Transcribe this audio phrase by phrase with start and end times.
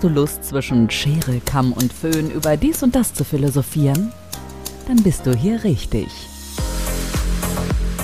[0.00, 4.10] Hast du Lust, zwischen Schere, Kamm und Föhn über dies und das zu philosophieren?
[4.88, 6.06] Dann bist du hier richtig.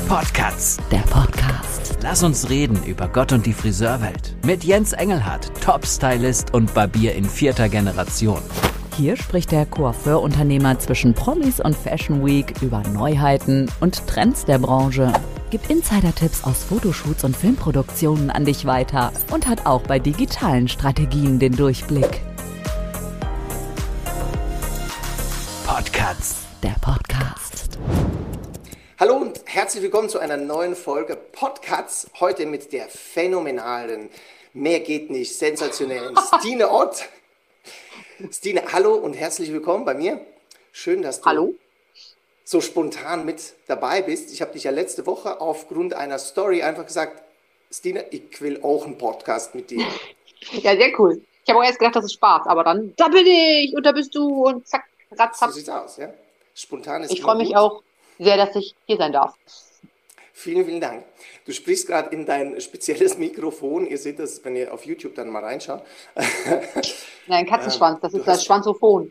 [0.07, 0.77] Podcasts.
[0.93, 1.97] Der Podcast.
[2.03, 4.37] Lass uns reden über Gott und die Friseurwelt.
[4.45, 8.43] Mit Jens Engelhardt, Top-Stylist und Barbier in vierter Generation.
[8.99, 15.15] Hier spricht der Coiffeur-Unternehmer zwischen Promis und Fashion Week über Neuheiten und Trends der Branche
[15.51, 21.39] gibt Insider-Tipps aus Fotoshoots und Filmproduktionen an dich weiter und hat auch bei digitalen Strategien
[21.39, 22.21] den Durchblick.
[25.67, 26.47] Podcasts.
[26.63, 27.79] Der Podcast.
[28.99, 32.11] Hallo und herzlich willkommen zu einer neuen Folge Podcasts.
[32.19, 34.09] Heute mit der phänomenalen,
[34.53, 37.05] mehr geht nicht, sensationellen Stine Ott.
[38.33, 40.21] Stine, hallo und herzlich willkommen bei mir.
[40.73, 41.55] Schön, dass du hallo
[42.47, 44.33] so spontan mit dabei bist.
[44.33, 47.25] Ich habe dich ja letzte Woche aufgrund einer Story einfach gesagt,
[47.73, 49.85] Stina, ich will auch einen Podcast mit dir.
[50.53, 51.21] Ja, sehr cool.
[51.43, 53.91] Ich habe auch erst gedacht, das ist Spaß, aber dann, da bin ich und da
[53.91, 55.51] bist du und zack, ratzap.
[55.51, 56.13] So sieht's aus, ja.
[56.55, 57.83] Spontan ist Ich freue mich auch
[58.21, 59.35] sehr, dass ich hier sein darf.
[60.33, 61.05] Vielen, vielen Dank.
[61.47, 63.87] Du sprichst gerade in dein spezielles Mikrofon.
[63.89, 65.83] Ihr seht das, wenn ihr auf YouTube dann mal reinschaut.
[67.27, 69.11] Nein, Katzenschwanz, das ist das Schwanzophon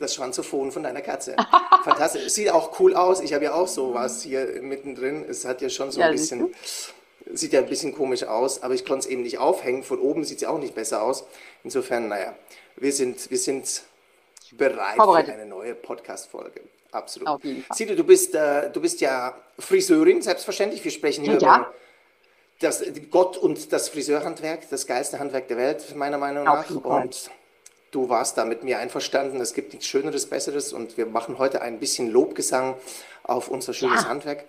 [0.00, 1.36] das Schwanzophon von deiner Katze.
[1.84, 2.28] Fantastisch.
[2.30, 3.20] Sieht auch cool aus.
[3.20, 5.24] Ich habe ja auch sowas hier mittendrin.
[5.28, 6.54] Es hat ja schon so ein ja, bisschen,
[7.32, 9.82] sieht ja ein bisschen komisch aus, aber ich konnte es eben nicht aufhängen.
[9.82, 11.24] Von oben sieht es ja auch nicht besser aus.
[11.62, 12.34] Insofern, naja,
[12.76, 13.82] wir sind, wir sind
[14.52, 16.62] bereit für eine neue Podcast-Folge.
[16.92, 17.28] Absolut.
[17.28, 20.84] Auf du bist, äh, du bist ja Friseurin, selbstverständlich.
[20.84, 21.56] Wir sprechen hier ja.
[21.56, 21.74] über
[22.60, 26.70] das, Gott und das Friseurhandwerk, das geilste Handwerk der Welt, meiner Meinung nach.
[26.70, 27.30] Und
[27.94, 29.40] du warst da mit mir einverstanden.
[29.40, 32.74] Es gibt nichts Schöneres, Besseres und wir machen heute ein bisschen Lobgesang
[33.22, 34.08] auf unser schönes ja.
[34.08, 34.44] Handwerk.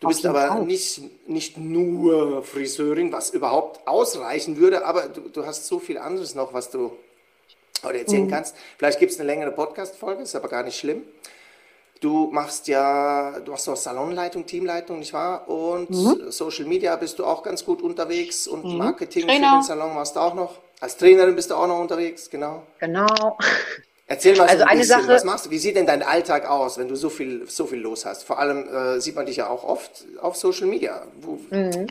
[0.00, 5.66] Du bist aber nicht, nicht nur Friseurin, was überhaupt ausreichen würde, aber du, du hast
[5.66, 6.92] so viel anderes noch, was du
[7.82, 8.30] heute erzählen mhm.
[8.30, 8.54] kannst.
[8.76, 11.02] Vielleicht gibt es eine längere Podcast-Folge, ist aber gar nicht schlimm.
[12.00, 15.48] Du machst ja, du hast auch Salonleitung, Teamleitung, nicht wahr?
[15.48, 16.30] Und mhm.
[16.30, 18.76] Social Media bist du auch ganz gut unterwegs und mhm.
[18.76, 19.48] Marketing Trainer.
[19.48, 20.58] für den Salon machst du auch noch.
[20.80, 22.66] Als Trainerin bist du auch noch unterwegs, genau.
[22.80, 23.38] Genau.
[24.08, 25.50] Erzähl mal also so ein bisschen, Sache, was machst du?
[25.50, 28.22] Wie sieht denn dein Alltag aus, wenn du so viel, so viel los hast?
[28.22, 31.02] Vor allem äh, sieht man dich ja auch oft auf Social Media.
[31.50, 31.88] Mhm.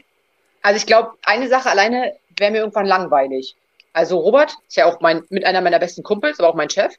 [0.62, 3.56] Also ich glaube, eine Sache alleine wäre mir irgendwann langweilig.
[3.92, 6.94] Also Robert ist ja auch mein, mit einer meiner besten Kumpels, aber auch mein Chef.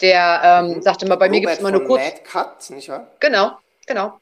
[0.00, 0.82] Der ähm, mhm.
[0.82, 2.02] sagte immer, bei Robert mir gibt es immer nur kurz.
[2.02, 3.06] Mad Cut, nicht wahr?
[3.20, 3.52] Genau,
[3.86, 4.20] genau.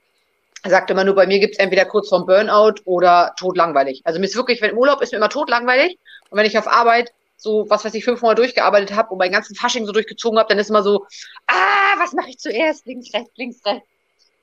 [0.62, 4.00] Er sagte immer nur, bei mir gibt es entweder kurz vorm Burnout oder totlangweilig.
[4.04, 5.98] Also mir ist wirklich, wenn im Urlaub ist mir immer totlangweilig
[6.30, 9.32] und wenn ich auf Arbeit so, was weiß ich, fünf Monate durchgearbeitet habe und meinen
[9.32, 11.06] ganzen Fasching so durchgezogen habe, dann ist immer so,
[11.48, 12.86] ah, was mache ich zuerst?
[12.86, 13.86] Links, rechts, links, rechts.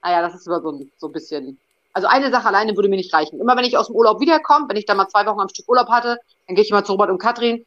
[0.03, 1.57] Naja, das ist immer so, so ein bisschen.
[1.93, 3.39] Also eine Sache alleine würde mir nicht reichen.
[3.39, 5.69] Immer wenn ich aus dem Urlaub wiederkomme, wenn ich dann mal zwei Wochen am Stück
[5.69, 7.65] Urlaub hatte, dann gehe ich immer zu Robert und Katrin.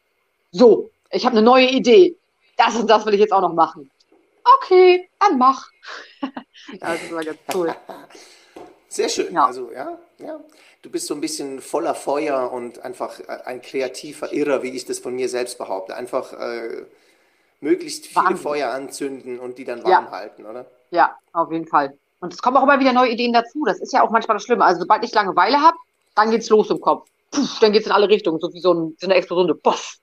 [0.51, 2.15] So, ich habe eine neue Idee.
[2.57, 3.89] Das und das will ich jetzt auch noch machen.
[4.57, 5.69] Okay, dann mach.
[6.79, 7.75] das ist immer ganz cool.
[8.93, 9.33] Sehr schön.
[9.33, 9.45] Ja.
[9.47, 10.39] Also, ja, ja
[10.83, 14.85] du bist so ein bisschen voller Feuer und einfach äh, ein kreativer Irrer, wie ich
[14.85, 15.95] das von mir selbst behaupte.
[15.95, 16.85] Einfach äh,
[17.59, 18.37] möglichst viele Wahnsinn.
[18.37, 20.11] Feuer anzünden und die dann warm ja.
[20.11, 20.67] halten, oder?
[20.91, 21.97] Ja, auf jeden Fall.
[22.19, 23.65] Und es kommen auch immer wieder neue Ideen dazu.
[23.65, 24.63] Das ist ja auch manchmal das Schlimme.
[24.63, 25.75] Also sobald ich Langeweile habe,
[26.13, 27.09] dann geht's los im Kopf.
[27.31, 29.59] Puh, dann geht's in alle Richtungen, so wie so, ein, so eine Explosion.
[29.61, 29.97] Boff.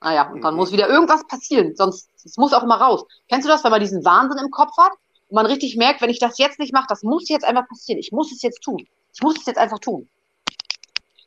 [0.00, 0.60] Naja, und dann mhm.
[0.60, 1.76] muss wieder irgendwas passieren.
[1.76, 3.04] Sonst, es muss auch immer raus.
[3.28, 4.92] Kennst du das, wenn man diesen Wahnsinn im Kopf hat
[5.32, 7.98] und man richtig merkt, wenn ich das jetzt nicht mache, das muss jetzt einfach passieren.
[7.98, 8.86] Ich muss es jetzt tun.
[9.14, 10.06] Ich muss es jetzt einfach tun.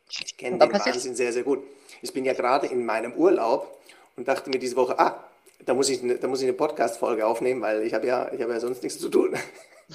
[0.08, 1.64] Ich kenne den Wahnsinn sehr, sehr gut.
[2.02, 3.80] Ich bin ja gerade in meinem Urlaub
[4.14, 5.24] und dachte mir diese Woche, ah,
[5.64, 8.60] da muss ich, da muss ich eine Podcast-Folge aufnehmen, weil ich habe ja, ich ja
[8.60, 9.36] sonst nichts zu tun.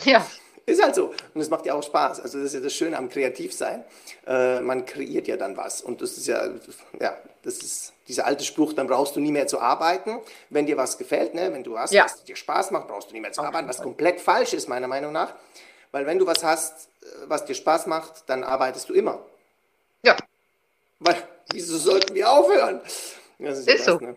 [0.03, 0.27] Ja.
[0.65, 1.13] Ist halt so.
[1.33, 2.19] Und es macht ja auch Spaß.
[2.19, 3.83] Also das ist ja das Schöne am Kreativsein.
[4.27, 5.81] Äh, man kreiert ja dann was.
[5.81, 6.47] Und das ist ja,
[6.99, 10.19] ja, das ist dieser alte Spruch, dann brauchst du nie mehr zu arbeiten,
[10.49, 11.33] wenn dir was gefällt.
[11.33, 11.51] Ne?
[11.51, 12.05] Wenn du hast, ja.
[12.05, 14.87] was dir Spaß macht, brauchst du nie mehr zu arbeiten, was komplett falsch ist, meiner
[14.87, 15.33] Meinung nach.
[15.91, 19.19] Weil wenn du was hast, äh, was dir Spaß macht, dann arbeitest du immer.
[20.03, 20.15] Ja.
[20.99, 21.15] Weil,
[21.51, 22.81] wieso sollten wir aufhören?
[23.39, 23.97] Das ist, ist so.
[23.97, 24.15] Ne?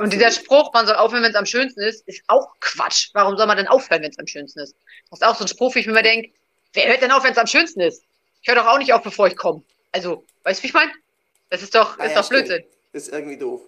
[0.00, 3.10] Und dieser Spruch, man soll aufhören, wenn es am schönsten ist, ist auch Quatsch.
[3.12, 4.74] Warum soll man denn aufhören, wenn es am schönsten ist?
[5.10, 6.30] Das ist auch so ein Spruch, wie ich mir denke,
[6.72, 8.02] wer hört denn auf, wenn es am schönsten ist?
[8.42, 9.62] Ich höre doch auch nicht auf, bevor ich komme.
[9.92, 10.90] Also, weißt du, wie ich meine?
[11.50, 12.64] Das ist doch, ah, ist ja, doch Blödsinn.
[12.92, 13.62] Das ist irgendwie doof.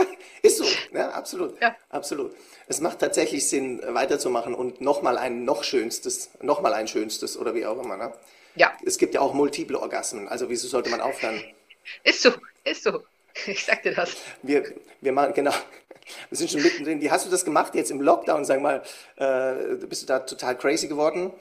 [0.42, 1.60] ist so, ja, absolut.
[1.60, 1.74] Ja.
[1.88, 2.32] Absolut.
[2.68, 7.64] Es macht tatsächlich Sinn, weiterzumachen und nochmal ein noch schönstes, nochmal ein schönstes oder wie
[7.64, 7.96] auch immer.
[7.96, 8.12] Ne?
[8.54, 8.72] Ja.
[8.84, 11.42] Es gibt ja auch multiple Orgasmen, also wieso sollte man aufhören?
[12.04, 12.30] Ist so,
[12.62, 13.02] ist so.
[13.46, 14.16] Ich sag dir das.
[14.42, 14.64] Wir,
[15.00, 15.52] wir machen, genau.
[16.28, 17.00] Wir sind schon mittendrin.
[17.00, 18.44] Wie hast du das gemacht jetzt im Lockdown?
[18.44, 18.82] Sag mal,
[19.16, 21.32] äh, bist du da total crazy geworden?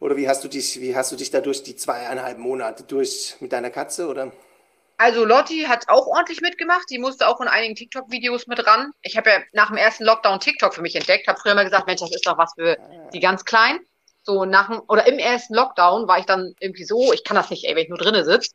[0.00, 3.36] Oder wie hast du dich, wie hast du dich da durch die zweieinhalb Monate durch
[3.40, 4.32] mit deiner Katze oder?
[4.96, 6.84] Also Lotti hat auch ordentlich mitgemacht.
[6.90, 8.92] Die musste auch in einigen TikTok-Videos mit ran.
[9.02, 11.28] Ich habe ja nach dem ersten Lockdown TikTok für mich entdeckt.
[11.28, 12.76] Habe früher mal gesagt, Mensch, das ist doch was für
[13.12, 13.80] die ganz Kleinen.
[14.24, 17.50] So nach dem, oder im ersten Lockdown war ich dann irgendwie so, ich kann das
[17.50, 18.50] nicht, ey, wenn ich nur drinnen sitze.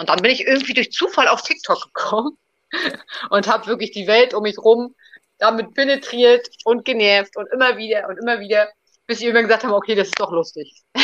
[0.00, 2.38] Und dann bin ich irgendwie durch Zufall auf TikTok gekommen
[3.30, 4.94] und habe wirklich die Welt um mich rum
[5.36, 8.68] damit penetriert und genervt und immer wieder und immer wieder,
[9.06, 10.82] bis ich irgendwann gesagt habe, okay, das ist doch lustig.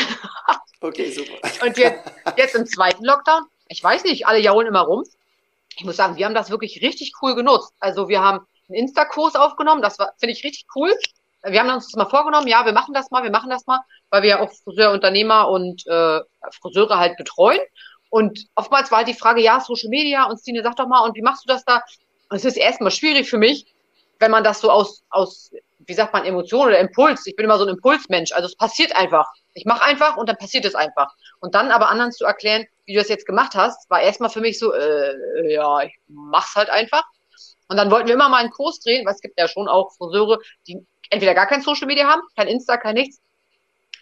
[0.83, 1.33] Okay, super.
[1.65, 2.05] Und jetzt,
[2.37, 5.05] jetzt im zweiten Lockdown, ich weiß nicht, alle jaulen immer rum.
[5.75, 7.73] Ich muss sagen, wir haben das wirklich richtig cool genutzt.
[7.81, 10.95] Also wir haben einen Insta-Kurs aufgenommen, das war, finde ich richtig cool.
[11.43, 13.81] Wir haben uns das mal vorgenommen, ja, wir machen das mal, wir machen das mal,
[14.11, 16.21] weil wir ja auch Friseurunternehmer und äh,
[16.61, 17.61] Friseure halt betreuen.
[18.11, 21.17] Und oftmals war halt die Frage, ja, Social Media und Stine, sag doch mal, und
[21.17, 21.83] wie machst du das da?
[22.29, 23.67] Und es ist erstmal schwierig für mich,
[24.19, 27.59] wenn man das so aus, aus, wie sagt man, Emotion oder Impuls, ich bin immer
[27.59, 29.27] so ein Impulsmensch, also es passiert einfach.
[29.55, 31.15] Ich mache einfach und dann passiert es einfach.
[31.41, 34.41] Und dann aber anderen zu erklären, wie du das jetzt gemacht hast, war erstmal für
[34.41, 37.05] mich so, äh, ja, ich mach's halt einfach.
[37.69, 39.93] Und dann wollten wir immer mal einen Kurs drehen, weil es gibt ja schon auch
[39.97, 43.21] Friseure, die entweder gar kein Social Media haben, kein Insta, kein nichts,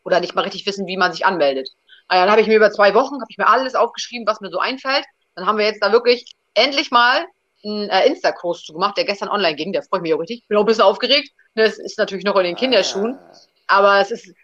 [0.04, 1.70] oder nicht mal richtig wissen, wie man sich anmeldet.
[2.08, 4.50] Und dann habe ich mir über zwei Wochen, habe ich mir alles aufgeschrieben, was mir
[4.50, 5.04] so einfällt.
[5.34, 7.26] Dann haben wir jetzt da wirklich endlich mal
[7.64, 9.72] einen äh, Insta-Kurs zu gemacht, der gestern online ging.
[9.72, 10.46] Der freut mich auch richtig.
[10.48, 11.30] Bin auch ein bisschen aufgeregt.
[11.54, 13.18] Das ist natürlich noch in den Kinderschuhen.
[13.66, 14.34] Aber es ist,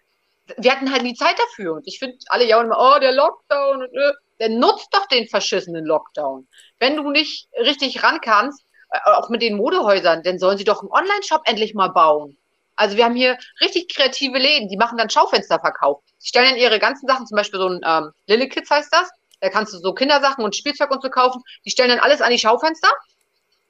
[0.57, 1.73] wir hatten halt nie Zeit dafür.
[1.75, 3.83] Und ich finde, alle jaulen immer, oh, der Lockdown.
[3.83, 6.47] Und, äh, dann nutzt doch den verschissenen Lockdown.
[6.79, 10.81] Wenn du nicht richtig ran kannst, äh, auch mit den Modehäusern, dann sollen sie doch
[10.81, 12.37] einen Online-Shop endlich mal bauen.
[12.81, 16.01] Also wir haben hier richtig kreative Läden, die machen dann Schaufensterverkauf.
[16.19, 19.07] Die stellen dann ihre ganzen Sachen, zum Beispiel so ein ähm, Lille Kids heißt das,
[19.39, 21.43] da kannst du so Kindersachen und Spielzeug und so kaufen.
[21.63, 22.89] Die stellen dann alles an die Schaufenster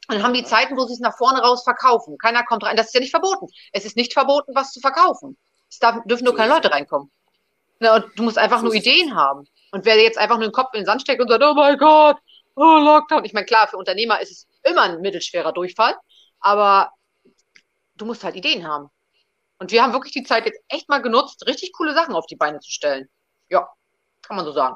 [0.08, 2.16] und dann haben die Zeiten, wo sie es nach vorne raus verkaufen.
[2.16, 2.74] Keiner kommt rein.
[2.74, 3.48] Das ist ja nicht verboten.
[3.72, 5.36] Es ist nicht verboten, was zu verkaufen.
[5.70, 7.10] Es darf, dürfen nur keine Leute reinkommen.
[7.80, 9.46] Na, und du musst einfach nur Ideen haben.
[9.72, 11.76] Und wer jetzt einfach nur den Kopf in den Sand steckt und sagt, oh mein
[11.76, 12.16] Gott,
[12.56, 13.26] oh Lockdown.
[13.26, 15.96] Ich meine, klar, für Unternehmer ist es immer ein mittelschwerer Durchfall,
[16.40, 16.92] aber
[17.96, 18.88] du musst halt Ideen haben.
[19.62, 22.34] Und wir haben wirklich die Zeit jetzt echt mal genutzt, richtig coole Sachen auf die
[22.34, 23.08] Beine zu stellen.
[23.48, 23.68] Ja,
[24.20, 24.74] kann man so sagen.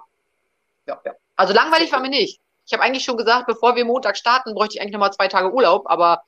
[0.87, 1.13] Ja, ja.
[1.35, 2.41] Also langweilig war mir nicht.
[2.65, 5.53] Ich habe eigentlich schon gesagt, bevor wir Montag starten, bräuchte ich eigentlich nochmal zwei Tage
[5.53, 6.23] Urlaub, aber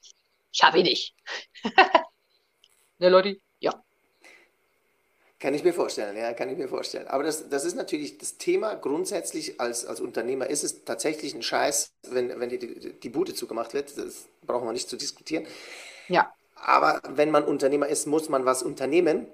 [0.51, 1.15] schaffe ich nicht.
[2.99, 3.37] ne, Leute?
[3.61, 3.81] Ja.
[5.39, 7.07] Kann ich mir vorstellen, ja, kann ich mir vorstellen.
[7.07, 11.45] Aber das, das ist natürlich das Thema grundsätzlich als, als Unternehmer ist es tatsächlich ein
[11.45, 13.97] Scheiß, wenn, wenn die, die, die Bude zugemacht wird.
[13.97, 15.47] Das brauchen wir nicht zu diskutieren.
[16.09, 16.33] Ja.
[16.65, 19.27] Aber wenn man Unternehmer ist, muss man was unternehmen.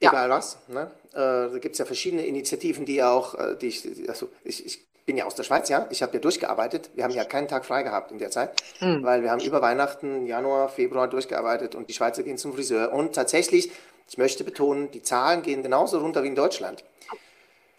[0.00, 0.36] Egal ja.
[0.36, 0.58] was.
[0.68, 0.90] Ne?
[1.12, 4.88] Äh, da gibt es ja verschiedene Initiativen, die auch, äh, die ich, also ich, ich
[5.06, 5.86] bin ja aus der Schweiz, ja.
[5.90, 6.90] Ich habe ja durchgearbeitet.
[6.94, 9.02] Wir haben ja keinen Tag frei gehabt in der Zeit, mhm.
[9.02, 12.92] weil wir haben über Weihnachten, Januar, Februar durchgearbeitet und die Schweizer gehen zum Friseur.
[12.92, 13.72] Und tatsächlich,
[14.06, 16.84] ich möchte betonen, die Zahlen gehen genauso runter wie in Deutschland.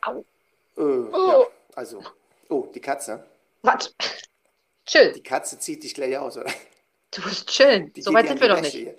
[0.01, 0.25] Au.
[0.75, 1.09] Äh, oh.
[1.13, 1.45] ja,
[1.75, 2.01] also,
[2.49, 3.23] oh, die Katze.
[3.61, 3.93] Was?
[4.85, 5.13] Chill.
[5.13, 6.49] Die Katze zieht dich gleich aus, oder?
[7.11, 7.91] Du musst chillen.
[7.93, 8.73] Die so weit sind wir noch nicht.
[8.73, 8.95] Hier.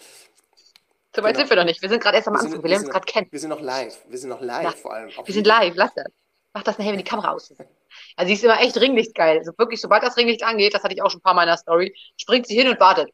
[1.14, 1.38] So weit genau.
[1.38, 1.82] sind wir noch nicht.
[1.82, 2.62] Wir sind gerade erst am Anfang.
[2.62, 3.28] Wir, lernen uns gerade kennen.
[3.30, 3.98] Wir sind noch live.
[4.08, 4.70] Wir sind noch live ja.
[4.72, 5.10] vor allem.
[5.24, 5.74] Wir sind live.
[5.76, 6.06] Lass das.
[6.52, 7.60] Mach das nachher, wenn die Kamera aus ist.
[8.16, 9.38] Also sie ist immer echt ringlichtgeil.
[9.38, 11.48] Also wirklich, sobald das Ringlicht angeht, das hatte ich auch schon ein paar Mal in
[11.48, 13.10] der Story, springt sie hin und wartet.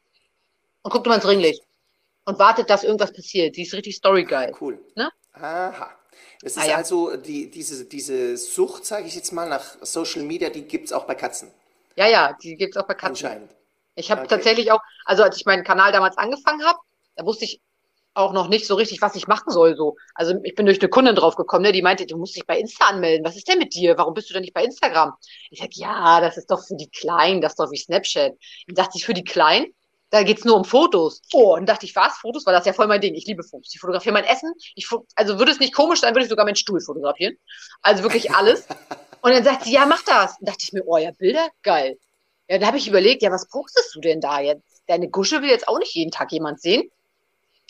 [0.83, 1.63] Und guckt immer ins Ringlicht.
[2.25, 3.55] Und wartet, dass irgendwas passiert.
[3.55, 4.55] Sie ist richtig storygeil.
[4.61, 4.79] Cool.
[4.95, 5.11] Ne?
[5.35, 5.91] Aha.
[6.43, 6.77] Es ist ah, ja.
[6.77, 10.93] also die, diese, diese Sucht, sage ich jetzt mal, nach Social Media, die gibt es
[10.93, 11.51] auch bei Katzen.
[11.95, 13.27] Ja, ja, die gibt es auch bei Katzen.
[13.27, 13.56] Anscheinend.
[13.97, 14.31] Ich habe okay.
[14.31, 16.79] tatsächlich auch, also als ich meinen Kanal damals angefangen habe,
[17.17, 17.61] da wusste ich
[18.15, 19.77] auch noch nicht so richtig, was ich machen soll.
[19.77, 19.97] So.
[20.15, 22.59] Also ich bin durch eine Kundin drauf gekommen, ne, die meinte, du musst dich bei
[22.59, 23.27] Insta anmelden.
[23.27, 23.99] Was ist denn mit dir?
[23.99, 25.13] Warum bist du denn nicht bei Instagram?
[25.51, 28.33] Ich sag, ja, das ist doch für die Kleinen, das ist doch wie Snapchat.
[28.67, 29.67] Dann dachte ich, für die Kleinen,
[30.11, 31.21] da geht's nur um Fotos.
[31.33, 32.17] Oh, und dachte ich, was?
[32.19, 32.47] Fotos?
[32.47, 33.15] Weil das ist ja voll mein Ding.
[33.15, 33.75] Ich liebe Fotos.
[33.75, 34.53] Ich fotografiere mein Essen.
[34.75, 37.37] Ich, also würde es nicht komisch sein, würde ich sogar meinen Stuhl fotografieren.
[37.83, 38.67] Also wirklich alles.
[39.23, 40.39] Und dann sagt sie, ja, mach das.
[40.39, 41.49] Und dachte ich mir, oh ja, Bilder?
[41.63, 41.99] Geil.
[42.49, 44.83] Ja, dann habe ich überlegt, ja, was postest du denn da jetzt?
[44.87, 46.91] Deine Gusche will jetzt auch nicht jeden Tag jemand sehen.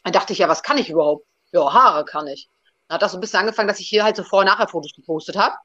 [0.05, 1.27] Dann dachte ich, ja, was kann ich überhaupt?
[1.53, 2.49] Ja, Haare kann ich.
[2.89, 5.57] Dann hat das so ein bisschen angefangen, dass ich hier halt so Vor-Nachher-Fotos gepostet habe.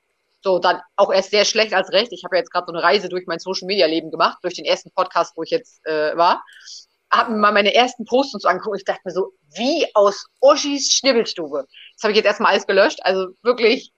[0.43, 2.11] So, dann auch erst sehr schlecht als recht.
[2.11, 4.89] Ich habe ja jetzt gerade so eine Reise durch mein Social-Media-Leben gemacht, durch den ersten
[4.91, 6.43] Podcast, wo ich jetzt äh, war.
[7.11, 8.77] Habe mir mal meine ersten Posts und so angeguckt.
[8.77, 11.67] Ich dachte mir so, wie aus Oschis Schnibbelstube.
[11.95, 12.99] Das habe ich jetzt erstmal alles gelöscht.
[13.03, 13.91] Also wirklich,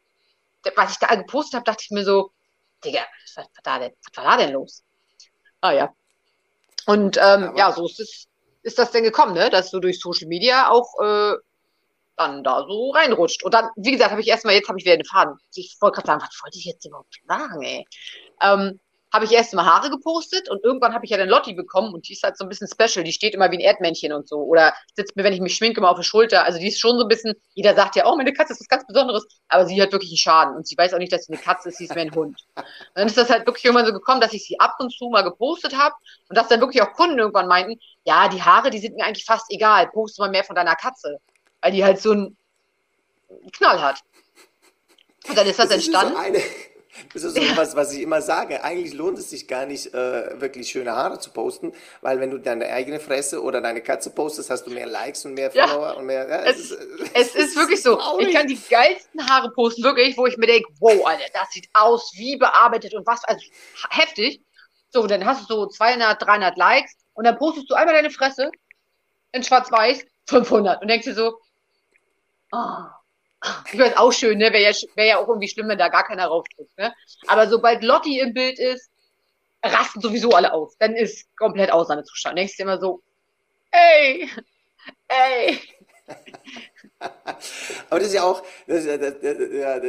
[0.76, 2.32] was ich da gepostet habe, dachte ich mir so,
[2.84, 4.84] Digga, was war da denn, was war da denn los?
[5.64, 5.94] Ah ja.
[6.86, 8.28] Und ähm, ja, so ist es
[8.64, 9.50] ist das denn gekommen, ne?
[9.50, 11.36] dass du durch Social Media auch äh,
[12.18, 13.44] dann da so reinrutscht.
[13.44, 15.38] Und dann, wie gesagt, habe ich erstmal, jetzt habe ich wieder den Faden.
[15.56, 17.86] Ich wollte gerade sagen, was wollte ich jetzt überhaupt sagen, ey?
[18.42, 18.80] Ähm,
[19.14, 22.10] habe ich erst mal Haare gepostet und irgendwann habe ich ja dann Lotti bekommen und
[22.10, 23.04] die ist halt so ein bisschen special.
[23.04, 24.38] Die steht immer wie ein Erdmännchen und so.
[24.38, 26.44] Oder sitzt mir, wenn ich mich schminke, immer auf der Schulter.
[26.46, 28.68] Also die ist schon so ein bisschen, jeder sagt ja, oh, meine Katze ist was
[28.68, 31.34] ganz Besonderes, aber sie hat wirklich einen Schaden und sie weiß auch nicht, dass sie
[31.34, 32.40] eine Katze ist, sie ist mehr ein Hund.
[32.56, 32.66] Und
[32.96, 35.22] dann ist das halt wirklich irgendwann so gekommen, dass ich sie ab und zu mal
[35.22, 35.94] gepostet habe
[36.30, 39.26] und dass dann wirklich auch Kunden irgendwann meinten, ja, die Haare, die sind mir eigentlich
[39.26, 41.20] fast egal, poste mal mehr von deiner Katze.
[41.62, 42.36] Weil die halt so einen
[43.54, 44.00] Knall hat.
[45.28, 46.34] Und dann ist das, das entstanden.
[46.34, 46.73] Ist so
[47.14, 47.58] das ist so ja.
[47.58, 48.64] was, was ich immer sage.
[48.64, 52.38] Eigentlich lohnt es sich gar nicht, äh, wirklich schöne Haare zu posten, weil wenn du
[52.38, 55.92] deine eigene Fresse oder deine Katze postest, hast du mehr Likes und mehr Follower ja.
[55.94, 56.28] und mehr.
[56.28, 56.80] Ja, es, es, ist,
[57.14, 57.96] es ist wirklich so.
[57.96, 58.28] Traurig.
[58.28, 61.70] Ich kann die geilsten Haare posten, wirklich, wo ich mir denke, wow, Alter, das sieht
[61.74, 63.44] aus wie bearbeitet und was, also
[63.90, 64.42] heftig.
[64.90, 68.52] So, dann hast du so 200, 300 Likes und dann postest du einmal deine Fresse
[69.32, 71.40] in schwarz-weiß, 500 und denkst dir so,
[72.52, 72.86] oh,
[73.72, 74.54] ich weiß auch schön, ne?
[74.54, 76.94] Wäre ja, wär ja auch irgendwie schlimm, wenn da gar keiner raufdrückt, ne?
[77.28, 78.90] Aber sobald Lotti im Bild ist,
[79.64, 80.78] rasten sowieso alle aus.
[80.78, 82.38] Dann ist komplett Ausnahmezustand.
[82.38, 83.02] Denkst du immer so,
[83.72, 84.30] ey,
[85.08, 85.60] ey.
[87.90, 89.80] Aber das ist ja auch, das ist, ja,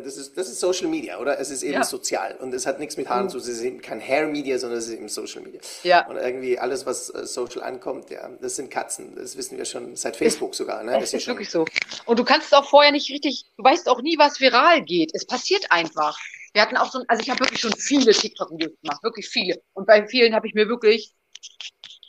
[0.00, 1.38] das, ist, ist Social Media, oder?
[1.38, 1.84] Es ist eben ja.
[1.84, 3.30] sozial und es hat nichts mit Haaren mhm.
[3.30, 3.48] zu tun.
[3.48, 5.60] Es ist eben kein Hair Media, sondern es ist eben Social Media.
[5.82, 6.06] Ja.
[6.06, 9.14] Und irgendwie alles, was äh, Social ankommt, ja, das sind Katzen.
[9.16, 10.82] Das wissen wir schon seit Facebook sogar.
[10.82, 10.92] Ne?
[10.92, 11.64] Das, das ist wirklich so.
[12.06, 15.10] Und du kannst es auch vorher nicht richtig, du weißt auch nie, was viral geht.
[15.14, 16.18] Es passiert einfach.
[16.52, 19.60] Wir hatten auch so, also ich habe wirklich schon viele TikTok-Videos gemacht, wirklich viele.
[19.72, 21.14] Und bei vielen habe ich mir wirklich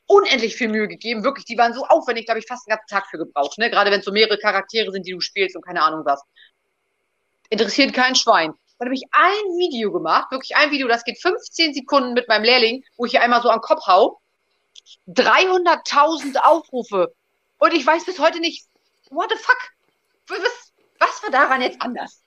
[0.07, 1.23] unendlich viel Mühe gegeben.
[1.23, 3.57] Wirklich, die waren so aufwendig, da habe ich fast einen ganzen Tag für gebraucht.
[3.57, 3.69] Ne?
[3.69, 6.21] Gerade wenn es so mehrere Charaktere sind, die du spielst und keine Ahnung was.
[7.49, 8.53] Interessiert kein Schwein.
[8.77, 12.43] Dann habe ich ein Video gemacht, wirklich ein Video, das geht 15 Sekunden mit meinem
[12.43, 14.19] Lehrling, wo ich hier einmal so an den Kopf hau.
[15.07, 17.13] 300.000 Aufrufe.
[17.57, 18.65] Und ich weiß bis heute nicht,
[19.09, 19.57] what the fuck?
[20.27, 22.21] Was, was war daran jetzt anders?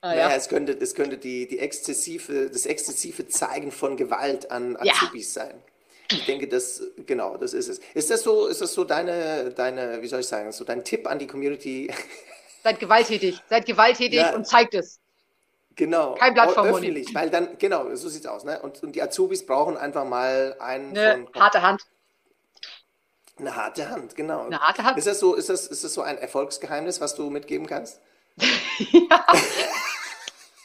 [0.00, 0.24] Ah, ja.
[0.28, 5.34] Naja, es könnte, es könnte die, die exzessive, das exzessive Zeigen von Gewalt an Azubis
[5.34, 5.44] ja.
[5.46, 5.62] sein.
[6.10, 7.80] Ich denke, das, genau, das ist es.
[7.94, 11.06] Ist das so, ist das so deine, deine, wie soll ich sagen, so dein Tipp
[11.06, 11.92] an die Community?
[12.62, 14.34] Seid gewalttätig, seid gewalttätig ja.
[14.34, 15.00] und zeigt es.
[15.76, 16.14] Genau.
[16.16, 18.60] Kein Blatt vom Öffentlich, weil dann, genau, so sieht's aus, ne?
[18.60, 21.86] Und, und die Azubis brauchen einfach mal einen Eine von, harte Hand.
[23.38, 24.44] Eine harte Hand, genau.
[24.44, 24.98] Eine harte Hand.
[24.98, 27.98] Ist das so, ist das, ist das so ein Erfolgsgeheimnis, was du mitgeben kannst?
[28.36, 29.24] ja.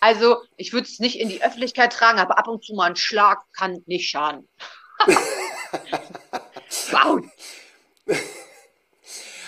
[0.02, 2.98] Also, ich würde es nicht in die Öffentlichkeit tragen, aber ab und zu mal ein
[2.98, 4.50] Schlag kann nicht schaden
[6.96, 7.22] wow.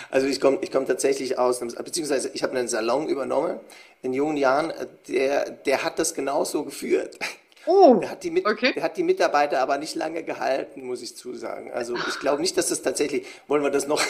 [0.10, 3.60] Also ich komme ich komm tatsächlich aus, beziehungsweise ich habe einen Salon übernommen
[4.02, 4.72] in jungen Jahren,
[5.10, 7.20] der, der hat das genauso geführt.
[7.66, 8.72] Oh, der hat, die Mit okay.
[8.74, 11.72] der hat die Mitarbeiter aber nicht lange gehalten, muss ich zusagen.
[11.72, 14.02] Also ich glaube nicht, dass das tatsächlich, wollen wir das noch,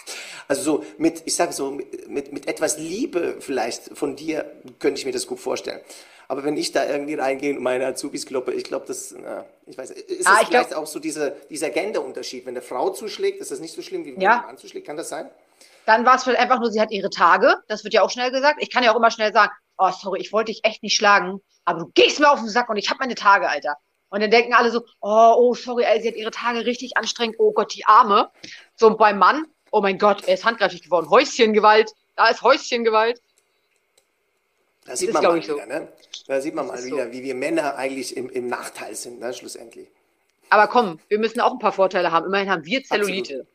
[0.48, 4.44] also so mit, ich sage so, mit, mit etwas Liebe vielleicht von dir
[4.78, 5.80] könnte ich mir das gut vorstellen.
[6.28, 9.78] Aber wenn ich da irgendwie reingehe und meine Azubis kloppe, ich glaube, das, na, ich
[9.78, 12.46] weiß, ist ah, vielleicht glaub, auch so diese, dieser Gender-Unterschied?
[12.46, 14.40] Wenn eine Frau zuschlägt, ist das nicht so schlimm, wie wenn ja.
[14.40, 14.86] ein Mann zuschlägt?
[14.86, 15.30] Kann das sein?
[15.84, 17.56] Dann war es vielleicht einfach nur, sie hat ihre Tage.
[17.68, 18.56] Das wird ja auch schnell gesagt.
[18.60, 21.40] Ich kann ja auch immer schnell sagen, oh, sorry, ich wollte dich echt nicht schlagen,
[21.64, 23.76] aber du gehst mir auf den Sack und ich habe meine Tage, Alter.
[24.08, 27.36] Und dann denken alle so, oh, oh, sorry, ey, sie hat ihre Tage richtig anstrengend,
[27.38, 28.30] oh Gott, die Arme.
[28.74, 31.10] So, und beim Mann, oh mein Gott, er ist handgreiflich geworden.
[31.10, 33.20] Häuschengewalt, da ist Häuschengewalt.
[34.86, 35.56] Das sieht man mal wieder, so.
[35.56, 35.88] ne?
[36.26, 37.12] Da sieht man mal wieder, so.
[37.12, 39.88] wie wir Männer eigentlich im, im Nachteil sind, ne, schlussendlich.
[40.48, 42.26] Aber komm, wir müssen auch ein paar Vorteile haben.
[42.26, 43.40] Immerhin haben wir Zellulite.
[43.40, 43.46] Absolut.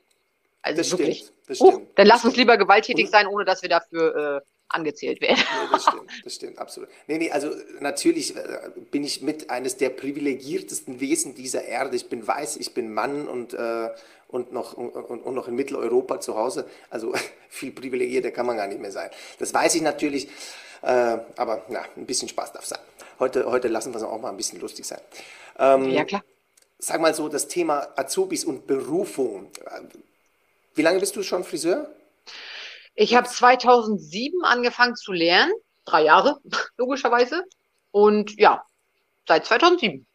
[0.61, 1.17] Also das wirklich.
[1.19, 5.21] Stimmt, das uh, dann lass uns lieber gewalttätig sein, ohne dass wir dafür äh, angezählt
[5.21, 5.37] werden.
[5.37, 6.89] Nee, das stimmt, das stimmt, absolut.
[7.07, 11.95] Nee, nee, also natürlich äh, bin ich mit eines der privilegiertesten Wesen dieser Erde.
[11.95, 13.89] Ich bin weiß, ich bin Mann und, äh,
[14.27, 16.65] und, noch, und, und noch in Mitteleuropa zu Hause.
[16.89, 17.13] Also
[17.49, 19.09] viel privilegierter kann man gar nicht mehr sein.
[19.39, 20.29] Das weiß ich natürlich.
[20.81, 22.79] Äh, aber na, ein bisschen Spaß darf sein.
[23.19, 25.01] Heute, heute lassen wir es auch mal ein bisschen lustig sein.
[25.59, 26.23] Ähm, ja, klar.
[26.79, 29.51] Sag mal so, das Thema Azubis und Berufung.
[30.73, 31.87] Wie lange bist du schon Friseur?
[32.95, 35.53] Ich habe 2007 angefangen zu lernen.
[35.85, 36.39] Drei Jahre,
[36.77, 37.43] logischerweise.
[37.91, 38.63] Und ja,
[39.27, 40.05] seit 2007.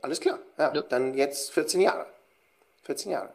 [0.00, 0.38] Alles klar.
[0.58, 0.82] Ja, ja.
[0.82, 2.06] Dann jetzt 14 Jahre.
[2.84, 3.32] 14 Jahre.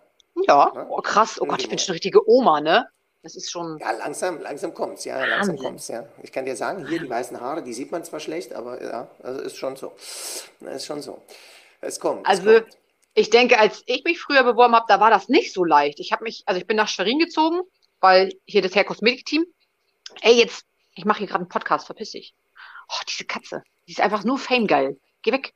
[0.47, 1.39] Ja, oh, krass.
[1.41, 2.87] Oh Gott, ich bin schon eine richtige Oma, ne?
[3.27, 3.77] Das ist schon.
[3.79, 5.29] Ja, langsam, langsam kommt's, ja, Wahnsinn.
[5.29, 6.07] langsam kommt's, ja.
[6.23, 9.09] Ich kann dir sagen, hier die weißen Haare, die sieht man zwar schlecht, aber ja,
[9.21, 9.91] also ist schon so.
[10.61, 11.21] Ist schon so.
[11.81, 12.25] Es kommt.
[12.25, 12.77] Also, es kommt.
[13.15, 15.99] ich denke, als ich mich früher beworben habe, da war das nicht so leicht.
[15.99, 17.63] Ich habe mich, also ich bin nach Schwerin gezogen,
[17.99, 19.45] weil hier das Herr Kosmetik-Team.
[20.21, 20.65] Ey, jetzt,
[20.95, 22.33] ich mache hier gerade einen Podcast, verpiss dich.
[22.87, 24.97] Oh, diese Katze, die ist einfach nur famegeil.
[25.21, 25.53] Geh weg.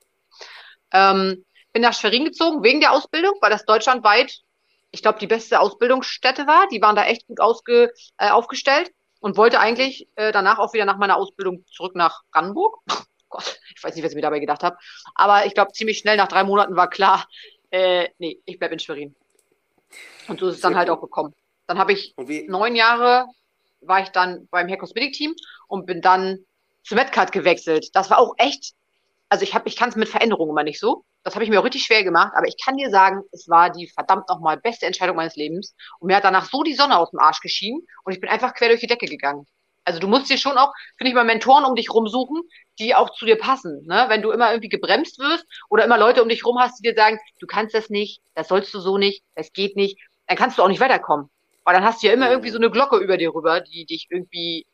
[0.92, 4.42] Ähm, bin nach Schwerin gezogen wegen der Ausbildung, weil das deutschlandweit
[4.92, 6.68] ich glaube, die beste Ausbildungsstätte war.
[6.68, 10.86] Die waren da echt gut ausge, äh, aufgestellt und wollte eigentlich äh, danach auch wieder
[10.86, 12.80] nach meiner Ausbildung zurück nach Brandenburg.
[13.30, 14.78] Gott, ich weiß nicht, was ich mir dabei gedacht habe.
[15.16, 17.28] Aber ich glaube, ziemlich schnell nach drei Monaten war klar,
[17.70, 19.16] äh, nee, ich bleibe in Schwerin.
[20.28, 21.34] Und so ist es dann halt auch gekommen.
[21.68, 22.14] Dann habe ich
[22.48, 23.28] neun Jahre,
[23.80, 25.34] war ich dann beim Hair Cosmetic Team
[25.68, 26.40] und bin dann
[26.84, 27.90] zu Medcard gewechselt.
[27.94, 28.74] Das war auch echt,
[29.32, 31.06] also ich, hab, ich kann es mit Veränderungen immer nicht so.
[31.24, 33.70] Das habe ich mir auch richtig schwer gemacht, aber ich kann dir sagen, es war
[33.70, 35.74] die verdammt nochmal beste Entscheidung meines Lebens.
[36.00, 38.54] Und mir hat danach so die Sonne aus dem Arsch geschienen und ich bin einfach
[38.54, 39.46] quer durch die Decke gegangen.
[39.86, 42.42] Also du musst dir schon auch, finde ich mal, Mentoren um dich rumsuchen,
[42.78, 43.86] die auch zu dir passen.
[43.86, 44.08] Ne?
[44.10, 46.96] Wenn du immer irgendwie gebremst wirst oder immer Leute um dich rum hast, die dir
[46.96, 49.98] sagen, du kannst das nicht, das sollst du so nicht, das geht nicht,
[50.28, 51.30] dann kannst du auch nicht weiterkommen.
[51.64, 54.08] Weil dann hast du ja immer irgendwie so eine Glocke über dir rüber, die dich
[54.10, 54.66] irgendwie,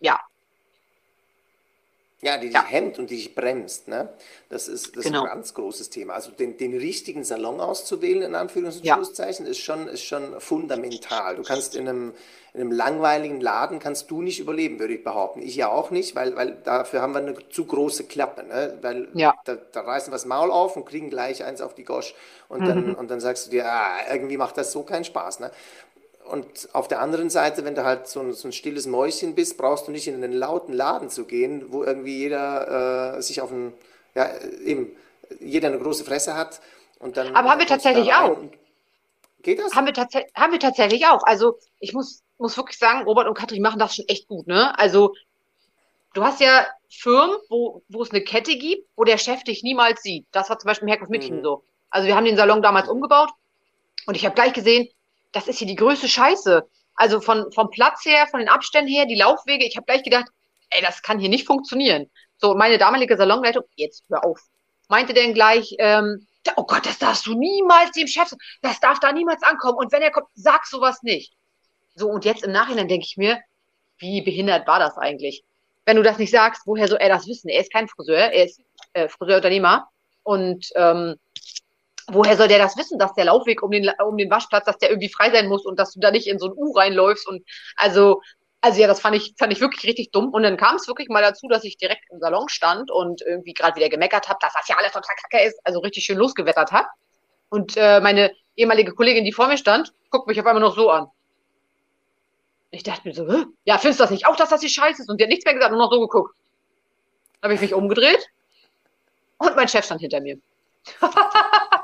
[0.00, 0.20] ja,
[2.22, 2.64] ja, die dich ja.
[2.64, 3.88] hemmt und die dich bremst.
[3.88, 4.08] Ne?
[4.48, 5.24] Das, ist, das genau.
[5.24, 6.14] ist ein ganz großes Thema.
[6.14, 8.94] Also den, den richtigen Salon auszuwählen, in Anführungs- und ja.
[8.94, 11.34] Schlusszeichen, ist schon, ist schon fundamental.
[11.34, 12.14] Du kannst in einem,
[12.54, 15.42] in einem langweiligen Laden kannst du nicht überleben, würde ich behaupten.
[15.42, 18.44] Ich ja auch nicht, weil, weil dafür haben wir eine zu große Klappe.
[18.44, 18.78] Ne?
[18.82, 19.34] Weil ja.
[19.44, 22.14] da, da reißen wir das Maul auf und kriegen gleich eins auf die Gosch.
[22.48, 22.94] Und dann, mhm.
[22.94, 25.40] und dann sagst du dir, ah, irgendwie macht das so keinen Spaß.
[25.40, 25.50] Ne?
[26.30, 29.58] Und auf der anderen Seite, wenn du halt so ein, so ein, stilles Mäuschen bist,
[29.58, 33.50] brauchst du nicht in einen lauten Laden zu gehen, wo irgendwie jeder äh, sich auf
[33.50, 33.72] ein,
[34.14, 34.30] ja,
[34.64, 34.96] eben,
[35.40, 36.60] jeder eine große Fresse hat.
[37.00, 38.36] Und dann, Aber haben wir tatsächlich auch.
[39.42, 39.74] Geht das?
[39.74, 41.22] Haben wir, haben wir tatsächlich auch.
[41.24, 44.46] Also ich muss, muss wirklich sagen, Robert und Katrin machen das schon echt gut.
[44.46, 44.78] Ne?
[44.78, 45.14] Also
[46.14, 50.02] du hast ja Firmen, wo, wo es eine Kette gibt, wo der Chef dich niemals
[50.02, 50.26] sieht.
[50.30, 51.42] Das war zum Beispiel im Herkunft Mädchen mhm.
[51.42, 51.64] so.
[51.90, 53.30] Also wir haben den Salon damals umgebaut
[54.06, 54.88] und ich habe gleich gesehen,
[55.32, 56.66] das ist hier die größte Scheiße.
[56.94, 60.26] Also von, vom Platz her, von den Abständen her, die Laufwege, ich habe gleich gedacht,
[60.70, 62.10] ey, das kann hier nicht funktionieren.
[62.36, 64.40] So, meine damalige Salonleitung, jetzt hör auf,
[64.88, 69.12] meinte denn gleich, ähm, oh Gott, das darfst du niemals dem Chef, das darf da
[69.12, 69.78] niemals ankommen.
[69.78, 71.32] Und wenn er kommt, sag sowas nicht.
[71.94, 73.40] So, und jetzt im Nachhinein denke ich mir,
[73.98, 75.44] wie behindert war das eigentlich?
[75.84, 77.48] Wenn du das nicht sagst, woher soll er das wissen?
[77.48, 78.60] Er ist kein Friseur, er ist
[78.92, 79.88] äh, Friseurunternehmer.
[80.22, 81.16] Und ähm,
[82.08, 84.90] woher soll der das wissen, dass der Laufweg um den, um den Waschplatz, dass der
[84.90, 87.44] irgendwie frei sein muss und dass du da nicht in so ein U reinläufst und
[87.76, 88.20] also,
[88.60, 90.30] also ja, das fand ich, fand ich wirklich richtig dumm.
[90.30, 93.54] Und dann kam es wirklich mal dazu, dass ich direkt im Salon stand und irgendwie
[93.54, 96.70] gerade wieder gemeckert habe, dass das ja alles total kacke ist, also richtig schön losgewettert
[96.72, 96.86] hat.
[97.48, 100.90] Und äh, meine ehemalige Kollegin, die vor mir stand, guckt mich auf einmal noch so
[100.90, 101.08] an.
[102.70, 103.44] Ich dachte mir so, Hä?
[103.64, 105.10] ja, findest du das nicht auch, dass das hier scheiße ist?
[105.10, 106.34] Und die hat nichts mehr gesagt, nur noch so geguckt.
[107.40, 108.26] Dann habe ich mich umgedreht
[109.38, 110.38] und mein Chef stand hinter mir.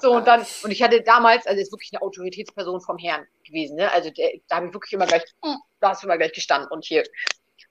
[0.00, 3.76] so, und dann, und ich hatte damals, also ist wirklich eine Autoritätsperson vom Herrn gewesen,
[3.76, 3.90] ne?
[3.92, 6.70] Also der, da habe ich wirklich immer gleich, hm, da hast du immer gleich gestanden
[6.70, 7.04] und hier.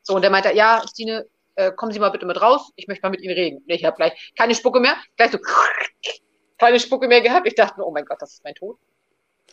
[0.02, 3.06] So, und der meinte, ja, Stine, äh, kommen Sie mal bitte mit raus, ich möchte
[3.06, 3.64] mal mit Ihnen reden.
[3.68, 5.40] Ich habe gleich keine Spucke mehr, gleich so
[6.58, 7.48] keine Spucke mehr gehabt.
[7.48, 8.78] Ich dachte, oh mein Gott, das ist mein Tod.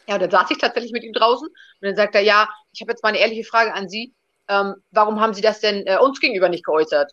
[0.06, 2.80] Ja, und dann saß ich tatsächlich mit ihm draußen und dann sagt er, ja, ich
[2.80, 4.14] habe jetzt mal eine ehrliche Frage an Sie.
[4.48, 7.10] Ähm, warum haben Sie das denn äh, uns gegenüber nicht geäußert?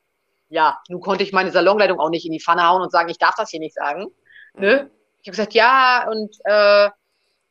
[0.49, 3.17] Ja, nun konnte ich meine Salonleitung auch nicht in die Pfanne hauen und sagen, ich
[3.17, 4.07] darf das hier nicht sagen.
[4.55, 4.91] Ne?
[5.23, 6.89] Ich habe gesagt, ja, und äh,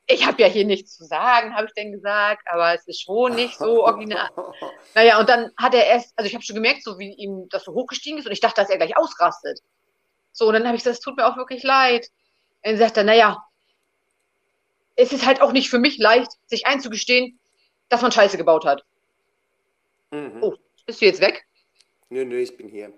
[0.07, 3.35] ich habe ja hier nichts zu sagen, habe ich denn gesagt, aber es ist schon
[3.35, 4.29] nicht so original.
[4.95, 7.65] naja, und dann hat er erst, also ich habe schon gemerkt, so wie ihm das
[7.65, 9.61] so hochgestiegen ist und ich dachte, dass er gleich ausrastet.
[10.33, 12.09] So, und dann habe ich gesagt, es tut mir auch wirklich leid.
[12.63, 13.43] Und dann sagt er, naja,
[14.97, 17.39] es ist halt auch nicht für mich leicht, sich einzugestehen,
[17.89, 18.85] dass man Scheiße gebaut hat.
[20.11, 20.43] Mhm.
[20.43, 20.55] Oh,
[20.85, 21.47] bist du jetzt weg?
[22.11, 22.93] Nö, nö, ich bin hier.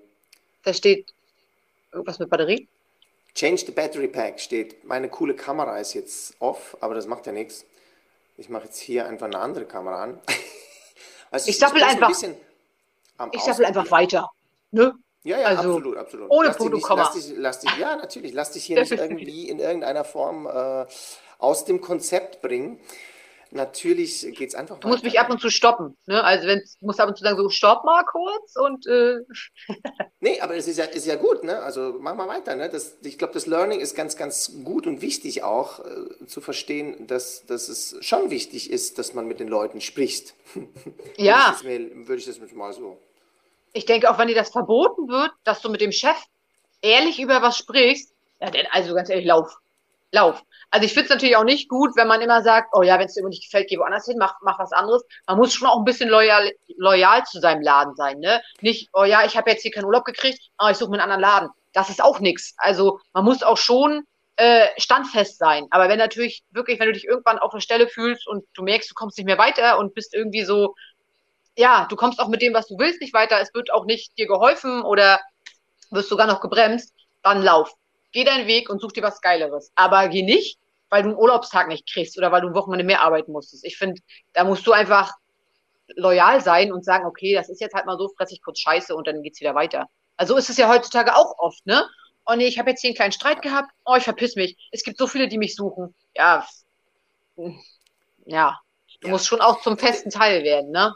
[0.64, 1.14] Da steht
[1.92, 2.68] irgendwas mit Batterie.
[3.34, 4.84] Change the Battery Pack steht.
[4.84, 7.64] Meine coole Kamera ist jetzt off, aber das macht ja nichts.
[8.36, 10.20] Ich mache jetzt hier einfach eine andere Kamera an.
[11.30, 12.12] also ich sappel einfach.
[13.18, 14.30] Ein ich sappel einfach weiter.
[14.70, 14.94] Ne?
[15.22, 16.30] Ja, ja, also, absolut, absolut.
[16.30, 16.48] Ohne
[17.62, 18.32] dich, ja, natürlich.
[18.34, 20.86] Lass dich hier nicht irgendwie in irgendeiner Form äh,
[21.38, 22.78] aus dem Konzept bringen
[23.54, 25.96] natürlich geht es einfach Du musst mich ab und zu stoppen.
[26.06, 26.22] Ne?
[26.22, 29.18] Also wenn du musst ab und zu sagen, so stopp mal kurz und äh.
[30.20, 31.58] Nee, aber es ist ja, ist ja gut, ne?
[31.60, 32.56] Also mach mal weiter.
[32.56, 32.68] Ne?
[32.68, 37.06] Das, ich glaube, das Learning ist ganz, ganz gut und wichtig auch äh, zu verstehen,
[37.06, 40.34] dass, dass es schon wichtig ist, dass man mit den Leuten spricht.
[41.16, 41.56] Ja.
[41.62, 42.98] Würde ich das mal so.
[43.72, 46.16] Ich denke, auch wenn dir das verboten wird, dass du mit dem Chef
[46.82, 49.56] ehrlich über was sprichst, ja, denn also ganz ehrlich, lauf.
[50.14, 50.42] Lauf.
[50.70, 53.06] Also ich finde es natürlich auch nicht gut, wenn man immer sagt, oh ja, wenn
[53.06, 55.04] es dir nicht gefällt, geh woanders hin, mach, mach was anderes.
[55.26, 58.42] Man muss schon auch ein bisschen loyal, loyal zu seinem Laden sein, ne?
[58.60, 61.12] Nicht, oh ja, ich habe jetzt hier keinen Urlaub gekriegt, aber ich suche mir einen
[61.12, 61.50] anderen Laden.
[61.72, 62.54] Das ist auch nichts.
[62.56, 65.66] Also man muss auch schon äh, standfest sein.
[65.70, 68.90] Aber wenn natürlich wirklich, wenn du dich irgendwann auf der Stelle fühlst und du merkst,
[68.90, 70.74] du kommst nicht mehr weiter und bist irgendwie so,
[71.56, 74.16] ja, du kommst auch mit dem, was du willst, nicht weiter, es wird auch nicht
[74.18, 75.20] dir geholfen oder
[75.90, 77.72] wirst sogar noch gebremst, dann lauf.
[78.14, 79.70] Geh deinen Weg und such dir was Geileres.
[79.74, 80.58] Aber geh nicht
[80.94, 83.64] weil du einen Urlaubstag nicht kriegst oder weil du ein Wochenende mehr arbeiten musstest.
[83.64, 84.00] Ich finde,
[84.32, 85.12] da musst du einfach
[85.96, 88.94] loyal sein und sagen, okay, das ist jetzt halt mal so, fress ich kurz Scheiße
[88.94, 89.88] und dann geht's wieder weiter.
[90.16, 91.84] Also ist es ja heutzutage auch oft, ne?
[92.26, 93.70] Oh nee, ich habe jetzt hier einen kleinen Streit gehabt.
[93.84, 94.56] Oh, ich verpiss mich.
[94.70, 95.96] Es gibt so viele, die mich suchen.
[96.14, 96.46] Ja,
[98.26, 98.60] ja.
[99.00, 99.12] Du ja.
[99.12, 100.94] musst schon auch zum festen Teil werden, ne?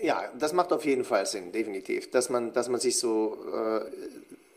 [0.00, 2.12] Ja, das macht auf jeden Fall Sinn, definitiv.
[2.12, 3.90] Dass man, dass man sich so äh,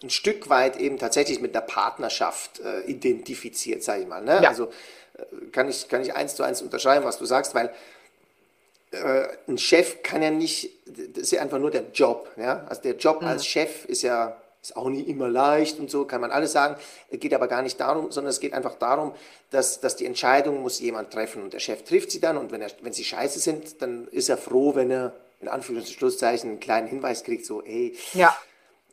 [0.04, 4.22] ein Stück weit eben tatsächlich mit der Partnerschaft äh, identifiziert, sage ich mal.
[4.22, 4.40] Ne?
[4.42, 4.50] Ja.
[4.50, 4.72] Also
[5.18, 7.72] äh, kann ich, kann ich eins zu eins unterschreiben, was du sagst, weil
[8.92, 12.30] äh, ein Chef kann ja nicht, das ist ja einfach nur der Job.
[12.36, 12.66] Ja?
[12.68, 13.28] Also der Job mhm.
[13.28, 16.76] als Chef ist ja ist auch nicht immer leicht und so, kann man alles sagen.
[17.10, 19.14] Es geht aber gar nicht darum, sondern es geht einfach darum,
[19.50, 22.62] dass, dass die Entscheidung muss jemand treffen und der Chef trifft sie dann und wenn,
[22.62, 26.52] er, wenn sie scheiße sind, dann ist er froh, wenn er in Anführungs- und Schlusszeichen
[26.52, 28.38] einen kleinen Hinweis kriegt, so, ey, ja.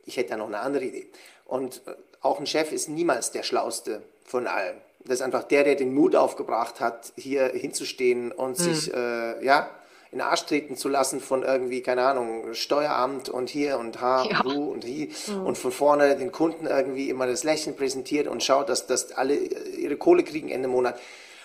[0.08, 1.06] Ich hätte da noch eine andere Idee.
[1.44, 4.76] Und äh, auch ein Chef ist niemals der Schlauste von allen.
[5.04, 8.62] Das ist einfach der, der den Mut aufgebracht hat, hier hinzustehen und mhm.
[8.62, 9.70] sich, äh, ja,
[10.10, 14.24] in den Arsch treten zu lassen von irgendwie, keine Ahnung, Steueramt und hier und ha
[14.24, 14.40] ja.
[14.40, 15.46] und hu und hi mhm.
[15.46, 19.34] und von vorne den Kunden irgendwie immer das Lächeln präsentiert und schaut, dass, dass alle
[19.34, 20.98] ihre Kohle kriegen Ende Monat.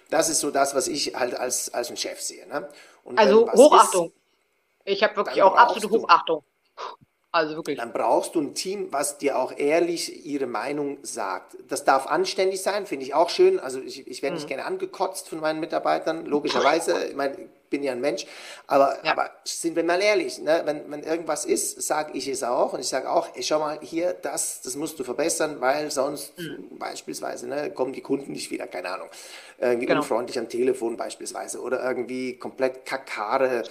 [0.10, 2.48] Das ist so das, was ich halt als, als ein Chef sehe.
[2.48, 2.70] Ne?
[3.16, 4.08] also Hochachtung.
[4.08, 4.14] Ist,
[4.86, 6.44] ich habe wirklich auch absolute Hochachtung.
[7.34, 7.80] Also wirklich.
[7.80, 11.58] Dann brauchst du ein Team, was dir auch ehrlich ihre Meinung sagt.
[11.68, 13.60] Das darf anständig sein, finde ich auch schön.
[13.60, 14.50] Also ich, ich werde nicht mhm.
[14.50, 16.94] gerne angekotzt von meinen Mitarbeitern, logischerweise.
[17.10, 18.28] Ich meine, ich bin ja ein Mensch.
[18.68, 19.14] Aber, ja.
[19.14, 20.62] aber sind wir mal ehrlich, ne?
[20.66, 22.74] wenn, wenn irgendwas ist, sage ich es auch.
[22.74, 26.38] Und ich sage auch, ey, schau mal, hier, das, das musst du verbessern, weil sonst
[26.38, 26.78] mhm.
[26.78, 29.10] beispielsweise ne, kommen die Kunden nicht wieder, keine Ahnung.
[29.58, 30.02] Irgendwie genau.
[30.02, 33.64] unfreundlich am Telefon beispielsweise oder irgendwie komplett kakare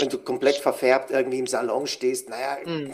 [0.00, 2.92] wenn du komplett verfärbt irgendwie im Salon stehst, naja, mhm.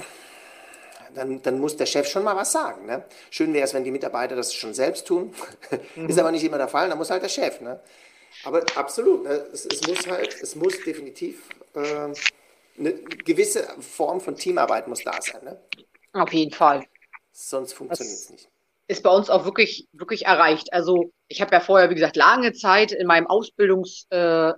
[1.14, 2.86] dann, dann muss der Chef schon mal was sagen.
[2.86, 3.04] Ne?
[3.30, 5.34] Schön wäre es, wenn die Mitarbeiter das schon selbst tun.
[5.96, 6.08] Mhm.
[6.08, 7.60] Ist aber nicht immer der Fall, dann muss halt der Chef.
[7.60, 7.80] Ne?
[8.44, 9.46] Aber absolut, ne?
[9.52, 12.12] es, es, muss halt, es muss definitiv äh,
[12.78, 15.44] eine gewisse Form von Teamarbeit muss da sein.
[15.44, 15.60] Ne?
[16.12, 16.84] Auf jeden Fall.
[17.32, 18.48] Sonst funktioniert es nicht
[18.86, 20.72] ist bei uns auch wirklich, wirklich erreicht.
[20.72, 24.52] Also ich habe ja vorher, wie gesagt, lange Zeit in meinem Ausbildungs, äh,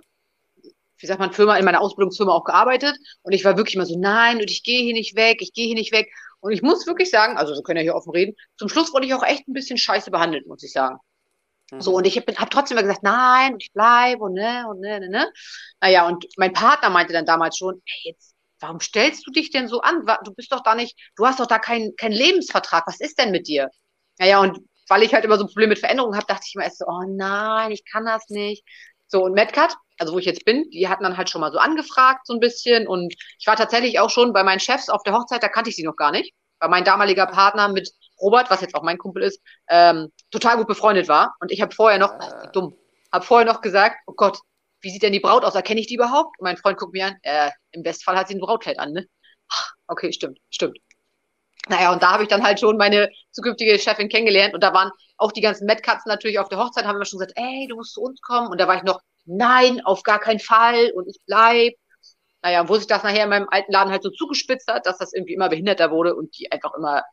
[0.99, 2.95] wie sagt man, Firma, in meiner Ausbildungsfirma auch gearbeitet.
[3.21, 5.67] Und ich war wirklich immer so, nein, und ich gehe hier nicht weg, ich gehe
[5.67, 6.11] hier nicht weg.
[6.39, 9.05] Und ich muss wirklich sagen, also wir können ja hier offen reden, zum Schluss wurde
[9.05, 10.97] ich auch echt ein bisschen scheiße behandelt, muss ich sagen.
[11.71, 11.81] Mhm.
[11.81, 14.79] So, und ich habe hab trotzdem immer gesagt, nein, und ich bleibe und ne, und
[14.79, 15.31] ne, ne, ne.
[15.81, 19.67] Naja, und mein Partner meinte dann damals schon, ey, jetzt, warum stellst du dich denn
[19.67, 20.05] so an?
[20.23, 23.31] Du bist doch da nicht, du hast doch da keinen kein Lebensvertrag, was ist denn
[23.31, 23.69] mit dir?
[24.19, 26.63] Naja, und weil ich halt immer so ein Problem mit Veränderungen habe, dachte ich immer
[26.63, 28.63] erst so, oh nein, ich kann das nicht.
[29.07, 31.59] So, und Medcat, also wo ich jetzt bin, die hatten dann halt schon mal so
[31.59, 32.87] angefragt, so ein bisschen.
[32.87, 35.75] Und ich war tatsächlich auch schon bei meinen Chefs auf der Hochzeit, da kannte ich
[35.75, 36.33] sie noch gar nicht.
[36.59, 37.89] Weil mein damaliger Partner mit
[38.19, 41.35] Robert, was jetzt auch mein Kumpel ist, ähm, total gut befreundet war.
[41.39, 42.75] Und ich habe vorher noch, ach, dumm,
[43.11, 44.39] habe vorher noch gesagt, oh Gott,
[44.81, 45.55] wie sieht denn die Braut aus?
[45.55, 46.39] Erkenne ich die überhaupt?
[46.39, 49.05] Und mein Freund guckt mir an, äh, im Bestfall hat sie ein Brautkleid an, ne?
[49.49, 50.77] Ach, okay, stimmt, stimmt.
[51.69, 54.91] Naja, und da habe ich dann halt schon meine zukünftige Chefin kennengelernt und da waren
[55.17, 57.93] auch die ganzen Metkatzen natürlich auf der Hochzeit, haben wir schon gesagt, ey, du musst
[57.93, 58.47] zu uns kommen.
[58.49, 61.73] Und da war ich noch, nein, auf gar keinen Fall und ich bleib.
[62.43, 65.13] Naja, wo sich das nachher in meinem alten Laden halt so zugespitzt hat, dass das
[65.13, 67.03] irgendwie immer behinderter wurde und die einfach immer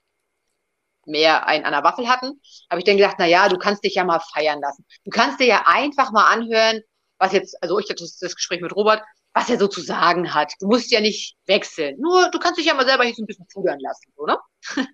[1.07, 2.41] mehr einen an der Waffel hatten,
[2.71, 4.85] habe ich dann gedacht, na ja, du kannst dich ja mal feiern lassen.
[5.05, 6.81] Du kannst dir ja einfach mal anhören,
[7.19, 9.03] was jetzt, also ich hatte das Gespräch mit Robert,
[9.35, 10.53] was er so zu sagen hat.
[10.61, 11.97] Du musst ja nicht wechseln.
[11.99, 14.39] Nur, du kannst dich ja mal selber hier so ein bisschen pudern lassen, so, ne?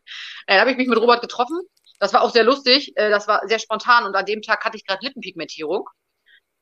[0.46, 1.60] dann habe ich mich mit Robert getroffen.
[1.98, 2.96] Das war auch sehr lustig.
[2.96, 5.86] Äh, das war sehr spontan und an dem Tag hatte ich gerade Lippenpigmentierung.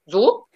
[0.07, 0.47] So.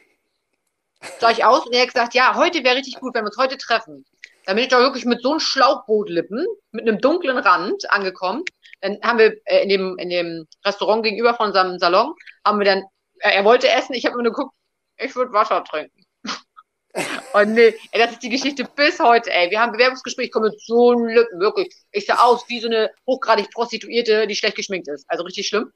[1.20, 3.38] Sah ich aus und er hat gesagt, ja, heute wäre richtig gut, wenn wir uns
[3.38, 4.04] heute treffen.
[4.44, 8.44] Dann bin ich doch wirklich mit so einem Schlauchbootlippen, mit einem dunklen Rand angekommen.
[8.80, 12.64] Dann haben wir äh, in, dem, in dem Restaurant gegenüber von unserem Salon, haben wir
[12.64, 12.82] dann,
[13.20, 14.54] äh, er wollte essen, ich habe mir nur geguckt,
[14.96, 16.01] ich würde Wasser trinken.
[17.32, 19.50] Und nee, ey, das ist die Geschichte bis heute, ey.
[19.50, 21.74] Wir haben Bewerbungsgespräch, ich komme mit so einem Lippen, wirklich.
[21.90, 25.04] Ich sah aus wie so eine hochgradig Prostituierte, die schlecht geschminkt ist.
[25.08, 25.72] Also richtig schlimm.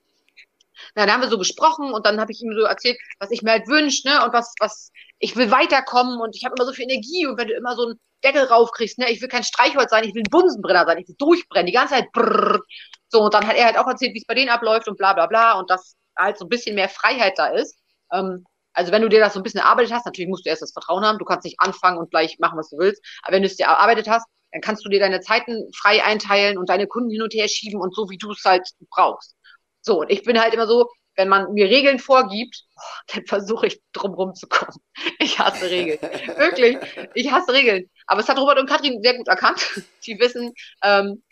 [0.95, 3.43] Na, dann haben wir so gesprochen und dann habe ich ihm so erzählt, was ich
[3.43, 6.75] mir halt wünsche, ne, und was, was, ich will weiterkommen und ich habe immer so
[6.75, 9.91] viel Energie und wenn du immer so einen Deckel raufkriegst, ne, ich will kein Streichholz
[9.91, 12.61] sein, ich will ein Bunsenbrenner sein, ich will durchbrennen, die ganze Zeit brrr.
[13.09, 15.13] So, und dann hat er halt auch erzählt, wie es bei denen abläuft und bla
[15.15, 17.79] bla bla und dass halt so ein bisschen mehr Freiheit da ist.
[18.13, 18.45] Ähm,
[18.77, 20.73] also wenn du dir das so ein bisschen erarbeitet hast, natürlich musst du erst das
[20.73, 23.49] Vertrauen haben, du kannst nicht anfangen und gleich machen, was du willst, aber wenn du
[23.49, 27.11] es dir erarbeitet hast, dann kannst du dir deine Zeiten frei einteilen und deine Kunden
[27.11, 29.35] hin und her schieben und so, wie du es halt brauchst.
[29.81, 32.81] So, und ich bin halt immer so, wenn man mir Regeln vorgibt, oh,
[33.15, 34.79] dann versuche ich drumrum zu kommen.
[35.19, 35.99] Ich hasse Regeln.
[36.37, 36.77] Wirklich,
[37.15, 37.89] ich hasse Regeln.
[38.07, 39.83] Aber es hat Robert und Katrin sehr gut erkannt.
[40.07, 41.23] Die wissen, ähm,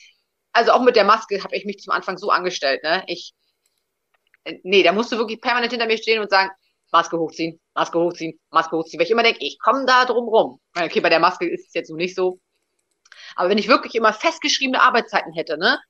[0.52, 2.82] also auch mit der Maske habe ich mich zum Anfang so angestellt.
[2.82, 3.04] Ne?
[3.06, 3.34] Ich,
[4.44, 6.50] äh, nee, da musst du wirklich permanent hinter mir stehen und sagen,
[6.94, 9.00] Maske hochziehen, Maske hochziehen, Maske hochziehen.
[9.00, 10.60] Weil ich immer denke, ich komme da drum rum.
[10.76, 12.38] Okay, bei der Maske ist es jetzt so nicht so.
[13.34, 15.80] Aber wenn ich wirklich immer festgeschriebene Arbeitszeiten hätte, ne,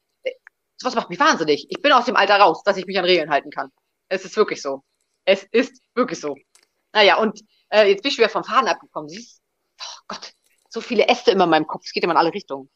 [0.78, 1.66] sowas macht mich wahnsinnig.
[1.68, 3.70] Ich bin aus dem Alter raus, dass ich mich an Regeln halten kann.
[4.08, 4.82] Es ist wirklich so.
[5.26, 6.36] Es ist wirklich so.
[6.94, 7.38] Naja, und
[7.68, 9.10] äh, jetzt bin ich wieder vom Faden abgekommen.
[9.10, 9.42] Siehst
[9.80, 10.32] oh Gott,
[10.70, 11.82] so viele Äste immer in meinem Kopf.
[11.84, 12.70] Es geht immer in alle Richtungen.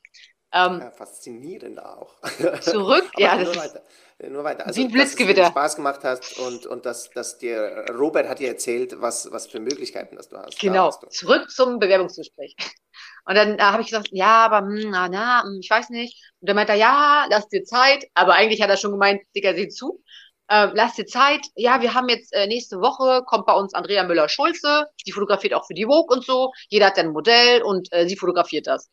[0.52, 2.14] Ähm, ja, faszinierend auch.
[2.61, 3.82] Zurück, ja, nur weiter,
[4.28, 4.66] nur weiter.
[4.66, 5.42] Also, wie ein Blitzgewitter.
[5.42, 9.30] Dass es Spaß gemacht hast und, und dass, dass dir, Robert hat dir erzählt, was,
[9.30, 10.58] was für Möglichkeiten das du hast.
[10.58, 11.08] Genau, du.
[11.08, 12.56] zurück zum Bewerbungsgespräch.
[13.26, 16.16] Und dann äh, habe ich gesagt, ja, aber hm, na, na, hm, ich weiß nicht.
[16.40, 18.06] Und dann meinte er, ja, lass dir Zeit.
[18.14, 20.02] Aber eigentlich hat er schon gemeint, Digga, sieh zu.
[20.48, 21.42] Äh, lass dir Zeit.
[21.54, 24.87] Ja, wir haben jetzt äh, nächste Woche, kommt bei uns Andrea Müller-Schulze.
[25.06, 26.52] Die fotografiert auch für die Vogue und so.
[26.70, 28.88] Jeder hat ein Modell und äh, sie fotografiert das.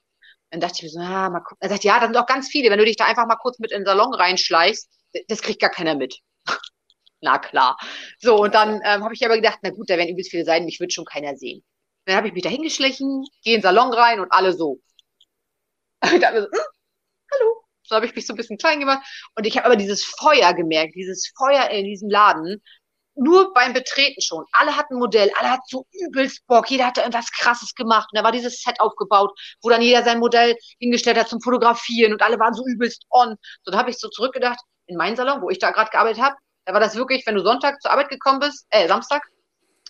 [0.52, 1.58] Dann dachte ich mir so, ah, mal gucken.
[1.60, 2.70] Er sagt, ja, da sind auch ganz viele.
[2.70, 4.90] Wenn du dich da einfach mal kurz mit in den Salon reinschleichst,
[5.28, 6.20] das kriegt gar keiner mit.
[7.22, 7.78] na klar.
[8.20, 10.66] So, und dann ähm, habe ich aber gedacht, na gut, da werden übelst viele sein,
[10.66, 11.64] mich wird schon keiner sehen.
[12.06, 14.80] Dann habe ich mich da hingeschlichen, gehe in den Salon rein und alle so.
[16.02, 16.66] Dachte mir so, hm,
[17.34, 17.66] hallo.
[17.84, 19.06] So habe ich mich so ein bisschen klein gemacht.
[19.36, 22.62] Und ich habe aber dieses Feuer gemerkt, dieses Feuer in diesem Laden.
[23.16, 24.46] Nur beim Betreten schon.
[24.52, 26.70] Alle hatten ein Modell, alle hatten so übelst Bock.
[26.70, 28.10] Jeder hatte irgendwas Krasses gemacht.
[28.12, 32.14] Und da war dieses Set aufgebaut, wo dann jeder sein Modell hingestellt hat zum Fotografieren.
[32.14, 33.36] Und alle waren so übelst on.
[33.64, 36.36] So, da habe ich so zurückgedacht, in meinen Salon, wo ich da gerade gearbeitet habe,
[36.66, 39.24] da war das wirklich, wenn du Sonntag zur Arbeit gekommen bist, äh, Samstag,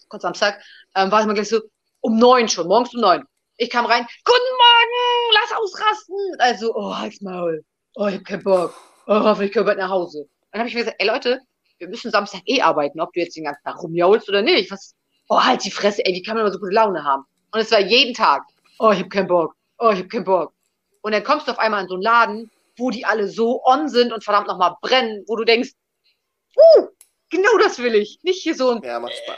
[0.09, 0.61] kurz Samstag,
[0.95, 1.61] ähm, war es immer gleich so,
[2.01, 3.23] um neun schon, morgens um neun.
[3.57, 6.35] Ich kam rein, guten Morgen, lass ausrasten.
[6.39, 7.63] Also, oh, halt's Maul.
[7.95, 8.73] Oh, ich hab keinen Bock.
[9.07, 10.27] Oh, hoffentlich können wir nach Hause.
[10.51, 11.39] Dann habe ich mir gesagt, ey Leute,
[11.77, 14.71] wir müssen Samstag eh arbeiten, ob du jetzt den ganzen Tag rumjaulst oder nicht.
[14.71, 14.95] Was?
[15.27, 17.23] Oh, halt die Fresse, ey, wie kann man immer so gute Laune haben?
[17.51, 18.43] Und es war jeden Tag,
[18.79, 19.55] oh, ich hab keinen Bock.
[19.79, 20.53] Oh, ich hab keinen Bock.
[21.01, 23.89] Und dann kommst du auf einmal in so einen Laden, wo die alle so on
[23.89, 25.71] sind und verdammt nochmal brennen, wo du denkst,
[26.57, 26.87] uh,
[27.29, 28.19] genau das will ich.
[28.23, 29.37] Nicht hier so ein, ja, macht Spaß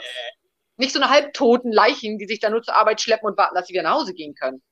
[0.78, 3.66] nicht so eine halbtoten Leichen, die sich dann nur zur Arbeit schleppen und warten, dass
[3.66, 4.62] sie wieder nach Hause gehen können.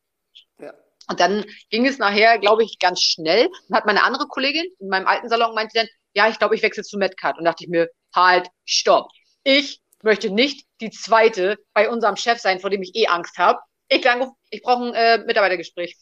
[1.06, 1.12] Ja.
[1.12, 3.48] Und dann ging es nachher, glaube ich, ganz schnell.
[3.68, 6.62] Dann hat meine andere Kollegin in meinem alten Salon meinte dann, ja, ich glaube, ich
[6.62, 7.38] wechsle zu Medcard.
[7.38, 9.10] Und dachte ich mir, halt, stopp.
[9.44, 13.58] Ich möchte nicht die zweite bei unserem Chef sein, vor dem ich eh Angst habe.
[13.88, 14.04] Ich,
[14.50, 15.96] ich brauche ein äh, Mitarbeitergespräch.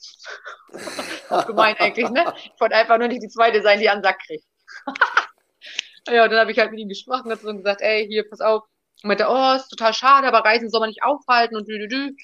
[1.29, 2.33] Auch gemein eigentlich, ne?
[2.37, 4.45] Ich wollte einfach nur nicht die zweite sein, die einen Sack kriegt.
[6.09, 8.63] ja, und dann habe ich halt mit ihm gesprochen und gesagt, ey, hier, pass auf,
[9.03, 11.89] und meinte, oh, ist total schade, aber Reisen soll man nicht aufhalten und dü, dü,
[11.89, 12.17] dü.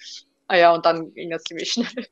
[0.49, 2.07] Naja, und dann ging das ziemlich schnell.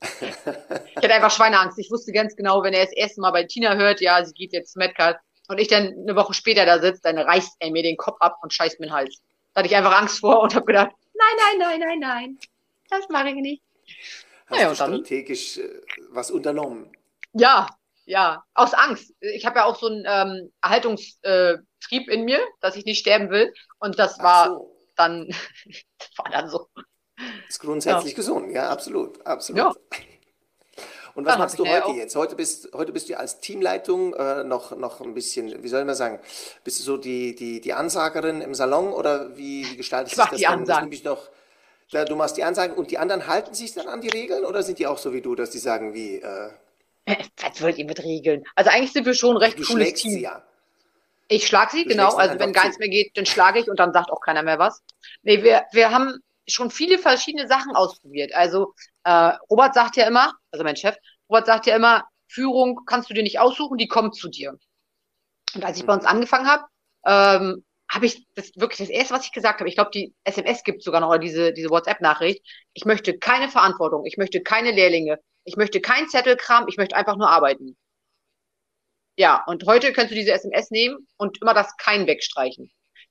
[0.00, 1.78] Ich hatte einfach Schweineangst.
[1.78, 4.52] Ich wusste ganz genau, wenn er das erste Mal bei Tina hört, ja, sie geht
[4.52, 7.96] jetzt Metcard und ich dann eine Woche später da sitze, dann reißt er mir den
[7.96, 9.20] Kopf ab und scheißt mir den Hals.
[9.52, 12.38] Da hatte ich einfach Angst vor und habe gedacht, nein, nein, nein, nein, nein,
[12.88, 13.62] das mache ich nicht.
[14.46, 16.90] Hast naja, du strategisch dann, äh, was unternommen?
[17.32, 17.68] Ja,
[18.04, 19.14] ja, aus Angst.
[19.20, 23.52] Ich habe ja auch so einen ähm, Erhaltungstrieb in mir, dass ich nicht sterben will.
[23.78, 24.76] Und das war so.
[24.96, 25.28] dann,
[25.98, 26.68] das war dann so.
[27.50, 28.16] Ist grundsätzlich ja.
[28.16, 29.58] gesund, ja, absolut, absolut.
[29.58, 29.72] Ja.
[31.16, 32.14] Und was dann machst du heute jetzt?
[32.14, 35.96] Heute bist, heute bist du als Teamleitung äh, noch, noch ein bisschen, wie soll man
[35.96, 36.20] sagen,
[36.62, 40.38] bist du so die, die, die Ansagerin im Salon oder wie, wie gestaltest du das?
[40.38, 40.92] Die Ansagen.
[40.92, 41.28] Ich noch,
[41.90, 44.62] da, du machst die Ansagen und die anderen halten sich dann an die Regeln oder
[44.62, 46.50] sind die auch so wie du, dass die sagen, wie, äh,
[47.42, 48.44] was wollt ihr mit Regeln?
[48.54, 50.12] Also eigentlich sind wir schon recht du cooles Team.
[50.12, 50.44] Sie ja.
[51.26, 52.14] Ich schlage sie, du genau.
[52.14, 54.60] Also wenn gar nichts mehr geht, dann schlage ich und dann sagt auch keiner mehr
[54.60, 54.84] was.
[55.24, 58.34] Nee, wir, wir haben schon viele verschiedene Sachen ausprobiert.
[58.34, 60.96] Also äh, Robert sagt ja immer, also mein Chef,
[61.28, 64.58] Robert sagt ja immer, Führung kannst du dir nicht aussuchen, die kommt zu dir.
[65.54, 66.10] Und als ich bei uns mhm.
[66.10, 66.64] angefangen habe,
[67.06, 69.68] ähm, habe ich das wirklich das erste, was ich gesagt habe.
[69.68, 72.40] Ich glaube, die SMS gibt sogar noch oder diese diese WhatsApp-Nachricht.
[72.72, 77.16] Ich möchte keine Verantwortung, ich möchte keine Lehrlinge, ich möchte kein Zettelkram, ich möchte einfach
[77.16, 77.76] nur arbeiten.
[79.16, 82.70] Ja, und heute kannst du diese SMS nehmen und immer das kein wegstreichen.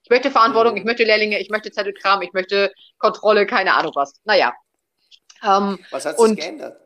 [0.09, 4.19] Ich möchte Verantwortung, ich möchte Lehrlinge, ich möchte Zettelkram, ich möchte Kontrolle, keine Ahnung was.
[4.23, 4.55] Naja.
[5.43, 6.81] Ähm, was hat sich geändert?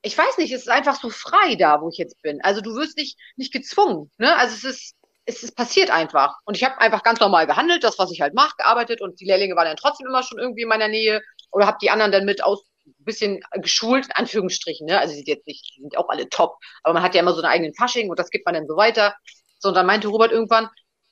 [0.00, 2.40] Ich weiß nicht, es ist einfach so frei da, wo ich jetzt bin.
[2.42, 4.10] Also du wirst nicht, nicht gezwungen.
[4.16, 4.34] Ne?
[4.36, 6.36] Also es ist, es ist passiert einfach.
[6.46, 9.26] Und ich habe einfach ganz normal gehandelt, das, was ich halt mache, gearbeitet und die
[9.26, 11.20] Lehrlinge waren dann trotzdem immer schon irgendwie in meiner Nähe
[11.52, 14.98] oder habe die anderen dann mit aus, ein bisschen geschult, in Anführungsstrichen, ne?
[14.98, 17.32] Also die sind jetzt nicht, die sind auch alle top, aber man hat ja immer
[17.32, 19.14] so einen eigenen Fasching und das gibt man dann so weiter.
[19.58, 20.68] So, und dann meinte Robert irgendwann,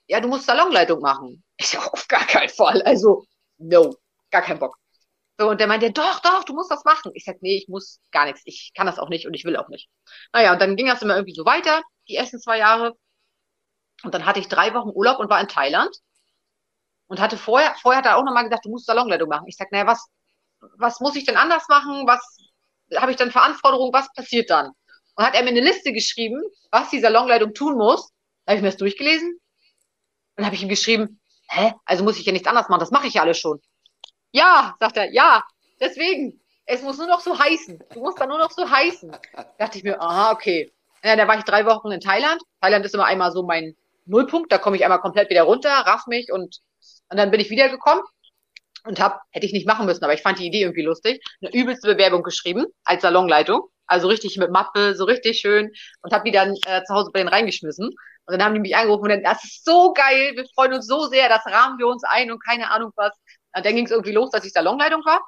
[0.09, 1.43] ja, du musst Salonleitung machen.
[1.57, 2.83] Ich auf gar keinen Fall.
[2.83, 3.25] Also,
[3.59, 3.95] no,
[4.31, 4.77] gar keinen Bock.
[5.39, 7.11] So, und der meinte, doch, doch, du musst das machen.
[7.15, 8.43] Ich sag, nee, ich muss gar nichts.
[8.45, 9.89] Ich kann das auch nicht und ich will auch nicht.
[10.33, 12.97] Naja, und dann ging das immer irgendwie so weiter, die ersten zwei Jahre.
[14.03, 15.97] Und dann hatte ich drei Wochen Urlaub und war in Thailand.
[17.07, 19.47] Und hatte vorher, vorher hat er auch nochmal gesagt, du musst Salonleitung machen.
[19.47, 20.07] Ich sag, naja, was,
[20.79, 22.07] was muss ich denn anders machen?
[22.07, 22.39] Was
[22.97, 23.93] habe ich dann Verantwortung?
[23.93, 24.71] Was passiert dann?
[25.15, 28.11] Und hat er mir eine Liste geschrieben, was die Salonleitung tun muss.
[28.45, 29.39] Da habe ich mir das durchgelesen.
[30.37, 31.75] Und habe ich ihm geschrieben, hä?
[31.85, 33.61] Also muss ich ja nichts anderes machen, das mache ich ja alles schon.
[34.33, 35.45] Ja, sagt er, ja,
[35.81, 36.39] deswegen.
[36.65, 37.83] Es muss nur noch so heißen.
[37.93, 39.11] Du musst dann nur noch so heißen.
[39.11, 40.73] Da dachte ich mir, aha, okay.
[41.03, 42.41] Ja, da war ich drei Wochen in Thailand.
[42.61, 43.75] Thailand ist immer einmal so mein
[44.07, 44.53] Nullpunkt.
[44.53, 46.61] Da komme ich einmal komplett wieder runter, raff mich und,
[47.11, 48.05] und dann bin ich wiedergekommen
[48.85, 51.53] und habe, hätte ich nicht machen müssen, aber ich fand die Idee irgendwie lustig, eine
[51.53, 53.69] übelste Bewerbung geschrieben als Salonleitung.
[53.87, 55.71] Also richtig mit Mappe, so richtig schön
[56.03, 57.91] und habe die dann äh, zu Hause bei denen reingeschmissen.
[58.27, 60.87] Und dann haben die mich angerufen und dann, das ist so geil, wir freuen uns
[60.87, 63.13] so sehr, das rahmen wir uns ein und keine Ahnung was.
[63.55, 65.21] Und dann ging es irgendwie los, dass ich Salonleitung war.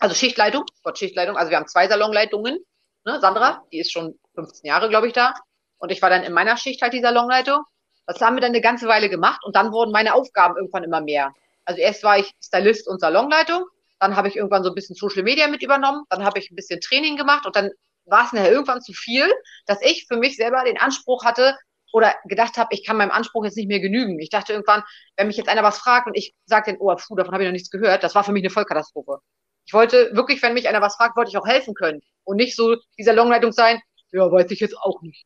[0.00, 1.36] Also Schichtleitung, Gott, Schichtleitung.
[1.36, 2.58] Also wir haben zwei Salonleitungen.
[3.04, 3.20] Ne?
[3.20, 5.34] Sandra, die ist schon 15 Jahre, glaube ich, da.
[5.78, 7.62] Und ich war dann in meiner Schicht halt die Salonleitung.
[8.06, 11.00] Das haben wir dann eine ganze Weile gemacht und dann wurden meine Aufgaben irgendwann immer
[11.00, 11.32] mehr.
[11.64, 13.64] Also erst war ich Stylist und Salonleitung,
[13.98, 16.56] dann habe ich irgendwann so ein bisschen Social Media mit übernommen, dann habe ich ein
[16.56, 17.70] bisschen Training gemacht und dann
[18.04, 19.32] war es nachher irgendwann zu viel,
[19.66, 21.56] dass ich für mich selber den Anspruch hatte
[21.94, 24.18] oder gedacht habe, ich kann meinem Anspruch jetzt nicht mehr genügen.
[24.18, 24.82] Ich dachte irgendwann,
[25.16, 27.48] wenn mich jetzt einer was fragt und ich sage den, oh, puh, davon habe ich
[27.48, 29.20] noch nichts gehört, das war für mich eine Vollkatastrophe.
[29.64, 32.56] Ich wollte wirklich, wenn mich einer was fragt, wollte ich auch helfen können und nicht
[32.56, 33.80] so dieser Longleitung sein,
[34.10, 35.24] ja, weiß ich jetzt auch nicht.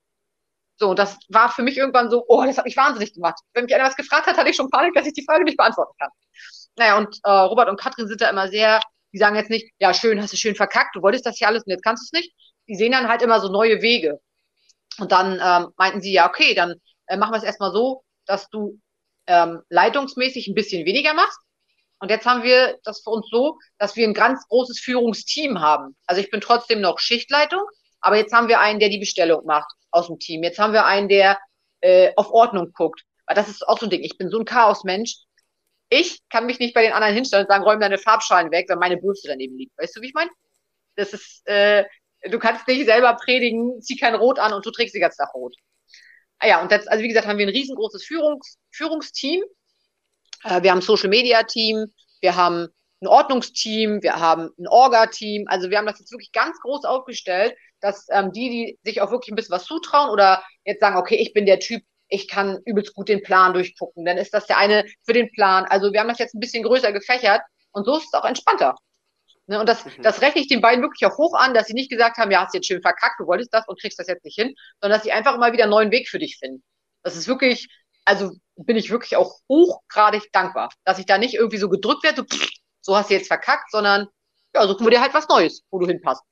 [0.76, 3.40] So, und das war für mich irgendwann so, oh, das hat mich wahnsinnig gemacht.
[3.54, 5.56] Wenn mich einer was gefragt hat, hatte ich schon Panik, dass ich die Frage nicht
[5.56, 6.10] beantworten kann.
[6.76, 8.80] Naja, und äh, Robert und Katrin sind da immer sehr,
[9.14, 11.64] die sagen jetzt nicht, ja, schön, hast du schön verkackt, du wolltest das hier alles
[11.64, 12.34] und jetzt kannst du es nicht.
[12.68, 14.20] Die sehen dann halt immer so neue Wege.
[14.98, 16.74] Und dann ähm, meinten sie, ja, okay, dann
[17.06, 18.80] äh, machen wir es erstmal so, dass du
[19.26, 21.38] ähm, leitungsmäßig ein bisschen weniger machst.
[22.00, 25.96] Und jetzt haben wir das für uns so, dass wir ein ganz großes Führungsteam haben.
[26.06, 27.62] Also ich bin trotzdem noch Schichtleitung,
[28.00, 30.42] aber jetzt haben wir einen, der die Bestellung macht aus dem Team.
[30.42, 31.38] Jetzt haben wir einen, der
[31.80, 33.02] äh, auf Ordnung guckt.
[33.26, 34.02] Weil das ist auch so ein Ding.
[34.02, 35.16] Ich bin so ein Chaosmensch.
[35.90, 38.78] Ich kann mich nicht bei den anderen hinstellen und sagen, räum deine Farbschalen weg, wenn
[38.78, 39.76] meine Bürste daneben liegt.
[39.78, 40.30] Weißt du, wie ich meine?
[40.96, 41.84] Das ist, äh,
[42.24, 45.34] du kannst nicht selber predigen, zieh kein Rot an und du trägst die ganze Tag
[45.34, 45.54] Rot.
[46.38, 49.42] Ah ja, und jetzt, also wie gesagt, haben wir ein riesengroßes Führungs, Führungsteam.
[50.44, 52.68] Äh, wir haben ein Social Media Team, wir haben
[53.00, 55.46] ein Ordnungsteam, wir haben ein Orga-Team.
[55.48, 59.10] Also wir haben das jetzt wirklich ganz groß aufgestellt, dass ähm, die, die sich auch
[59.10, 62.58] wirklich ein bisschen was zutrauen oder jetzt sagen, okay, ich bin der Typ, ich kann
[62.64, 65.64] übelst gut den Plan durchgucken, dann ist das der eine für den Plan.
[65.66, 68.74] Also wir haben das jetzt ein bisschen größer gefächert und so ist es auch entspannter.
[69.48, 70.02] Ne, und das, mhm.
[70.02, 72.44] das rechne ich den beiden wirklich auch hoch an, dass sie nicht gesagt haben, ja,
[72.44, 75.04] hast jetzt schön verkackt, du wolltest das und kriegst das jetzt nicht hin, sondern dass
[75.04, 76.62] sie einfach immer wieder einen neuen Weg für dich finden.
[77.02, 77.66] Das ist wirklich,
[78.04, 82.18] also bin ich wirklich auch hochgradig dankbar, dass ich da nicht irgendwie so gedrückt werde,
[82.18, 82.50] so, pff,
[82.82, 84.08] so hast du jetzt verkackt, sondern
[84.54, 86.22] ja, suchen wir dir halt was Neues, wo du hinpasst.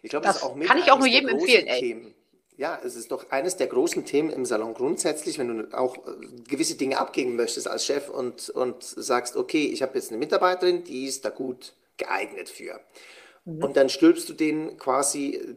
[0.00, 1.66] Ich glaube, das, das kann ich auch nur jedem empfehlen.
[1.66, 2.14] Ey.
[2.58, 6.42] Ja, es ist doch eines der großen Themen im Salon grundsätzlich, wenn du auch äh,
[6.48, 10.82] gewisse Dinge abgeben möchtest als Chef und, und sagst, okay, ich habe jetzt eine Mitarbeiterin,
[10.82, 12.80] die ist da gut geeignet für.
[13.44, 13.62] Mhm.
[13.62, 15.54] Und dann stülpst du denen quasi äh,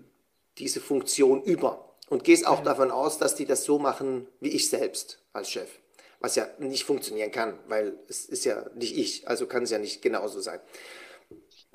[0.60, 2.66] diese Funktion über und gehst auch mhm.
[2.66, 5.72] davon aus, dass die das so machen wie ich selbst als Chef.
[6.20, 9.80] Was ja nicht funktionieren kann, weil es ist ja nicht ich, also kann es ja
[9.80, 10.60] nicht genauso sein.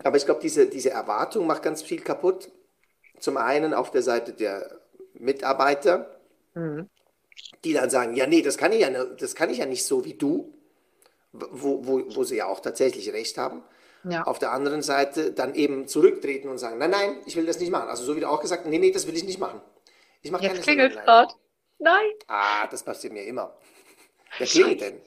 [0.05, 2.49] Aber ich glaube, diese, diese Erwartung macht ganz viel kaputt.
[3.19, 4.86] Zum einen auf der Seite der
[5.18, 6.18] Mitarbeiter,
[6.55, 6.88] mhm.
[7.64, 10.05] die dann sagen, ja, nee, das kann ich ja, das kann ich ja nicht so
[10.05, 10.55] wie du,
[11.33, 13.62] wo, wo, wo sie ja auch tatsächlich recht haben.
[14.09, 14.22] Ja.
[14.22, 17.72] Auf der anderen Seite dann eben zurücktreten und sagen, nein, nein, ich will das nicht
[17.72, 17.88] machen.
[17.88, 19.61] Also so wie du auch gesagt nee, nee, das will ich nicht machen.
[20.22, 21.35] Ich mache Jetzt klingelt gerade.
[21.79, 22.11] Nein.
[22.29, 23.57] Ah, das passiert mir immer.
[24.38, 25.00] Wer klingelt denn?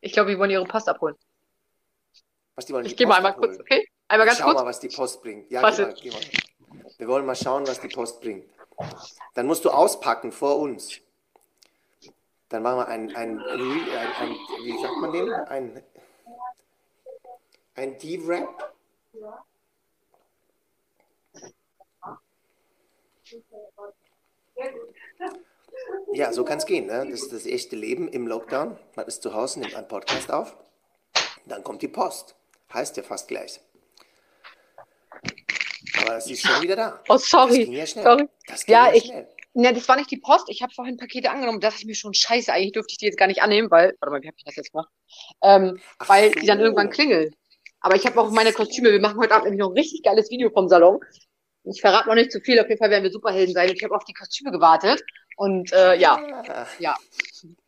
[0.00, 1.16] Ich glaube, die wollen ihre Post abholen.
[2.54, 3.86] Was, die wollen ich gehe mal einmal kurz, okay?
[4.08, 4.60] Einmal ganz Schau kurz.
[4.60, 5.50] mal, was die Post bringt.
[5.50, 6.20] Ja, geh mal, geh mal.
[6.98, 8.44] Wir wollen mal schauen, was die Post bringt.
[9.34, 11.00] Dann musst du auspacken vor uns.
[12.48, 13.54] Dann machen wir ein, ein, ein,
[14.20, 14.30] ein
[14.62, 15.32] wie sagt man den?
[15.32, 15.82] Ein,
[17.74, 18.72] ein D-Wrap.
[26.12, 26.86] Ja, so kann es gehen.
[26.86, 27.06] Ne?
[27.10, 28.78] Das ist das echte Leben im Lockdown.
[28.94, 30.56] Man ist zu Hause, nimmt einen Podcast auf.
[31.46, 32.36] Dann kommt die Post.
[32.72, 33.60] Heißt ja fast gleich.
[36.06, 37.02] Aber sie ist schon wieder da.
[37.08, 37.58] Oh, sorry.
[37.58, 38.04] Das ging ja schnell.
[38.04, 38.28] Sorry.
[38.46, 39.28] Das ging ja, ja ich, schnell.
[39.54, 40.48] Ne, das war nicht die Post.
[40.48, 41.60] Ich habe vorhin Pakete angenommen.
[41.60, 42.52] Das ist mir schon scheiße.
[42.52, 44.56] Eigentlich dürfte ich die jetzt gar nicht annehmen, weil, warte mal, wie habe ich das
[44.56, 44.90] jetzt gemacht?
[45.42, 46.40] Ähm, weil so.
[46.40, 47.34] die dann irgendwann klingeln.
[47.80, 48.92] Aber ich habe auch meine Kostüme.
[48.92, 51.00] Wir machen heute Abend nämlich noch ein richtig geiles Video vom Salon.
[51.64, 52.60] Ich verrate noch nicht zu viel.
[52.60, 53.70] Auf jeden Fall werden wir Superhelden sein.
[53.72, 55.02] Ich habe auf die Kostüme gewartet.
[55.36, 56.18] Und äh, ja,
[56.48, 56.66] ah.
[56.78, 56.96] ja,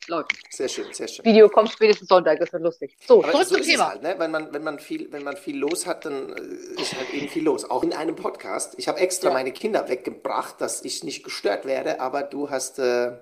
[0.08, 0.32] läuft.
[0.50, 1.24] Sehr schön, sehr schön.
[1.24, 2.96] Video kommt spätestens Sonntag, das wird lustig.
[3.06, 3.88] So, Aber zurück so zum Thema.
[3.90, 4.14] Halt, ne?
[4.18, 7.28] wenn, man, wenn, man viel, wenn man viel los hat, dann äh, ist halt eben
[7.28, 7.70] viel los.
[7.70, 8.74] Auch in einem Podcast.
[8.78, 9.34] Ich habe extra ja.
[9.34, 13.12] meine Kinder weggebracht, dass ich nicht gestört werde, aber du hast äh,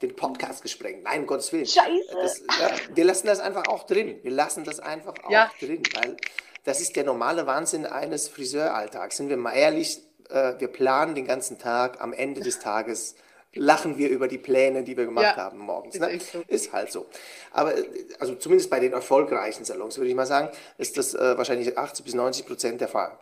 [0.00, 1.02] den Podcast gesprengt.
[1.02, 1.66] Nein, um Gottes Willen.
[1.66, 1.90] Scheiße.
[2.22, 4.20] Das, ja, wir lassen das einfach auch drin.
[4.22, 5.50] Wir lassen das einfach auch ja.
[5.58, 6.16] drin, weil
[6.62, 9.16] das ist der normale Wahnsinn eines Friseuralltags.
[9.16, 9.98] Sind wir mal ehrlich,
[10.30, 13.16] äh, wir planen den ganzen Tag, am Ende des Tages
[13.58, 15.98] lachen wir über die Pläne, die wir gemacht ja, haben morgens.
[15.98, 16.10] Ne?
[16.10, 16.42] Ist, so.
[16.46, 17.06] ist, halt so.
[17.50, 17.74] Aber
[18.18, 22.04] also zumindest bei den erfolgreichen Salons, würde ich mal sagen, ist das äh, wahrscheinlich 80
[22.04, 23.18] bis 90 Prozent der Fall.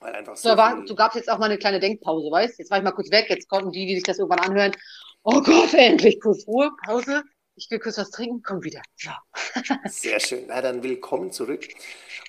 [0.00, 0.50] Weil einfach so.
[0.50, 2.92] so war, du gabst jetzt auch mal eine kleine Denkpause, weißt Jetzt war ich mal
[2.92, 4.72] kurz weg, jetzt konnten die, die sich das irgendwann anhören,
[5.22, 7.22] oh Gott, endlich kurz Ruhe, Pause.
[7.56, 8.82] Ich will kurz was trinken, komm wieder.
[8.96, 9.10] So.
[9.88, 10.44] Sehr schön.
[10.48, 11.68] Na, dann willkommen zurück.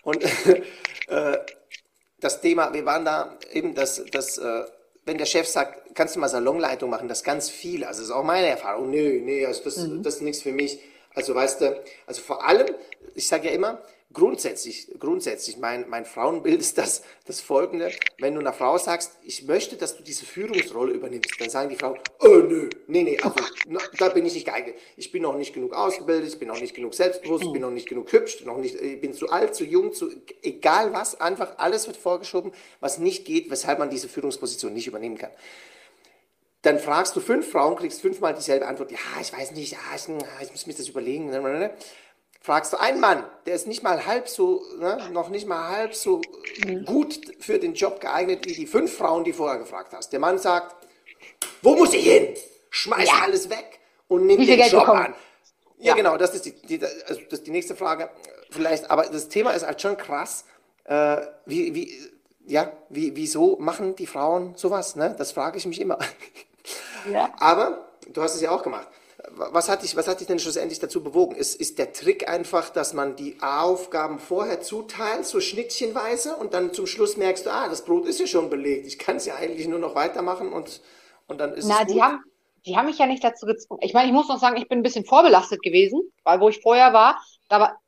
[0.04, 0.24] Und
[1.08, 1.38] äh,
[2.20, 4.66] das Thema, wir waren da eben, dass, dass äh,
[5.06, 8.16] wenn der Chef sagt, kannst du mal Salonleitung machen, das ganz viel, also das ist
[8.16, 10.04] auch meine Erfahrung, nö, nee, also das, mhm.
[10.04, 10.80] das ist nichts für mich.
[11.14, 12.68] Also weißt du, also vor allem,
[13.14, 13.80] ich sage ja immer,
[14.14, 19.44] grundsätzlich, grundsätzlich, mein, mein Frauenbild ist das, das folgende, wenn du einer Frau sagst, ich
[19.44, 23.36] möchte, dass du diese Führungsrolle übernimmst, dann sagen die Frauen, oh nö, nee, nee, also,
[23.98, 24.76] da bin ich nicht geeignet.
[24.96, 27.72] Ich bin noch nicht genug ausgebildet, ich bin noch nicht genug selbstbewusst, ich bin noch
[27.72, 30.10] nicht genug hübsch, noch nicht, ich bin zu alt, zu jung, zu,
[30.42, 35.18] egal was, einfach alles wird vorgeschoben, was nicht geht, weshalb man diese Führungsposition nicht übernehmen
[35.18, 35.32] kann
[36.62, 38.92] dann fragst du fünf Frauen, kriegst fünfmal dieselbe Antwort.
[38.92, 40.08] Ja, ich weiß nicht, ja, ich,
[40.42, 41.30] ich muss mir das überlegen
[42.46, 45.96] fragst du einen Mann, der ist nicht mal halb so, ne, noch nicht mal halb
[45.96, 46.22] so
[46.86, 50.14] gut für den Job geeignet wie die fünf Frauen, die vorher gefragt hast.
[50.14, 50.76] Der Mann sagt,
[51.64, 52.36] wo muss ich hin?
[52.70, 53.22] Schmeiß ja.
[53.24, 55.06] alles weg und nimm den Geld Job bekommen?
[55.06, 55.16] an.
[55.80, 58.12] Ja, ja, genau, das ist die, die, also das ist die nächste Frage.
[58.52, 60.46] Vielleicht, aber das Thema ist halt schon krass.
[60.84, 61.18] Äh,
[61.48, 61.98] wie, wie,
[62.46, 64.96] ja, wie, wieso machen die Frauen sowas?
[64.96, 65.16] Ne?
[65.18, 65.98] Das frage ich mich immer.
[67.12, 67.34] Ja.
[67.40, 68.88] Aber du hast es ja auch gemacht
[69.30, 71.36] was hat, dich, was hat dich denn schlussendlich dazu bewogen?
[71.36, 76.74] Ist, ist der Trick einfach, dass man die Aufgaben vorher zuteilt, so schnittchenweise, und dann
[76.74, 79.36] zum Schluss merkst du, ah, das Brot ist ja schon belegt, ich kann es ja
[79.36, 80.82] eigentlich nur noch weitermachen und,
[81.28, 81.88] und dann ist Na, es.
[81.88, 81.96] Gut.
[81.96, 82.24] Die haben,
[82.66, 83.82] die haben mich ja nicht dazu gezwungen.
[83.84, 86.62] Ich meine, ich muss noch sagen, ich bin ein bisschen vorbelastet gewesen, weil wo ich
[86.62, 87.80] vorher war, da war,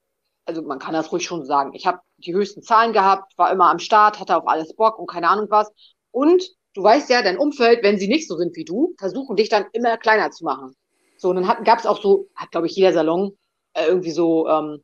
[0.45, 3.69] also man kann das ruhig schon sagen, ich habe die höchsten Zahlen gehabt, war immer
[3.69, 5.71] am Start, hatte auf alles Bock und keine Ahnung was.
[6.11, 9.49] Und du weißt ja, dein Umfeld, wenn sie nicht so sind wie du, versuchen dich
[9.49, 10.73] dann immer kleiner zu machen.
[11.17, 13.37] So, und dann gab es auch so, hat glaube ich jeder Salon
[13.73, 14.83] äh, irgendwie so ähm,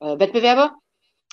[0.00, 0.70] äh, Wettbewerbe,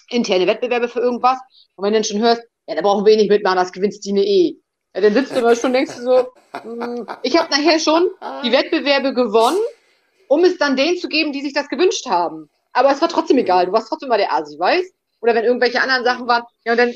[0.10, 1.40] interne Wettbewerbe für irgendwas.
[1.76, 4.06] Und wenn du dann schon hörst, ja, da brauchen wir eh nicht mitmachen, das gewinnst
[4.06, 4.58] die eine eh.
[4.94, 6.28] Ja, dann sitzt du immer schon, denkst du so,
[6.64, 8.10] mh, hm, ich habe nachher schon
[8.44, 9.60] die Wettbewerbe gewonnen,
[10.28, 12.50] um es dann denen zu geben, die sich das gewünscht haben.
[12.74, 14.94] Aber es war trotzdem egal, du warst trotzdem mal der Asi, weißt?
[15.22, 16.94] Oder wenn irgendwelche anderen Sachen waren, ja, und dann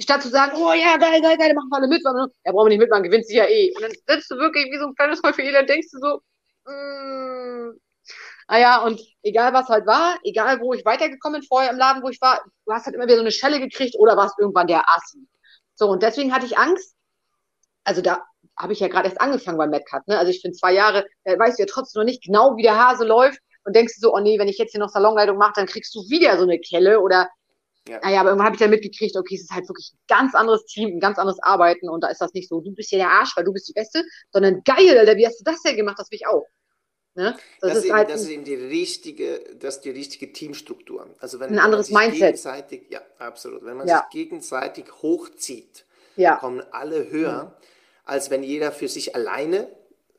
[0.00, 2.70] statt zu sagen, oh ja, geil, geil, geil, machen wir alle mit, ja, brauchen wir
[2.70, 3.72] nicht mitmachen, gewinnst du ja eh.
[3.74, 6.20] Und dann sitzt du wirklich wie so ein kleines Häufchen Elend, denkst du so,
[6.66, 7.78] Mm.
[8.48, 12.08] Naja, und egal was halt war, egal wo ich weitergekommen bin vorher im Laden, wo
[12.08, 14.84] ich war, du hast halt immer wieder so eine Schelle gekriegt oder warst irgendwann der
[14.94, 15.26] Assi.
[15.74, 16.94] So, und deswegen hatte ich Angst.
[17.84, 18.24] Also da
[18.56, 20.18] habe ich ja gerade erst angefangen beim MedCut, ne?
[20.18, 22.78] Also ich bin zwei Jahre, äh, weißt du ja trotzdem noch nicht genau, wie der
[22.78, 25.54] Hase läuft und denkst du so, oh nee, wenn ich jetzt hier noch Salonleitung mache,
[25.56, 27.28] dann kriegst du wieder so eine Kelle oder
[27.86, 28.00] ja.
[28.02, 30.64] Naja, aber irgendwann habe ich dann mitgekriegt, okay, es ist halt wirklich ein ganz anderes
[30.64, 33.10] Team, ein ganz anderes Arbeiten und da ist das nicht so, du bist ja der
[33.10, 35.98] Arsch, weil du bist die Beste, sondern geil, Alter, wie hast du das denn gemacht?
[35.98, 36.46] Das will ich auch.
[37.16, 37.36] Ne?
[37.60, 41.08] Das, das, ist, eben, halt das ist eben die richtige, das die richtige Teamstruktur.
[41.20, 42.20] Also wenn ein anderes Mindset.
[42.20, 43.64] Gegenseitig, ja, absolut.
[43.64, 43.98] Wenn man ja.
[43.98, 45.84] sich gegenseitig hochzieht,
[46.16, 46.36] ja.
[46.36, 47.66] kommen alle höher, mhm.
[48.04, 49.68] als wenn jeder für sich alleine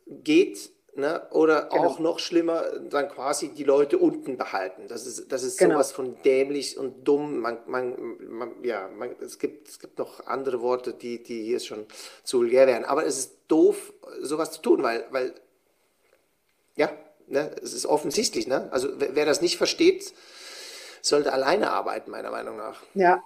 [0.06, 1.22] geht Ne?
[1.32, 1.84] Oder genau.
[1.84, 4.88] auch noch schlimmer, dann quasi die Leute unten behalten.
[4.88, 5.76] Das ist, das ist genau.
[5.76, 7.40] sowas von dämlich und dumm.
[7.40, 11.60] Man, man, man ja, man, es, gibt, es gibt noch andere Worte, die, die hier
[11.60, 11.86] schon
[12.24, 12.86] zu vulgär wären.
[12.86, 13.92] Aber es ist doof,
[14.22, 15.34] sowas zu tun, weil, weil
[16.76, 16.90] ja,
[17.28, 18.48] ne, es ist offensichtlich.
[18.48, 18.70] Ne?
[18.72, 20.14] Also wer, wer das nicht versteht,
[21.02, 22.82] sollte alleine arbeiten, meiner Meinung nach.
[22.94, 23.22] Ja,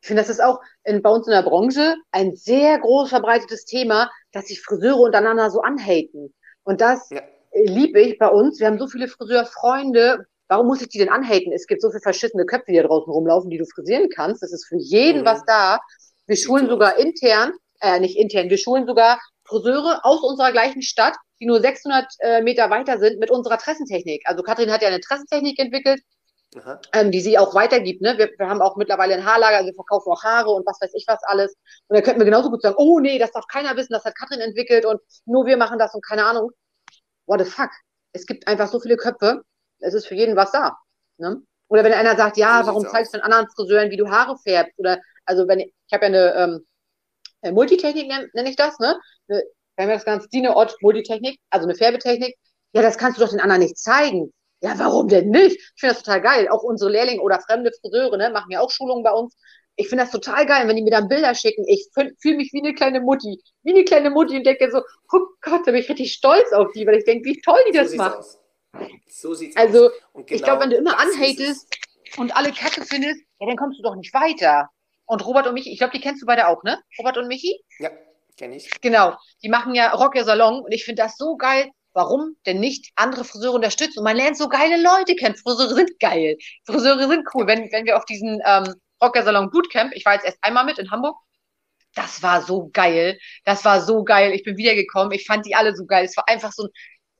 [0.00, 3.64] ich finde, das ist auch in, bei uns in der Branche ein sehr groß verbreitetes
[3.64, 6.34] Thema, dass sich Friseure untereinander so anhaten.
[6.64, 7.22] Und das ja.
[7.52, 8.60] liebe ich bei uns.
[8.60, 10.26] Wir haben so viele Friseurfreunde.
[10.48, 11.52] Warum muss ich die denn anhaten?
[11.52, 14.42] Es gibt so viele verschissene Köpfe, die da draußen rumlaufen, die du frisieren kannst.
[14.42, 15.26] Das ist für jeden mhm.
[15.26, 15.80] was da.
[16.26, 21.16] Wir schulen sogar intern, äh, nicht intern, wir schulen sogar Friseure aus unserer gleichen Stadt,
[21.40, 24.22] die nur 600 äh, Meter weiter sind, mit unserer Tressentechnik.
[24.26, 26.00] Also Katrin hat ja eine Tressentechnik entwickelt,
[26.92, 28.02] ähm, die sie auch weitergibt.
[28.02, 28.16] Ne?
[28.18, 30.92] Wir, wir, haben auch mittlerweile ein Haarlager, also wir verkaufen auch Haare und was weiß
[30.94, 31.54] ich was alles.
[31.88, 34.14] Und da könnten wir genauso gut sagen, oh nee, das darf keiner wissen, das hat
[34.16, 36.50] Katrin entwickelt und nur wir machen das und keine Ahnung.
[37.26, 37.70] What the fuck?
[38.12, 39.42] Es gibt einfach so viele Köpfe,
[39.80, 40.76] es ist für jeden was da.
[41.18, 41.42] Ne?
[41.68, 44.78] Oder wenn einer sagt, ja, warum zeigst du den anderen Friseuren, wie du Haare färbst?
[44.78, 46.66] Oder also wenn ich, ich habe ja eine ähm,
[47.40, 48.98] äh, Multitechnik, nenne nenn ich das, ne?
[49.28, 49.42] wir
[49.78, 52.36] haben ja das ganze Dine Ott Multitechnik, also eine Färbetechnik.
[52.74, 54.32] Ja, das kannst du doch den anderen nicht zeigen.
[54.62, 55.56] Ja, warum denn nicht?
[55.56, 56.48] Ich finde das total geil.
[56.48, 59.36] Auch unsere Lehrlinge oder fremde Friseure ne, machen ja auch Schulungen bei uns.
[59.76, 61.64] Ich finde das total geil, wenn die mir dann Bilder schicken.
[61.66, 63.42] Ich fühle mich wie eine kleine Mutti.
[63.62, 64.82] Wie eine kleine Mutti und denke so,
[65.12, 67.76] oh Gott, da bin ich richtig stolz auf die, weil ich denke, wie toll die
[67.76, 68.02] das so.
[68.02, 68.38] Aus.
[69.08, 69.92] So sieht's also, aus.
[69.92, 71.66] Also, genau ich glaube, wenn du immer anhatest
[72.16, 74.68] und alle Kacke findest, ja, dann kommst du doch nicht weiter.
[75.06, 76.78] Und Robert und Michi, ich glaube, die kennst du beide auch, ne?
[76.98, 77.60] Robert und Michi?
[77.78, 77.90] Ja,
[78.36, 78.70] Kenn ich.
[78.80, 79.16] Genau.
[79.42, 81.70] Die machen ja Rock Your Salon und ich finde das so geil.
[81.94, 83.98] Warum denn nicht andere Friseure unterstützen?
[83.98, 85.36] Und man lernt so geile Leute kennen.
[85.36, 86.36] Friseure sind geil.
[86.64, 87.46] Friseure sind cool.
[87.46, 90.64] Wenn, wenn wir auf diesen ähm, Rock Your Salon Bootcamp, ich war jetzt erst einmal
[90.64, 91.16] mit in Hamburg,
[91.94, 93.18] das war so geil.
[93.44, 94.32] Das war so geil.
[94.32, 95.12] Ich bin wiedergekommen.
[95.12, 96.04] Ich fand die alle so geil.
[96.06, 96.70] Es war einfach so ein,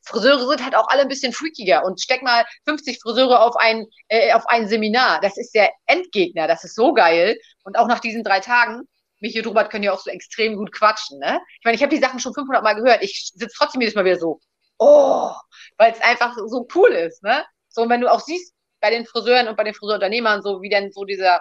[0.05, 3.87] Friseure sind halt auch alle ein bisschen freakiger und steck mal 50 Friseure auf ein,
[4.09, 5.21] äh, auf ein Seminar.
[5.21, 6.49] Das ist der Endgegner.
[6.49, 7.39] Das ist so geil.
[7.65, 8.83] Und auch nach diesen drei Tagen,
[9.21, 11.41] Michi und Robert können ja auch so extrem gut quatschen, ne?
[11.61, 13.03] Ich meine, ich habe die Sachen schon 500 Mal gehört.
[13.05, 14.41] Ich sitze trotzdem jedes Mal wieder so,
[14.83, 15.33] oh,
[15.79, 17.45] weil es einfach so cool ist, ne?
[17.69, 20.93] So, wenn du auch siehst, bei den Friseuren und bei den Friseurunternehmern, so wie denn
[20.93, 21.41] so dieser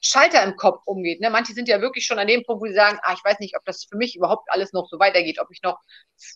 [0.00, 1.20] Schalter im Kopf umgeht.
[1.20, 1.30] Ne?
[1.30, 3.56] Manche sind ja wirklich schon an dem Punkt, wo sie sagen, ah, ich weiß nicht,
[3.56, 5.78] ob das für mich überhaupt alles noch so weitergeht, ob ich noch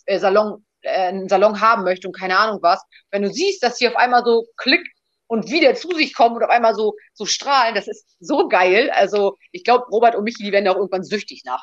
[0.04, 2.80] äh, Salon, äh, einen Salon haben möchte und keine Ahnung was.
[3.10, 4.86] Wenn du siehst, dass sie auf einmal so klick
[5.26, 8.90] und wieder zu sich kommen und auf einmal so, so strahlen, das ist so geil.
[8.90, 11.62] Also ich glaube, Robert und Michi, die werden auch irgendwann süchtig nach,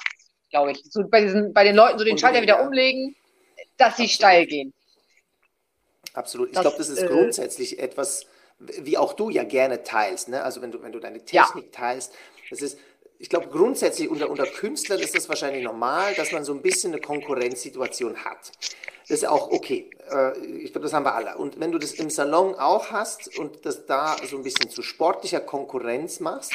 [0.49, 0.83] glaube ich.
[0.83, 3.15] So bei, diesen, bei den Leuten so den Schalter wieder umlegen,
[3.77, 4.11] dass sie Absolut.
[4.11, 4.73] steil gehen.
[6.13, 6.49] Absolut.
[6.51, 8.27] Ich glaube, das ist äh, grundsätzlich etwas,
[8.59, 10.29] wie auch du ja gerne teilst.
[10.29, 10.43] Ne?
[10.43, 11.71] Also wenn du, wenn du deine Technik ja.
[11.71, 12.13] teilst,
[12.49, 12.77] das ist,
[13.17, 16.93] ich glaube, grundsätzlich unter, unter Künstlern ist das wahrscheinlich normal, dass man so ein bisschen
[16.93, 18.51] eine Konkurrenzsituation hat.
[19.07, 19.89] Das ist auch okay.
[20.09, 21.37] Äh, ich glaube, das haben wir alle.
[21.37, 24.81] Und wenn du das im Salon auch hast und das da so ein bisschen zu
[24.81, 26.53] sportlicher Konkurrenz machst,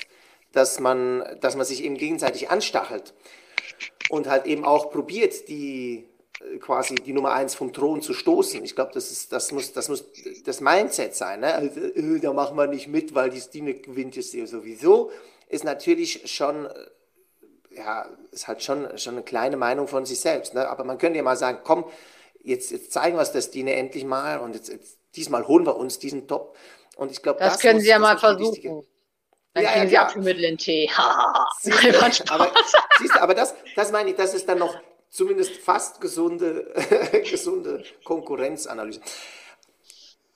[0.52, 3.12] dass man, dass man sich eben gegenseitig anstachelt
[4.08, 6.07] und halt eben auch probiert, die,
[6.60, 8.64] quasi die Nummer eins vom Thron zu stoßen.
[8.64, 10.04] Ich glaube, das, ist, das, muss, das muss
[10.44, 11.40] das Mindset sein.
[11.40, 11.54] Ne?
[11.54, 15.10] Also, äh, da machen wir nicht mit, weil die Stine gewinnt es sowieso.
[15.48, 16.72] Ist natürlich schon, äh,
[17.76, 20.54] ja, ist halt schon, schon eine kleine Meinung von sich selbst.
[20.54, 20.68] Ne?
[20.68, 21.84] Aber man könnte ja mal sagen, komm,
[22.42, 25.76] jetzt, jetzt zeigen wir es der Stine endlich mal und jetzt, jetzt, diesmal holen wir
[25.76, 26.56] uns diesen Top.
[26.96, 28.86] Und ich glaube, das, das, können muss, Sie ja mal versuchen.
[29.54, 30.88] Dann ja, kriegen ja, Sie Abführmittel in Tee.
[31.60, 32.52] siehst, aber,
[32.98, 34.76] siehst du, aber das, das meine ich, das ist dann noch
[35.10, 36.72] zumindest fast gesunde,
[37.30, 39.00] gesunde Konkurrenzanalyse.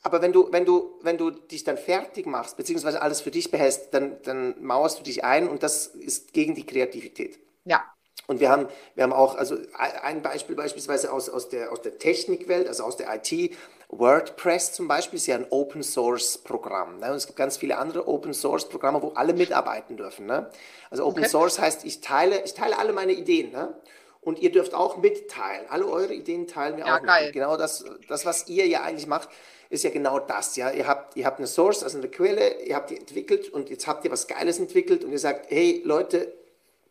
[0.02, 3.50] Aber wenn du, wenn, du, wenn du dich dann fertig machst, beziehungsweise alles für dich
[3.50, 7.38] behältst, dann, dann mauerst du dich ein und das ist gegen die Kreativität.
[7.64, 7.84] Ja.
[8.26, 11.98] Und wir haben, wir haben auch, also ein Beispiel beispielsweise aus, aus, der, aus der
[11.98, 13.54] Technikwelt, also aus der IT,
[13.88, 16.98] WordPress zum Beispiel ist ja ein Open Source Programm.
[16.98, 17.10] Ne?
[17.10, 20.26] Und es gibt ganz viele andere Open Source Programme, wo alle mitarbeiten dürfen.
[20.26, 20.50] Ne?
[20.90, 21.28] Also Open okay.
[21.28, 23.52] Source heißt, ich teile, ich teile alle meine Ideen.
[23.52, 23.74] Ne?
[24.22, 25.66] Und ihr dürft auch mitteilen.
[25.68, 27.26] Alle eure Ideen teilen wir ja, auch geil.
[27.26, 27.34] mit.
[27.34, 29.28] Genau das, das, was ihr ja eigentlich macht,
[29.68, 30.54] ist ja genau das.
[30.54, 30.70] Ja?
[30.70, 33.88] Ihr, habt, ihr habt eine Source, also eine Quelle, ihr habt die entwickelt und jetzt
[33.88, 36.32] habt ihr was Geiles entwickelt und ihr sagt, hey Leute,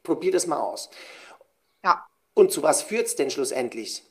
[0.03, 0.89] probiert das mal aus.
[1.85, 2.05] Ja.
[2.33, 4.03] Und zu was führt es denn schlussendlich?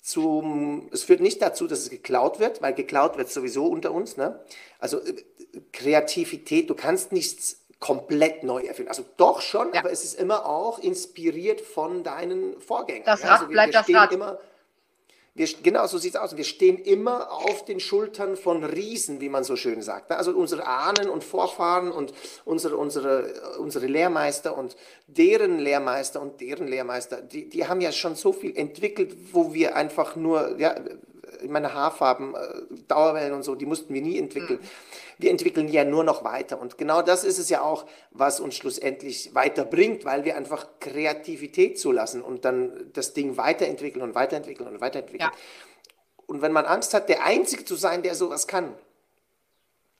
[0.00, 4.16] Zum, es führt nicht dazu, dass es geklaut wird, weil geklaut wird sowieso unter uns.
[4.16, 4.42] Ne?
[4.78, 5.14] Also äh,
[5.72, 8.90] Kreativität, du kannst nichts komplett neu erfinden.
[8.90, 9.80] Also doch schon, ja.
[9.80, 13.04] aber es ist immer auch inspiriert von deinen Vorgängern.
[13.06, 14.12] Das Rad also wir, bleibt wir das Rad.
[14.12, 14.38] Immer,
[15.34, 16.36] wir, genau so sieht es aus.
[16.36, 20.12] Wir stehen immer auf den Schultern von Riesen, wie man so schön sagt.
[20.12, 22.12] Also unsere Ahnen und Vorfahren und
[22.44, 24.76] unsere, unsere, unsere Lehrmeister und
[25.06, 29.74] deren Lehrmeister und deren Lehrmeister, die, die haben ja schon so viel entwickelt, wo wir
[29.74, 30.74] einfach nur, ja,
[31.48, 32.38] meine Haarfarben, äh,
[32.88, 34.60] Dauerwellen und so, die mussten wir nie entwickeln.
[34.60, 34.68] Mhm
[35.20, 36.60] wir entwickeln ja nur noch weiter.
[36.60, 41.78] Und genau das ist es ja auch, was uns schlussendlich weiterbringt, weil wir einfach Kreativität
[41.78, 45.30] zulassen und dann das Ding weiterentwickeln und weiterentwickeln und weiterentwickeln.
[45.32, 45.38] Ja.
[46.26, 48.74] Und wenn man Angst hat, der Einzige zu sein, der sowas kann,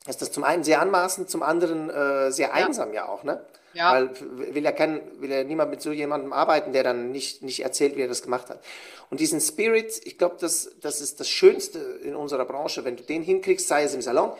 [0.06, 3.44] ist das zum einen sehr anmaßend, zum anderen äh, sehr einsam ja, ja auch, ne?
[3.72, 3.92] Ja.
[3.92, 4.10] Weil
[4.54, 7.96] will ja, kein, will ja niemand mit so jemandem arbeiten, der dann nicht, nicht erzählt,
[7.96, 8.60] wie er das gemacht hat.
[9.10, 13.04] Und diesen Spirit, ich glaube, das, das ist das Schönste in unserer Branche, wenn du
[13.04, 14.32] den hinkriegst, sei es im Salon,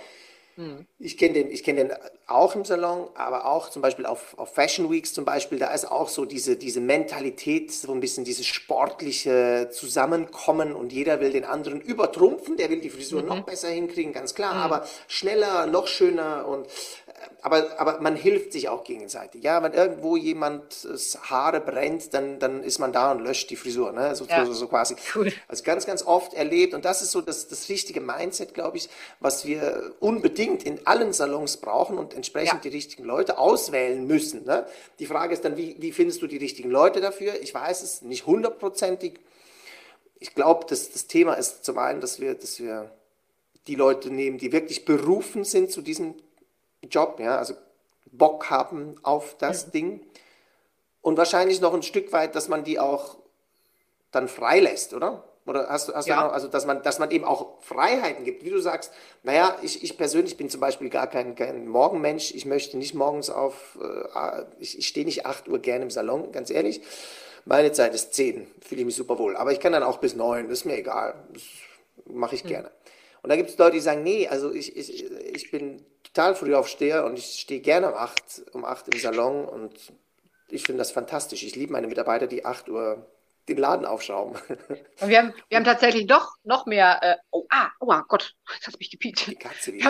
[0.60, 0.86] Mhm.
[0.98, 1.92] Ich kenne den, kenn den
[2.26, 5.90] auch im Salon, aber auch zum Beispiel auf, auf Fashion Weeks zum Beispiel, da ist
[5.90, 11.44] auch so diese, diese Mentalität, so ein bisschen dieses sportliche Zusammenkommen und jeder will den
[11.44, 13.28] anderen übertrumpfen, der will die Frisur mhm.
[13.28, 14.60] noch besser hinkriegen, ganz klar, mhm.
[14.60, 16.66] aber schneller, noch schöner und
[17.42, 19.42] aber, aber man hilft sich auch gegenseitig.
[19.42, 20.86] Ja, wenn irgendwo jemand
[21.22, 23.92] Haare brennt, dann, dann ist man da und löscht die Frisur.
[23.92, 24.14] Ne?
[24.14, 24.44] So, ja.
[24.44, 24.94] so, so quasi.
[25.14, 25.32] Cool.
[25.48, 26.74] Also ganz, ganz oft erlebt.
[26.74, 31.12] Und das ist so das, das richtige Mindset, glaube ich, was wir unbedingt in allen
[31.12, 32.70] Salons brauchen und entsprechend ja.
[32.70, 34.44] die richtigen Leute auswählen müssen.
[34.44, 34.66] Ne?
[34.98, 37.40] Die Frage ist dann, wie, wie findest du die richtigen Leute dafür?
[37.40, 39.18] Ich weiß es nicht hundertprozentig.
[40.18, 42.90] Ich glaube, das, das Thema ist zum einen, dass wir, dass wir
[43.66, 46.14] die Leute nehmen, die wirklich berufen sind zu diesem
[46.88, 47.54] Job, ja, also
[48.12, 49.70] Bock haben auf das ja.
[49.70, 50.00] Ding.
[51.02, 53.16] Und wahrscheinlich noch ein Stück weit, dass man die auch
[54.10, 55.24] dann freilässt, oder?
[55.46, 56.20] Oder hast du, hast ja.
[56.20, 59.56] du noch, also dass man, dass man eben auch Freiheiten gibt, wie du sagst, naja,
[59.62, 63.78] ich, ich persönlich bin zum Beispiel gar kein, kein Morgenmensch, ich möchte nicht morgens auf,
[63.82, 66.82] äh, ich, ich stehe nicht 8 Uhr gerne im Salon, ganz ehrlich.
[67.46, 69.34] Meine Zeit ist 10, fühle ich mich super wohl.
[69.36, 71.14] Aber ich kann dann auch bis 9, das ist mir egal.
[71.32, 71.42] Das
[72.04, 72.48] mache ich mhm.
[72.48, 72.70] gerne.
[73.22, 76.54] Und da gibt es Leute, die sagen, nee, also ich, ich, ich bin total früh
[76.54, 79.74] aufsteher und ich stehe gerne um 8, um 8 im Salon und
[80.48, 81.42] ich finde das fantastisch.
[81.42, 83.06] Ich liebe meine Mitarbeiter, die 8 Uhr
[83.48, 84.40] den Laden aufschrauben.
[85.00, 88.66] Und wir haben, wir haben tatsächlich noch, noch mehr, äh, oh, ah, oh Gott, jetzt
[88.66, 89.26] hat mich gepiekt.
[89.26, 89.84] Die Katze, die.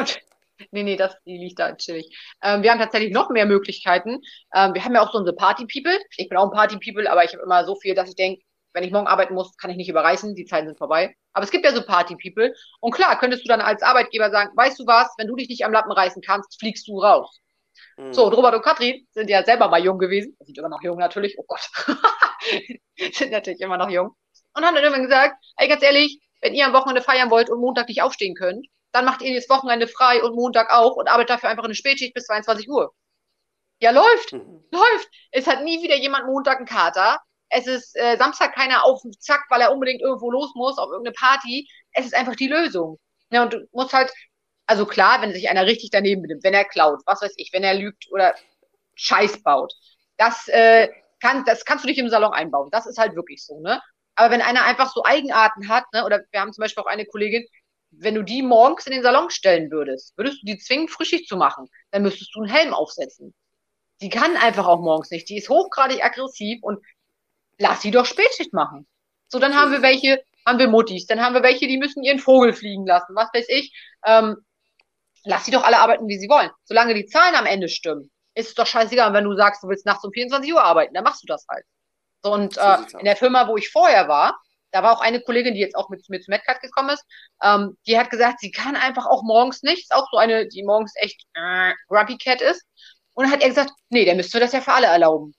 [0.73, 2.15] Nee, nee, das, die liegt da chillig.
[2.43, 4.21] Ähm, wir haben tatsächlich noch mehr Möglichkeiten.
[4.55, 5.99] Ähm, wir haben ja auch so unsere Party-People.
[6.17, 8.85] Ich bin auch ein Party-People, aber ich habe immer so viel, dass ich denke, wenn
[8.85, 11.15] ich morgen arbeiten muss, kann ich nicht überreißen, die Zeiten sind vorbei.
[11.33, 12.55] Aber es gibt ja so Party-People.
[12.81, 15.65] Und klar, könntest du dann als Arbeitgeber sagen, weißt du was, wenn du dich nicht
[15.65, 17.41] am Lappen reißen kannst, fliegst du raus.
[17.97, 18.13] Mhm.
[18.13, 20.37] So, und Robert und Katrin sind ja selber mal jung gewesen.
[20.41, 21.37] Sind immer noch jung natürlich.
[21.39, 21.69] Oh Gott.
[23.13, 24.15] sind natürlich immer noch jung.
[24.55, 27.61] Und haben dann irgendwann gesagt, ey, ganz ehrlich, wenn ihr am Wochenende feiern wollt und
[27.61, 31.31] Montag nicht aufstehen könnt, dann macht ihr das Wochenende frei und Montag auch und arbeitet
[31.31, 32.93] dafür einfach eine Spätschicht bis 22 Uhr.
[33.81, 34.65] Ja, läuft, mhm.
[34.71, 35.09] läuft.
[35.31, 37.21] Es hat nie wieder jemand Montag einen Kater.
[37.51, 40.91] Es ist äh, Samstag keiner auf dem Zack, weil er unbedingt irgendwo los muss, auf
[40.91, 41.69] irgendeine Party.
[41.93, 42.99] Es ist einfach die Lösung.
[43.31, 44.13] Ja, und du musst halt,
[44.67, 47.65] also klar, wenn sich einer richtig daneben benimmt, wenn er klaut, was weiß ich, wenn
[47.65, 48.35] er lügt oder
[48.95, 49.73] Scheiß baut,
[50.17, 50.89] das, äh,
[51.21, 52.71] kann, das kannst du nicht im Salon einbauen.
[52.71, 53.81] Das ist halt wirklich so, ne?
[54.15, 57.07] Aber wenn einer einfach so Eigenarten hat, ne, oder wir haben zum Beispiel auch eine
[57.07, 57.47] Kollegin,
[57.91, 61.37] wenn du die morgens in den Salon stellen würdest, würdest du die zwingen, frischig zu
[61.37, 63.35] machen, dann müsstest du einen Helm aufsetzen.
[64.01, 65.29] Die kann einfach auch morgens nicht.
[65.29, 66.85] Die ist hochgradig aggressiv und
[67.61, 68.87] lass sie doch Spätschicht machen.
[69.29, 72.19] So, dann haben wir welche, haben wir Muttis, dann haben wir welche, die müssen ihren
[72.19, 73.73] Vogel fliegen lassen, was weiß ich.
[74.05, 74.37] Ähm,
[75.25, 76.51] lass sie doch alle arbeiten, wie sie wollen.
[76.65, 79.87] Solange die Zahlen am Ende stimmen, ist es doch scheißegal, wenn du sagst, du willst
[79.87, 81.65] nachts um 24 Uhr arbeiten, dann machst du das halt.
[82.23, 84.41] So, und äh, in der Firma, wo ich vorher war,
[84.73, 87.05] da war auch eine Kollegin, die jetzt auch mit mir zu Medcat gekommen ist,
[87.43, 90.63] ähm, die hat gesagt, sie kann einfach auch morgens nicht, ist auch so eine, die
[90.63, 92.65] morgens echt äh, grumpy cat ist.
[93.15, 95.35] Und dann hat er gesagt, nee, der müsste das ja für alle erlauben.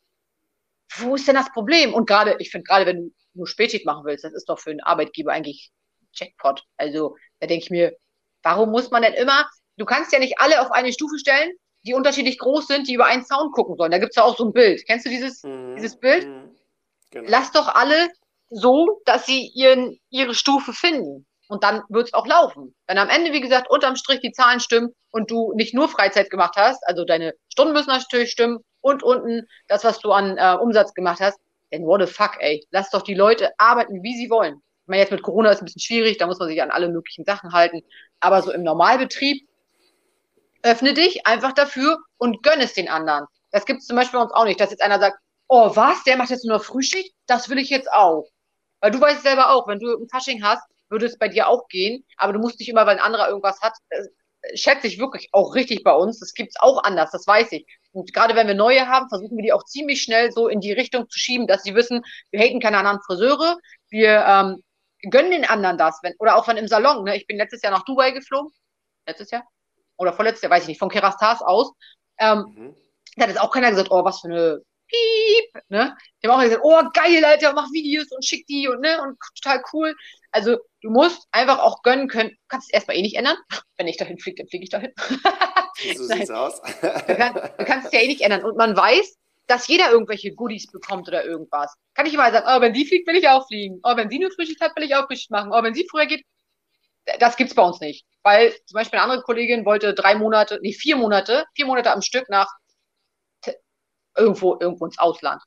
[0.98, 1.94] Wo ist denn das Problem?
[1.94, 4.72] Und gerade, ich finde gerade, wenn du nur Spätschicht machen willst, das ist doch für
[4.72, 5.72] einen Arbeitgeber eigentlich
[6.14, 6.64] Jackpot.
[6.78, 7.96] Also da denke ich mir,
[8.44, 11.52] warum muss man denn immer, du kannst ja nicht alle auf eine Stufe stellen,
[11.84, 13.92] die unterschiedlich groß sind, die über einen Sound gucken sollen.
[13.92, 14.86] Da gibt's ja auch so ein Bild.
[14.86, 15.76] Kennst du dieses, mhm.
[15.76, 16.28] dieses Bild?
[16.28, 16.56] Mhm.
[17.12, 17.30] Genau.
[17.30, 18.10] Lass doch alle
[18.50, 21.26] so, dass sie ihren, ihre Stufe finden.
[21.48, 22.76] Und dann wird's auch laufen.
[22.88, 26.30] Wenn am Ende, wie gesagt, unterm Strich die Zahlen stimmen und du nicht nur Freizeit
[26.30, 30.58] gemacht hast, also deine Stunden müssen natürlich stimmen und unten das, was du an äh,
[30.60, 31.40] Umsatz gemacht hast,
[31.72, 32.66] then what the fuck, ey.
[32.72, 34.56] Lass doch die Leute arbeiten, wie sie wollen.
[34.56, 36.90] Ich meine, jetzt mit Corona ist ein bisschen schwierig, da muss man sich an alle
[36.90, 37.82] möglichen Sachen halten.
[38.20, 39.48] Aber so im Normalbetrieb,
[40.64, 43.26] öffne dich einfach dafür und gönn es den anderen.
[43.52, 45.18] Das gibt es zum Beispiel bei uns auch nicht, dass jetzt einer sagt,
[45.48, 47.14] oh was, der macht jetzt nur Frühschicht?
[47.28, 48.26] Das will ich jetzt auch.
[48.80, 51.68] Weil du weißt selber auch, wenn du ein Fasching hast, würde es bei dir auch
[51.68, 54.04] gehen, aber du musst nicht immer, weil ein anderer irgendwas hat, äh,
[54.56, 56.20] schätze ich wirklich auch richtig bei uns.
[56.20, 57.66] Das gibt's auch anders, das weiß ich.
[57.92, 60.72] Und gerade wenn wir neue haben, versuchen wir die auch ziemlich schnell so in die
[60.72, 63.58] Richtung zu schieben, dass sie wissen, wir haten keine anderen Friseure,
[63.90, 64.64] wir ähm,
[65.10, 67.04] gönnen den anderen das, wenn, oder auch von im Salon.
[67.04, 67.18] Ne?
[67.18, 68.52] Ich bin letztes Jahr nach Dubai geflogen,
[69.08, 69.44] letztes Jahr
[69.98, 71.72] oder vorletztes Jahr, weiß ich nicht, von Kerastas aus.
[72.18, 72.76] Ähm, mhm.
[73.16, 74.62] Da hat jetzt auch keiner gesagt, oh, was für eine
[74.92, 75.96] Piep, ne?
[76.22, 79.18] Die haben auch gesagt, oh, geil, Alter, mach Videos und schick die und, ne, und
[79.42, 79.96] total cool.
[80.32, 82.30] Also, du musst einfach auch gönnen können.
[82.30, 83.38] Du kannst es erstmal eh nicht ändern.
[83.78, 84.92] Wenn ich dahin fliege, dann fliege ich dahin.
[85.96, 86.62] so sieht's aus.
[86.62, 88.44] du, kann, du kannst es ja eh nicht ändern.
[88.44, 89.18] Und man weiß,
[89.48, 91.74] dass jeder irgendwelche Goodies bekommt oder irgendwas.
[91.94, 93.80] Kann ich mal sagen, oh, wenn sie fliegt, will ich auch fliegen.
[93.84, 95.52] Oh, wenn sie nur Frühschicht hat, will ich auch Frühschicht machen.
[95.54, 96.24] Oh, wenn sie früher geht,
[97.20, 98.06] das gibt's bei uns nicht.
[98.24, 102.02] Weil zum Beispiel eine andere Kollegin wollte drei Monate, nee, vier Monate, vier Monate am
[102.02, 102.48] Stück nach
[104.18, 105.42] irgendwo, irgendwo ins Ausland.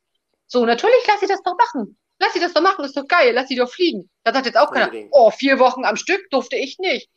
[0.47, 1.99] So, natürlich lass sie das doch machen.
[2.21, 4.09] Lass sie das doch machen, ist doch geil, lass sie doch fliegen.
[4.23, 7.11] Da sagt jetzt auch keiner, oh, vier Wochen am Stück durfte ich nicht.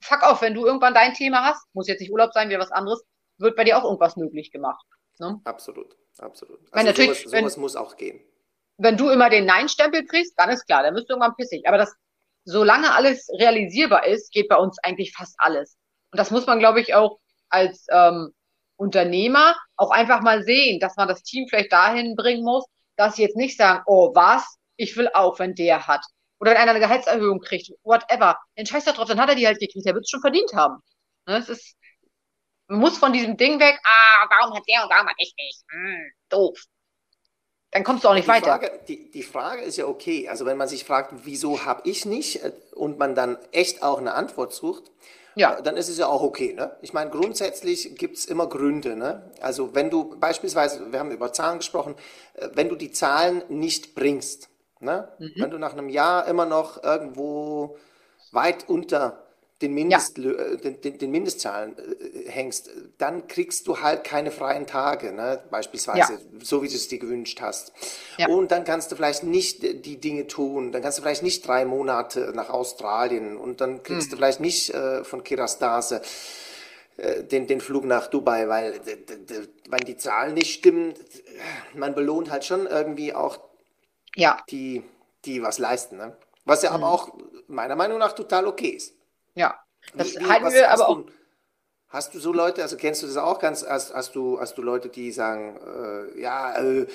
[0.00, 2.72] Fuck auf, wenn du irgendwann dein Thema hast, muss jetzt nicht Urlaub sein, wie was
[2.72, 3.02] anderes,
[3.38, 4.84] wird bei dir auch irgendwas möglich gemacht.
[5.18, 5.40] Ne?
[5.44, 6.58] Absolut, absolut.
[6.58, 8.20] Also wenn natürlich, sowas, sowas wenn, muss auch gehen.
[8.78, 11.68] Wenn du immer den Nein-Stempel kriegst, dann ist klar, dann bist du irgendwann pissig.
[11.68, 11.94] Aber das,
[12.44, 15.76] solange alles realisierbar ist, geht bei uns eigentlich fast alles.
[16.10, 17.18] Und das muss man, glaube ich, auch
[17.48, 18.34] als ähm,
[18.82, 22.66] Unternehmer auch einfach mal sehen, dass man das Team vielleicht dahin bringen muss,
[22.96, 26.04] dass sie jetzt nicht sagen, oh was, ich will auch, wenn der hat.
[26.40, 28.36] Oder wenn einer eine Gehaltserhöhung kriegt, whatever.
[28.58, 30.52] Den Scheiß da drauf, dann hat er die halt gekriegt, der wird es schon verdient
[30.54, 30.82] haben.
[31.26, 31.76] Ne, es ist,
[32.66, 35.62] man muss von diesem Ding weg, ah, warum hat der und warum hat ich nicht?
[35.70, 36.64] Hm, doof.
[37.70, 38.46] Dann kommst du auch nicht die weiter.
[38.46, 40.28] Frage, die, die Frage ist ja okay.
[40.28, 43.98] Also wenn man sich fragt, wieso habe ich nicht äh, und man dann echt auch
[43.98, 44.90] eine Antwort sucht,
[45.34, 45.60] ja.
[45.60, 46.54] dann ist es ja auch okay.
[46.54, 46.76] Ne?
[46.82, 48.96] Ich meine, grundsätzlich gibt es immer Gründe.
[48.96, 49.30] Ne?
[49.40, 51.94] Also wenn du beispielsweise, wir haben über Zahlen gesprochen,
[52.34, 54.48] äh, wenn du die Zahlen nicht bringst,
[54.82, 55.08] Ne?
[55.18, 55.32] Mhm.
[55.36, 57.78] Wenn du nach einem Jahr immer noch irgendwo
[58.32, 59.21] weit unter
[59.62, 60.30] den, Mindest, ja.
[60.30, 65.42] Äh, den, den, den, Mindestzahlen äh, hängst, dann kriegst du halt keine freien Tage, ne?
[65.50, 66.18] beispielsweise, ja.
[66.42, 67.72] so wie du es dir gewünscht hast.
[68.18, 68.28] Ja.
[68.28, 71.64] Und dann kannst du vielleicht nicht die Dinge tun, dann kannst du vielleicht nicht drei
[71.64, 74.10] Monate nach Australien und dann kriegst mhm.
[74.10, 76.02] du vielleicht nicht äh, von Kirastase
[76.96, 78.80] äh, den, den Flug nach Dubai, weil
[79.68, 80.94] wenn die Zahlen nicht stimmen,
[81.74, 83.38] man belohnt halt schon irgendwie auch
[84.14, 84.38] ja.
[84.50, 84.82] die,
[85.24, 85.96] die was leisten.
[85.96, 86.16] Ne?
[86.44, 86.76] Was ja mhm.
[86.76, 87.12] aber auch
[87.46, 88.94] meiner Meinung nach total okay ist.
[89.34, 89.58] Ja,
[89.94, 91.04] das wie, halten wir aber auch.
[91.88, 94.62] Hast du so Leute, also kennst du das auch ganz, hast, hast, du, hast du
[94.62, 96.86] Leute, die sagen, äh, ja, äh,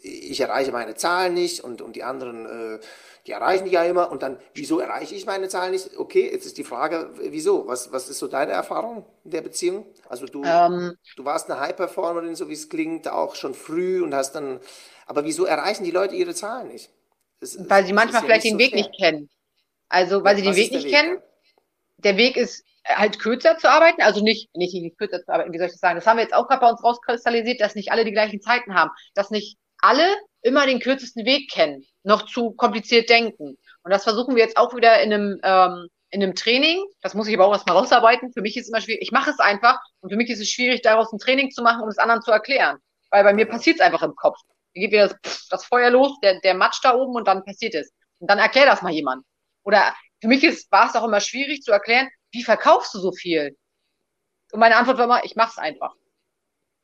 [0.00, 2.78] ich erreiche meine Zahlen nicht und, und die anderen, äh,
[3.26, 5.96] die erreichen die ja immer und dann, wieso erreiche ich meine Zahlen nicht?
[5.96, 7.66] Okay, jetzt ist die Frage, wieso?
[7.66, 9.86] Was, was ist so deine Erfahrung in der Beziehung?
[10.08, 14.14] Also du, ähm, du warst eine High-Performerin, so wie es klingt, auch schon früh und
[14.14, 14.60] hast dann,
[15.06, 16.90] aber wieso erreichen die Leute ihre Zahlen nicht?
[17.40, 18.78] Das, weil sie manchmal vielleicht ja den so Weg fair.
[18.78, 19.28] nicht kennen.
[19.88, 21.18] Also, weil ja, sie den Weg nicht Weg kennen.
[21.98, 25.58] Der Weg ist halt kürzer zu arbeiten, also nicht, nicht, nicht kürzer zu arbeiten, wie
[25.58, 25.96] soll ich das sagen?
[25.96, 28.74] Das haben wir jetzt auch gerade bei uns rauskristallisiert, dass nicht alle die gleichen Zeiten
[28.74, 30.06] haben, dass nicht alle
[30.42, 33.56] immer den kürzesten Weg kennen, noch zu kompliziert denken.
[33.82, 36.84] Und das versuchen wir jetzt auch wieder in einem, ähm, in einem Training.
[37.00, 38.32] Das muss ich aber auch erstmal rausarbeiten.
[38.32, 39.02] Für mich ist es immer schwierig.
[39.02, 41.82] Ich mache es einfach und für mich ist es schwierig, daraus ein Training zu machen,
[41.82, 42.78] um es anderen zu erklären.
[43.10, 44.38] Weil bei mir passiert es einfach im Kopf.
[44.74, 47.74] Dann geht wieder das, das Feuer los, der, der Matsch da oben und dann passiert
[47.74, 47.90] es.
[48.18, 49.24] Und dann erklär das mal jemand.
[49.64, 53.12] Oder für mich ist, war es auch immer schwierig zu erklären, wie verkaufst du so
[53.12, 53.58] viel?
[54.52, 55.92] Und meine Antwort war immer, ich mach's einfach.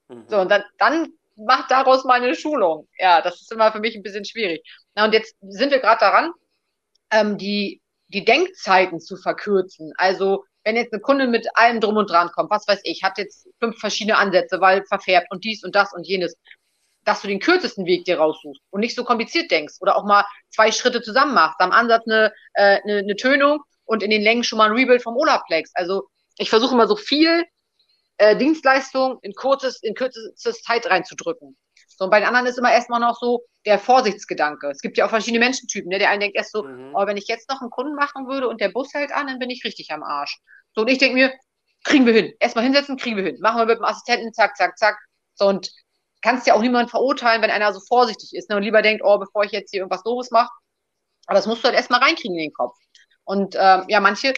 [0.09, 0.27] Mhm.
[0.29, 2.87] So, und dann, dann macht daraus meine Schulung.
[2.99, 4.63] Ja, das ist immer für mich ein bisschen schwierig.
[4.95, 6.33] Na, und jetzt sind wir gerade daran,
[7.11, 9.95] ähm, die, die Denkzeiten zu verkürzen.
[9.97, 13.17] Also, wenn jetzt eine Kunde mit allem drum und dran kommt, was weiß ich, hat
[13.17, 16.37] jetzt fünf verschiedene Ansätze, weil verfärbt und dies und das und jenes,
[17.05, 20.25] dass du den kürzesten Weg dir raussuchst und nicht so kompliziert denkst oder auch mal
[20.51, 21.61] zwei Schritte zusammen machst.
[21.61, 25.03] Am Ansatz eine, äh, eine, eine Tönung und in den Längen schon mal ein Rebuild
[25.03, 25.71] vom Olaplex.
[25.75, 27.45] Also ich versuche immer so viel
[28.19, 31.57] äh, Dienstleistung in kurzes, in kürzestes Zeit reinzudrücken.
[31.89, 34.69] So, und bei den anderen ist immer erstmal noch so der Vorsichtsgedanke.
[34.69, 35.91] Es gibt ja auch verschiedene Menschentypen.
[35.91, 35.99] Ne?
[35.99, 36.95] Der eine denkt erst so, mhm.
[36.95, 39.39] oh, wenn ich jetzt noch einen Kunden machen würde und der Bus hält an, dann
[39.39, 40.39] bin ich richtig am Arsch.
[40.75, 41.33] So, und ich denke mir,
[41.85, 42.33] kriegen wir hin.
[42.41, 43.39] Erstmal hinsetzen, kriegen wir hin.
[43.41, 44.99] Machen wir mit dem Assistenten, zack, zack, zack.
[45.35, 45.71] So, und
[46.23, 49.19] kannst ja auch niemand verurteilen, wenn einer so vorsichtig ist ne, und lieber denkt, oh,
[49.19, 50.51] bevor ich jetzt hier irgendwas Doofes mache.
[51.27, 52.77] Aber das musst du halt erstmal reinkriegen in den Kopf.
[53.25, 54.35] Und ähm, ja, manche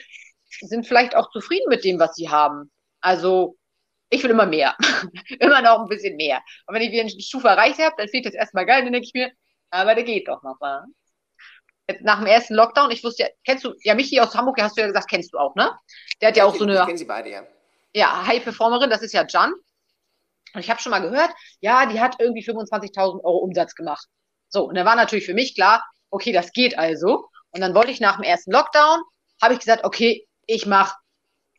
[0.60, 2.70] sind vielleicht auch zufrieden mit dem, was sie haben.
[3.00, 3.56] Also
[4.10, 4.76] ich will immer mehr.
[5.40, 6.42] immer noch ein bisschen mehr.
[6.66, 8.84] Und wenn ich wieder eine Stufe erreicht habe, dann fehlt das erstmal geil.
[8.84, 9.32] Dann denke ich mir,
[9.70, 10.84] aber der geht doch noch mal.
[11.88, 14.76] Jetzt nach dem ersten Lockdown, ich wusste ja, kennst du, ja, Michi aus Hamburg, hast
[14.76, 15.72] du ja gesagt, kennst du auch, ne?
[16.20, 16.74] Der hat ja, ja auch so eine.
[16.74, 17.46] Ich kenne sie beide, ja.
[17.94, 19.52] Ja, High-Performerin, das ist ja Jan.
[20.54, 21.30] Und ich habe schon mal gehört,
[21.60, 24.06] ja, die hat irgendwie 25.000 Euro Umsatz gemacht.
[24.48, 27.28] So, und dann war natürlich für mich klar, okay, das geht also.
[27.50, 29.00] Und dann wollte ich nach dem ersten Lockdown,
[29.40, 30.96] habe ich gesagt, okay, ich mache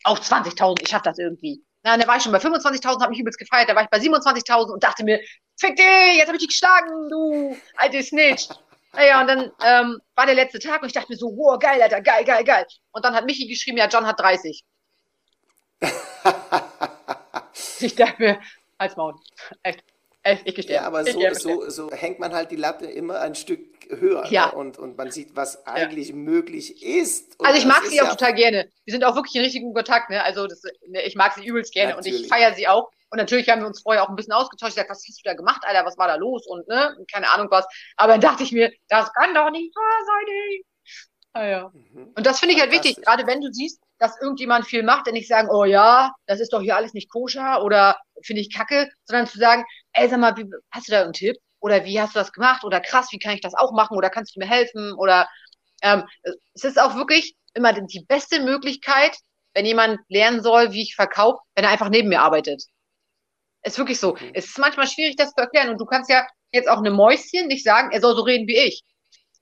[0.03, 1.63] auch 20.000, ich schaffe das irgendwie.
[1.83, 3.97] Na, dann war ich schon bei 25.000, habe mich übelst gefeiert, da war ich bei
[3.97, 5.19] 27.000 und dachte mir,
[5.57, 5.85] fick dich,
[6.15, 8.47] jetzt habe ich dich geschlagen, du alte Snitch.
[8.93, 11.81] Naja, und dann ähm, war der letzte Tag und ich dachte mir so, wow, geil,
[11.81, 12.65] Alter, geil, geil, geil.
[12.91, 14.63] Und dann hat Michi geschrieben, ja, John hat 30.
[17.79, 18.39] ich dachte mir,
[18.84, 19.15] als Maul.
[19.63, 19.84] Echt.
[20.45, 20.77] Ich gestehe.
[20.77, 23.59] Ja, aber so, so, so hängt man halt die Latte immer ein Stück
[23.89, 24.47] höher ja.
[24.47, 24.51] Ne?
[24.53, 26.15] und, und man sieht, was eigentlich ja.
[26.15, 27.38] möglich ist.
[27.39, 28.69] Und also ich mag sie auch ja total gerne.
[28.86, 30.09] Wir sind auch wirklich in richtigen Kontakt.
[30.09, 30.23] Ne?
[30.23, 32.19] Also das, ne, ich mag sie übelst gerne natürlich.
[32.19, 32.89] und ich feiere sie auch.
[33.09, 34.71] Und natürlich haben wir uns vorher auch ein bisschen ausgetauscht.
[34.71, 35.86] Ich gesagt, was hast du da gemacht, Alter?
[35.86, 36.47] Was war da los?
[36.47, 37.65] Und ne, keine Ahnung was.
[37.97, 40.61] Aber dann dachte ich mir, das kann doch nicht wahr sein.
[41.34, 41.71] Ah, ja.
[41.73, 42.13] Mhm.
[42.15, 45.13] Und das finde ich halt wichtig, gerade wenn du siehst, dass irgendjemand viel macht, denn
[45.13, 48.89] nicht sagen, oh ja, das ist doch hier alles nicht koscher oder finde ich kacke,
[49.05, 49.63] sondern zu sagen,
[49.93, 51.37] ey, sag mal, wie, hast du da einen Tipp?
[51.59, 52.65] Oder wie hast du das gemacht?
[52.65, 53.95] Oder krass, wie kann ich das auch machen?
[53.95, 54.93] Oder kannst du mir helfen?
[54.93, 55.29] Oder
[55.81, 56.03] ähm,
[56.53, 59.15] es ist auch wirklich immer die beste Möglichkeit,
[59.53, 62.63] wenn jemand lernen soll, wie ich verkaufe, wenn er einfach neben mir arbeitet.
[63.63, 64.15] Ist wirklich so.
[64.15, 64.31] Mhm.
[64.33, 65.69] Es ist manchmal schwierig, das zu erklären.
[65.69, 68.57] Und du kannst ja jetzt auch eine Mäuschen nicht sagen, er soll so reden wie
[68.57, 68.83] ich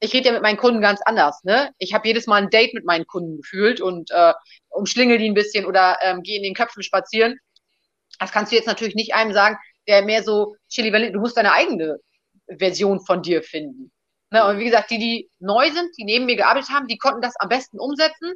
[0.01, 1.43] ich rede ja mit meinen Kunden ganz anders.
[1.43, 1.71] Ne?
[1.77, 4.33] Ich habe jedes Mal ein Date mit meinen Kunden gefühlt und äh,
[4.69, 7.37] umschlingel die ein bisschen oder ähm, gehe in den Köpfen spazieren.
[8.19, 11.53] Das kannst du jetzt natürlich nicht einem sagen, der mehr so Chili du musst deine
[11.53, 11.97] eigene
[12.47, 13.91] Version von dir finden.
[14.31, 14.45] Ne?
[14.45, 17.35] Und wie gesagt, die, die neu sind, die neben mir gearbeitet haben, die konnten das
[17.39, 18.33] am besten umsetzen.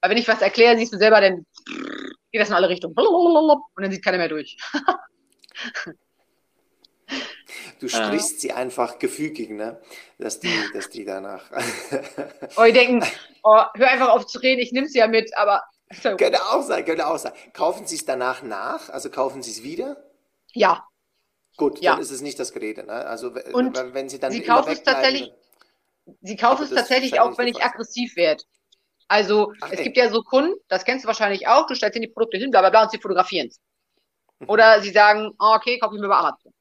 [0.00, 1.46] Weil wenn ich was erkläre, siehst du selber, dann
[2.30, 2.94] geht das in alle Richtungen.
[2.96, 4.58] Und dann sieht keiner mehr durch.
[7.78, 8.38] Du sprichst ja.
[8.38, 9.80] sie einfach gefügig, ne?
[10.18, 11.44] Dass die, dass die danach.
[12.56, 13.06] oh, die denken,
[13.42, 15.62] oh, hör einfach auf zu reden, ich nehme sie ja mit, aber.
[16.02, 16.16] So.
[16.16, 17.32] Könnte auch sein, könnte auch sein.
[17.54, 18.90] Kaufen sie es danach nach?
[18.90, 19.96] Also kaufen sie es wieder?
[20.52, 20.84] Ja.
[21.56, 21.92] Gut, ja.
[21.92, 22.92] dann ist es nicht das Gerede, ne?
[22.92, 24.32] Also Und wenn sie dann.
[24.32, 25.32] Sie kaufen es tatsächlich.
[26.20, 28.42] sie kaufen es tatsächlich auch, wenn ich aggressiv werde.
[29.08, 29.84] Also Ach, es ey.
[29.84, 32.50] gibt ja so Kunden, das kennst du wahrscheinlich auch, du stellst ihnen die Produkte hin,
[32.50, 33.58] bla bla bla und sie fotografieren es.
[34.38, 34.50] Mhm.
[34.50, 36.52] Oder sie sagen, oh, okay, kauf ich mir über Amazon.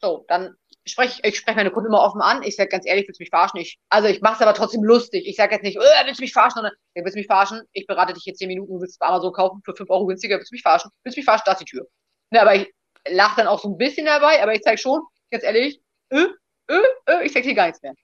[0.00, 0.54] So, dann
[0.86, 2.42] spreche ich spreche meine Kunden immer offen an.
[2.42, 3.60] Ich sage ganz ehrlich, willst du mich verarschen?
[3.60, 5.26] Ich, also ich mache es aber trotzdem lustig.
[5.26, 6.56] Ich sage jetzt nicht, äh, willst du mich verarschen?
[6.56, 7.62] Sondern, hey, willst du mich verarschen?
[7.72, 10.50] Ich berate dich jetzt 10 Minuten, willst du Amazon kaufen für 5 Euro günstiger, willst
[10.50, 10.90] du mich verarschen?
[11.02, 11.44] Willst du mich verarschen?
[11.46, 11.86] Da ist die Tür.
[12.30, 12.72] Ne, aber ich
[13.08, 15.80] lache dann auch so ein bisschen dabei, aber ich zeige schon, ganz ehrlich,
[16.10, 16.26] äh,
[16.68, 17.94] äh, äh, ich zeige dir gar nichts mehr.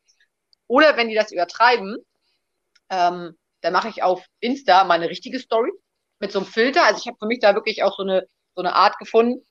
[0.66, 1.96] Oder wenn die das übertreiben,
[2.90, 5.72] ähm, dann mache ich auf Insta meine richtige Story
[6.18, 6.84] mit so einem Filter.
[6.84, 9.42] Also ich habe für mich da wirklich auch so eine, so eine Art gefunden,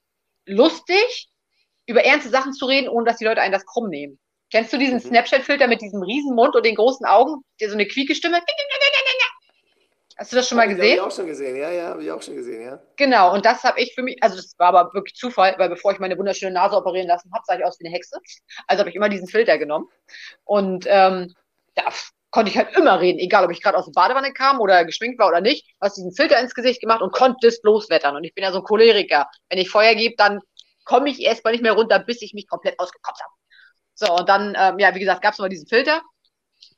[0.45, 1.29] lustig
[1.88, 4.19] über ernste Sachen zu reden, ohne dass die Leute einen das krumm nehmen.
[4.51, 5.01] Kennst du diesen mhm.
[5.01, 8.39] Snapchat-Filter mit diesem riesen Mund und den großen Augen, der so eine quieke Stimme?
[10.17, 10.97] Hast du das schon mal gesehen?
[10.99, 12.79] Habe ich auch schon gesehen, ja, ja, habe ich auch schon gesehen, ja.
[12.95, 15.91] Genau, und das habe ich für mich, also das war aber wirklich Zufall, weil bevor
[15.91, 18.17] ich meine wunderschöne Nase operieren lassen habe, sah ich aus wie eine Hexe.
[18.65, 19.89] Also habe ich immer diesen Filter genommen.
[20.45, 21.33] Und ähm,
[21.73, 21.83] da
[22.31, 25.19] konnte ich halt immer reden, egal ob ich gerade aus der Badewanne kam oder geschminkt
[25.19, 28.15] war oder nicht, hast diesen Filter ins Gesicht gemacht und konnte es loswettern.
[28.15, 29.29] Und ich bin ja so ein Choleriker.
[29.49, 30.39] Wenn ich Feuer gebe, dann
[30.86, 33.33] komme ich erstmal nicht mehr runter, bis ich mich komplett ausgekotzt habe.
[33.93, 36.01] So, und dann, ähm, ja, wie gesagt, gab es mal diesen Filter.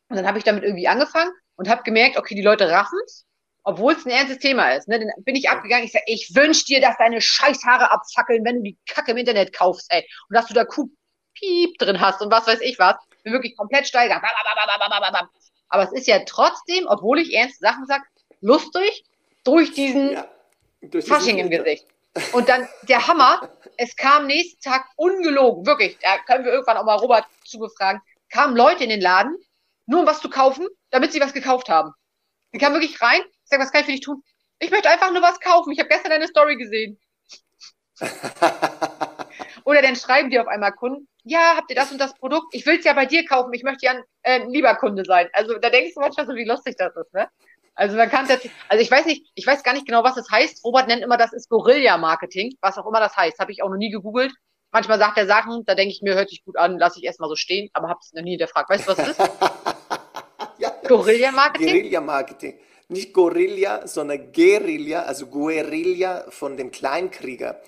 [0.10, 3.26] Und dann habe ich damit irgendwie angefangen und habe gemerkt, okay, die Leute raffen's,
[3.64, 4.88] obwohl es ein ernstes Thema ist.
[4.88, 5.00] Ne?
[5.00, 8.64] Dann bin ich abgegangen, ich sage, ich wünsch dir, dass deine Scheißhaare abfackeln, wenn du
[8.64, 10.08] die Kacke im Internet kaufst, ey.
[10.30, 10.90] Und dass du da Kuh
[11.38, 12.96] Piep drin hast und was weiß ich was.
[13.24, 14.22] Bin wirklich komplett steigern.
[15.70, 18.04] Aber es ist ja trotzdem, obwohl ich ernste Sachen sage,
[18.42, 19.04] lustig
[19.44, 20.28] durch diesen ja,
[20.82, 21.86] durch Fasching im Gesicht.
[22.34, 26.86] Und dann der Hammer, es kam nächsten Tag ungelogen, wirklich, da können wir irgendwann auch
[26.86, 29.38] mal Robert zu befragen, kamen Leute in den Laden,
[29.86, 31.92] nur um was zu kaufen, damit sie was gekauft haben.
[32.54, 34.24] Die kamen wirklich rein, ich sag, was kann ich für dich tun?
[34.60, 37.00] Ich möchte einfach nur was kaufen, ich habe gestern deine Story gesehen.
[39.64, 42.54] Oder dann schreiben die auf einmal Kunden, ja, habt ihr das und das Produkt?
[42.54, 45.30] Ich will es ja bei dir kaufen, ich möchte ja ein äh, lieber Kunde sein.
[45.34, 47.30] Also da denkst du manchmal so, wie lustig das ist, ne?
[47.78, 50.30] Also man kann tatsächlich, also ich weiß nicht, ich weiß gar nicht genau, was das
[50.32, 50.66] heißt.
[50.66, 53.38] Robert nennt immer, das ist Guerilla-Marketing, was auch immer das heißt.
[53.38, 54.34] Habe ich auch noch nie gegoogelt.
[54.72, 57.30] Manchmal sagt er Sachen, da denke ich mir, hört sich gut an, lasse ich erstmal
[57.30, 58.70] so stehen, aber habe es noch nie hinterfragt.
[58.70, 59.20] Weißt du, was das ist?
[60.58, 61.68] ja, Guerilla-Marketing?
[61.68, 62.60] Guerilla-Marketing.
[62.90, 67.62] Nicht Gorilla, sondern Guerilla, also Guerilla von dem Kleinkrieger.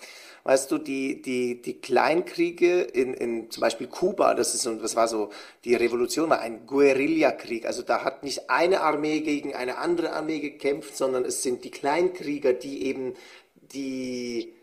[0.49, 5.07] Weißt du, die, die, die Kleinkriege in, in zum Beispiel Kuba, das, ist, das war
[5.07, 5.29] so,
[5.63, 7.67] die Revolution war ein Guerillakrieg.
[7.67, 11.69] Also da hat nicht eine Armee gegen eine andere Armee gekämpft, sondern es sind die
[11.69, 13.13] Kleinkrieger, die eben
[13.53, 14.55] die,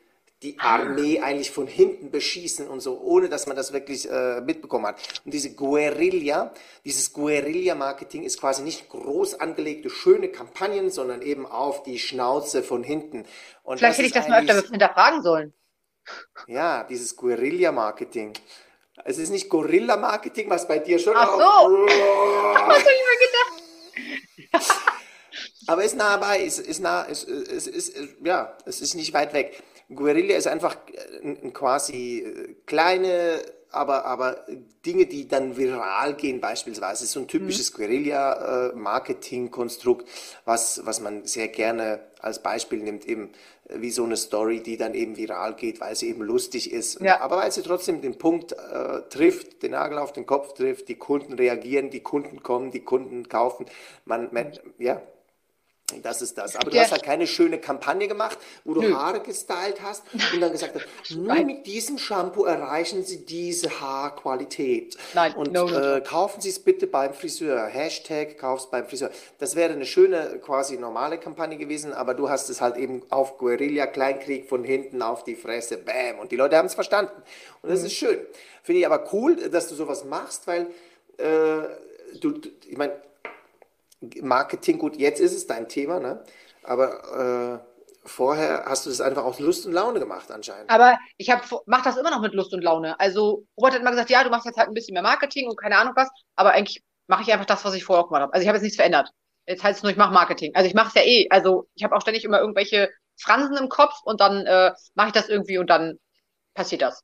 [0.42, 4.86] die Armee eigentlich von hinten beschießen und so, ohne dass man das wirklich äh, mitbekommen
[4.86, 4.96] hat.
[5.24, 6.52] Und diese Guerilla,
[6.84, 12.82] dieses Guerilla-Marketing ist quasi nicht groß angelegte, schöne Kampagnen, sondern eben auf die Schnauze von
[12.82, 13.24] hinten.
[13.62, 15.52] Und Vielleicht hätte ich das mal öfter hinterfragen sollen.
[16.46, 18.34] Ja, dieses Guerilla-Marketing.
[19.04, 21.38] Es ist nicht Gorilla-Marketing, was bei dir schon Ach so.
[21.38, 23.18] Was hab ich mir
[24.52, 24.76] gedacht?
[25.66, 29.32] Aber ist nah bei, ist, ist nah, ist, ist, ist, ja, es ist nicht weit
[29.32, 29.62] weg.
[29.94, 30.76] Guerilla ist einfach
[31.22, 33.40] ein, quasi äh, kleine
[33.76, 34.44] aber, aber
[34.84, 37.76] Dinge, die dann viral gehen, beispielsweise, so ein typisches mhm.
[37.76, 40.08] Guerilla-Marketing-Konstrukt,
[40.44, 43.30] was, was man sehr gerne als Beispiel nimmt, eben
[43.68, 47.20] wie so eine Story, die dann eben viral geht, weil sie eben lustig ist, ja.
[47.20, 50.94] aber weil sie trotzdem den Punkt äh, trifft, den Nagel auf den Kopf trifft, die
[50.94, 53.66] Kunden reagieren, die Kunden kommen, die Kunden kaufen,
[54.04, 55.02] man, man ja,
[56.02, 56.56] das ist das.
[56.56, 58.94] Aber du hast halt keine schöne Kampagne gemacht, wo du Nö.
[58.94, 60.02] Haare gestylt hast
[60.34, 64.96] und dann gesagt hast, nur mit diesem Shampoo erreichen Sie diese Haarqualität.
[65.14, 67.66] Nein, und no, no, äh, kaufen Sie es bitte beim Friseur.
[67.66, 69.10] Hashtag kauf's beim Friseur.
[69.38, 73.38] Das wäre eine schöne, quasi normale Kampagne gewesen, aber du hast es halt eben auf
[73.38, 76.18] Guerilla Kleinkrieg von hinten auf die Fresse, bam.
[76.18, 77.22] Und die Leute haben es verstanden.
[77.62, 77.86] Und das mhm.
[77.86, 78.18] ist schön.
[78.64, 80.66] Finde ich aber cool, dass du sowas machst, weil
[81.18, 81.68] äh,
[82.18, 83.05] du, ich meine,
[84.00, 86.22] Marketing, gut, jetzt ist es dein Thema, ne?
[86.66, 90.70] aber äh, vorher hast du das einfach aus Lust und Laune gemacht anscheinend.
[90.70, 91.28] Aber ich
[91.66, 92.98] mache das immer noch mit Lust und Laune.
[93.00, 95.56] Also Robert hat immer gesagt, ja, du machst jetzt halt ein bisschen mehr Marketing und
[95.56, 98.34] keine Ahnung was, aber eigentlich mache ich einfach das, was ich vorher auch gemacht habe.
[98.34, 99.10] Also ich habe jetzt nichts verändert.
[99.46, 100.54] Jetzt heißt es nur, ich mache Marketing.
[100.54, 101.28] Also ich mache es ja eh.
[101.30, 105.12] Also ich habe auch ständig immer irgendwelche Fransen im Kopf und dann äh, mache ich
[105.12, 105.98] das irgendwie und dann
[106.54, 107.02] passiert das.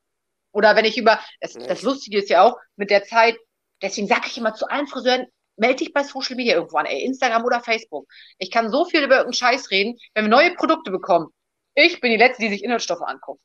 [0.53, 3.37] Oder wenn ich über, das, das Lustige ist ja auch, mit der Zeit,
[3.81, 5.27] deswegen sage ich immer zu allen Friseuren,
[5.57, 8.09] melde dich bei Social Media irgendwo an, ey, Instagram oder Facebook.
[8.39, 11.29] Ich kann so viel über irgendeinen Scheiß reden, wenn wir neue Produkte bekommen.
[11.75, 13.41] Ich bin die Letzte, die sich Inhaltsstoffe anguckt.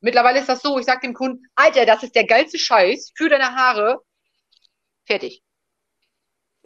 [0.00, 3.28] Mittlerweile ist das so, ich sag dem Kunden, Alter, das ist der geilste Scheiß für
[3.28, 4.00] deine Haare.
[5.06, 5.42] Fertig.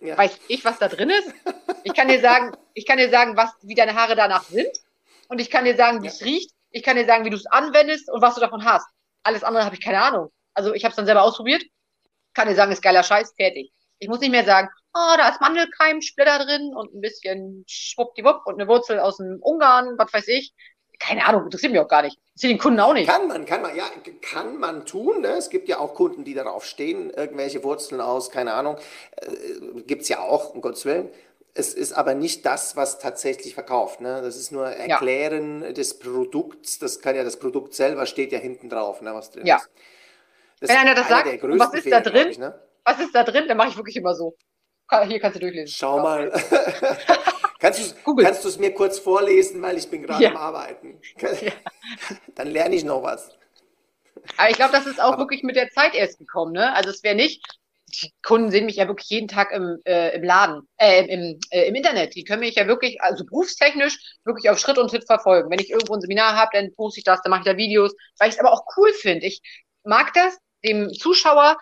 [0.01, 0.17] Ja.
[0.17, 1.33] Weiß ich, was da drin ist?
[1.85, 4.71] Ich kann dir sagen, ich kann dir sagen, was, wie deine Haare danach sind.
[5.29, 6.13] Und ich kann dir sagen, wie ja.
[6.13, 6.51] es riecht.
[6.71, 8.87] Ich kann dir sagen, wie du es anwendest und was du davon hast.
[9.23, 10.31] Alles andere habe ich keine Ahnung.
[10.55, 11.63] Also ich habe es dann selber ausprobiert.
[12.35, 13.73] Kann dir sagen, ist geiler Scheiß, fertig.
[13.99, 18.55] Ich muss nicht mehr sagen, oh, da ist Mandelkeimsplitter drin und ein bisschen schwuppdiwupp und
[18.55, 20.53] eine Wurzel aus dem Ungarn, was weiß ich.
[20.99, 22.19] Keine Ahnung, interessiert mich auch gar nicht.
[22.35, 23.09] Das den Kunden auch nicht.
[23.09, 23.85] Kann man, kann man, ja,
[24.21, 25.21] kann man tun.
[25.21, 25.29] Ne?
[25.29, 28.79] Es gibt ja auch Kunden, die darauf stehen, irgendwelche Wurzeln aus, keine Ahnung.
[29.17, 31.09] Äh, gibt es ja auch, um Gottes Willen.
[31.55, 34.01] Es ist aber nicht das, was tatsächlich verkauft.
[34.01, 34.23] Ne?
[34.23, 35.73] Das ist nur Erklären ja.
[35.73, 36.79] des Produkts.
[36.79, 39.57] Das kann ja das Produkt selber steht ja hinten drauf, ne, was drin ja.
[39.57, 39.71] ist.
[40.61, 42.29] Das Wenn einer das sagt, was ist Fehler, da drin?
[42.29, 42.59] Ich, ne?
[42.89, 43.45] Was ist da drin?
[43.47, 44.35] Dann mache ich wirklich immer so.
[45.07, 45.75] Hier kannst du durchlesen.
[45.77, 46.31] Schau mal.
[47.61, 50.31] kannst du es mir kurz vorlesen, weil ich bin gerade ja.
[50.31, 50.99] am Arbeiten.
[51.21, 51.53] Ja.
[52.35, 53.37] Dann lerne ich noch was.
[54.39, 56.53] Aber ich glaube, das ist auch Aber wirklich mit der Zeit erst gekommen.
[56.53, 56.75] Ne?
[56.75, 57.45] Also es wäre nicht,
[58.03, 61.69] die Kunden sehen mich ja wirklich jeden Tag im, äh, im Laden, äh, im, äh,
[61.69, 62.15] im Internet.
[62.15, 65.51] Die können mich ja wirklich, also berufstechnisch, wirklich auf Schritt und Schritt verfolgen.
[65.51, 67.95] Wenn ich irgendwo ein Seminar habe, dann poste ich das, dann mache ich da Videos,
[68.19, 69.27] weil ich es aber auch cool finde.
[69.27, 69.43] Ich
[69.85, 71.59] mag das, dem Zuschauer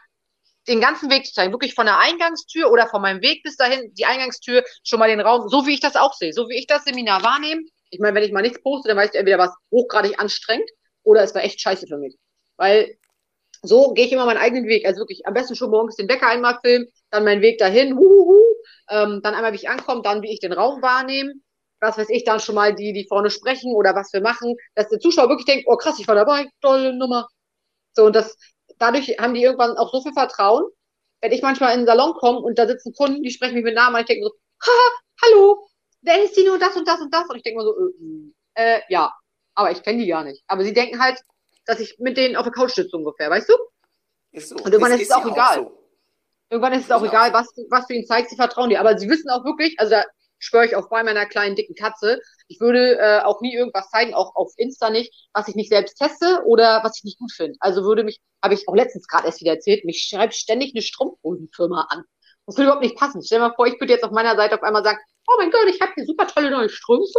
[0.68, 3.92] den ganzen Weg zu zeigen, wirklich von der Eingangstür oder von meinem Weg bis dahin,
[3.94, 6.66] die Eingangstür, schon mal den Raum, so wie ich das auch sehe, so wie ich
[6.66, 7.62] das Seminar wahrnehme.
[7.90, 10.68] Ich meine, wenn ich mal nichts poste, dann weißt du entweder was hochgradig anstrengend
[11.02, 12.16] oder es war echt scheiße für mich.
[12.56, 12.96] Weil
[13.62, 14.86] so gehe ich immer meinen eigenen Weg.
[14.86, 17.98] Also wirklich am besten schon morgens den Wecker einmal filmen, dann meinen Weg dahin,
[18.88, 21.34] ähm, dann einmal, wie ich ankomme, dann wie ich den Raum wahrnehme.
[21.80, 24.88] Was weiß ich, dann schon mal die, die vorne sprechen oder was wir machen, dass
[24.88, 27.28] der Zuschauer wirklich denkt, oh krass, ich war dabei, tolle Nummer.
[27.92, 28.36] So, und das,
[28.78, 30.64] dadurch haben die irgendwann auch so viel Vertrauen.
[31.20, 33.74] Wenn ich manchmal in den Salon komme und da sitzen Kunden, die sprechen mich mit
[33.74, 34.32] Namen, und ich denke so,
[34.64, 34.90] haha,
[35.22, 35.66] hallo,
[36.02, 37.28] wer ist die nur das und das und das?
[37.28, 37.74] Und ich denke mir so,
[38.54, 39.12] äh, äh, ja,
[39.54, 40.42] aber ich kenne die gar nicht.
[40.46, 41.18] Aber sie denken halt,
[41.64, 43.54] dass ich mit denen auf der Couch sitze ungefähr, weißt du?
[44.32, 44.56] Ist so.
[44.56, 45.60] Und irgendwann ist, ist es auch egal.
[45.60, 45.82] Auch so.
[46.50, 48.78] Irgendwann ist es auch egal, was, was du ihnen zeigst, sie vertrauen dir.
[48.78, 50.04] Aber sie wissen auch wirklich, also da
[50.38, 54.14] schwöre ich auch bei meiner kleinen dicken Katze, ich würde äh, auch nie irgendwas zeigen,
[54.14, 57.56] auch auf Insta nicht, was ich nicht selbst teste oder was ich nicht gut finde.
[57.60, 60.82] Also würde mich, habe ich auch letztens gerade erst wieder erzählt, mich schreibt ständig eine
[60.82, 62.04] Strumpfhosenfirma an.
[62.46, 63.22] Das würde überhaupt nicht passen.
[63.22, 65.50] Stell dir mal vor, ich würde jetzt auf meiner Seite auf einmal sagen, oh mein
[65.50, 67.18] Gott, ich habe hier super tolle neue Strümpfe.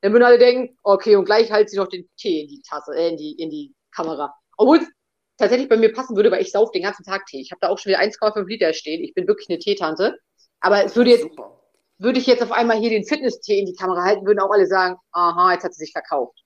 [0.00, 2.94] Dann würden alle denken, okay, und gleich halt sie noch den Tee in die Tasse,
[2.94, 4.34] äh, in die, in die Kamera.
[4.56, 4.88] Obwohl es
[5.36, 7.40] tatsächlich bei mir passen würde, weil ich sauf den ganzen Tag Tee.
[7.40, 9.02] Ich habe da auch schon wieder 1,5 Liter stehen.
[9.02, 10.18] Ich bin wirklich eine Teetante.
[10.60, 11.53] Aber es würde jetzt, Super.
[11.98, 14.66] Würde ich jetzt auf einmal hier den Fitness-Tee in die Kamera halten, würden auch alle
[14.66, 16.38] sagen, aha, jetzt hat sie sich verkauft.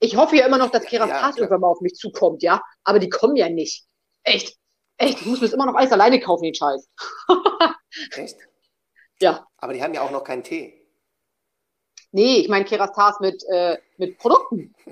[0.00, 2.60] Ich hoffe ja immer noch, dass Keras ja, irgendwann mal auf mich zukommt, ja.
[2.82, 3.84] Aber die kommen ja nicht.
[4.24, 4.56] Echt.
[4.96, 6.88] Echt, ich muss mir das immer noch alles alleine kaufen, den Scheiß.
[8.16, 8.36] Echt?
[9.20, 9.46] Ja.
[9.56, 10.74] Aber die haben ja auch noch keinen Tee.
[12.10, 14.74] Nee, ich meine Kerastars mit, äh, mit Produkten.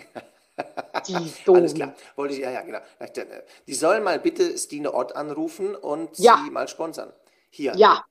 [1.07, 1.14] Die
[1.47, 1.95] Alles klar.
[2.16, 2.80] Wollte ich, ja, ja, genau.
[3.66, 6.43] Die sollen mal bitte Stine Ott anrufen und ja.
[6.45, 7.12] sie mal sponsern.
[7.51, 7.74] Hier.
[7.76, 8.05] Ja.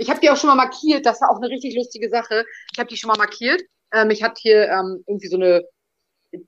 [0.00, 1.04] Ich habe die auch schon mal markiert.
[1.04, 2.44] Das war auch eine richtig lustige Sache.
[2.72, 3.60] Ich habe die schon mal markiert.
[3.92, 5.62] Ähm, ich hatte hier ähm, irgendwie so eine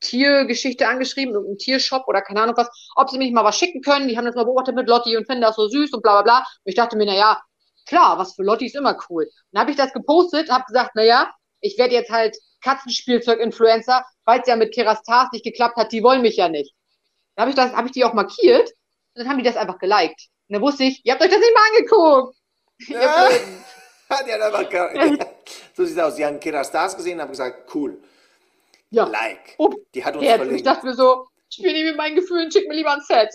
[0.00, 4.08] Tiergeschichte angeschrieben, irgendein Tiershop oder keine Ahnung was, ob sie mich mal was schicken können.
[4.08, 6.22] Die haben das mal beobachtet mit Lotti und finden das so süß und bla bla
[6.22, 6.38] bla.
[6.38, 7.42] Und ich dachte mir, naja,
[7.86, 9.28] klar, was für Lotti ist immer cool.
[9.50, 11.30] Dann habe ich das gepostet, habe gesagt, naja,
[11.60, 16.22] ich werde jetzt halt Katzenspielzeug-Influencer, weil es ja mit Kerastars nicht geklappt hat, die wollen
[16.22, 16.72] mich ja nicht.
[17.34, 18.70] Dann habe ich, das, hab ich die auch markiert
[19.14, 20.28] und dann haben die das einfach geliked.
[20.48, 22.36] Und dann wusste ich, ihr habt euch das nicht mal angeguckt.
[22.78, 23.28] Ja.
[24.26, 24.70] die hat einfach,
[25.74, 26.14] so sieht es aus.
[26.16, 28.02] Die haben Kerastars gesehen und haben gesagt, cool.
[28.90, 29.06] Ja.
[29.06, 29.54] Like.
[29.58, 30.56] Oh, die hat uns verlinkt.
[30.56, 33.30] Ich dachte mir so, ich bin nicht mit meinen Gefühlen, schick mir lieber ein Set.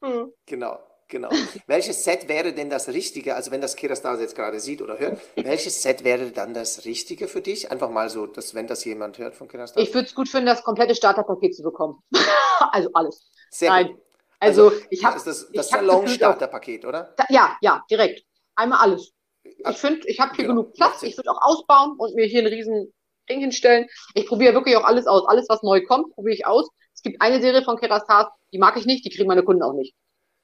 [0.00, 0.32] Hm.
[0.46, 0.78] Genau.
[1.12, 1.28] Genau.
[1.66, 5.20] welches Set wäre denn das Richtige, also wenn das Kirastar jetzt gerade sieht oder hört,
[5.36, 7.70] welches Set wäre dann das Richtige für dich?
[7.70, 9.82] Einfach mal so, dass wenn das jemand hört von Kirastar.
[9.82, 12.02] Ich würde es gut finden, das komplette Starterpaket zu bekommen.
[12.72, 13.30] also alles.
[13.50, 13.88] Sehr Nein.
[13.88, 14.00] Gut.
[14.40, 17.12] Also, also ich habe das, das, das Salon-Starterpaket, oder?
[17.16, 18.24] Da, ja, ja, direkt.
[18.54, 19.12] Einmal alles.
[19.44, 20.62] Ich finde, ich habe hier genau.
[20.62, 21.02] genug Platz.
[21.02, 22.92] Ich würde auch ausbauen und mir hier ein riesen
[23.28, 23.86] Ding hinstellen.
[24.14, 25.26] Ich probiere wirklich auch alles aus.
[25.26, 26.68] Alles, was neu kommt, probiere ich aus.
[26.94, 29.72] Es gibt eine Serie von Kerastars, die mag ich nicht, die kriegen meine Kunden auch
[29.72, 29.94] nicht.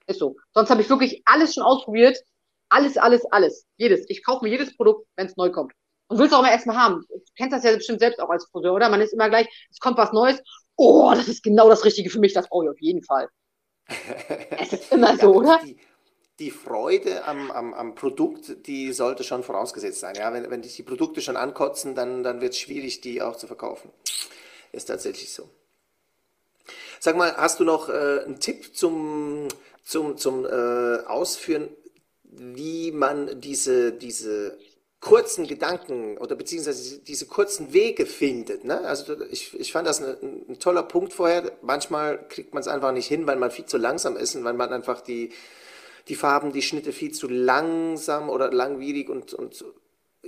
[0.07, 0.37] Ist so.
[0.55, 2.19] Sonst habe ich wirklich alles schon ausprobiert.
[2.71, 3.67] Alles, alles, alles.
[3.77, 4.05] Jedes.
[4.09, 5.73] Ich kaufe mir jedes Produkt, wenn es neu kommt.
[6.09, 7.05] Und willst auch immer erstmal haben.
[7.09, 8.89] Du kennst das ja bestimmt selbst auch als Friseur, oder?
[8.89, 10.41] Man ist immer gleich, es kommt was Neues.
[10.77, 12.33] Oh, das ist genau das Richtige für mich.
[12.33, 13.29] Das brauche ich auf jeden Fall.
[14.59, 15.61] es ist immer so, ja, oder?
[15.65, 15.79] Die,
[16.39, 20.15] die Freude am, am, am, Produkt, die sollte schon vorausgesetzt sein.
[20.17, 23.37] Ja, wenn, wenn dich die Produkte schon ankotzen, dann, dann wird es schwierig, die auch
[23.37, 23.91] zu verkaufen.
[24.73, 25.49] Ist tatsächlich so.
[27.01, 29.49] Sag mal, hast du noch äh, einen Tipp zum,
[29.83, 31.69] zum, zum äh, Ausführen,
[32.23, 34.59] wie man diese, diese
[35.01, 38.65] kurzen Gedanken oder beziehungsweise diese kurzen Wege findet.
[38.65, 38.81] Ne?
[38.81, 41.53] Also ich, ich fand das ein, ein toller Punkt vorher.
[41.63, 44.55] Manchmal kriegt man es einfach nicht hin, weil man viel zu langsam ist und weil
[44.55, 45.31] man einfach die,
[46.09, 49.65] die Farben, die Schnitte viel zu langsam oder langwierig und, und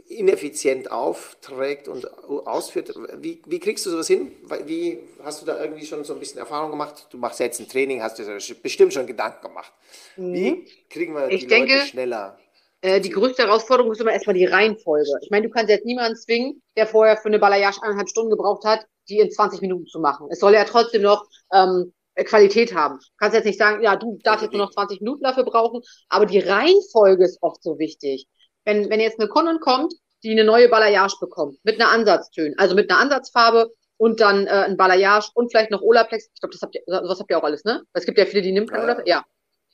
[0.08, 2.06] ineffizient aufträgt und
[2.46, 2.94] ausführt.
[3.18, 4.32] Wie, wie kriegst du sowas hin?
[4.64, 7.08] Wie hast du da irgendwie schon so ein bisschen Erfahrung gemacht?
[7.10, 9.72] Du machst jetzt ein Training, hast dir bestimmt schon Gedanken gemacht.
[10.16, 10.34] Mhm.
[10.34, 12.38] Wie kriegen wir die ich Leute denke, schneller?
[12.82, 15.10] Äh, die größte Herausforderung ist immer erstmal die Reihenfolge.
[15.22, 18.64] Ich meine, du kannst jetzt niemanden zwingen, der vorher für eine Balayage eineinhalb Stunden gebraucht
[18.64, 20.28] hat, die in 20 Minuten zu machen.
[20.30, 21.92] Es soll ja trotzdem noch ähm,
[22.24, 22.98] Qualität haben.
[22.98, 25.82] Du kannst jetzt nicht sagen, ja, du darfst jetzt nur noch 20 Minuten dafür brauchen,
[26.08, 28.26] aber die Reihenfolge ist oft so wichtig.
[28.64, 32.74] Wenn, wenn jetzt eine Kundin kommt, die eine neue Balayage bekommt, mit einer Ansatztöne, also
[32.74, 36.28] mit einer Ansatzfarbe und dann äh, ein Balayage und vielleicht noch Olaplex.
[36.34, 37.82] Ich glaube, das habt ihr, sowas habt ihr auch alles, ne?
[37.92, 39.08] Es gibt ja viele, die nimmt ja, Olaplex.
[39.08, 39.24] Ja.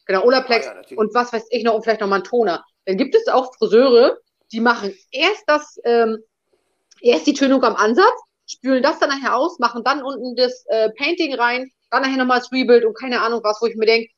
[0.07, 2.64] Genau, Olaplex ah, ja, und was weiß ich noch und vielleicht noch mal einen Toner.
[2.84, 4.18] Dann gibt es auch Friseure,
[4.53, 6.18] die machen erst das, ähm,
[7.01, 10.90] erst die Tönung am Ansatz, spülen das dann nachher aus, machen dann unten das äh,
[10.90, 14.11] Painting rein, dann nachher nochmal das Rebuild und keine Ahnung was, wo ich mir denke,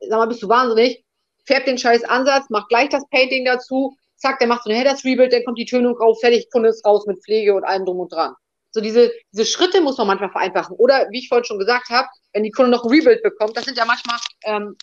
[0.00, 1.04] sag mal, bist du wahnsinnig?
[1.46, 5.04] Färbt den scheiß Ansatz, macht gleich das Painting dazu, zack, der macht so nachher das
[5.04, 8.00] Rebuild, dann kommt die Tönung rauf, fertig, Kunde ist raus mit Pflege und allem drum
[8.00, 8.34] und dran.
[8.72, 10.76] So diese, diese Schritte muss man manchmal vereinfachen.
[10.76, 13.64] Oder wie ich vorhin schon gesagt habe, wenn die Kunde noch ein Rebuild bekommt, das
[13.64, 14.76] sind ja manchmal ähm,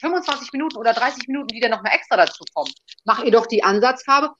[0.00, 2.72] 25 Minuten oder 30 Minuten, die dann noch mal extra dazu kommen.
[3.04, 4.30] Mach ihr doch die Ansatzfarbe.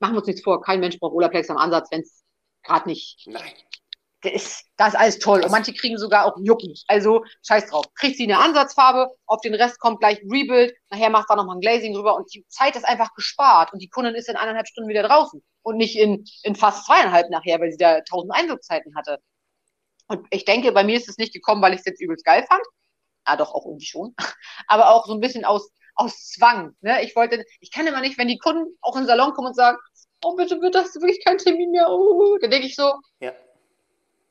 [0.00, 2.24] Machen wir uns nichts vor, kein Mensch braucht Olaplex am Ansatz, wenn es
[2.62, 3.22] gerade nicht.
[3.26, 3.52] Nein.
[4.22, 5.42] Das ist, das ist alles toll.
[5.42, 6.74] Und manche kriegen sogar auch Jucken.
[6.86, 7.86] Also scheiß drauf.
[7.94, 11.56] Kriegt sie eine Ansatzfarbe, auf den Rest kommt gleich ein Rebuild, nachher macht da nochmal
[11.56, 14.68] ein Glazing rüber und die Zeit ist einfach gespart und die Kundin ist in eineinhalb
[14.68, 18.94] Stunden wieder draußen und nicht in, in fast zweieinhalb nachher, weil sie da tausend Einwirkzeiten
[18.96, 19.18] hatte.
[20.08, 22.44] Und ich denke, bei mir ist es nicht gekommen, weil ich es jetzt übelst geil
[22.48, 22.62] fand.
[23.24, 24.14] Ah, doch, auch irgendwie schon.
[24.66, 26.76] Aber auch so ein bisschen aus, aus Zwang.
[26.80, 27.02] Ne?
[27.04, 29.56] Ich wollte, ich kann immer nicht, wenn die Kunden auch in den Salon kommen und
[29.56, 29.78] sagen,
[30.24, 31.88] oh, bitte, bitte, hast du wirklich keinen Termin mehr?
[31.88, 33.32] Oh, dann denke ich so, ja.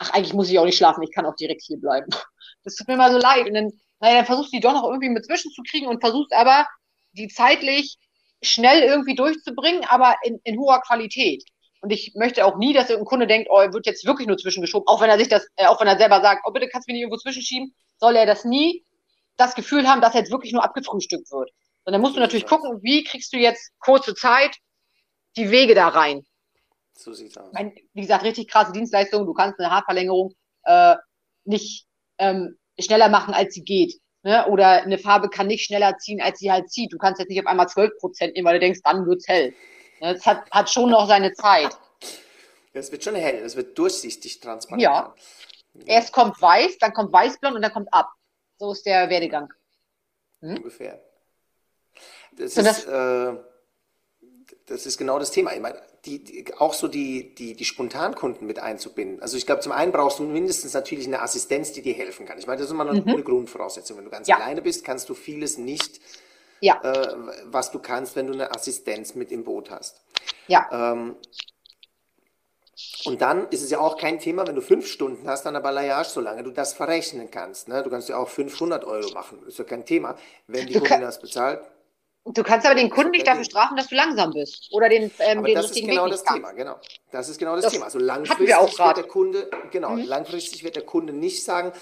[0.02, 2.08] Ach, eigentlich muss ich auch nicht schlafen, ich kann auch direkt hier bleiben.
[2.64, 3.48] Das tut mir mal so leid.
[3.48, 6.00] Und dann, naja, dann versuchst du die doch noch irgendwie mit zwischen zu kriegen und
[6.00, 6.68] versuchst aber,
[7.14, 7.98] die zeitlich
[8.44, 11.44] schnell irgendwie durchzubringen, aber in, in hoher Qualität.
[11.82, 14.38] Und ich möchte auch nie, dass irgendein Kunde denkt, oh, er wird jetzt wirklich nur
[14.38, 16.88] zwischengeschoben, auch wenn er sich das, äh, auch wenn er selber sagt, oh, bitte kannst
[16.88, 18.86] du mir nicht irgendwo zwischenschieben, soll er das nie
[19.38, 21.50] das Gefühl haben, dass er jetzt wirklich nur abgefrühstückt wird.
[21.86, 24.56] Und dann musst du natürlich gucken, wie kriegst du jetzt kurze Zeit
[25.36, 26.24] die Wege da rein.
[27.02, 27.52] So sieht's aus.
[27.54, 29.26] Mein, wie gesagt, richtig krasse Dienstleistung.
[29.26, 30.96] Du kannst eine Haarverlängerung äh,
[31.46, 31.88] nicht
[32.20, 34.00] ähm, schneller machen, als sie geht.
[34.24, 34.46] Ne?
[34.48, 36.94] Oder eine Farbe kann nicht schneller ziehen, als sie halt zieht.
[36.94, 39.54] Du kannst jetzt nicht auf einmal 12 Prozent nehmen, weil du denkst, dann wird's hell.
[40.00, 40.14] Ne?
[40.14, 41.76] Das hat, hat schon noch seine Zeit.
[42.74, 44.82] Es wird schon hell, es wird durchsichtig, transparent.
[44.82, 45.14] Ja.
[45.86, 48.12] Erst kommt weiß, dann kommt weißblond und dann kommt ab.
[48.58, 49.52] So ist der Werdegang.
[50.42, 50.58] Hm?
[50.58, 51.02] Ungefähr.
[52.34, 53.38] Das, so, ist, das, äh,
[54.68, 55.54] das ist genau das Thema.
[55.54, 59.22] Ich meine, die, die, auch so die, die, die Spontankunden mit einzubinden.
[59.22, 62.40] Also ich glaube, zum einen brauchst du mindestens natürlich eine Assistenz, die dir helfen kann.
[62.40, 63.08] Ich meine, das ist immer eine, mhm.
[63.08, 63.98] eine Grundvoraussetzung.
[63.98, 64.38] Wenn du ganz ja.
[64.38, 66.02] alleine bist, kannst du vieles nicht,
[66.60, 66.82] ja.
[66.84, 70.02] äh, was du kannst, wenn du eine Assistenz mit im Boot hast.
[70.48, 70.68] Ja.
[70.72, 71.16] Ähm,
[73.06, 75.62] und dann ist es ja auch kein Thema, wenn du fünf Stunden hast an der
[75.62, 77.68] Balayage, solange du das verrechnen kannst.
[77.68, 77.84] Ne?
[77.84, 80.18] Du kannst ja auch 500 Euro machen, ist ja kein Thema.
[80.48, 81.62] Wenn die Kundin das bezahlt.
[82.26, 85.40] Du kannst aber den Kunden nicht dafür strafen, dass du langsam bist oder den, ähm,
[85.40, 86.76] aber den das ist genau Weg das Thema, genau.
[87.12, 87.86] Das ist genau das, das Thema.
[87.86, 90.04] Also langfristig wird der Kunde, genau, mhm.
[90.04, 91.74] langfristig wird der Kunde nicht sagen,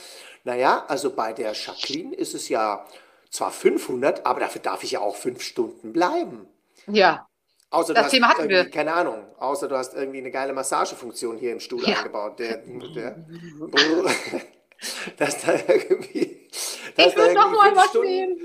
[0.46, 2.86] naja, also bei der Jacqueline ist es ja
[3.30, 6.48] zwar 500, aber dafür darf ich ja auch fünf Stunden bleiben.
[6.88, 7.28] Ja.
[7.72, 8.70] Außer das Thema hatten wir.
[8.70, 9.26] Keine Ahnung.
[9.38, 11.98] Außer du hast irgendwie eine geile Massagefunktion hier im Stuhl ja.
[11.98, 12.40] eingebaut.
[12.40, 12.64] Der,
[12.96, 13.16] der,
[15.18, 16.50] dass da irgendwie.
[16.96, 18.40] Dass ich würde doch mal was nehmen.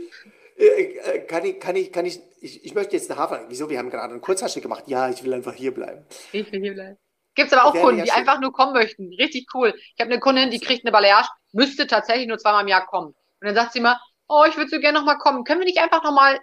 [0.57, 3.45] Äh, äh, kann ich, kann ich, kann ich, ich, ich möchte jetzt eine Hafer.
[3.49, 3.69] Wieso?
[3.71, 4.85] Wir haben gerade einen Kurzhaarschnitt gemacht.
[4.87, 6.05] Ja, ich will einfach hier bleiben.
[6.33, 6.99] Ich will hier bleiben.
[7.35, 9.13] Gibt es aber auch Kunden, ja die einfach nur kommen möchten.
[9.15, 9.75] Richtig cool.
[9.77, 13.09] Ich habe eine Kundin, die kriegt eine Balayage, müsste tatsächlich nur zweimal im Jahr kommen.
[13.09, 13.99] Und dann sagt sie mal,
[14.29, 15.43] oh, ich würde so gerne nochmal kommen.
[15.45, 16.39] Können wir nicht einfach nochmal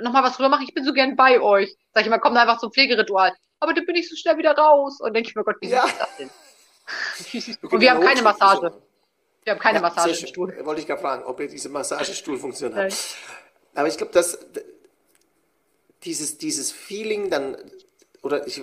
[0.00, 0.66] noch mal was rüber machen?
[0.68, 1.74] Ich bin so gern bei euch.
[1.92, 3.32] Sag ich mal, komm einfach zum Pflegeritual.
[3.60, 5.00] Aber dann bin ich so schnell wieder raus.
[5.00, 5.84] Und denke ich mir, Gott, wie ja.
[5.84, 6.30] ist das denn?
[7.70, 8.82] Und wir haben keine Massage.
[9.44, 10.64] Wir haben keine ja, Massage im Stuhl.
[10.64, 13.16] Wollte ich gerade fragen, ob ihr diese Massagestuhlfunktion habt.
[13.74, 14.38] Aber ich glaube, dass
[16.04, 17.56] dieses, dieses Feeling dann,
[18.22, 18.62] oder ich,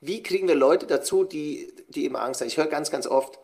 [0.00, 2.48] wie kriegen wir Leute dazu, die, die immer Angst haben?
[2.48, 3.38] Ich höre ganz, ganz oft,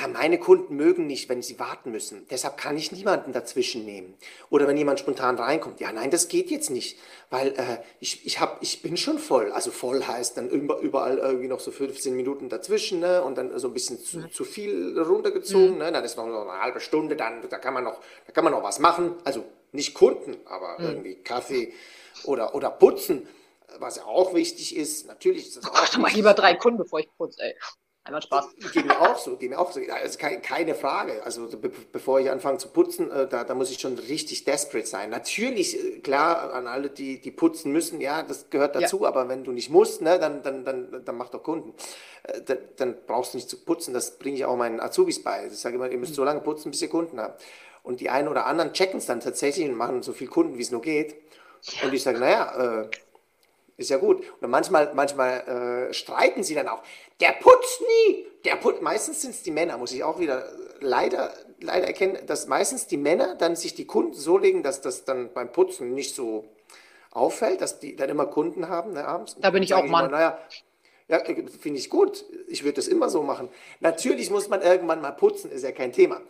[0.00, 2.26] ja, meine Kunden mögen nicht, wenn sie warten müssen.
[2.30, 4.14] Deshalb kann ich niemanden dazwischen nehmen.
[4.48, 8.40] Oder wenn jemand spontan reinkommt, ja, nein, das geht jetzt nicht, weil äh, ich, ich,
[8.40, 9.52] hab, ich bin schon voll.
[9.52, 13.22] Also voll heißt dann überall irgendwie noch so 15 Minuten dazwischen ne?
[13.22, 15.72] und dann so ein bisschen zu, zu viel runtergezogen.
[15.72, 15.78] Mhm.
[15.78, 15.92] Ne?
[15.92, 18.62] Dann ist noch eine halbe Stunde, dann da kann man noch, da kann man noch
[18.62, 19.16] was machen.
[19.24, 20.86] Also nicht Kunden, aber mhm.
[20.86, 21.72] irgendwie Kaffee
[22.24, 23.28] oder, oder putzen,
[23.78, 25.06] was ja auch wichtig ist.
[25.06, 25.74] Natürlich ist das auch.
[25.74, 27.54] Ach, mal lieber drei Kunden, bevor ich putze, ey.
[28.04, 28.46] Einmal Spaß.
[28.72, 29.80] Geht mir auch so, geht mir auch so.
[29.80, 31.22] Also keine Frage.
[31.22, 34.88] Also be bevor ich anfange zu putzen, äh, da, da muss ich schon richtig desperate
[34.88, 35.08] sein.
[35.10, 39.08] Natürlich, äh, klar, an alle, die, die putzen müssen, ja, das gehört dazu, ja.
[39.08, 41.74] aber wenn du nicht musst, ne, dann, dann, dann, dann mach doch Kunden.
[42.24, 45.46] Äh, dann, dann brauchst du nicht zu putzen, das bringe ich auch meinen Azubis bei.
[45.46, 47.40] Ich sage immer, ihr müsst so lange putzen, bis ihr Kunden habt.
[47.82, 50.62] Und die einen oder anderen checken es dann tatsächlich und machen so viel Kunden, wie
[50.62, 51.16] es nur geht.
[51.82, 52.88] Und ich sage, naja, äh,
[53.76, 54.22] ist ja gut.
[54.40, 56.82] Und manchmal, manchmal äh, streiten sie dann auch.
[57.20, 58.26] Der putzt nie.
[58.44, 58.82] Der putzt.
[58.82, 60.44] Meistens sind es die Männer, muss ich auch wieder
[60.80, 65.04] leider, leider erkennen, dass meistens die Männer dann sich die Kunden so legen, dass das
[65.04, 66.44] dann beim Putzen nicht so
[67.10, 69.36] auffällt, dass die dann immer Kunden haben ne, abends.
[69.40, 70.10] Da bin ich auch Mann.
[70.10, 70.38] naja,
[71.08, 72.24] ja, äh, finde ich gut.
[72.48, 73.48] Ich würde das immer so machen.
[73.80, 76.20] Natürlich muss man irgendwann mal putzen, ist ja kein Thema.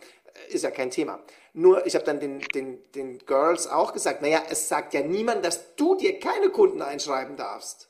[0.49, 1.19] Ist ja kein Thema.
[1.53, 5.45] Nur, ich habe dann den, den, den Girls auch gesagt, naja, es sagt ja niemand,
[5.45, 7.89] dass du dir keine Kunden einschreiben darfst.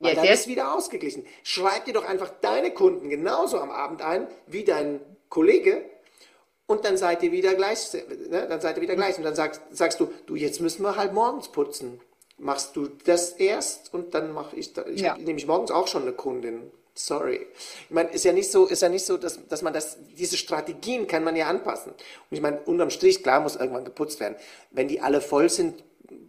[0.00, 1.24] Weil yes, dann ist wieder ausgeglichen.
[1.44, 5.84] Schreib dir doch einfach deine Kunden genauso am Abend ein, wie dein Kollege.
[6.66, 8.46] Und dann seid ihr wieder gleich, ne?
[8.48, 9.16] dann seid ihr wieder gleich.
[9.18, 12.00] Und dann sagst, sagst du, du, jetzt müssen wir halt morgens putzen
[12.38, 15.16] machst du das erst und dann mache ich, da, ich ja.
[15.16, 16.70] nehme ich morgens auch schon eine Kundin.
[16.96, 17.46] Sorry.
[17.88, 20.36] Ich meine, ist ja nicht so, ist ja nicht so, dass, dass man das, diese
[20.36, 21.92] Strategien kann man ja anpassen.
[21.92, 21.98] Und
[22.30, 24.36] ich meine, unterm Strich, klar, muss irgendwann geputzt werden.
[24.70, 25.82] Wenn die alle voll sind,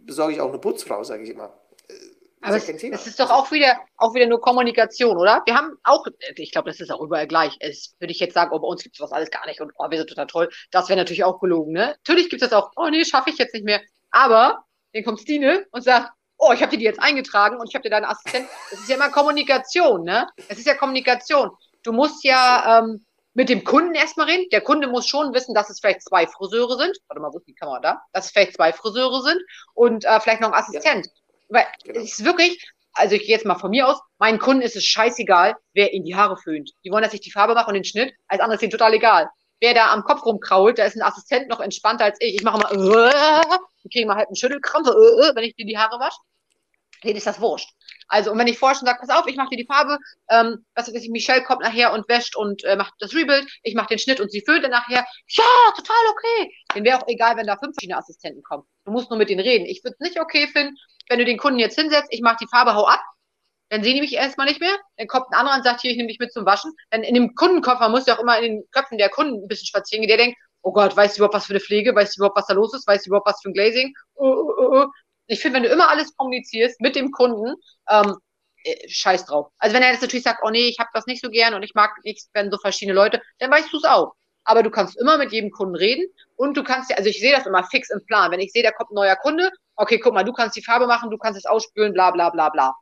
[0.04, 1.52] besorge ich auch eine Putzfrau, sage ich immer.
[1.88, 1.94] Äh,
[2.40, 5.42] Aber es, es, ist doch auch wieder, auch wieder nur Kommunikation, oder?
[5.46, 7.56] Wir haben auch, ich glaube, das ist auch überall gleich.
[7.60, 9.70] Es würde ich jetzt sagen, oh, bei uns gibt es was alles gar nicht und
[9.76, 10.48] oh, wir sind total toll.
[10.72, 11.94] Das wäre natürlich auch gelogen, ne?
[12.04, 13.80] Natürlich gibt es das auch, oh nee, schaffe ich jetzt nicht mehr.
[14.10, 16.10] Aber dann kommt Stine und sagt,
[16.46, 18.48] oh, ich habe dir die jetzt eingetragen und ich habe dir deine Assistent.
[18.70, 20.28] Es ist ja immer Kommunikation, ne?
[20.48, 21.50] Es ist ja Kommunikation.
[21.82, 23.04] Du musst ja ähm,
[23.34, 24.46] mit dem Kunden erstmal reden.
[24.50, 26.96] Der Kunde muss schon wissen, dass es vielleicht zwei Friseure sind.
[27.08, 28.02] Warte mal, wo ist die Kamera da?
[28.12, 29.40] Dass es vielleicht zwei Friseure sind
[29.74, 31.06] und äh, vielleicht noch ein Assistent.
[31.06, 31.12] Ja.
[31.48, 32.00] Weil genau.
[32.00, 34.84] es ist wirklich, also ich gehe jetzt mal von mir aus, meinen Kunden ist es
[34.84, 36.72] scheißegal, wer ihnen die Haare föhnt.
[36.84, 38.94] Die wollen, dass ich die Farbe mache und den Schnitt, als anderes ist ihnen total
[38.94, 39.28] egal.
[39.60, 42.36] Wer da am Kopf rumkrault, da ist ein Assistent noch entspannter als ich.
[42.36, 44.90] Ich mache mal, äh, die kriegen mal halt einen Schüttelkrampf, äh,
[45.28, 46.18] äh, wenn ich dir die Haare wasche.
[47.04, 47.70] Denen ist das wurscht.
[48.08, 49.98] Also, und wenn ich vorher schon sage, pass auf, ich mache dir die Farbe,
[50.30, 53.74] ähm, was weiß ich, Michelle kommt nachher und wäscht und äh, macht das Rebuild, ich
[53.74, 55.44] mache den Schnitt und sie föhnt dann nachher, ja,
[55.76, 56.52] total okay.
[56.74, 58.64] Den wäre auch egal, wenn da fünf verschiedene Assistenten kommen.
[58.84, 59.66] Du musst nur mit denen reden.
[59.66, 60.76] Ich würde es nicht okay finden,
[61.08, 63.00] wenn du den Kunden jetzt hinsetzt, ich mache die Farbe, hau ab,
[63.68, 65.96] dann sehen die mich erstmal nicht mehr, dann kommt ein anderer und sagt, hier, ich
[65.96, 66.72] nehme dich mit zum Waschen.
[66.90, 69.66] Dann in dem Kundenkoffer muss ja auch immer in den Köpfen der Kunden ein bisschen
[69.66, 72.20] spazieren gehen, der denkt, oh Gott, weißt du überhaupt was für eine Pflege, weißt du
[72.20, 73.94] überhaupt, was da los ist, weißt du überhaupt was für ein Glazing?
[74.16, 74.86] Uh, uh, uh.
[75.26, 77.54] Ich finde, wenn du immer alles kommunizierst mit dem Kunden,
[77.88, 78.16] ähm,
[78.64, 79.48] äh, scheiß drauf.
[79.58, 81.62] Also wenn er jetzt natürlich sagt, oh nee, ich habe das nicht so gern und
[81.62, 84.14] ich mag nichts, wenn so verschiedene Leute, dann weißt du es auch.
[84.44, 87.32] Aber du kannst immer mit jedem Kunden reden und du kannst ja, also ich sehe
[87.32, 88.30] das immer fix im Plan.
[88.30, 90.86] Wenn ich sehe, da kommt ein neuer Kunde, okay, guck mal, du kannst die Farbe
[90.86, 92.74] machen, du kannst es ausspülen, bla bla bla bla.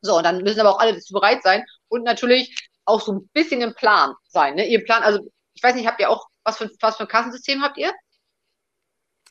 [0.00, 3.28] So, und dann müssen aber auch alle dazu bereit sein und natürlich auch so ein
[3.32, 4.54] bisschen im Plan sein.
[4.54, 4.66] Ne?
[4.66, 5.20] Ihr Plan, also
[5.54, 7.92] ich weiß nicht, habt ihr auch, was für, was für ein Kassensystem habt ihr?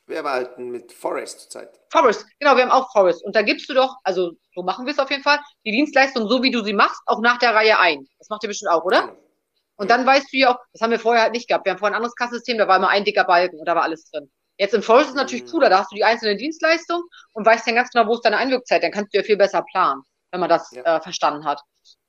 [0.08, 1.70] Wir arbeiten mit Forest zurzeit.
[1.92, 3.26] Forest, genau, wir haben auch Forest.
[3.26, 6.30] Und da gibst du doch, also so machen wir es auf jeden Fall, die Dienstleistung
[6.30, 8.08] so, wie du sie machst, auch nach der Reihe ein.
[8.18, 9.02] Das macht ihr bestimmt auch, oder?
[9.02, 9.18] Genau.
[9.76, 11.66] Und dann weißt du ja auch, das haben wir vorher halt nicht gehabt.
[11.66, 13.84] Wir haben vorher ein anderes Kassensystem, da war immer ein dicker Balken und da war
[13.84, 14.32] alles drin.
[14.58, 15.52] Jetzt im Forest ist es natürlich mhm.
[15.52, 17.04] cooler, da hast du die einzelnen Dienstleistungen
[17.34, 18.82] und weißt dann ganz genau, wo ist deine Einwirkzeit.
[18.82, 20.02] Dann kannst du ja viel besser planen,
[20.32, 20.84] wenn man das ja.
[20.84, 21.62] äh, verstanden hat.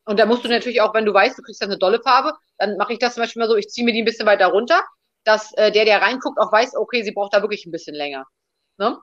[0.07, 2.33] Und da musst du natürlich auch, wenn du weißt, du kriegst dann eine dolle Farbe,
[2.57, 4.47] dann mache ich das zum Beispiel mal so, ich ziehe mir die ein bisschen weiter
[4.47, 4.83] runter,
[5.29, 8.27] dass äh, der, der reinguckt, auch weiß, okay, sie braucht da wirklich ein bisschen länger.
[8.79, 8.99] Ne?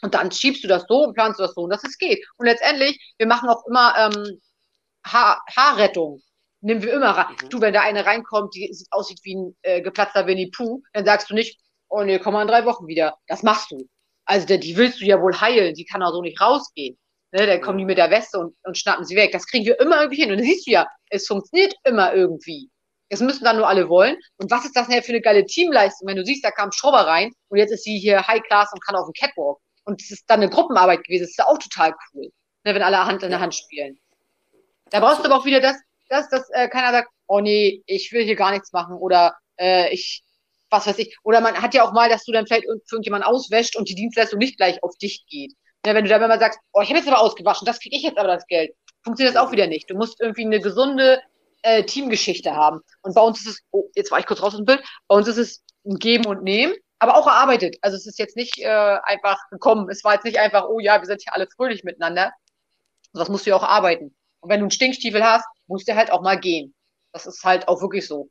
[0.00, 2.26] Und dann schiebst du das so und planst du das so, und dass es geht.
[2.38, 4.40] Und letztendlich, wir machen auch immer ähm,
[5.06, 6.22] Haar Haarrettung.
[6.62, 7.36] Nehmen wir immer rein.
[7.42, 7.48] Mhm.
[7.50, 11.04] Du, wenn da eine reinkommt, die sieht, aussieht wie ein äh, geplatzter Winnie Pooh, dann
[11.04, 11.60] sagst du nicht,
[11.90, 13.18] oh nee, komm mal in drei Wochen wieder.
[13.26, 13.86] Das machst du.
[14.24, 16.98] Also die, die willst du ja wohl heilen, die kann auch so nicht rausgehen.
[17.32, 19.32] Ne, dann kommen die mit der Weste und, und schnappen sie weg.
[19.32, 20.30] Das kriegen wir immer irgendwie hin.
[20.30, 22.70] Und dann siehst du ja, es funktioniert immer irgendwie.
[23.12, 24.16] Es müssen dann nur alle wollen.
[24.38, 27.06] Und was ist das denn für eine geile Teamleistung, wenn du siehst, da kam Schrauber
[27.06, 29.58] rein und jetzt ist sie hier High Class und kann auf dem Catwalk.
[29.84, 31.24] Und es ist dann eine Gruppenarbeit gewesen.
[31.24, 32.32] Das ist ja auch total cool,
[32.64, 33.98] ne, wenn alle Hand in der Hand spielen.
[34.88, 35.76] Da brauchst du aber auch wieder das,
[36.08, 39.92] dass, dass äh, keiner sagt, oh nee, ich will hier gar nichts machen oder äh,
[39.92, 40.22] ich,
[40.70, 41.14] was weiß ich.
[41.22, 43.94] Oder man hat ja auch mal, dass du dann vielleicht für irgendjemanden auswäscht und die
[43.94, 45.52] Dienstleistung nicht gleich auf dich geht.
[45.84, 48.04] Ja, wenn du dann mal sagst, oh, ich habe jetzt aber ausgewaschen, das kriege ich
[48.04, 48.72] jetzt aber das Geld,
[49.04, 49.90] funktioniert das auch wieder nicht.
[49.90, 51.20] Du musst irgendwie eine gesunde
[51.62, 52.80] äh, Teamgeschichte haben.
[53.02, 55.16] Und bei uns ist es, oh, jetzt war ich kurz raus aus dem Bild, bei
[55.16, 57.76] uns ist es ein Geben und Nehmen, aber auch erarbeitet.
[57.80, 59.88] Also es ist jetzt nicht äh, einfach gekommen.
[59.90, 62.32] Es war jetzt nicht einfach, oh ja, wir sind hier alle fröhlich miteinander.
[63.12, 64.14] Das musst du ja auch arbeiten.
[64.40, 66.74] Und wenn du einen Stinkstiefel hast, musst du halt auch mal gehen.
[67.12, 68.30] Das ist halt auch wirklich so.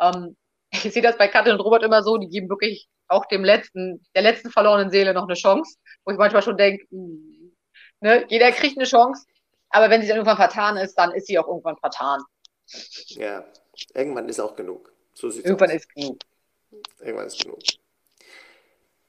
[0.00, 0.36] Ähm,
[0.70, 4.04] ich sehe das bei Katrin und Robert immer so, die geben wirklich auch dem letzten,
[4.14, 7.54] der letzten verlorenen Seele noch eine Chance, wo ich manchmal schon denke, hm,
[8.00, 9.24] ne, jeder kriegt eine Chance,
[9.70, 12.20] aber wenn sie dann irgendwann vertan ist, dann ist sie auch irgendwann vertan.
[13.08, 13.44] Ja,
[13.94, 14.92] irgendwann ist auch genug.
[15.14, 15.76] So irgendwann aus.
[15.76, 16.18] ist genug.
[17.00, 17.58] Irgendwann ist genug.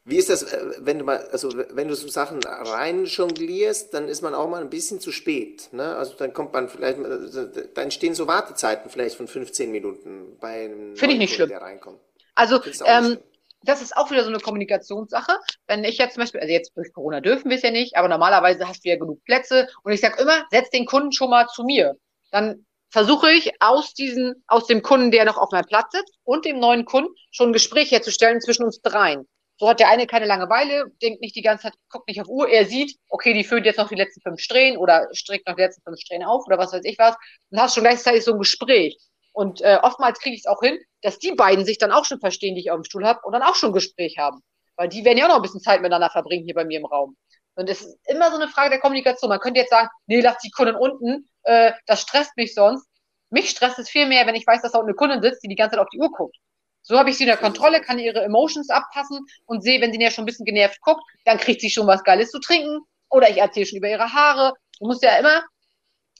[0.06, 4.08] Wie ist das, äh, wenn du mal, also wenn du so Sachen rein jonglierst, dann
[4.08, 5.68] ist man auch mal ein bisschen zu spät.
[5.74, 5.98] Ne?
[5.98, 10.66] Also dann kommt man vielleicht, also da entstehen so Wartezeiten vielleicht von 15 Minuten bei
[10.66, 11.50] einem Finde ich nicht schlimm.
[11.50, 12.00] der reinkommt.
[12.36, 13.18] Also ähm,
[13.64, 15.34] das ist auch wieder so eine Kommunikationssache.
[15.68, 18.08] Wenn ich jetzt zum Beispiel, also jetzt durch Corona dürfen wir es ja nicht, aber
[18.08, 21.48] normalerweise hast du ja genug Plätze und ich sage immer, setz den Kunden schon mal
[21.48, 21.98] zu mir.
[22.32, 26.46] Dann versuche ich aus diesen, aus dem Kunden, der noch auf meinem Platz sitzt und
[26.46, 29.28] dem neuen Kunden schon ein Gespräch herzustellen zwischen uns dreien.
[29.60, 32.48] So hat der eine keine Langeweile, denkt nicht die ganze Zeit, guckt nicht auf Uhr,
[32.48, 35.64] er sieht, okay, die führt jetzt noch die letzten fünf Strähnen oder strickt noch die
[35.64, 37.16] letzten fünf Strähnen auf oder was weiß ich was
[37.50, 38.98] und hast schon gleichzeitig so ein Gespräch.
[39.34, 42.20] Und äh, oftmals kriege ich es auch hin, dass die beiden sich dann auch schon
[42.20, 44.42] verstehen, die ich auf dem Stuhl habe und dann auch schon ein Gespräch haben.
[44.76, 46.86] Weil die werden ja auch noch ein bisschen Zeit miteinander verbringen hier bei mir im
[46.86, 47.18] Raum.
[47.58, 49.30] Und es ist immer so eine Frage der Kommunikation.
[49.30, 52.88] Man könnte jetzt sagen, nee, lass die Kunden unten, äh, das stresst mich sonst.
[53.32, 55.48] Mich stresst es viel mehr, wenn ich weiß, dass da unten eine Kundin sitzt, die
[55.48, 56.38] die ganze Zeit auf die Uhr guckt.
[56.84, 60.00] So habe ich sie in der Kontrolle, kann ihre Emotions abpassen und sehe, wenn sie
[60.00, 62.80] ja schon ein bisschen genervt guckt, dann kriegt sie schon was Geiles zu trinken.
[63.10, 64.54] Oder ich erzähle schon über ihre Haare.
[64.80, 65.44] Du musst ja immer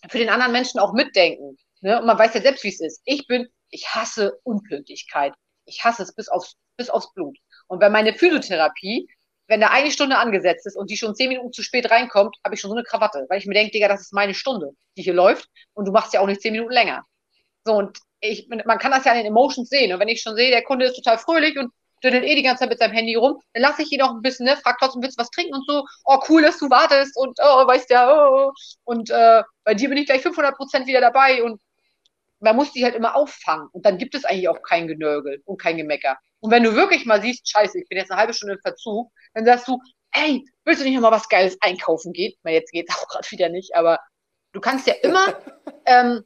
[0.10, 1.58] für den anderen Menschen auch mitdenken.
[1.82, 2.00] Ne?
[2.00, 3.02] Und man weiß ja selbst, wie es ist.
[3.06, 5.34] Ich bin, ich hasse Unpünktlichkeit.
[5.66, 7.38] Ich hasse es bis aufs, bis aufs Blut.
[7.68, 9.08] Und bei meiner Physiotherapie,
[9.48, 12.56] wenn da eine Stunde angesetzt ist und die schon zehn Minuten zu spät reinkommt, habe
[12.56, 15.04] ich schon so eine Krawatte, weil ich mir denke, Digga, das ist meine Stunde, die
[15.04, 17.04] hier läuft und du machst ja auch nicht zehn Minuten länger.
[17.66, 19.94] So, und ich, man kann das ja an den Emotions sehen.
[19.94, 21.72] Und wenn ich schon sehe, der Kunde ist total fröhlich und
[22.04, 24.22] dünnelt eh die ganze Zeit mit seinem Handy rum, dann lasse ich ihn auch ein
[24.22, 27.18] bisschen, ne, frag trotzdem, willst du was trinken und so, oh, cool, dass du wartest
[27.18, 28.52] und, oh, weißt ja, oh,
[28.86, 31.60] und äh, bei dir bin ich gleich 500 Prozent wieder dabei und
[32.40, 33.68] man muss die halt immer auffangen.
[33.72, 36.18] Und dann gibt es eigentlich auch kein Genörgel und kein Gemecker.
[36.40, 39.12] Und wenn du wirklich mal siehst, scheiße, ich bin jetzt eine halbe Stunde im Verzug,
[39.34, 39.80] dann sagst du,
[40.12, 42.34] hey, willst du nicht noch mal was Geiles einkaufen gehen?
[42.44, 44.00] Na, jetzt geht's auch gerade wieder nicht, aber
[44.54, 45.38] du kannst ja immer,
[45.86, 46.24] ähm,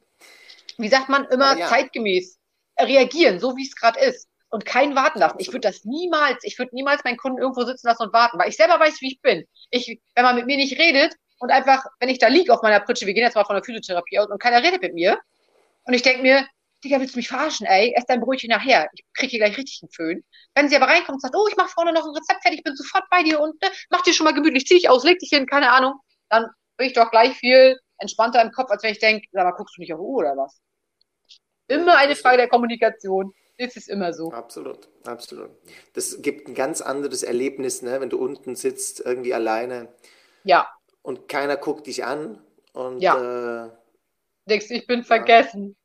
[0.78, 1.66] wie sagt man, immer ja.
[1.66, 2.38] zeitgemäß
[2.78, 4.28] reagieren, so wie es gerade ist.
[4.50, 5.38] Und keinen warten lassen.
[5.38, 8.50] Ich würde das niemals, ich würde niemals meinen Kunden irgendwo sitzen lassen und warten, weil
[8.50, 9.46] ich selber weiß, wie ich bin.
[9.70, 12.80] Ich, wenn man mit mir nicht redet und einfach, wenn ich da liege auf meiner
[12.80, 15.18] Pritsche, wir gehen jetzt mal von der Physiotherapie aus und keiner redet mit mir,
[15.84, 16.46] und ich denke mir,
[16.84, 17.92] Digga, willst du mich verarschen, ey?
[17.96, 18.88] Ess dein Brötchen nachher.
[18.92, 20.24] Ich krieg hier gleich richtig einen Föhn.
[20.54, 22.64] Wenn sie aber reinkommt und sagt, oh, ich mach vorne noch ein Rezept fertig, ich
[22.64, 25.18] bin sofort bei dir und ne, mach dir schon mal gemütlich, zieh dich aus, leg
[25.18, 25.94] dich hin, keine Ahnung,
[26.28, 26.46] dann
[26.76, 29.76] bin ich doch gleich viel entspannter im Kopf, als wenn ich denke, sag mal, guckst
[29.76, 30.60] du nicht auf Uhr oder was?
[31.68, 33.32] Immer eine Frage der Kommunikation.
[33.58, 34.32] Das ist immer so.
[34.32, 35.50] Absolut, absolut.
[35.94, 38.00] Das gibt ein ganz anderes Erlebnis, ne?
[38.00, 39.94] wenn du unten sitzt, irgendwie alleine.
[40.42, 40.68] Ja.
[41.02, 42.42] Und keiner guckt dich an.
[42.72, 43.66] Und, ja.
[43.66, 43.70] Äh,
[44.46, 45.04] Denkst ich bin ja.
[45.04, 45.76] vergessen.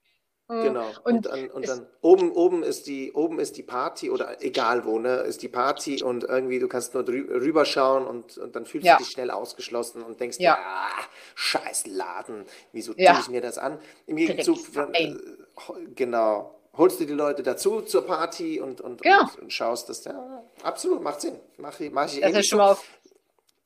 [0.49, 0.63] Hm.
[0.63, 0.87] Genau.
[1.03, 4.85] Und, und, dann, und dann oben, oben, ist die, oben ist die Party oder egal
[4.85, 8.87] wo, ne, ist die Party und irgendwie du kannst nur rüberschauen und, und dann fühlst
[8.87, 8.95] ja.
[8.95, 10.55] du dich schnell ausgeschlossen und denkst ja.
[10.55, 11.03] dir, ah,
[11.35, 13.13] scheiß Laden, wieso ja.
[13.13, 13.77] tue ich mir das an?
[14.05, 14.59] Im Gegenzug,
[14.93, 15.15] äh,
[15.95, 19.23] genau, holst du die Leute dazu zur Party und, und, genau.
[19.23, 21.37] und, und, schaust, dass der, absolut, macht Sinn.
[21.57, 22.85] Mach, mach ich dass er schon mal auf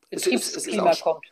[0.09, 1.31] Betriebsklima kommt.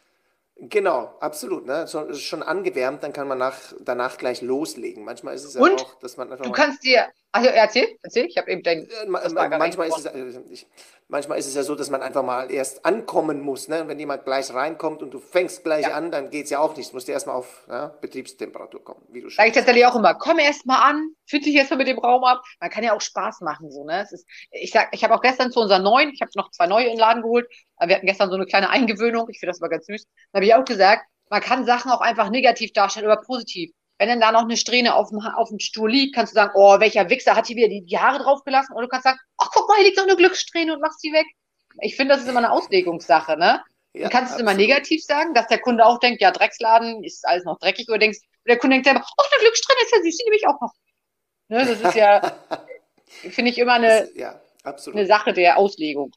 [0.61, 1.65] Genau, absolut.
[1.65, 1.87] Ne?
[1.87, 5.05] So, ist schon angewärmt, dann kann man nach, danach gleich loslegen.
[5.05, 6.43] Manchmal ist es ja Und auch, dass man einfach.
[6.43, 7.07] Du kannst dir.
[7.31, 8.89] Also erzähl, erzähl, ich habe eben dein.
[8.89, 10.67] Äh, manchmal, ist es, äh, ich,
[11.09, 13.67] manchmal ist es ja so, dass man einfach mal erst ankommen muss.
[13.67, 13.81] Ne?
[13.81, 15.93] Und wenn jemand gleich reinkommt und du fängst gleich ja.
[15.93, 16.91] an, dann geht es ja auch nicht.
[16.91, 19.95] Du musst ja erstmal auf ja, Betriebstemperatur kommen, wie du schon Sag ich tatsächlich auch
[19.95, 22.41] immer, komm erst mal an, fühl dich erst mal mit dem Raum ab.
[22.61, 23.71] Man kann ja auch Spaß machen.
[23.71, 24.03] so ne?
[24.03, 26.67] Es ist, Ich sag, ich habe auch gestern zu unseren neuen, ich habe noch zwei
[26.67, 27.47] neue in den Laden geholt,
[27.79, 30.05] wir hatten gestern so eine kleine Eingewöhnung, ich finde das aber ganz süß.
[30.31, 33.71] Da habe ich auch gesagt, man kann Sachen auch einfach negativ darstellen oder positiv.
[33.99, 36.53] Wenn dann da noch eine Strähne auf dem, auf dem Stuhl liegt, kannst du sagen,
[36.55, 38.73] oh, welcher Wichser hat hier wieder die, die Haare draufgelassen?
[38.73, 41.11] Oder du kannst sagen, ach, guck mal, hier liegt noch eine Glückssträhne und machst die
[41.11, 41.25] weg.
[41.81, 43.61] Ich finde, das ist immer eine Auslegungssache, ne?
[43.93, 47.27] Ja, du kannst es immer negativ sagen, dass der Kunde auch denkt, ja, Drecksladen ist
[47.27, 50.17] alles noch dreckig, oder denkst, der Kunde denkt selber, ach, eine Glückssträhne ist ja süß,
[50.17, 50.73] die nehme ich auch noch.
[51.49, 52.21] Ne, das ist ja,
[53.31, 56.11] finde ich immer eine, ja, eine Sache der Auslegung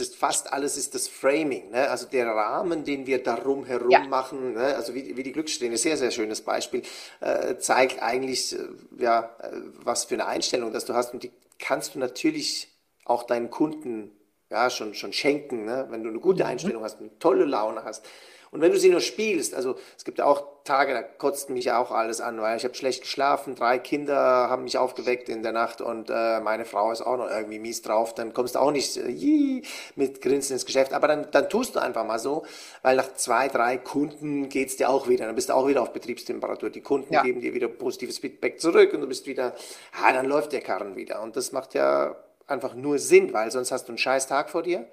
[0.00, 1.88] ist fast alles ist das Framing, ne?
[1.88, 4.00] also der Rahmen, den wir darum herum ja.
[4.00, 4.76] machen, ne?
[4.76, 6.82] also wie, wie die Glückssträhne, sehr, sehr schönes Beispiel,
[7.20, 8.68] äh, zeigt eigentlich, äh,
[8.98, 9.50] ja, äh,
[9.82, 12.68] was für eine Einstellung das du hast und die kannst du natürlich
[13.04, 14.12] auch deinen Kunden
[14.50, 15.86] ja, schon, schon schenken, ne?
[15.90, 16.50] wenn du eine gute mhm.
[16.50, 18.04] Einstellung hast, eine tolle Laune hast.
[18.52, 21.70] Und wenn du sie nur spielst, also es gibt ja auch Tage, da kotzt mich
[21.70, 25.52] auch alles an, weil ich habe schlecht geschlafen, drei Kinder haben mich aufgeweckt in der
[25.52, 28.72] Nacht und äh, meine Frau ist auch noch irgendwie mies drauf, dann kommst du auch
[28.72, 29.62] nicht äh,
[29.94, 32.44] mit Grinsen ins Geschäft, aber dann, dann tust du einfach mal so,
[32.82, 35.92] weil nach zwei, drei Kunden geht's dir auch wieder, dann bist du auch wieder auf
[35.92, 37.22] Betriebstemperatur, die Kunden ja.
[37.22, 39.54] geben dir wieder positives Feedback zurück und du bist wieder,
[40.02, 41.22] ah, dann läuft der Karren wieder.
[41.22, 42.16] Und das macht ja
[42.48, 44.86] einfach nur Sinn, weil sonst hast du einen scheiß Tag vor dir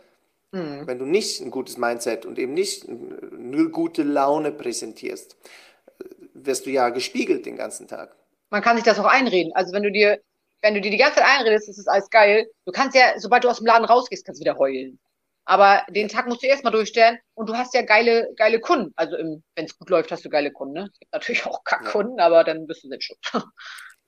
[0.51, 0.87] Mhm.
[0.87, 5.37] Wenn du nicht ein gutes Mindset und eben nicht eine gute Laune präsentierst,
[6.33, 8.15] wirst du ja gespiegelt den ganzen Tag.
[8.49, 9.51] Man kann sich das auch einreden.
[9.53, 10.21] Also wenn du dir,
[10.61, 12.49] wenn du dir die ganze Zeit einredest, ist es alles geil.
[12.65, 14.99] Du kannst ja, sobald du aus dem Laden rausgehst, kannst du wieder heulen.
[15.45, 18.91] Aber den Tag musst du erstmal durchstellen und du hast ja geile, geile Kunden.
[18.97, 20.73] Also wenn es gut läuft, hast du geile Kunden.
[20.73, 20.89] Ne?
[20.91, 22.25] Es gibt natürlich auch Kackkunden, ja.
[22.25, 23.17] aber dann bist du selbst schon.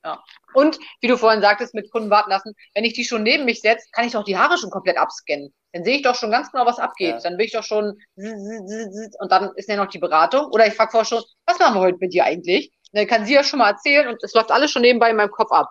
[0.04, 0.24] Ja.
[0.54, 3.62] Und wie du vorhin sagtest, mit Kunden warten lassen, wenn ich die schon neben mich
[3.62, 5.54] setze, kann ich doch die Haare schon komplett abscannen.
[5.74, 7.16] Dann sehe ich doch schon ganz genau, was abgeht.
[7.16, 7.20] Ja.
[7.20, 10.46] Dann will ich doch schon und dann ist ja noch die Beratung.
[10.48, 12.72] Oder ich frage vorher schon, was machen wir heute mit dir eigentlich?
[12.92, 15.32] Dann kann sie ja schon mal erzählen und es läuft alles schon nebenbei in meinem
[15.32, 15.70] Kopf ab.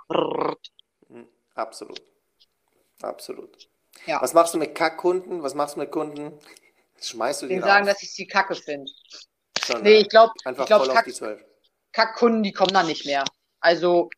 [1.09, 2.01] Hm, absolut.
[3.03, 3.69] Absolut.
[4.07, 4.23] Ja.
[4.23, 5.43] Was machst du mit Kackkunden?
[5.43, 6.39] Was machst du mit Kunden?
[7.01, 8.91] Schmeißt du die sagen, dass ich sie kacke finde.
[9.83, 11.07] Nee, ich glaube, ich glaube, Kack,
[11.93, 13.25] Kackkunden, die kommen dann nicht mehr.
[13.61, 14.09] Also,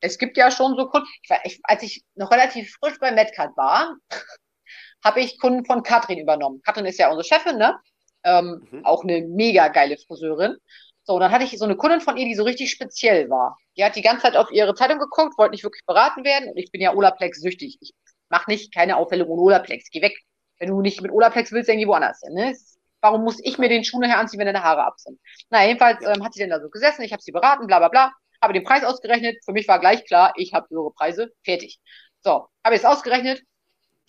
[0.00, 1.06] es gibt ja schon so Kunden.
[1.22, 3.96] Ich, ich, als ich noch relativ frisch bei Medcard war,
[5.04, 6.60] habe ich Kunden von Katrin übernommen.
[6.64, 7.78] Katrin ist ja unsere Chefin, ne?
[8.24, 8.84] Ähm, mhm.
[8.84, 10.56] Auch eine mega geile Friseurin.
[11.04, 13.56] So, und dann hatte ich so eine Kundin von ihr, die so richtig speziell war.
[13.76, 16.50] Die hat die ganze Zeit auf ihre Zeitung geguckt, wollte nicht wirklich beraten werden.
[16.50, 17.78] Und ich bin ja Olaplex süchtig.
[17.80, 17.92] Ich
[18.28, 19.88] mache nicht keine Aufhellung ohne Olaplex.
[19.90, 20.18] Geh weg.
[20.58, 22.34] Wenn du nicht mit Olaplex willst, dann geh woanders hin.
[22.34, 22.54] Ne?
[23.00, 25.18] Warum muss ich mir den Schuh nachher anziehen, wenn deine Haare ab sind?
[25.50, 27.88] Na, jedenfalls ähm, hat sie dann da so gesessen, ich habe sie beraten, bla bla
[27.88, 28.12] bla,
[28.42, 29.36] habe den Preis ausgerechnet.
[29.44, 31.80] Für mich war gleich klar, ich habe höhere Preise, fertig.
[32.20, 33.42] So, habe jetzt ausgerechnet,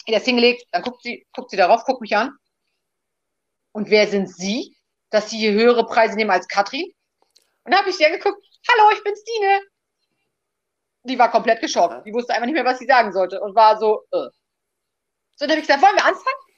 [0.06, 2.32] in das hingelegt, dann guckt sie, guckt sie darauf, guckt mich an.
[3.72, 4.76] Und wer sind Sie,
[5.12, 6.92] dass Sie hier höhere Preise nehmen als Katrin?
[7.64, 9.62] Und dann habe ich sie angeguckt, hallo, ich bin Stine.
[11.04, 12.06] Die war komplett geschockt.
[12.06, 14.30] Die wusste einfach nicht mehr, was sie sagen sollte und war so, äh.
[15.36, 16.50] So, dann habe ich gesagt, wollen wir anfangen?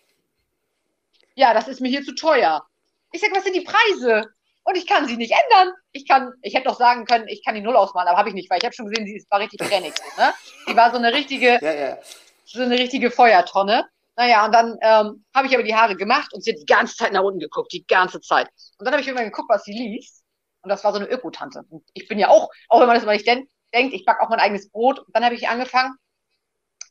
[1.35, 2.65] ja, das ist mir hier zu teuer.
[3.11, 4.33] Ich sage, was sind die Preise?
[4.71, 5.73] Und ich kann sie nicht ändern.
[5.91, 8.35] Ich kann, ich hätte doch sagen können, ich kann die Null ausmalen, aber habe ich
[8.35, 9.93] nicht, weil ich habe schon gesehen, sie war richtig trainig.
[10.17, 10.33] Ne?
[10.69, 11.97] Die war so eine richtige, ja, ja.
[12.45, 13.85] so eine richtige Feuertonne.
[14.15, 16.95] Naja, und dann ähm, habe ich aber die Haare gemacht und sie hat die ganze
[16.95, 18.47] Zeit nach unten geguckt, die ganze Zeit.
[18.77, 20.23] Und dann habe ich irgendwann geguckt, was sie liest.
[20.61, 21.63] Und das war so eine Ökotante.
[21.69, 24.29] Und ich bin ja auch, auch wenn man das mal nicht denkt, ich backe auch
[24.29, 24.99] mein eigenes Brot.
[24.99, 25.95] Und dann habe ich angefangen,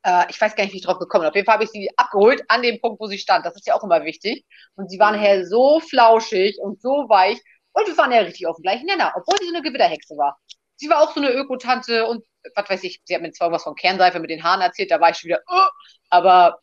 [0.02, 1.30] äh, ich weiß gar nicht, wie ich drauf gekommen bin.
[1.30, 3.46] Auf jeden Fall habe ich sie abgeholt an dem Punkt, wo sie stand.
[3.46, 4.44] Das ist ja auch immer wichtig.
[4.74, 7.40] Und sie waren nachher so flauschig und so weich.
[7.72, 10.38] Und wir waren ja richtig auf dem gleichen Nenner, obwohl sie so eine Gewitterhexe war.
[10.76, 12.24] Sie war auch so eine Ökotante und
[12.54, 15.00] was weiß ich, sie hat mir zwar irgendwas von Kernseife mit den Haaren erzählt, da
[15.00, 15.68] war ich schon wieder, oh,
[16.08, 16.60] aber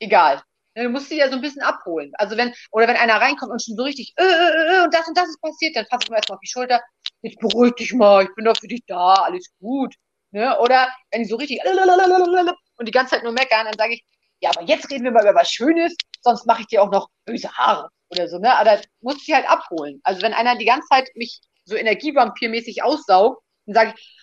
[0.00, 0.42] egal.
[0.74, 2.12] Du musst sie ja so ein bisschen abholen.
[2.14, 5.06] Also wenn, oder wenn einer reinkommt und schon so richtig, äh, äh, äh, und das
[5.08, 6.80] und das ist passiert, dann fasse ich mir erstmal auf die Schulter,
[7.22, 9.94] jetzt beruhig dich mal, ich bin doch für dich da, alles gut.
[10.30, 10.58] Ne?
[10.60, 14.04] Oder wenn die so richtig und die ganze Zeit nur meckern, dann sage ich,
[14.40, 17.08] ja, aber jetzt reden wir mal über was Schönes, sonst mache ich dir auch noch
[17.24, 18.38] böse Haare oder so.
[18.38, 18.54] Ne?
[18.54, 20.00] Aber muss ich halt abholen.
[20.04, 24.16] Also wenn einer die ganze Zeit mich so energievampirmäßig aussaugt, dann sage ich,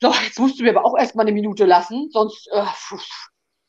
[0.00, 2.64] so, jetzt musst du mir aber auch erstmal eine Minute lassen, sonst äh,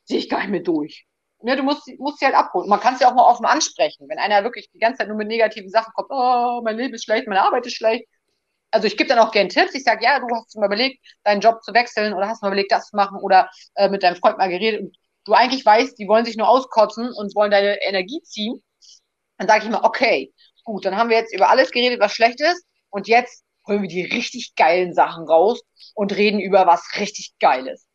[0.05, 1.05] sehe ich gar nicht mehr durch.
[1.41, 2.69] Ne, du musst, musst sie halt abholen.
[2.69, 4.07] Man kann es ja auch mal offen ansprechen.
[4.07, 7.03] Wenn einer wirklich die ganze Zeit nur mit negativen Sachen kommt, oh, mein Leben ist
[7.03, 8.05] schlecht, meine Arbeit ist schlecht,
[8.73, 9.75] also ich gebe dann auch gerne Tipps.
[9.75, 12.71] Ich sage, ja, du hast mal überlegt, deinen Job zu wechseln oder hast mal überlegt,
[12.71, 16.07] das zu machen oder äh, mit deinem Freund mal geredet und du eigentlich weißt, die
[16.07, 18.63] wollen sich nur auskotzen und wollen deine Energie ziehen.
[19.43, 20.33] Dann sage ich mal, okay,
[20.63, 23.89] gut, dann haben wir jetzt über alles geredet, was schlecht ist und jetzt holen wir
[23.89, 25.61] die richtig geilen Sachen raus
[25.93, 27.87] und reden über was richtig Geiles.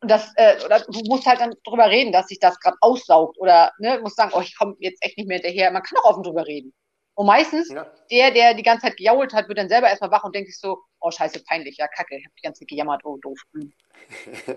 [0.00, 3.38] Und das, äh, oder du musst halt dann drüber reden, dass sich das gerade aussaugt
[3.38, 5.70] oder ne, musst sagen, oh, ich komme jetzt echt nicht mehr hinterher.
[5.70, 6.74] Man kann auch offen drüber reden.
[7.14, 7.86] Und meistens, ja.
[8.10, 10.58] der, der die ganze Zeit gejault hat, wird dann selber erstmal wach und denkt sich
[10.58, 13.38] so, oh scheiße, peinlich, ja, kacke, ich hab die ganze Zeit gejammert, oh doof.
[13.54, 13.72] Hm.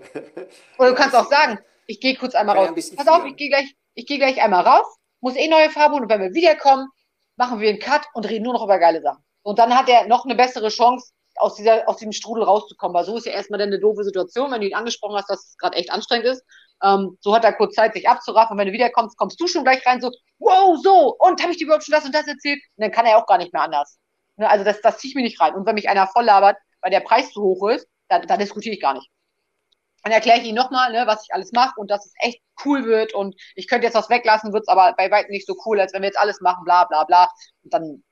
[0.78, 2.94] Oder du kannst auch sagen, ich gehe kurz einmal raus.
[2.94, 6.08] Pass auf, ich gehe gleich, ich gehe gleich einmal raus, muss eh neue Farbe und
[6.08, 6.88] wenn wir wiederkommen,
[7.36, 9.22] machen wir einen Cut und reden nur noch über geile Sachen.
[9.42, 13.04] Und dann hat er noch eine bessere Chance, aus, dieser, aus diesem Strudel rauszukommen, weil
[13.04, 15.56] so ist ja erstmal dann eine doofe Situation, wenn du ihn angesprochen hast, dass es
[15.56, 16.44] gerade echt anstrengend ist.
[16.82, 18.52] Ähm, so hat er kurz Zeit, sich abzuraffen.
[18.52, 21.58] Und wenn du wiederkommst, kommst du schon gleich rein, so, wow, so, und habe ich
[21.58, 22.60] dir überhaupt schon das und das erzählt?
[22.76, 23.98] Und dann kann er auch gar nicht mehr anders.
[24.36, 25.54] Ne, also das, das ziehe ich mir nicht rein.
[25.54, 28.74] Und wenn mich einer voll labert, weil der Preis zu hoch ist, da, da diskutiere
[28.74, 29.08] ich gar nicht.
[30.02, 32.84] Dann erkläre ich ihm nochmal, ne, was ich alles mache und dass es echt cool
[32.84, 35.80] wird und ich könnte jetzt was weglassen, wird es aber bei weitem nicht so cool,
[35.80, 37.28] als wenn wir jetzt alles machen, bla bla bla.
[37.64, 38.02] Und dann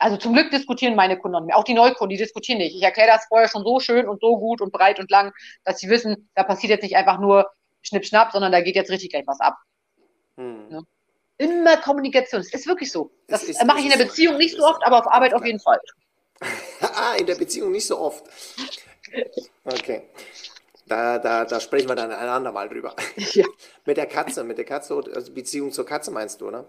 [0.00, 1.56] also zum Glück diskutieren meine Kunden nicht mehr.
[1.56, 2.74] Auch die Neukunden, die diskutieren nicht.
[2.74, 5.32] Ich erkläre das vorher schon so schön und so gut und breit und lang,
[5.64, 7.48] dass sie wissen, da passiert jetzt nicht einfach nur
[7.82, 9.56] Schnipp, Schnapp, sondern da geht jetzt richtig gleich was ab.
[10.36, 10.66] Hm.
[10.70, 10.80] Ja.
[11.38, 12.40] Immer Kommunikation.
[12.40, 13.12] Es ist wirklich so.
[13.28, 14.38] Das, das mache ich in der Beziehung so.
[14.38, 15.78] nicht so oft, aber auf Arbeit auf jeden Fall.
[16.80, 18.24] ah, in der Beziehung nicht so oft.
[19.64, 20.02] Okay.
[20.86, 22.94] Da, da, da sprechen wir dann ein andermal drüber.
[23.16, 23.44] Ja.
[23.84, 26.64] mit der Katze, mit der Katze, also Beziehung zur Katze meinst du, ne?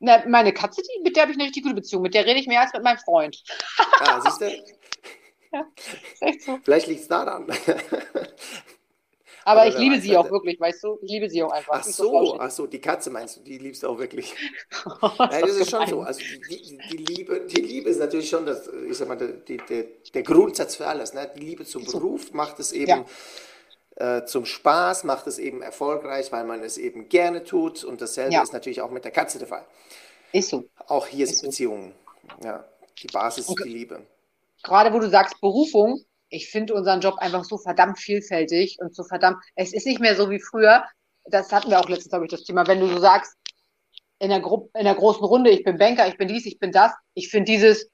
[0.00, 2.02] Na, meine Katze, die, mit der habe ich eine richtig gute Beziehung.
[2.02, 3.42] Mit der rede ich mehr als mit meinem Freund.
[4.00, 4.46] Ah, siehst du?
[5.52, 6.58] ja, ist echt so.
[6.62, 7.46] Vielleicht liegt es daran.
[9.44, 10.98] Aber, ich liebe sie auch wirklich, weißt du?
[11.02, 11.74] Ich liebe sie auch einfach.
[11.74, 14.34] Ach so, ach so, die Katze meinst du, die liebst du auch wirklich.
[15.02, 16.00] oh, ja, das ist schon so.
[16.00, 19.84] Also die, die, Liebe, die Liebe ist natürlich schon das, ich sag mal, der, der,
[20.14, 21.14] der Grundsatz für alles.
[21.14, 21.30] Ne?
[21.36, 22.88] Die Liebe zum Beruf macht es eben.
[22.88, 23.04] Ja
[23.96, 27.84] äh, zum Spaß, macht es eben erfolgreich, weil man es eben gerne tut.
[27.84, 28.42] Und dasselbe ja.
[28.42, 29.64] ist natürlich auch mit der Katze der Fall.
[30.32, 30.64] Ist so.
[30.88, 31.94] Auch hier ist sind Beziehungen.
[32.42, 32.64] Ja,
[33.00, 34.04] die Basis ist die Liebe.
[34.62, 39.04] Gerade wo du sagst Berufung, ich finde unseren Job einfach so verdammt vielfältig und so
[39.04, 40.84] verdammt, es ist nicht mehr so wie früher.
[41.24, 42.66] Das hatten wir auch letztens, glaube ich, das Thema.
[42.66, 43.34] Wenn du so sagst,
[44.18, 46.72] in der, Gru in der großen Runde, ich bin Banker, ich bin dies, ich bin
[46.72, 46.92] das.
[47.14, 47.90] Ich finde dieses,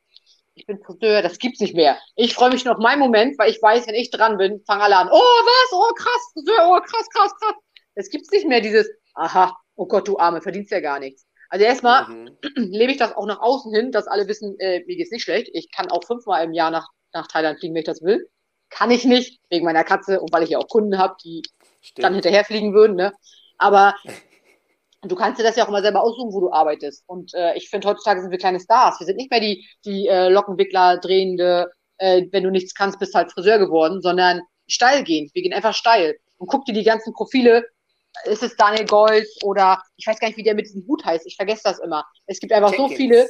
[0.54, 1.98] ich bin Friseur, das gibt's nicht mehr.
[2.16, 4.82] Ich freue mich nur auf meinen Moment, weil ich weiß, wenn ich dran bin, fangen
[4.82, 7.54] alle an, oh was, oh krass, Friseur, oh krass, krass, krass.
[7.94, 11.26] Es gibt's nicht mehr dieses, aha, oh Gott, du Arme, verdienst ja gar nichts.
[11.48, 12.36] Also erstmal mhm.
[12.56, 15.50] lebe ich das auch nach außen hin, dass alle wissen, äh, mir geht's nicht schlecht.
[15.52, 18.28] Ich kann auch fünfmal im Jahr nach, nach Thailand fliegen, wenn ich das will.
[18.68, 21.42] Kann ich nicht, wegen meiner Katze und weil ich ja auch Kunden habe, die
[21.80, 22.04] Stimmt.
[22.04, 22.96] dann hinterherfliegen würden.
[22.96, 23.12] Ne?
[23.58, 23.94] Aber
[25.02, 27.04] du kannst dir das ja auch immer selber aussuchen, wo du arbeitest.
[27.06, 29.00] Und äh, ich finde, heutzutage sind wir kleine Stars.
[29.00, 33.14] Wir sind nicht mehr die, die äh, Lockenwickler, Drehende, äh, wenn du nichts kannst, bist
[33.14, 35.30] halt Friseur geworden, sondern steil gehen.
[35.34, 36.16] Wir gehen einfach steil.
[36.38, 37.64] Und guck dir die ganzen Profile
[38.24, 41.26] ist es Daniel Gold oder ich weiß gar nicht, wie der mit diesem Hut heißt.
[41.26, 42.04] Ich vergesse das immer.
[42.26, 42.90] Es gibt einfach Check-ins.
[42.90, 43.28] so viele.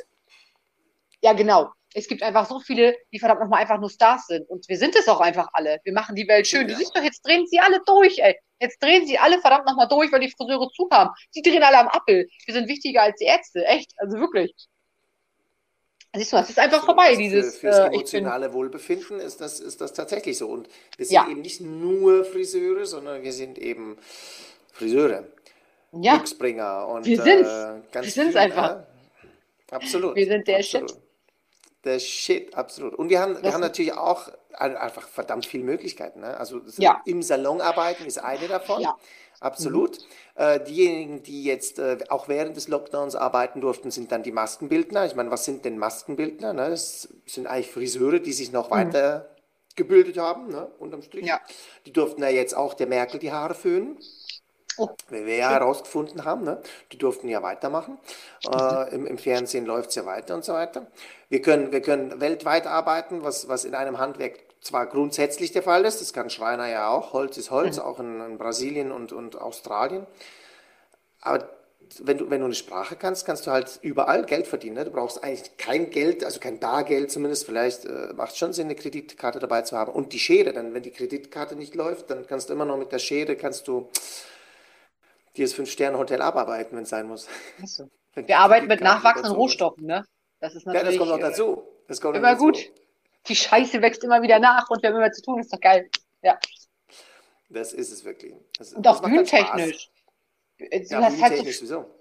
[1.23, 1.71] Ja, genau.
[1.95, 4.49] Es gibt einfach so viele, die verdammt nochmal einfach nur Stars sind.
[4.49, 5.81] Und wir sind es auch einfach alle.
[5.83, 6.63] Wir machen die Welt schön.
[6.63, 6.69] Ja.
[6.69, 8.37] Du siehst doch, jetzt drehen sie alle durch, ey.
[8.61, 11.11] Jetzt drehen sie alle verdammt nochmal durch, weil die Friseure zu haben.
[11.31, 12.29] Sie drehen alle am Appel.
[12.47, 13.65] Wir sind wichtiger als die Ärzte.
[13.65, 13.93] Echt.
[13.97, 14.55] Also wirklich.
[16.15, 17.55] Siehst du, es ist einfach vorbei, dieses.
[17.55, 20.49] Für, fürs äh, emotionale bin, Wohlbefinden ist das, ist das tatsächlich so.
[20.49, 21.29] Und wir sind ja.
[21.29, 23.97] eben nicht nur Friseure, sondern wir sind eben
[24.73, 25.29] Friseure,
[25.93, 26.17] ja.
[26.17, 27.49] Glücksbringer und wir sind's.
[27.49, 28.71] Äh, ganz wir sind's viel, einfach.
[28.71, 28.87] Ja?
[29.71, 30.17] Absolut.
[30.17, 30.91] Wir sind der absolut.
[30.91, 31.01] Shit.
[31.85, 32.95] Der Shit, absolut.
[32.95, 36.21] Und wir haben, wir haben natürlich auch einfach verdammt viele Möglichkeiten.
[36.21, 36.37] Ne?
[36.37, 37.01] Also ja.
[37.07, 38.83] im Salon arbeiten ist eine davon.
[38.83, 38.97] Ja.
[39.41, 39.99] Absolut.
[39.99, 40.05] Mhm.
[40.43, 45.07] Äh, diejenigen, die jetzt äh, auch während des Lockdowns arbeiten durften, sind dann die Maskenbildner.
[45.07, 46.53] Ich meine, was sind denn Maskenbildner?
[46.53, 46.69] Ne?
[46.69, 48.75] Das sind eigentlich Friseure, die sich noch mhm.
[48.75, 49.31] weiter
[49.77, 50.71] gebildet haben, ne?
[50.79, 51.25] unterm Strich.
[51.25, 51.41] Ja.
[51.87, 53.99] Die durften ja jetzt auch der Merkel die Haare föhnen.
[54.77, 54.89] Oh.
[55.09, 56.61] Wie wir ja herausgefunden haben, ne?
[56.93, 57.99] die durften ja weitermachen.
[58.47, 60.87] Äh, im, im, Fernsehen läuft es ja weiter und so weiter.
[61.31, 65.85] Wir können, wir können weltweit arbeiten, was, was in einem Handwerk zwar grundsätzlich der Fall
[65.85, 67.83] ist, das kann Schreiner ja auch, Holz ist Holz, mhm.
[67.83, 70.07] auch in, in, Brasilien und, und Australien.
[71.21, 71.49] Aber
[72.01, 74.77] wenn du, wenn du eine Sprache kannst, kannst du halt überall Geld verdienen.
[74.77, 74.85] Ne?
[74.85, 77.47] Du brauchst eigentlich kein Geld, also kein Bargeld zumindest.
[77.47, 79.93] Vielleicht äh, macht es schon Sinn, eine Kreditkarte dabei zu haben.
[79.93, 82.93] Und die Schere, dann, wenn die Kreditkarte nicht läuft, dann kannst du immer noch mit
[82.93, 83.89] der Schere, kannst du
[85.37, 87.29] dir das Fünf-Sterne-Hotel abarbeiten, wenn es sein muss.
[87.65, 87.89] So.
[88.15, 90.05] Wir arbeiten mit nachwachsenden Rohstoffen, ne?
[90.41, 90.85] Das ist natürlich.
[90.85, 91.63] Ja, das kommt noch dazu.
[91.87, 92.45] Das kommt immer dazu.
[92.45, 92.71] gut.
[93.29, 95.91] Die Scheiße wächst immer wieder nach und wir haben immer zu tun, ist doch geil.
[96.23, 96.39] Ja.
[97.51, 98.35] Das ist es wirklich.
[98.59, 99.91] Das, und auch bühnentechnisch.
[100.59, 102.01] Äh, ja, bühnentechnisch halt so sowieso.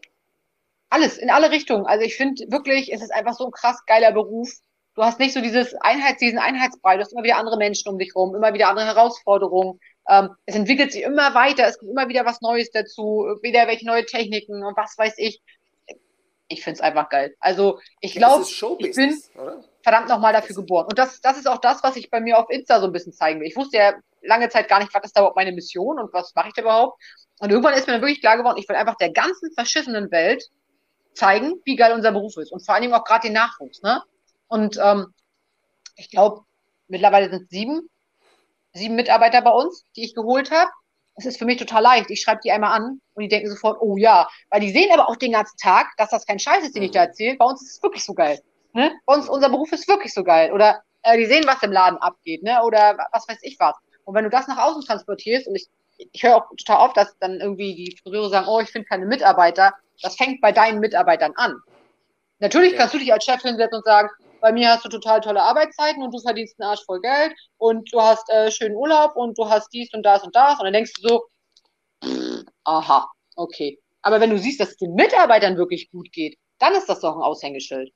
[0.90, 1.86] Alles, in alle Richtungen.
[1.86, 4.50] Also ich finde wirklich, es ist einfach so ein krass geiler Beruf.
[4.96, 7.98] Du hast nicht so dieses Einheits, diesen Einheitsbrei, du hast immer wieder andere Menschen um
[8.00, 9.80] dich rum, immer wieder andere Herausforderungen.
[10.10, 13.86] Ähm, es entwickelt sich immer weiter, es kommt immer wieder was Neues dazu, wieder welche
[13.86, 15.42] neue Techniken und was weiß ich.
[16.50, 17.36] Ich finde es einfach geil.
[17.40, 19.64] Also ich glaube, ich bin oder?
[19.82, 20.88] verdammt nochmal dafür geboren.
[20.88, 23.14] Und das, das ist auch das, was ich bei mir auf Insta so ein bisschen
[23.14, 23.48] zeigen will.
[23.48, 26.36] Ich wusste ja lange Zeit gar nicht, was ist da überhaupt meine Mission und was
[26.36, 27.02] mache ich da überhaupt.
[27.40, 30.44] Und irgendwann ist mir dann wirklich klar geworden, ich will einfach der ganzen verschissenen Welt
[31.14, 32.52] zeigen, wie geil unser Beruf ist.
[32.52, 33.82] Und vor allen Dingen auch gerade den Nachwuchs.
[33.82, 34.02] Ne?
[34.48, 35.14] Und ähm,
[35.96, 36.42] ich glaube,
[36.88, 37.90] mittlerweile sind es sieben
[38.74, 40.70] sieben Mitarbeiter bei uns, die ich geholt habe.
[41.20, 42.10] Es ist für mich total leicht.
[42.10, 44.28] Ich schreibe die einmal an und die denken sofort, oh ja.
[44.50, 46.92] Weil die sehen aber auch den ganzen Tag, dass das kein Scheiß ist, den ich
[46.92, 47.08] da mhm.
[47.08, 47.38] erzähle.
[47.38, 48.40] Bei uns ist es wirklich so geil.
[48.74, 48.92] Ne?
[49.06, 50.54] Bei uns, unser Beruf ist wirklich so geil.
[50.54, 52.62] Oder äh, die sehen, was im Laden abgeht, ne?
[52.64, 53.76] Oder was weiß ich was.
[54.06, 55.68] Und wenn du das nach außen transportierst, und ich,
[55.98, 59.06] ich höre auch total oft, dass dann irgendwie die Friseure sagen, oh, ich finde keine
[59.06, 61.56] Mitarbeiter, das fängt bei deinen Mitarbeitern an.
[62.40, 62.80] Natürlich ja.
[62.80, 64.10] kannst du dich als Chef hinsetzen und sagen,
[64.42, 67.92] bei mir hast du total tolle Arbeitszeiten und du verdienst einen Arsch voll Geld und
[67.94, 70.60] du hast äh, schönen Urlaub und du hast dies und das und das.
[70.60, 71.24] Und dann denkst du so,
[72.04, 73.80] pff, aha, okay.
[74.02, 77.16] Aber wenn du siehst, dass es den Mitarbeitern wirklich gut geht, dann ist das doch
[77.16, 77.92] ein Aushängeschild.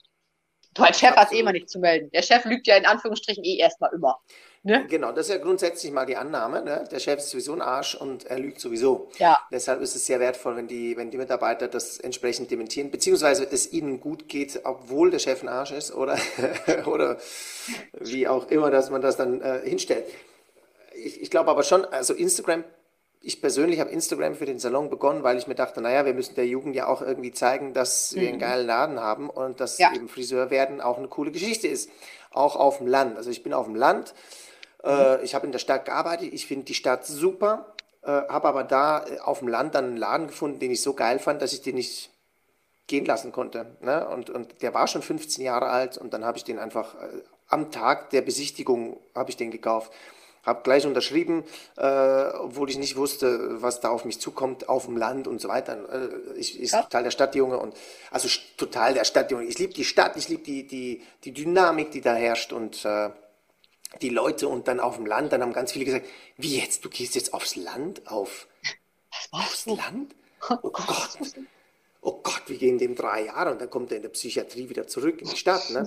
[0.74, 1.26] Du als Chef Absolut.
[1.26, 2.10] hast eh immer nichts zu melden.
[2.12, 4.20] Der Chef lügt ja in Anführungsstrichen eh erstmal immer.
[4.66, 4.86] Ne?
[4.88, 6.64] Genau, das ist ja grundsätzlich mal die Annahme.
[6.64, 6.86] Ne?
[6.90, 9.10] Der Chef ist sowieso ein Arsch und er lügt sowieso.
[9.18, 9.38] Ja.
[9.52, 13.74] Deshalb ist es sehr wertvoll, wenn die, wenn die Mitarbeiter das entsprechend dementieren, beziehungsweise es
[13.74, 16.18] ihnen gut geht, obwohl der Chef ein Arsch ist oder,
[16.86, 17.18] oder
[18.00, 20.06] wie auch immer, dass man das dann äh, hinstellt.
[20.96, 22.64] Ich, ich glaube aber schon, also Instagram
[23.26, 26.36] ich persönlich habe Instagram für den Salon begonnen, weil ich mir dachte, naja, wir müssen
[26.36, 28.42] der Jugend ja auch irgendwie zeigen, dass wir einen mhm.
[28.42, 29.94] geilen Laden haben und dass ja.
[29.96, 31.90] eben Friseur werden auch eine coole Geschichte ist.
[32.32, 33.16] Auch auf dem Land.
[33.16, 34.14] Also ich bin auf dem Land,
[34.84, 38.64] äh, ich habe in der Stadt gearbeitet, ich finde die Stadt super, äh, habe aber
[38.64, 41.54] da äh, auf dem Land dann einen Laden gefunden, den ich so geil fand, dass
[41.54, 42.10] ich den nicht
[42.88, 43.78] gehen lassen konnte.
[43.82, 44.08] Ne?
[44.08, 47.22] Und, und der war schon 15 Jahre alt und dann habe ich den einfach äh,
[47.48, 49.92] am Tag der Besichtigung habe ich den gekauft.
[50.44, 51.46] Habe gleich unterschrieben,
[51.78, 55.48] äh, obwohl ich nicht wusste, was da auf mich zukommt, auf dem Land und so
[55.48, 55.78] weiter.
[55.90, 56.82] Äh, ich ich ja.
[56.82, 57.74] total der Stadtjunge und
[58.12, 58.28] also
[58.58, 59.46] total der Stadtjunge.
[59.46, 63.12] Ich liebe die Stadt, ich liebe die, die, die Dynamik, die da herrscht und äh,
[64.02, 66.06] die Leute und dann auf dem Land, dann haben ganz viele gesagt,
[66.38, 68.48] wie jetzt, du gehst jetzt aufs Land, auf,
[69.32, 70.16] aufs Land?
[70.50, 71.18] Oh Gott,
[72.02, 74.88] oh Gott, wir gehen dem drei Jahre und dann kommt er in der Psychiatrie wieder
[74.88, 75.70] zurück in die Stadt.
[75.70, 75.86] Ne?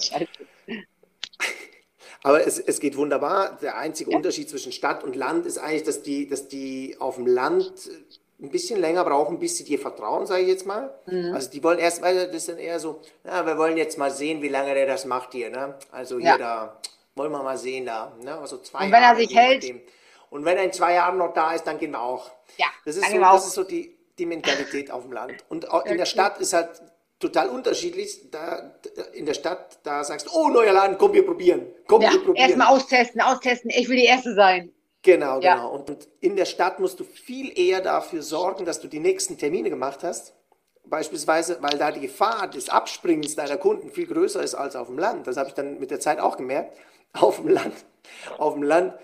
[2.23, 3.59] Aber es, es geht wunderbar.
[3.61, 4.17] Der einzige ja.
[4.17, 7.73] Unterschied zwischen Stadt und Land ist eigentlich, dass die, dass die auf dem Land
[8.41, 10.93] ein bisschen länger brauchen, bis sie dir vertrauen, sage ich jetzt mal.
[11.07, 11.33] Mhm.
[11.33, 14.11] Also die wollen erst, weil das ist dann eher so, ja, wir wollen jetzt mal
[14.11, 15.51] sehen, wie lange der das macht hier.
[15.51, 15.75] Ne?
[15.91, 16.39] Also hier ja.
[16.39, 16.81] da,
[17.17, 18.13] wollen wir mal sehen da.
[18.23, 18.39] Ne?
[18.39, 19.75] Also zwei und wenn Jahre er sich hält.
[20.29, 22.31] Und wenn er in zwei Jahren noch da ist, dann gehen wir auch.
[22.59, 25.45] Ja, das ist, so, das ist so die, die Mentalität auf dem Land.
[25.49, 26.83] Und in der Stadt ist halt
[27.19, 28.31] total unterschiedlich.
[28.31, 28.75] Da,
[29.15, 31.67] in der Stadt, da sagst du, oh, neuer Laden, komm, wir probieren.
[31.87, 32.49] Komm, ja, wir probieren.
[32.49, 33.71] Erstmal austesten, austesten.
[33.71, 34.73] Ich will die Erste sein.
[35.03, 35.55] Genau, ja.
[35.55, 35.75] genau.
[35.75, 39.71] Und in der Stadt musst du viel eher dafür sorgen, dass du die nächsten Termine
[39.71, 40.35] gemacht hast.
[40.85, 44.99] Beispielsweise, weil da die Gefahr des Abspringens deiner Kunden viel größer ist als auf dem
[44.99, 45.27] Land.
[45.27, 46.77] Das habe ich dann mit der Zeit auch gemerkt.
[47.21, 47.75] Auf dem Land,
[48.39, 48.95] auf dem Land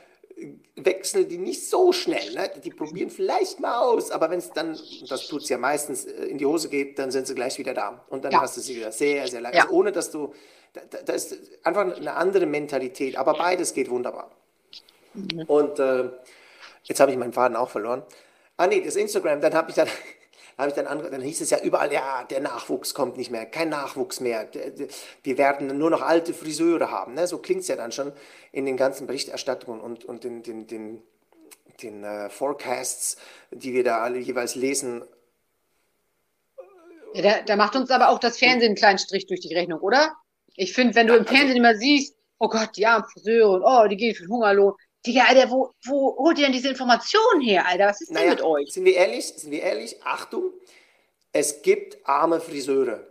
[0.77, 2.33] wechseln die nicht so schnell.
[2.35, 2.51] Ne?
[2.63, 4.79] Die probieren vielleicht mal aus, aber wenn es dann,
[5.09, 7.75] das tut es ja meistens, äh, in die Hose geht, dann sind sie gleich wieder
[7.75, 8.05] da.
[8.09, 8.41] Und dann ja.
[8.41, 9.57] hast du sie wieder sehr, sehr lange.
[9.57, 9.65] Ja.
[9.65, 10.33] Also ohne dass du,
[10.73, 14.31] da, da, ist einfach eine andere Mentalität, aber beides geht wunderbar.
[15.15, 15.43] Mhm.
[15.47, 16.11] Und äh,
[16.85, 18.03] jetzt habe ich meinen Faden auch verloren.
[18.57, 19.89] Ah nee, das Instagram, dann habe ich dann,
[20.63, 23.47] habe ich dann andere, dann hieß es ja überall, ja, der Nachwuchs kommt nicht mehr,
[23.47, 24.49] kein Nachwuchs mehr.
[25.23, 27.15] Wir werden nur noch alte Friseure haben.
[27.15, 27.27] Ne?
[27.27, 28.13] So klingt es ja dann schon
[28.53, 31.03] in den ganzen Berichterstattungen und, und den, den, den,
[31.83, 33.17] den uh, Forecasts,
[33.51, 35.05] die wir da alle jeweils lesen.
[37.15, 39.81] Ja, da, da, macht uns aber auch das Fernsehen einen kleinen Strich durch die Rechnung,
[39.81, 40.13] oder?
[40.55, 43.87] Ich finde, wenn du im also Fernsehen immer siehst, oh Gott, ja, Friseure und oh,
[43.89, 44.75] die gehen für den Hungerlohn,
[45.07, 47.87] Digga, Alter, wo, wo holt ihr denn diese Informationen her, Alter?
[47.87, 48.73] Was ist naja, denn mit euch?
[48.73, 49.27] Sind wir ehrlich?
[49.27, 49.97] Sind wir ehrlich?
[50.05, 50.53] Achtung,
[51.33, 53.07] es gibt arme Friseure.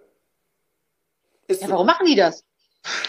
[1.48, 1.74] Ist ja, so.
[1.74, 2.46] warum machen die das?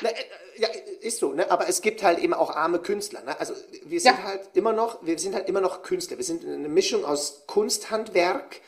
[0.01, 0.15] Na, äh,
[0.57, 0.69] ja,
[1.01, 1.51] ist so, ne?
[1.51, 3.23] aber es gibt halt eben auch arme Künstler.
[3.23, 3.39] Ne?
[3.39, 3.55] Also
[3.85, 4.25] wir sind ja.
[4.25, 6.19] halt immer noch, wir sind halt immer noch Künstler.
[6.19, 8.61] Wir sind eine Mischung aus Kunsthandwerk,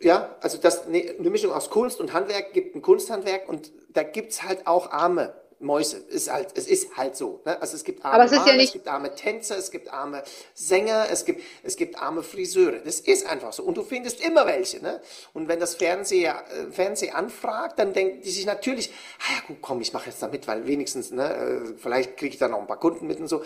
[0.00, 4.02] ja, also das, ne, eine Mischung aus Kunst und Handwerk gibt ein Kunsthandwerk und da
[4.02, 5.98] gibt es halt auch arme Mäuse.
[5.98, 7.40] Ist halt, es ist halt so.
[7.44, 7.60] Ne?
[7.60, 10.22] Also es gibt arme es, Maler, ja es gibt arme Tänzer, es gibt arme
[10.54, 12.80] Sänger, es gibt, es gibt arme Friseure.
[12.80, 13.62] Das ist einfach so.
[13.62, 14.82] Und du findest immer welche.
[14.82, 15.00] Ne?
[15.34, 19.58] Und wenn das Fernseher, äh, Fernsehen anfragt, dann denken die sich natürlich, ah ja gut,
[19.60, 22.58] komm, ich mache jetzt da mit, weil wenigstens, ne, äh, vielleicht kriege ich da noch
[22.58, 23.44] ein paar Kunden mit und so.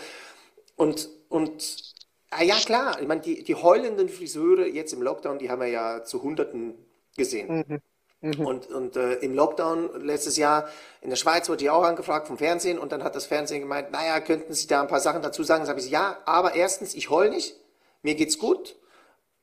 [0.77, 1.93] Und, und
[2.31, 5.67] ah ja klar, ich meine, die, die heulenden Friseure jetzt im Lockdown, die haben wir
[5.67, 6.75] ja zu Hunderten
[7.15, 7.65] gesehen.
[7.67, 7.81] Mhm.
[8.25, 8.45] Mhm.
[8.45, 10.67] Und, und äh, im Lockdown letztes Jahr
[11.01, 13.91] in der Schweiz wurde ich auch angefragt vom Fernsehen und dann hat das Fernsehen gemeint,
[13.91, 15.61] naja, könnten Sie da ein paar Sachen dazu sagen?
[15.61, 17.55] Dann habe ich ja, aber erstens, ich heul nicht,
[18.01, 18.77] mir geht's gut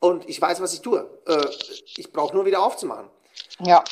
[0.01, 1.09] und ich weiß, was ich tue.
[1.27, 1.47] Äh,
[1.97, 3.09] ich brauche nur wieder aufzumachen.
[3.61, 3.85] Ja.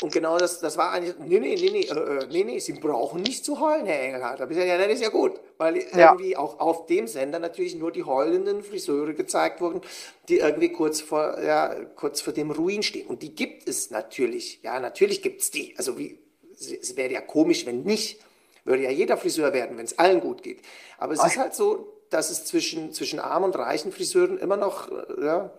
[0.00, 2.72] Und genau das, das war eigentlich, nee, nee, nee, nee, äh, äh, nee, nee, Sie
[2.72, 4.40] brauchen nicht zu heulen, Herr Engelhardt.
[4.40, 6.10] Da bist ja, ja, das ist ja gut, weil ja.
[6.10, 9.82] irgendwie auch auf dem Sender natürlich nur die heulenden Friseure gezeigt wurden,
[10.28, 13.08] die irgendwie kurz vor, ja, kurz vor dem Ruin stehen.
[13.08, 15.74] Und die gibt es natürlich, ja, natürlich gibt es die.
[15.76, 16.18] Also wie,
[16.58, 18.20] es wäre ja komisch, wenn nicht.
[18.64, 20.60] Würde ja jeder Friseur werden, wenn es allen gut geht.
[20.98, 21.26] Aber es Ach.
[21.26, 25.50] ist halt so, dass es zwischen, zwischen armen und reichen Friseuren immer noch, äh, ja,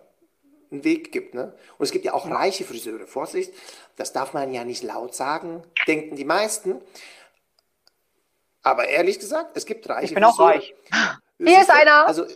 [0.72, 1.34] einen Weg gibt.
[1.34, 1.54] Ne?
[1.78, 3.06] Und es gibt ja auch reiche Friseure.
[3.06, 3.52] Vorsicht,
[3.96, 6.80] das darf man ja nicht laut sagen, denken die meisten.
[8.62, 10.48] Aber ehrlich gesagt, es gibt reiche Ich bin Friseure.
[10.48, 10.74] auch reich.
[11.38, 12.06] Hier ist einer.
[12.06, 12.26] Also,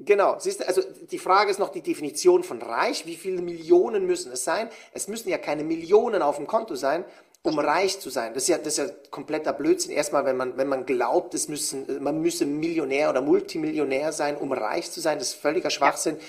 [0.00, 3.06] genau, siehst du, also die Frage ist noch die Definition von reich.
[3.06, 4.68] Wie viele Millionen müssen es sein?
[4.92, 7.04] Es müssen ja keine Millionen auf dem Konto sein,
[7.42, 8.34] um reich zu sein.
[8.34, 9.90] Das ist ja, das ist ja kompletter Blödsinn.
[9.90, 14.52] Erstmal, wenn man, wenn man glaubt, es müssen, man müsse Millionär oder Multimillionär sein, um
[14.52, 16.16] reich zu sein, das ist völliger Schwachsinn.
[16.18, 16.22] Ja.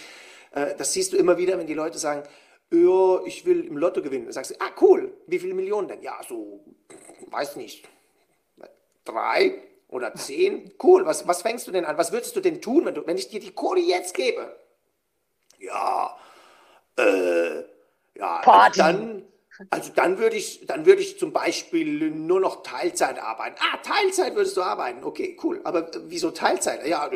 [0.54, 2.24] Äh, das siehst du immer wieder, wenn die Leute sagen,
[3.26, 4.26] ich will im Lotto gewinnen.
[4.26, 6.02] Dann sagst du, ah, cool, wie viele Millionen denn?
[6.02, 6.66] Ja, so,
[7.28, 7.88] weiß nicht,
[9.06, 10.74] drei oder zehn.
[10.82, 12.00] Cool, was, was fängst du denn an?
[12.00, 14.58] Was würdest du denn tun, wenn, du, wenn ich dir die Kohle jetzt gebe?
[15.60, 16.18] Ja,
[16.98, 17.60] äh,
[18.16, 19.28] ja, also dann,
[19.70, 23.56] also dann würde ich, dann würde ich zum Beispiel nur noch Teilzeit arbeiten.
[23.60, 25.04] Ah, Teilzeit würdest du arbeiten.
[25.04, 25.62] Okay, cool.
[25.64, 26.88] Aber wieso Teilzeit?
[26.88, 27.10] Ja,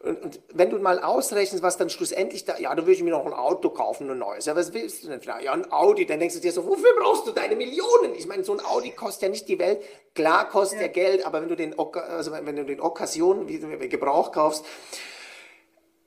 [0.00, 3.10] und, und, wenn du mal ausrechnest, was dann schlussendlich da, ja, dann würde ich mir
[3.10, 4.46] noch ein Auto kaufen, ein neues.
[4.46, 5.44] Ja, was willst du denn vielleicht?
[5.44, 6.06] Ja, ein Audi.
[6.06, 8.14] Dann denkst du dir so, wofür brauchst du deine Millionen?
[8.16, 9.82] Ich meine, so ein Audi kostet ja nicht die Welt.
[10.14, 10.86] Klar kostet ja.
[10.86, 14.64] er Geld, aber wenn du den, also wenn du den Occasion, wie du Gebrauch kaufst,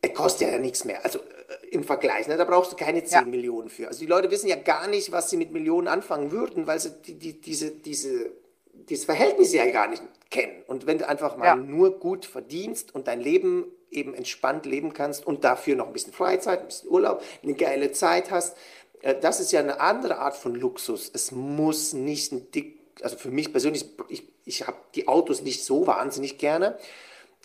[0.01, 1.03] er kostet ja nichts mehr.
[1.03, 2.38] Also äh, im Vergleich, ne?
[2.38, 3.26] da brauchst du keine 10 ja.
[3.26, 3.89] Millionen für.
[3.89, 6.91] Also die Leute wissen ja gar nicht, was sie mit Millionen anfangen würden, weil sie
[7.05, 8.31] die, die, diese, diese,
[8.73, 10.01] dieses Verhältnis ja gar nicht
[10.32, 10.64] kennen.
[10.66, 11.56] Und wenn du einfach mal ja.
[11.56, 16.14] nur gut verdienst und dein Leben eben entspannt leben kannst und dafür noch ein bisschen
[16.14, 18.58] Freizeit, ein bisschen Urlaub, eine geile Zeit hast.
[19.02, 21.12] Äh, das ist ja eine andere Art von Luxus.
[21.14, 25.64] Es muss nicht ein dick, also für mich persönlich, ich, ich habe die Autos nicht
[25.64, 26.78] so wahnsinnig gerne.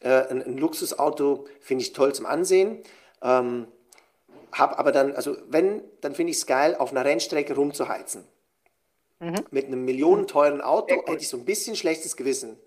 [0.01, 2.83] Äh, ein, ein, Luxusauto finde ich toll zum Ansehen.
[3.23, 3.67] Ähm,
[4.53, 8.25] hab aber dann, also wenn, dann finde ich es geil, auf einer Rennstrecke rumzuheizen.
[9.19, 9.45] Mhm.
[9.51, 12.59] Mit einem millionenteuren Auto hätte ich so ein bisschen schlechtes Gewissen.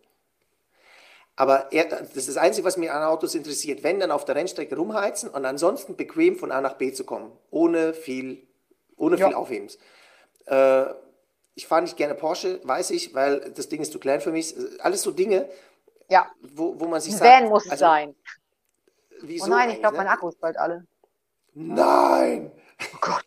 [1.40, 3.82] Aber er, das ist das Einzige, was mich an Autos interessiert.
[3.82, 7.32] Wenn, dann auf der Rennstrecke rumheizen und ansonsten bequem von A nach B zu kommen.
[7.50, 8.46] Ohne viel,
[8.98, 9.28] ohne ja.
[9.28, 9.78] viel Aufhebens.
[10.48, 10.88] Äh,
[11.56, 14.54] ich fahre nicht gerne Porsche, weiß ich, weil das Ding ist zu klein für mich.
[14.82, 15.48] Alles so Dinge,
[16.10, 16.30] ja.
[16.42, 17.32] wo, wo man sich sagt.
[17.32, 18.14] Van muss also, sein.
[19.22, 20.04] Wieso oh nein, ich glaube, ne?
[20.04, 20.86] mein Akku ist bald alle.
[21.54, 22.52] Nein!
[22.82, 23.24] Oh Gott.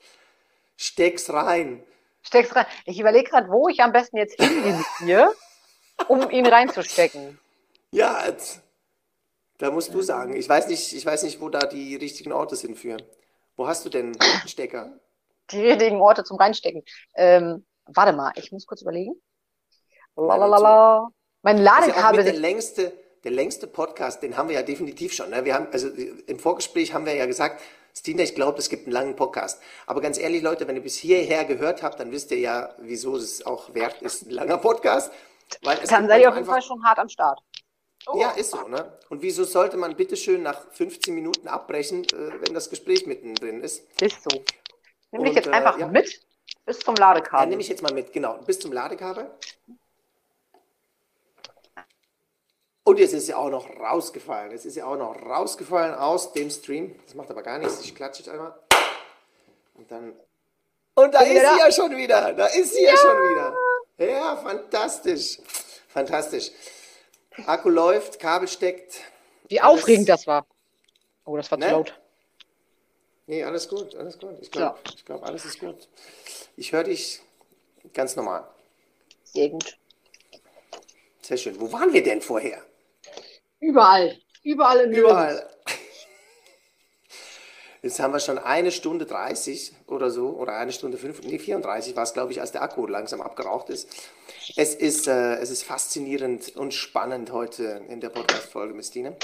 [0.76, 1.82] Steck's rein.
[2.22, 2.66] Steck's rein.
[2.84, 5.32] Ich überlege gerade, wo ich am besten jetzt hingehe
[6.08, 7.38] um ihn reinzustecken.
[7.92, 8.24] Ja,
[9.58, 10.34] da musst du sagen.
[10.34, 12.96] Ich weiß nicht, ich weiß nicht, wo da die richtigen Orte sind für.
[13.56, 14.98] Wo hast du denn einen Stecker?
[15.50, 16.82] Die richtigen Orte zum Reinstecken.
[17.14, 19.14] Ähm, warte mal, ich muss kurz überlegen.
[20.16, 21.08] Lalalala.
[21.42, 22.20] Mein Ladekabel.
[22.20, 22.92] ist ja der längste,
[23.24, 25.28] der längste Podcast, den haben wir ja definitiv schon.
[25.30, 25.44] Ne?
[25.44, 27.60] Wir haben, also im Vorgespräch haben wir ja gesagt,
[27.94, 29.60] Stina, ich glaube, es gibt einen langen Podcast.
[29.86, 33.16] Aber ganz ehrlich, Leute, wenn ihr bis hierher gehört habt, dann wisst ihr ja, wieso
[33.16, 35.12] es auch wert ist, ein langer Podcast.
[35.62, 37.42] Weil es dann seid ihr auf jeden Fall schon hart am Start.
[38.06, 38.18] Oh.
[38.18, 38.68] Ja, ist so.
[38.68, 38.98] Ne?
[39.10, 43.84] Und wieso sollte man bitteschön nach 15 Minuten abbrechen, äh, wenn das Gespräch mittendrin ist?
[44.00, 44.42] Ist so.
[45.12, 45.86] Nimm dich jetzt äh, einfach ja.
[45.86, 46.20] mit
[46.66, 47.40] bis zum Ladekabel.
[47.40, 48.38] Ja, nehme ich jetzt mal mit, genau.
[48.46, 49.30] Bis zum Ladekabel.
[52.84, 54.52] Und jetzt ist ja auch noch rausgefallen.
[54.52, 56.96] Es ist ja auch noch rausgefallen aus dem Stream.
[57.04, 57.80] Das macht aber gar nichts.
[57.84, 58.54] Ich klatsche jetzt einmal.
[59.74, 60.14] Und dann.
[60.94, 62.32] Und da ist sie ja schon wieder.
[62.32, 63.56] Da ist sie ja, ja schon wieder.
[63.98, 65.38] Ja, fantastisch.
[65.88, 66.50] Fantastisch.
[67.46, 69.00] Akku läuft, Kabel steckt.
[69.48, 70.46] Wie aufregend das war.
[71.24, 71.66] Oh, das war ne?
[71.66, 72.00] zu laut.
[73.26, 74.36] Nee, alles gut, alles gut.
[74.40, 74.92] Ich glaube, ja.
[75.04, 75.88] glaub, alles ist gut.
[76.56, 77.20] Ich höre dich
[77.92, 78.46] ganz normal.
[79.24, 79.78] Sehr gut.
[81.20, 81.58] Sehr schön.
[81.60, 82.62] Wo waren wir denn vorher?
[83.60, 84.18] Überall.
[84.42, 85.48] Überall in Überall.
[87.82, 91.96] Jetzt haben wir schon eine Stunde 30 oder so, oder eine Stunde 5, nee, 34
[91.96, 93.88] war es, glaube ich, als der Akku langsam abgeraucht ist.
[94.56, 99.16] Es ist, äh, es ist faszinierend und spannend heute in der Podcast-Folge mit Stine.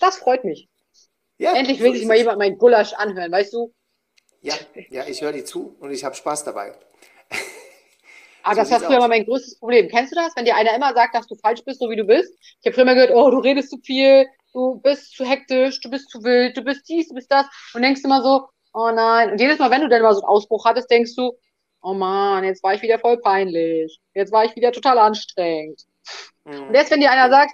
[0.00, 0.68] Das freut mich.
[1.38, 3.72] Ja, Endlich will sich mal jemand meinen Gulasch anhören, weißt du?
[4.40, 4.54] Ja,
[4.90, 6.74] ja ich höre dir zu und ich habe Spaß dabei.
[8.42, 9.86] Aber ah, so das war früher mal mein größtes Problem.
[9.86, 10.34] Kennst du das?
[10.34, 12.36] Wenn dir einer immer sagt, dass du falsch bist, so wie du bist?
[12.60, 15.90] Ich habe früher mal gehört, oh, du redest zu viel, du bist zu hektisch, du
[15.90, 17.46] bist zu wild, du bist dies, du bist das.
[17.74, 19.32] Und denkst immer so, oh nein.
[19.32, 21.32] Und jedes Mal, wenn du dann mal so einen Ausbruch hattest, denkst du,
[21.82, 24.00] oh Mann, jetzt war ich wieder voll peinlich.
[24.14, 25.84] Jetzt war ich wieder total anstrengend.
[26.44, 26.68] Mhm.
[26.68, 27.52] Und jetzt, wenn dir einer sagt,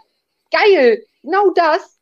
[0.51, 1.99] geil, genau das,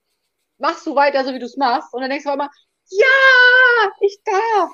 [0.58, 1.92] machst du weiter, so wie du es machst.
[1.92, 2.50] Und dann denkst du immer,
[2.90, 4.70] ja, ich darf.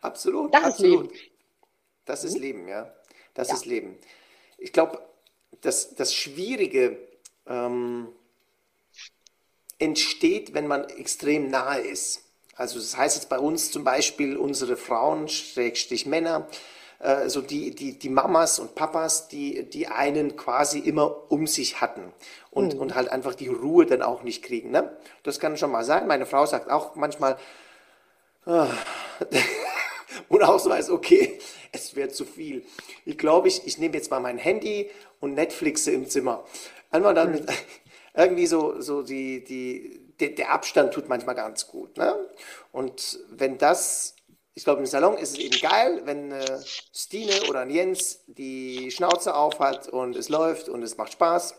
[0.00, 0.54] Absolut.
[0.54, 1.06] Das absolut.
[1.06, 1.30] ist Leben.
[2.04, 2.40] Das ist mhm.
[2.42, 2.94] Leben, ja.
[3.34, 3.54] Das ja.
[3.54, 3.98] ist Leben.
[4.58, 5.02] Ich glaube,
[5.60, 6.98] das, das Schwierige
[7.46, 8.08] ähm,
[9.78, 12.22] entsteht, wenn man extrem nahe ist.
[12.56, 16.48] Also das heißt jetzt bei uns zum Beispiel unsere Frauen, Schrägstrich Männer,
[17.00, 21.80] äh, so die, die, die Mamas und Papas, die, die einen quasi immer um sich
[21.82, 22.12] hatten
[22.50, 22.80] und, mhm.
[22.80, 24.70] und halt einfach die Ruhe dann auch nicht kriegen.
[24.70, 24.96] Ne?
[25.22, 26.06] Das kann schon mal sein.
[26.06, 27.36] Meine Frau sagt auch manchmal,
[28.46, 28.68] ah,
[30.28, 31.38] und auch so weiß, okay,
[31.72, 32.64] es wird zu viel.
[33.04, 34.90] Ich glaube, ich, ich nehme jetzt mal mein Handy
[35.20, 36.44] und Netflixe im Zimmer.
[36.90, 37.46] Einmal dann mhm.
[38.16, 41.96] Irgendwie so, so die, die, der, der Abstand tut manchmal ganz gut.
[41.96, 42.14] Ne?
[42.72, 44.16] Und wenn das,
[44.54, 46.60] ich glaube, im Salon ist es eben geil, wenn äh,
[46.94, 51.54] Stine oder ein Jens die Schnauze auf hat und es läuft und es macht Spaß.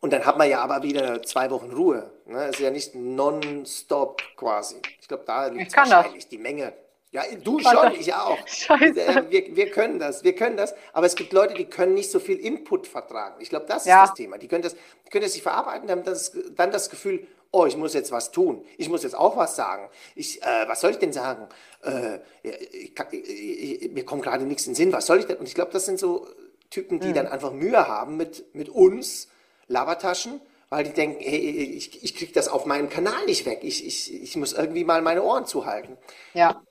[0.00, 2.10] Und dann hat man ja aber wieder zwei Wochen Ruhe.
[2.26, 2.48] Ne?
[2.48, 4.82] Ist ja nicht nonstop quasi.
[5.00, 6.28] Ich glaube, da liegt wahrscheinlich das.
[6.28, 6.72] die Menge.
[7.12, 8.38] Ja, du schon, ich auch.
[8.46, 9.00] Scheiße.
[9.00, 10.74] Äh, wir, wir können das, wir können das.
[10.94, 13.36] Aber es gibt Leute, die können nicht so viel Input vertragen.
[13.38, 14.02] Ich glaube, das ja.
[14.02, 14.38] ist das Thema.
[14.38, 17.76] Die können das, die können das nicht verarbeiten, haben das, dann das Gefühl, oh, ich
[17.76, 18.64] muss jetzt was tun.
[18.78, 19.90] Ich muss jetzt auch was sagen.
[20.14, 21.48] Ich, äh, was soll ich denn sagen?
[21.82, 24.92] Äh, ich, ich, mir kommt gerade nichts in den Sinn.
[24.92, 25.36] Was soll ich denn?
[25.36, 26.26] Und ich glaube, das sind so
[26.70, 27.14] Typen, die mhm.
[27.14, 29.28] dann einfach Mühe haben mit, mit uns
[29.68, 30.40] Labertaschen,
[30.70, 33.58] weil die denken, hey, ich, ich kriege das auf meinem Kanal nicht weg.
[33.60, 35.98] Ich, ich, ich muss irgendwie mal meine Ohren zuhalten.
[36.32, 36.62] Ja.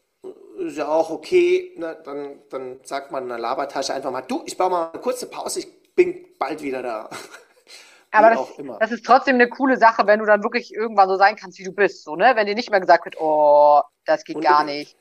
[0.61, 1.97] Ist ja auch okay, ne?
[2.05, 5.27] dann, dann sagt man in der Labertasche einfach mal, du, ich baue mal eine kurze
[5.27, 7.09] Pause, ich bin bald wieder da.
[8.11, 11.37] Aber das, das, ist trotzdem eine coole Sache, wenn du dann wirklich irgendwann so sein
[11.37, 12.03] kannst, wie du bist.
[12.03, 12.33] So, ne?
[12.35, 14.57] Wenn dir nicht mehr gesagt wird, oh, das geht Unbedingt.
[14.57, 14.97] gar nicht.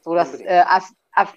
[0.00, 0.64] So, das äh,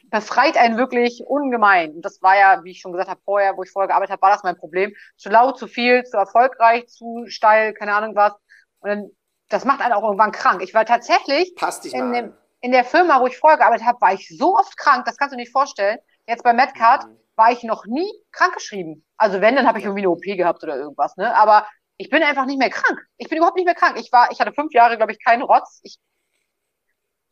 [0.10, 1.96] befreit einen wirklich ungemein.
[1.96, 4.22] Und das war ja, wie ich schon gesagt habe vorher, wo ich vorher gearbeitet habe,
[4.22, 4.96] war das mein Problem.
[5.18, 8.34] Zu laut, zu viel, zu erfolgreich, zu steil, keine Ahnung was.
[8.80, 9.10] Und dann,
[9.50, 10.62] das macht einen auch irgendwann krank.
[10.64, 14.02] Ich war tatsächlich Passt dich in, dem, in der Firma, wo ich vorher gearbeitet habe,
[14.02, 16.00] war ich so oft krank, das kannst du nicht vorstellen.
[16.28, 17.20] jetzt bei Medcard mhm.
[17.36, 19.06] war ich noch nie krankgeschrieben.
[19.18, 21.36] Also wenn, dann habe ich irgendwie eine OP gehabt oder irgendwas, ne?
[21.36, 21.68] Aber
[21.98, 23.00] ich bin einfach nicht mehr krank.
[23.18, 23.98] Ich bin überhaupt nicht mehr krank.
[24.00, 25.80] Ich war, ich hatte fünf Jahre, glaube ich, keinen Rotz.
[25.84, 25.98] Ich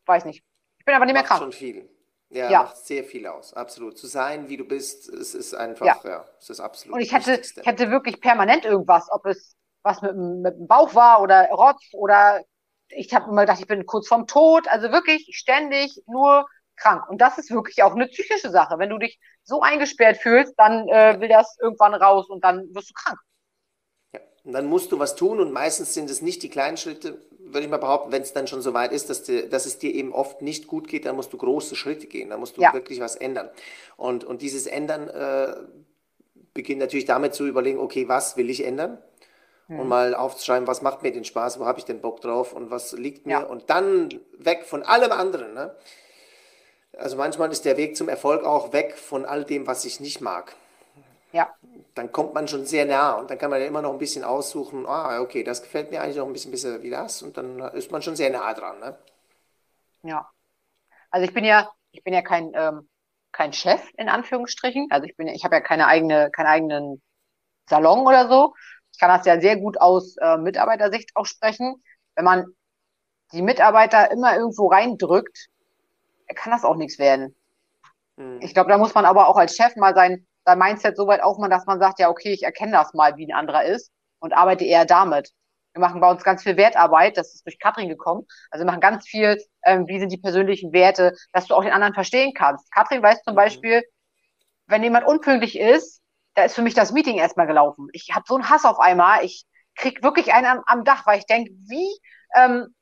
[0.06, 0.44] weiß nicht.
[0.80, 1.42] Ich bin einfach nicht mehr krank.
[1.42, 1.90] schon viel.
[2.30, 3.98] Ja, ja, macht sehr viel aus, absolut.
[3.98, 6.96] Zu sein, wie du bist, es ist einfach, ja, ja es ist absolut.
[6.96, 10.96] Und ich hätte, ich hätte wirklich permanent irgendwas, ob es was mit, mit dem Bauch
[10.96, 12.44] war oder Rotz oder
[12.96, 14.68] ich habe immer gedacht, ich bin kurz vorm Tod.
[14.68, 17.10] Also wirklich ständig nur krank.
[17.10, 18.78] Und das ist wirklich auch eine psychische Sache.
[18.80, 22.90] Wenn du dich so eingesperrt fühlst, dann äh, will das irgendwann raus und dann wirst
[22.90, 23.20] du krank.
[24.14, 27.22] Ja, und dann musst du was tun und meistens sind es nicht die kleinen Schritte,
[27.40, 29.78] würde ich mal behaupten, wenn es dann schon so weit ist, dass, die, dass es
[29.78, 32.62] dir eben oft nicht gut geht, dann musst du große Schritte gehen, dann musst du
[32.62, 32.74] ja.
[32.74, 33.50] wirklich was ändern.
[33.98, 35.56] Und, und dieses Ändern äh,
[36.54, 38.98] beginnt natürlich damit zu überlegen, okay, was will ich ändern?
[39.68, 39.88] Und hm.
[39.88, 42.92] mal aufzuschreiben, was macht mir den Spaß, wo habe ich den Bock drauf und was
[42.94, 43.44] liegt mir ja.
[43.44, 45.54] und dann weg von allem anderen.
[45.54, 45.76] Ne?
[46.98, 50.22] Also manchmal ist der Weg zum Erfolg auch weg von all dem, was ich nicht
[50.22, 50.56] mag.
[51.32, 51.54] Ja.
[51.96, 54.24] Dann kommt man schon sehr nah und dann kann man ja immer noch ein bisschen
[54.24, 57.60] aussuchen, ah, okay, das gefällt mir eigentlich noch ein bisschen besser wie das und dann
[57.74, 58.80] ist man schon sehr nah dran.
[58.80, 58.98] Ne?
[60.04, 60.30] Ja.
[61.10, 62.88] Also ich bin ja, ich bin ja kein, ähm,
[63.32, 64.88] kein Chef in Anführungsstrichen.
[64.92, 67.02] Also ich bin, ich habe ja keine eigene, keinen eigenen
[67.68, 68.54] Salon oder so.
[68.96, 71.84] Ich kann das ja sehr gut aus äh, Mitarbeitersicht auch sprechen.
[72.16, 72.46] Wenn man
[73.34, 75.48] die Mitarbeiter immer irgendwo reindrückt,
[76.34, 77.36] kann das auch nichts werden.
[78.16, 78.40] Mhm.
[78.42, 81.22] Ich glaube, da muss man aber auch als Chef mal sein, sein Mindset so weit
[81.22, 84.32] aufmachen, dass man sagt, ja, okay, ich erkenne das mal, wie ein anderer ist und
[84.32, 85.34] arbeite eher damit.
[85.74, 88.26] Wir machen bei uns ganz viel Wertarbeit, das ist durch Katrin gekommen.
[88.50, 91.74] Also wir machen ganz viel, ähm, wie sind die persönlichen Werte, dass du auch den
[91.74, 92.72] anderen verstehen kannst.
[92.72, 93.40] Katrin weiß zum mhm.
[93.40, 93.84] Beispiel,
[94.68, 96.02] wenn jemand unpünktlich ist,
[96.36, 97.88] da ist für mich das Meeting erstmal gelaufen.
[97.94, 99.24] Ich habe so einen Hass auf einmal.
[99.26, 99.46] Ich
[99.76, 101.90] krieg wirklich einen am, am Dach, weil ich denke, wie
[102.36, 102.76] ähm,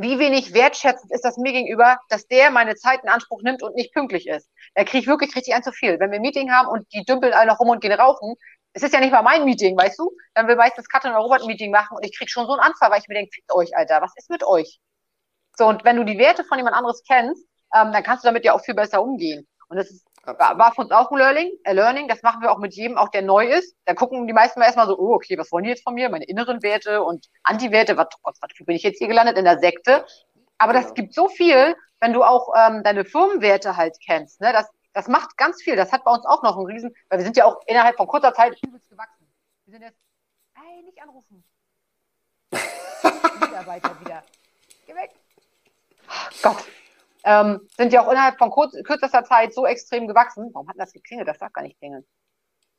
[0.00, 3.74] wie wenig wertschätzend ist das mir gegenüber, dass der meine Zeit in Anspruch nimmt und
[3.74, 4.48] nicht pünktlich ist.
[4.74, 5.98] Da kriege ich wirklich richtig ein zu viel.
[5.98, 8.34] Wenn wir ein Meeting haben und die dümpeln alle noch rum und gehen rauchen,
[8.74, 10.12] es ist ja nicht mal mein Meeting, weißt du?
[10.34, 12.60] Dann will meistens Katrin oder Robert ein Meeting machen und ich kriege schon so einen
[12.60, 14.78] Anfall, weil ich mir denke, fickt euch, Alter, was ist mit euch?
[15.56, 17.44] So, und wenn du die Werte von jemand anderes kennst,
[17.74, 19.46] ähm, dann kannst du damit ja auch viel besser umgehen.
[19.68, 20.06] Und das ist,
[20.36, 22.08] war, war für uns auch ein Learning, ein Learning.
[22.08, 23.74] Das machen wir auch mit jedem, auch der neu ist.
[23.84, 26.08] Da gucken die meisten mal erstmal so, oh, okay, was wollen die jetzt von mir?
[26.08, 29.58] Meine inneren Werte und Anti-Werte, was, was, was bin ich jetzt hier gelandet in der
[29.58, 30.04] Sekte?
[30.58, 30.84] Aber genau.
[30.84, 34.40] das gibt so viel, wenn du auch ähm, deine Firmenwerte halt kennst.
[34.40, 34.52] Ne?
[34.52, 35.76] Das, das macht ganz viel.
[35.76, 38.06] Das hat bei uns auch noch einen Riesen, weil wir sind ja auch innerhalb von
[38.06, 39.26] kurzer Zeit übelst gewachsen.
[39.64, 40.00] Wir sind jetzt,
[40.54, 41.44] hey, nicht anrufen.
[43.40, 44.22] Mitarbeiter wieder.
[44.86, 45.10] Geh weg.
[46.08, 46.64] Oh Gott.
[47.28, 50.50] Ähm, sind ja auch innerhalb von kurz, kürzester Zeit so extrem gewachsen.
[50.52, 51.28] Warum hat das geklingelt?
[51.28, 52.04] Das darf gar nicht klingeln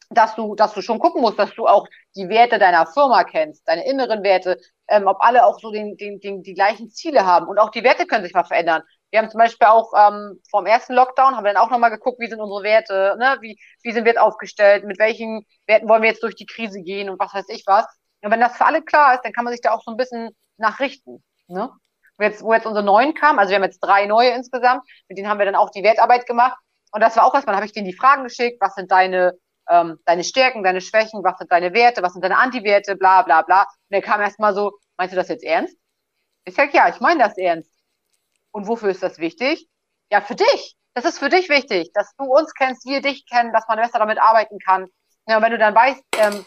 [0.10, 3.68] dass du, dass du schon gucken musst, dass du auch die Werte deiner Firma kennst,
[3.68, 7.48] deine inneren Werte, ähm, ob alle auch so den, den, den, die gleichen Ziele haben.
[7.48, 8.82] Und auch die Werte können sich mal verändern.
[9.12, 12.20] Wir haben zum Beispiel auch ähm, vom ersten Lockdown haben wir dann auch nochmal geguckt,
[12.20, 13.38] wie sind unsere Werte, ne?
[13.42, 16.82] wie, wie sind wir jetzt aufgestellt, mit welchen Werten wollen wir jetzt durch die Krise
[16.82, 17.86] gehen und was weiß ich was.
[18.22, 19.98] Und wenn das für alle klar ist, dann kann man sich da auch so ein
[19.98, 21.24] bisschen nachrichten.
[21.48, 21.72] Ne?
[22.20, 25.18] Wo jetzt, wo jetzt unsere neuen kamen, also wir haben jetzt drei neue insgesamt, mit
[25.18, 26.58] denen haben wir dann auch die Wertarbeit gemacht.
[26.92, 29.38] Und das war auch erstmal, habe ich denen die Fragen geschickt, was sind deine
[29.70, 33.44] ähm, deine Stärken, deine Schwächen, was sind deine Werte, was sind deine Antiwerte, bla bla
[33.44, 33.62] bla.
[33.62, 35.78] Und er kam erstmal so, meinst du das jetzt ernst?
[36.46, 37.72] Ich sag, ja, ich meine das ernst.
[38.52, 39.70] Und wofür ist das wichtig?
[40.12, 40.76] Ja, für dich.
[40.96, 44.00] Das ist für dich wichtig, dass du uns kennst, wir dich kennen, dass man besser
[44.00, 44.88] damit arbeiten kann.
[45.28, 46.46] Ja, und wenn du dann weißt, ähm,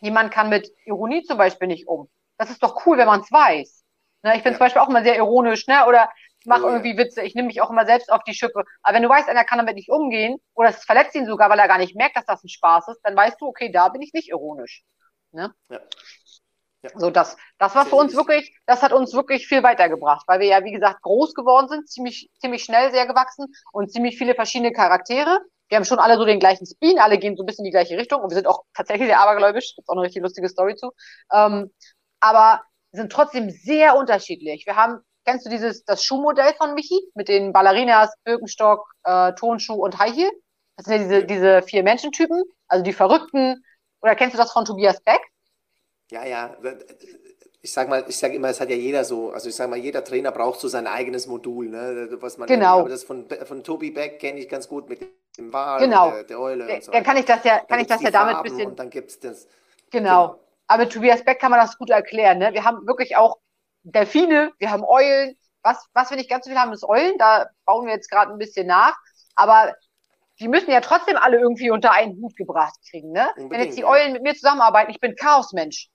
[0.00, 2.08] jemand kann mit Ironie zum Beispiel nicht um.
[2.38, 3.82] Das ist doch cool, wenn man es weiß.
[4.22, 4.58] Ne, ich bin ja.
[4.58, 5.86] zum Beispiel auch immer sehr ironisch, ne?
[5.86, 6.08] Oder
[6.46, 8.64] mache oh, irgendwie Witze, ich nehme mich auch immer selbst auf die Schippe.
[8.82, 11.58] Aber wenn du weißt, einer kann damit nicht umgehen oder es verletzt ihn sogar, weil
[11.58, 14.02] er gar nicht merkt, dass das ein Spaß ist, dann weißt du, okay, da bin
[14.02, 14.84] ich nicht ironisch.
[15.32, 15.52] Ne?
[15.68, 15.80] Ja.
[16.82, 16.90] Ja.
[16.94, 20.46] So, das, das war für uns wirklich, das hat uns wirklich viel weitergebracht, weil wir
[20.46, 24.72] ja, wie gesagt, groß geworden sind, ziemlich, ziemlich schnell sehr gewachsen und ziemlich viele verschiedene
[24.72, 25.40] Charaktere.
[25.68, 27.76] Wir haben schon alle so den gleichen Spin, alle gehen so ein bisschen in die
[27.76, 30.76] gleiche Richtung und wir sind auch tatsächlich sehr abergläubisch, gibt's auch eine richtig lustige Story
[30.76, 30.92] zu.
[31.32, 31.72] Ähm,
[32.20, 34.66] aber sind trotzdem sehr unterschiedlich.
[34.66, 39.74] Wir haben Kennst du dieses, das Schuhmodell von Michi mit den Ballerinas, Birkenstock, äh, Tonschuh
[39.74, 40.30] und High Heel?
[40.76, 43.64] Das sind ja diese, diese vier Menschentypen, also die Verrückten.
[44.02, 45.20] Oder kennst du das von Tobias Beck?
[46.12, 46.56] Ja, ja.
[47.60, 49.78] Ich sag mal, ich sage immer, es hat ja jeder so, also ich sage mal,
[49.78, 52.08] jeder Trainer braucht so sein eigenes Modul, ne?
[52.20, 52.80] Was man genau.
[52.80, 55.00] Aber das von, von Tobi Beck kenne ich ganz gut mit
[55.36, 56.12] dem Wal, genau.
[56.12, 56.92] der, der Eule und so.
[56.92, 58.68] Dann kann ich das ja, kann ich das ja damit ein bisschen.
[58.68, 59.48] Und dann gibt's das.
[59.90, 60.28] Genau.
[60.28, 60.45] genau.
[60.66, 62.38] Aber mit Tobias Beck kann man das gut erklären.
[62.38, 62.52] Ne?
[62.52, 63.36] Wir haben wirklich auch
[63.82, 65.36] Delfine, wir haben Eulen.
[65.62, 67.18] Was, was wir nicht ganz so viel haben, ist Eulen.
[67.18, 68.96] Da bauen wir jetzt gerade ein bisschen nach.
[69.34, 69.74] Aber
[70.38, 73.12] die müssen ja trotzdem alle irgendwie unter einen Hut gebracht kriegen.
[73.12, 73.28] Ne?
[73.36, 75.88] Wenn jetzt die Eulen mit mir zusammenarbeiten, ich bin Chaosmensch.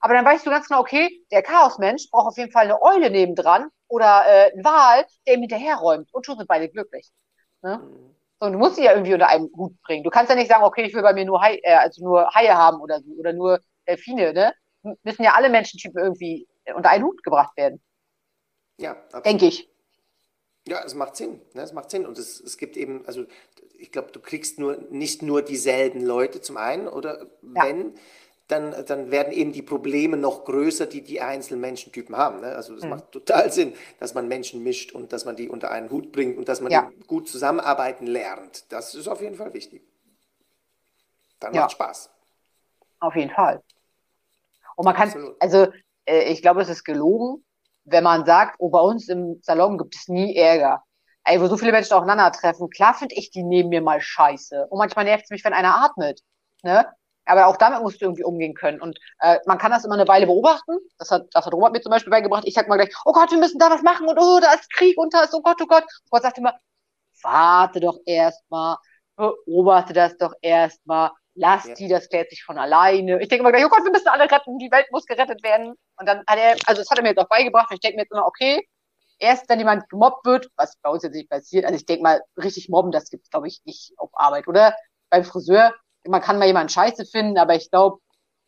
[0.00, 3.10] Aber dann weißt du ganz genau, okay, der Chaosmensch braucht auf jeden Fall eine Eule
[3.10, 6.12] nebendran oder äh, einen Wal, der ihm hinterherräumt.
[6.12, 7.12] Und schon sind beide glücklich.
[7.62, 7.78] Ne?
[7.78, 8.16] Mhm.
[8.40, 10.02] So, und du musst sie ja irgendwie unter einen Hut bringen.
[10.02, 12.34] Du kannst ja nicht sagen, okay, ich will bei mir nur Haie, äh, also nur
[12.34, 14.54] Haie haben oder so, oder nur Delfine, ne?
[15.02, 17.80] Müssen ja alle Menschentypen irgendwie unter einen Hut gebracht werden.
[18.78, 18.94] Ja,
[19.24, 19.68] Denke ich.
[20.66, 21.40] Ja, es macht Sinn.
[21.54, 21.62] Ne?
[21.62, 22.06] Es macht Sinn.
[22.06, 23.24] Und es, es gibt eben, also
[23.78, 27.64] ich glaube, du kriegst nur nicht nur dieselben Leute zum einen, oder ja.
[27.64, 27.94] wenn,
[28.48, 32.40] dann, dann werden eben die Probleme noch größer, die die einzelnen Menschentypen haben.
[32.40, 32.54] Ne?
[32.54, 32.90] Also es mhm.
[32.90, 36.38] macht total Sinn, dass man Menschen mischt und dass man die unter einen Hut bringt
[36.38, 36.90] und dass man ja.
[37.06, 38.70] gut zusammenarbeiten lernt.
[38.70, 39.82] Das ist auf jeden Fall wichtig.
[41.40, 41.62] Dann ja.
[41.62, 42.10] macht Spaß.
[43.02, 43.60] Auf jeden Fall.
[44.76, 45.66] Und man kann, also
[46.06, 47.44] äh, ich glaube, es ist gelogen,
[47.84, 50.84] wenn man sagt, oh, bei uns im Salon gibt es nie Ärger.
[51.24, 54.68] Ey, wo so viele Menschen aufeinandertreffen, klar finde ich die neben mir mal scheiße.
[54.68, 56.20] Und manchmal nervt es mich, wenn einer atmet.
[56.62, 56.86] Ne?
[57.24, 58.80] Aber auch damit musst du irgendwie umgehen können.
[58.80, 60.78] Und äh, man kann das immer eine Weile beobachten.
[60.98, 62.44] Das hat, das hat Robert mir zum Beispiel beigebracht.
[62.46, 64.72] Ich sag mal gleich, oh Gott, wir müssen da was machen und oh, da ist
[64.72, 65.84] Krieg und da ist, oh Gott, oh Gott.
[66.06, 66.54] Robert sagt immer,
[67.22, 68.76] warte doch erstmal,
[69.16, 71.74] beobachte das doch erstmal, lass ja.
[71.74, 73.20] die, das klärt sich von alleine.
[73.20, 75.74] Ich denke immer gleich, oh Gott, wir müssen alle retten, die Welt muss gerettet werden.
[75.96, 77.70] Und dann hat er, also das hat er mir jetzt auch beigebracht.
[77.70, 78.66] Und ich denke mir jetzt immer, okay,
[79.18, 82.20] erst wenn jemand gemobbt wird, was bei uns jetzt nicht passiert, also ich denke mal,
[82.36, 84.48] richtig mobben, das gibt es, glaube ich, nicht auf Arbeit.
[84.48, 84.76] Oder
[85.10, 85.74] beim Friseur,
[86.06, 87.98] man kann mal jemanden scheiße finden, aber ich glaube,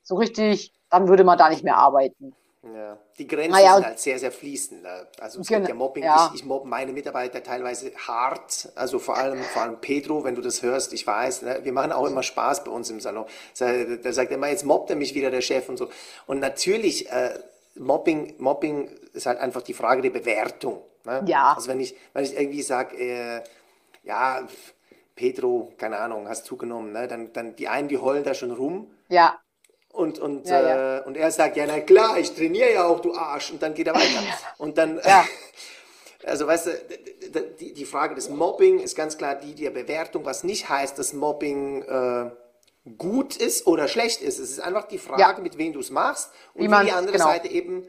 [0.02, 2.34] so richtig, dann würde man da nicht mehr arbeiten.
[2.72, 2.96] Ja.
[3.18, 4.82] Die Grenzen naja, sind halt sehr, sehr fließend.
[4.82, 5.06] Ne?
[5.20, 6.04] Also es genau, gibt ja Mobbing.
[6.04, 6.30] Ja.
[6.32, 8.70] Ich, ich mobbe meine Mitarbeiter teilweise hart.
[8.74, 11.60] Also vor allem, vor allem Pedro, wenn du das hörst, ich weiß, ne?
[11.62, 13.26] wir machen auch immer Spaß bei uns im Salon.
[13.58, 15.90] Da sagt er immer, jetzt mobbt er mich wieder, der Chef und so.
[16.26, 17.38] Und natürlich, äh,
[17.76, 20.82] Mobbing, Mobbing ist halt einfach die Frage der Bewertung.
[21.04, 21.22] Ne?
[21.26, 21.54] Ja.
[21.54, 23.42] Also wenn ich, wenn ich irgendwie sage, äh,
[24.04, 24.46] ja,
[25.16, 27.08] Pedro, keine Ahnung, hast zugenommen, ne?
[27.08, 28.90] dann, dann die einen, die heulen da schon rum.
[29.08, 29.38] Ja.
[29.94, 30.98] Und, und, ja, ja.
[30.98, 33.52] Äh, und er sagt, ja, na klar, ich trainiere ja auch, du Arsch.
[33.52, 34.22] Und dann geht er weiter.
[34.58, 35.24] Und dann, ja.
[36.26, 36.70] also weißt du,
[37.60, 41.12] die, die Frage des Mobbing ist ganz klar die der Bewertung, was nicht heißt, dass
[41.12, 42.30] Mobbing äh,
[42.98, 44.40] gut ist oder schlecht ist.
[44.40, 47.12] Es ist einfach die Frage, mit wem du es machst und wie, wie die andere
[47.16, 47.26] genau.
[47.26, 47.86] Seite eben,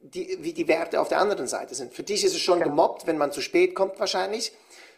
[0.00, 1.92] die, wie die Werte auf der anderen Seite sind.
[1.92, 2.70] Für dich ist es schon genau.
[2.70, 4.52] gemobbt, wenn man zu spät kommt wahrscheinlich.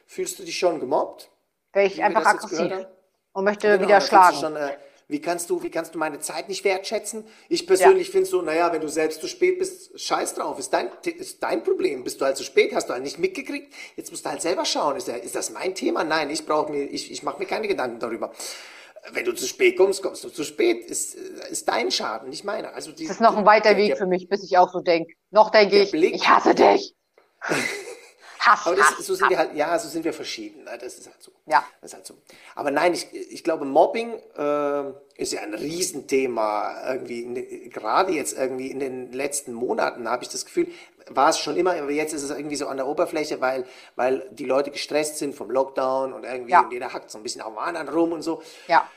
[0.06, 1.30] Fühlst du dich schon gemobbt?
[1.72, 2.86] Wäre ich einfach aggressiv
[3.32, 4.58] und möchte genau, wieder schlagen.
[5.10, 7.24] Wie kannst du, wie kannst du meine Zeit nicht wertschätzen?
[7.48, 8.12] Ich persönlich ja.
[8.12, 11.64] finde so, naja, wenn du selbst zu spät bist, scheiß drauf, ist dein, ist dein
[11.64, 12.04] Problem.
[12.04, 14.64] Bist du halt zu spät, hast du halt nicht mitgekriegt, jetzt musst du halt selber
[14.64, 14.96] schauen.
[14.96, 16.04] Ist, ist das mein Thema?
[16.04, 18.32] Nein, ich brauche mir, ich, ich mache mir keine Gedanken darüber.
[19.12, 20.84] Wenn du zu spät kommst, kommst du zu spät.
[20.84, 22.74] Ist, ist dein Schaden, nicht meiner.
[22.74, 24.80] Also die, das ist noch ein weiter Weg der, für mich, bis ich auch so
[24.80, 25.14] denke.
[25.30, 26.94] Noch denke ich, Blick, ich hasse dich.
[28.40, 29.30] Hass, aber das, Hass, so sind Hass.
[29.30, 30.64] wir halt, ja, so sind wir verschieden.
[30.64, 31.30] Das ist halt so.
[31.46, 31.62] Ja.
[31.80, 32.14] Das ist halt so.
[32.54, 36.92] Aber nein, ich, ich glaube, Mobbing äh, ist ja ein Riesenthema.
[36.92, 40.68] Irgendwie, in, gerade jetzt irgendwie in den letzten Monaten habe ich das Gefühl,
[41.10, 44.26] war es schon immer, aber jetzt ist es irgendwie so an der Oberfläche, weil, weil
[44.30, 46.60] die Leute gestresst sind vom Lockdown und irgendwie ja.
[46.62, 48.42] und jeder hackt so ein bisschen auf dem anderen rum und so.
[48.68, 48.88] Ja.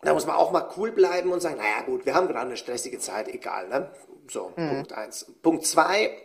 [0.00, 2.56] Da muss man auch mal cool bleiben und sagen, naja gut, wir haben gerade eine
[2.56, 3.68] stressige Zeit, egal.
[3.68, 3.90] Ne?
[4.30, 4.68] So, mhm.
[4.68, 5.26] Punkt eins.
[5.42, 6.16] Punkt zwei,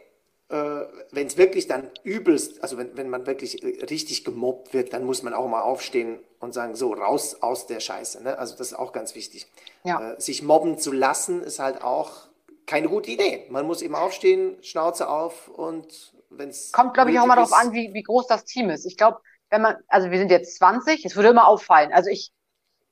[0.53, 5.03] wenn es wirklich dann übelst, also wenn, wenn man wirklich äh, richtig gemobbt wird, dann
[5.03, 8.21] muss man auch mal aufstehen und sagen, so, raus aus der Scheiße.
[8.23, 8.37] Ne?
[8.37, 9.47] Also das ist auch ganz wichtig.
[9.83, 10.13] Ja.
[10.13, 12.27] Äh, sich mobben zu lassen, ist halt auch
[12.67, 13.47] keine gute Idee.
[13.49, 16.71] Man muss eben aufstehen, Schnauze auf und wenn es.
[16.71, 18.85] Kommt, glaube ich, auch mal darauf an, wie, wie groß das Team ist.
[18.85, 19.19] Ich glaube,
[19.49, 21.91] wenn man, also wir sind jetzt 20, es würde immer auffallen.
[21.93, 22.31] Also ich,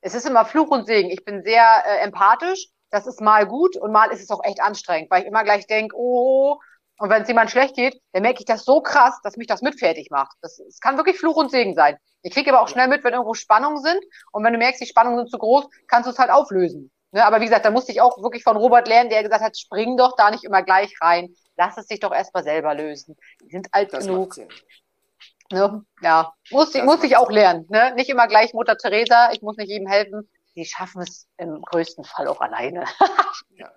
[0.02, 1.10] es ist immer Fluch und Segen.
[1.10, 2.70] Ich bin sehr äh, empathisch.
[2.90, 5.66] Das ist mal gut und mal ist es auch echt anstrengend, weil ich immer gleich
[5.66, 6.58] denke, oh,
[7.02, 9.64] und wenn es jemand schlecht geht, dann merke ich das so krass, dass mich das
[9.64, 10.38] mit fertig macht.
[10.44, 11.98] Das, das kann wirklich Fluch und Segen sein.
[12.22, 14.00] Ich kriege aber auch schnell mit, wenn irgendwo Spannungen sind.
[14.32, 16.92] Und wenn du merkst, die Spannungen sind zu groß, kannst du es halt auflösen.
[17.12, 17.26] Ne?
[17.26, 19.98] Aber wie gesagt, da musste ich auch wirklich von Robert lernen, der gesagt hat, spring
[19.98, 21.34] doch da nicht immer gleich rein.
[21.58, 23.18] Lass es sich doch erstmal selber lösen.
[23.42, 24.38] Die sind alt das genug.
[25.52, 25.84] Ne?
[26.04, 27.66] Ja, muss, ich, muss ich auch lernen.
[27.70, 27.96] Ne?
[27.96, 30.30] Nicht immer gleich Mutter Teresa, ich muss nicht jedem helfen.
[30.56, 32.86] Die schaffen es im größten Fall auch alleine.
[33.58, 33.72] ja.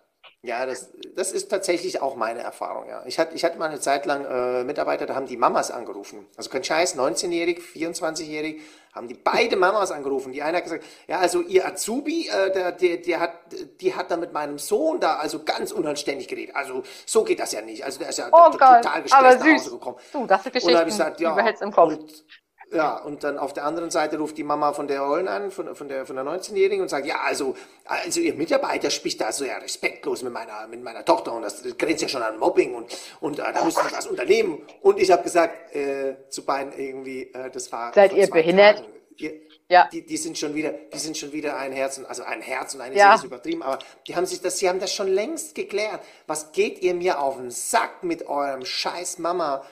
[0.44, 2.86] Ja, das, das ist tatsächlich auch meine Erfahrung.
[2.86, 3.02] Ja.
[3.06, 6.26] Ich, hatte, ich hatte mal eine Zeit lang äh, Mitarbeiter, da haben die Mamas angerufen.
[6.36, 8.60] Also kein Scheiß, 19-jährig, 24-jährig,
[8.92, 10.32] haben die beide Mamas angerufen.
[10.32, 13.32] Die eine hat gesagt, ja, also ihr Azubi, äh, der, der, der hat,
[13.80, 16.54] die hat da mit meinem Sohn da also ganz unanständig geredet.
[16.54, 17.82] Also so geht das ja nicht.
[17.82, 19.96] Also der ist ja oh total gestresst nach Hause gekommen.
[20.12, 21.94] Du, das sind Geschichten, und dann ich gesagt, ja, im Kopf.
[21.94, 22.24] Und,
[22.72, 25.74] ja, und dann auf der anderen Seite ruft die Mama von der Ollen an, von,
[25.74, 29.44] von der, von der 19-Jährigen und sagt, ja, also, also ihr Mitarbeiter spricht da so
[29.44, 32.96] ja respektlos mit meiner, mit meiner Tochter und das grenzt ja schon an Mobbing und,
[33.20, 34.62] und äh, da müssen wir was unternehmen.
[34.80, 37.92] Und ich habe gesagt äh, zu beiden irgendwie, äh, das war...
[37.92, 38.84] Seid ihr behindert?
[39.16, 39.32] Ihr,
[39.68, 39.88] ja.
[39.90, 42.74] Die, die sind schon wieder, die sind schon wieder ein Herz und also ein Herz
[42.74, 43.14] und eine ja.
[43.14, 46.00] ist übertrieben, aber die haben sich das, sie haben das schon längst geklärt.
[46.26, 49.64] Was geht ihr mir auf den Sack mit eurem scheiß Mama?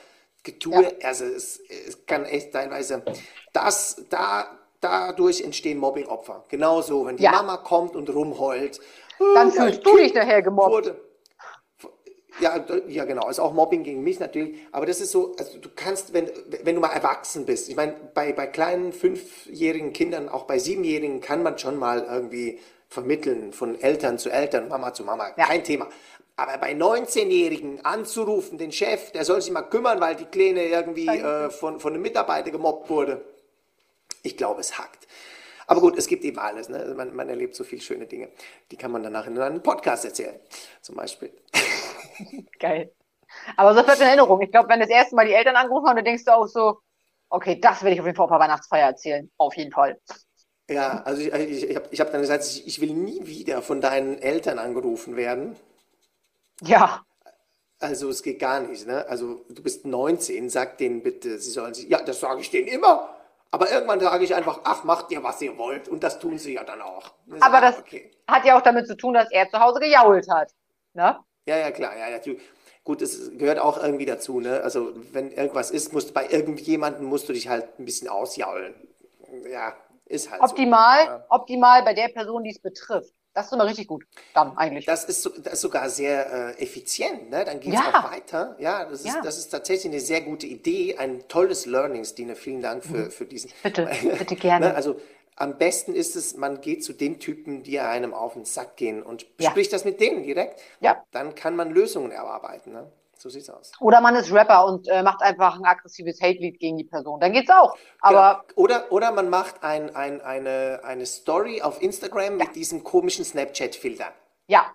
[0.43, 0.89] Getue, ja.
[1.03, 3.01] also es, es, kann echt teilweise,
[3.53, 6.43] das, da, dadurch entstehen Mobbingopfer.
[6.49, 7.31] Genauso, wenn die ja.
[7.31, 8.79] Mama kommt und rumheult.
[9.19, 10.71] Dann oh, fühlst du dich nachher gemobbt.
[10.71, 11.01] Wurde,
[12.39, 13.29] ja, ja, genau.
[13.29, 14.57] Ist auch Mobbing gegen mich natürlich.
[14.71, 16.29] Aber das ist so, also du kannst, wenn,
[16.63, 21.21] wenn du mal erwachsen bist, ich meine, bei, bei kleinen fünfjährigen Kindern, auch bei siebenjährigen,
[21.21, 22.59] kann man schon mal irgendwie
[22.89, 25.29] vermitteln, von Eltern zu Eltern, Mama zu Mama.
[25.37, 25.45] Ja.
[25.45, 25.87] Kein Thema.
[26.35, 31.07] Aber bei 19-Jährigen anzurufen, den Chef, der soll sich mal kümmern, weil die Kleine irgendwie
[31.07, 33.23] äh, von, von einem Mitarbeiter gemobbt wurde.
[34.23, 35.07] Ich glaube, es hackt.
[35.67, 36.69] Aber gut, es gibt eben alles.
[36.69, 36.77] Ne?
[36.79, 38.29] Also man, man erlebt so viele schöne Dinge.
[38.71, 40.39] Die kann man danach in einem Podcast erzählen,
[40.81, 41.31] zum Beispiel.
[42.59, 42.91] Geil.
[43.55, 44.41] Aber so bleibt in Erinnerung.
[44.41, 46.79] Ich glaube, wenn das erste Mal die Eltern angerufen haben, dann denkst du auch so,
[47.29, 49.31] okay, das werde ich auf jeden Fall auf der Weihnachtsfeier erzählen.
[49.37, 49.99] Auf jeden Fall.
[50.69, 53.81] Ja, also ich, ich, ich habe ich hab dann gesagt, ich will nie wieder von
[53.81, 55.55] deinen Eltern angerufen werden.
[56.65, 57.03] Ja.
[57.79, 59.05] Also es geht gar nicht, ne?
[59.07, 61.89] Also du bist 19, sag denen bitte, sie sollen sich.
[61.89, 63.09] Ja, das sage ich denen immer.
[63.51, 65.87] Aber irgendwann sage ich einfach, ach, macht ihr, was ihr wollt.
[65.87, 67.13] Und das tun sie ja dann auch.
[67.27, 68.09] Das aber das okay.
[68.27, 70.51] hat ja auch damit zu tun, dass er zu Hause gejault hat.
[70.93, 71.19] Ne?
[71.45, 71.95] Ja, ja, klar.
[71.95, 72.19] Ja, ja.
[72.83, 74.39] Gut, es gehört auch irgendwie dazu.
[74.39, 74.61] Ne?
[74.63, 78.73] Also wenn irgendwas ist, musst bei irgendjemandem musst du dich halt ein bisschen ausjaulen.
[79.49, 79.75] Ja,
[80.05, 81.35] ist halt optimal, so.
[81.35, 83.13] Optimal bei der Person, die es betrifft.
[83.33, 84.05] Das ist immer richtig gut,
[84.35, 84.85] dann eigentlich.
[84.85, 87.43] Das ist, so, das ist sogar sehr äh, effizient, ne?
[87.43, 87.99] Dann geht es ja.
[87.99, 88.55] auch weiter.
[88.59, 89.21] Ja das, ist, ja.
[89.23, 92.35] das ist tatsächlich eine sehr gute Idee, ein tolles Learning, Stine.
[92.35, 93.11] Vielen Dank für, mhm.
[93.11, 93.51] für diesen.
[93.63, 93.89] Bitte,
[94.19, 94.67] bitte gerne.
[94.67, 94.75] ne?
[94.75, 94.99] Also
[95.35, 99.01] am besten ist es, man geht zu den Typen, die einem auf den Sack gehen
[99.01, 99.77] und bespricht ja.
[99.77, 100.61] das mit denen direkt.
[100.79, 101.03] Ja.
[101.11, 102.71] Dann kann man Lösungen erarbeiten.
[102.71, 102.91] Ne?
[103.23, 103.71] So sieht's aus.
[103.79, 107.21] Oder man ist Rapper und äh, macht einfach ein aggressives Hate-Lied gegen die Person.
[107.21, 107.73] Dann geht's auch.
[108.01, 108.61] Aber genau.
[108.61, 112.45] oder, oder man macht ein, ein, eine, eine Story auf Instagram ja.
[112.45, 114.11] mit diesem komischen Snapchat-Filter.
[114.47, 114.73] Ja.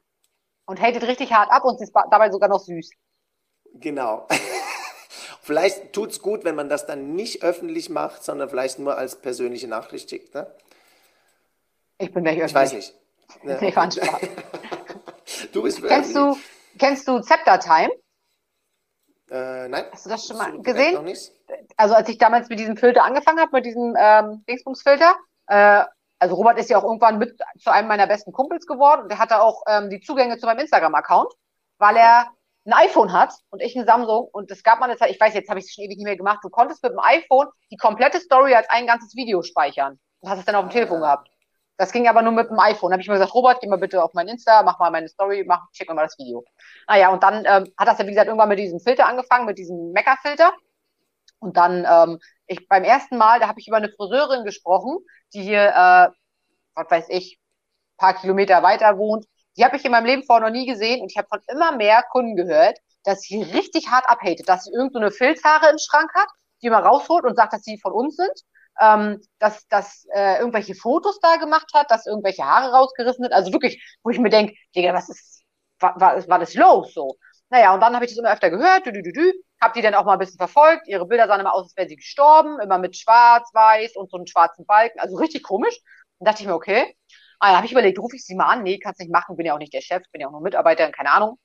[0.65, 2.91] Und hatet richtig hart ab und ist dabei sogar noch süß.
[3.75, 4.27] Genau.
[5.43, 9.69] vielleicht tut's gut, wenn man das dann nicht öffentlich macht, sondern vielleicht nur als persönliche
[9.69, 10.35] Nachricht schickt.
[10.35, 10.51] Ne?
[11.99, 12.47] Ich bin nicht öffentlich.
[12.47, 12.95] Ich weiß nicht.
[13.45, 13.59] Ne?
[13.61, 14.21] Nee, war Spaß.
[15.53, 16.35] du bist kennst du,
[16.79, 17.91] kennst du Zepter Time?
[19.31, 19.85] Äh, nein.
[19.93, 20.95] Hast du das schon mal so gesehen?
[20.95, 21.33] Noch nicht.
[21.77, 25.15] Also als ich damals mit diesem Filter angefangen habe, mit diesem ähm, Dingsbumsfilter,
[25.49, 25.85] äh,
[26.19, 29.19] also Robert ist ja auch irgendwann mit zu einem meiner besten Kumpels geworden und der
[29.19, 31.33] hatte auch ähm, die Zugänge zu meinem Instagram-Account,
[31.79, 32.31] weil er
[32.67, 35.35] ein iPhone hat und ich ein Samsung und es gab mal eine Zeit, ich weiß,
[35.35, 37.77] jetzt habe ich es schon ewig nicht mehr gemacht, du konntest mit dem iPhone die
[37.77, 39.99] komplette Story als ein ganzes Video speichern.
[40.21, 41.31] Du hast es dann auf dem Telefon gehabt.
[41.79, 42.91] Das ging aber nur mit dem iPhone.
[42.91, 45.09] Da habe ich mir gesagt, Robert, geh mal bitte auf mein Insta, mach mal meine
[45.09, 46.45] Story, mach, schick mir mal das Video.
[46.89, 49.59] Naja, und dann ähm, hat das ja, wie gesagt, irgendwann mit diesem Filter angefangen, mit
[49.59, 50.53] diesem Mecha-Filter.
[51.39, 52.19] Und dann, ähm,
[52.49, 54.99] ich beim ersten Mal, da habe ich über eine Friseurin gesprochen,
[55.33, 56.09] die hier, äh,
[56.75, 57.39] was weiß ich,
[57.97, 59.27] paar Kilometer weiter wohnt.
[59.57, 61.77] Die habe ich in meinem Leben vorher noch nie gesehen und ich habe von immer
[61.77, 66.11] mehr Kunden gehört, dass sie richtig hart abhatet, dass sie irgendeine so Filzhaare im Schrank
[66.15, 66.29] hat,
[66.61, 68.43] die immer rausholt und sagt, dass sie von uns sind
[68.81, 73.33] ähm, dass, dass äh, irgendwelche Fotos da gemacht hat, dass irgendwelche Haare rausgerissen sind.
[73.33, 75.45] Also wirklich, wo ich mir denke, Digga, was ist,
[75.81, 77.17] war, war, war das los so?
[77.51, 79.81] Naja, und dann habe ich das immer öfter gehört, dü, dü, dü, dü, hab die
[79.83, 80.87] dann auch mal ein bisschen verfolgt.
[80.87, 84.17] Ihre Bilder sahen immer aus, als wäre sie gestorben, immer mit schwarz, weiß und so
[84.19, 85.01] einem schwarzen Balken.
[85.01, 85.79] Also richtig komisch.
[86.19, 86.95] Dann dachte ich mir, okay.
[87.41, 88.63] Ah, habe ich überlegt, rufe ich sie mal an?
[88.65, 90.91] Nee, kannst nicht machen, bin ja auch nicht der Chef, bin ja auch nur Mitarbeiter,
[90.91, 91.39] keine Ahnung.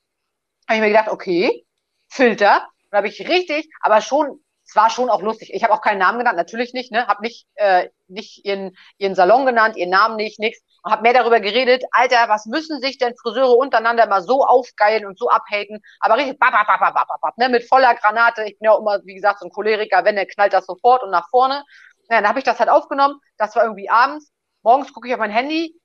[0.67, 1.65] Habe ich mir gedacht, okay,
[2.09, 2.67] Filter.
[2.91, 4.42] Dann habe ich richtig, aber schon
[4.73, 5.51] es war schon auch lustig.
[5.53, 7.05] Ich habe auch keinen Namen genannt, natürlich nicht, ne?
[7.05, 10.59] Hab nicht, äh, nicht ihren, ihren Salon genannt, ihren Namen nicht, nix.
[10.81, 15.05] Und hab mehr darüber geredet, Alter, was müssen sich denn Friseure untereinander mal so aufgeilen
[15.05, 15.79] und so abhaten?
[15.99, 17.49] Aber richtig, bap, bap, bap, bap, bap, bap, ne?
[17.49, 18.45] Mit voller Granate.
[18.45, 21.03] Ich bin ja auch immer, wie gesagt, so ein Choleriker, wenn der knallt das sofort
[21.03, 21.63] und nach vorne.
[22.09, 23.19] Ja, dann habe ich das halt aufgenommen.
[23.37, 24.31] Das war irgendwie abends.
[24.63, 25.75] Morgens gucke ich auf mein Handy.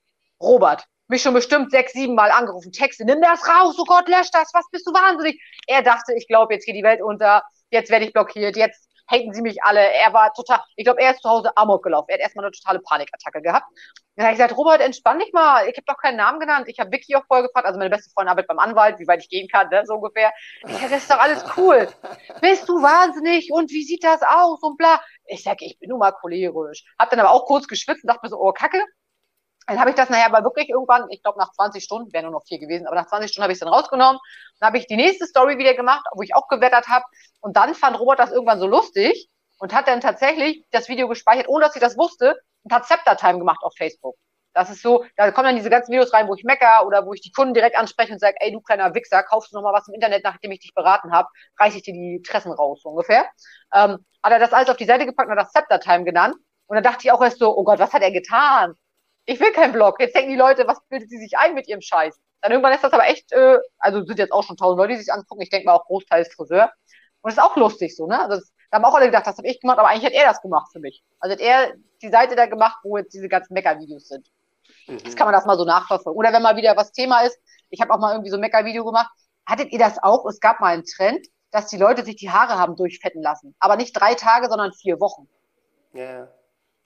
[0.41, 2.71] Robert, mich schon bestimmt sechs, sieben Mal angerufen.
[2.71, 5.39] Texte, nimm das raus, oh Gott, lösch das, was bist du wahnsinnig?
[5.67, 9.33] Er dachte, ich glaube, jetzt geht die Welt unter jetzt werde ich blockiert, jetzt haten
[9.33, 9.79] sie mich alle.
[9.79, 12.09] Er war total, ich glaube, er ist zu Hause amok gelaufen.
[12.09, 13.65] Er hat erstmal eine totale Panikattacke gehabt.
[14.15, 15.67] Dann habe ich gesagt, Robert, entspann dich mal.
[15.67, 16.67] Ich habe doch keinen Namen genannt.
[16.67, 19.23] Ich habe Vicky auch vorher gefragt, also meine beste Freundin arbeitet beim Anwalt, wie weit
[19.23, 20.31] ich gehen kann, ne, so ungefähr.
[20.65, 21.87] Ich sage, das ist doch alles cool.
[22.41, 23.49] Bist du wahnsinnig?
[23.51, 24.61] Und wie sieht das aus?
[24.61, 25.01] Und bla.
[25.25, 26.83] Ich sage, ich bin nun mal cholerisch.
[26.99, 28.83] Hab dann aber auch kurz geschwitzt und dachte mir so, oh, Kacke.
[29.67, 32.31] Dann habe ich das nachher aber wirklich irgendwann, ich glaube nach 20 Stunden, wäre nur
[32.31, 34.19] noch vier gewesen, aber nach 20 Stunden habe ich es dann rausgenommen.
[34.59, 37.05] Dann habe ich die nächste Story wieder gemacht, wo ich auch gewettert habe.
[37.41, 39.29] Und dann fand Robert das irgendwann so lustig
[39.59, 43.39] und hat dann tatsächlich das Video gespeichert, ohne dass ich das wusste, und hat Scepter-Time
[43.39, 44.15] gemacht auf Facebook.
[44.53, 47.13] Das ist so, da kommen dann diese ganzen Videos rein, wo ich mecker oder wo
[47.13, 49.73] ich die Kunden direkt anspreche und sage, ey, du kleiner Wichser, kaufst du noch mal
[49.73, 51.29] was im Internet, nachdem ich dich beraten habe,
[51.59, 53.25] reiße ich dir die Tressen raus, so ungefähr.
[53.73, 56.35] Ähm, hat er das alles auf die Seite gepackt und hat das Scepter-Time genannt.
[56.65, 58.73] Und dann dachte ich auch erst so, oh Gott, was hat er getan?
[59.29, 59.99] Ich will keinen Blog.
[59.99, 62.19] Jetzt denken die Leute, was bildet sie sich ein mit ihrem Scheiß?
[62.41, 64.99] Dann irgendwann ist das aber echt, äh, also sind jetzt auch schon tausend Leute, die
[64.99, 65.41] sich angucken.
[65.41, 66.71] Ich denke mal auch großteils Friseur.
[67.21, 68.19] Und das ist auch lustig so, ne?
[68.19, 70.25] Also das, da haben auch alle gedacht, das habe ich gemacht, aber eigentlich hat er
[70.25, 71.03] das gemacht für mich.
[71.19, 74.31] Also hat er die Seite da gemacht, wo jetzt diese ganzen Mecker-Videos sind.
[74.87, 74.97] Mhm.
[74.97, 76.17] Jetzt kann man das mal so nachverfolgen.
[76.17, 77.37] Oder wenn mal wieder was Thema ist,
[77.69, 79.11] ich habe auch mal irgendwie so ein Mecker-Video gemacht.
[79.45, 80.25] Hattet ihr das auch?
[80.25, 83.55] Es gab mal einen Trend, dass die Leute sich die Haare haben durchfetten lassen.
[83.59, 85.27] Aber nicht drei Tage, sondern vier Wochen.
[85.93, 86.01] Ja.
[86.01, 86.38] Yeah.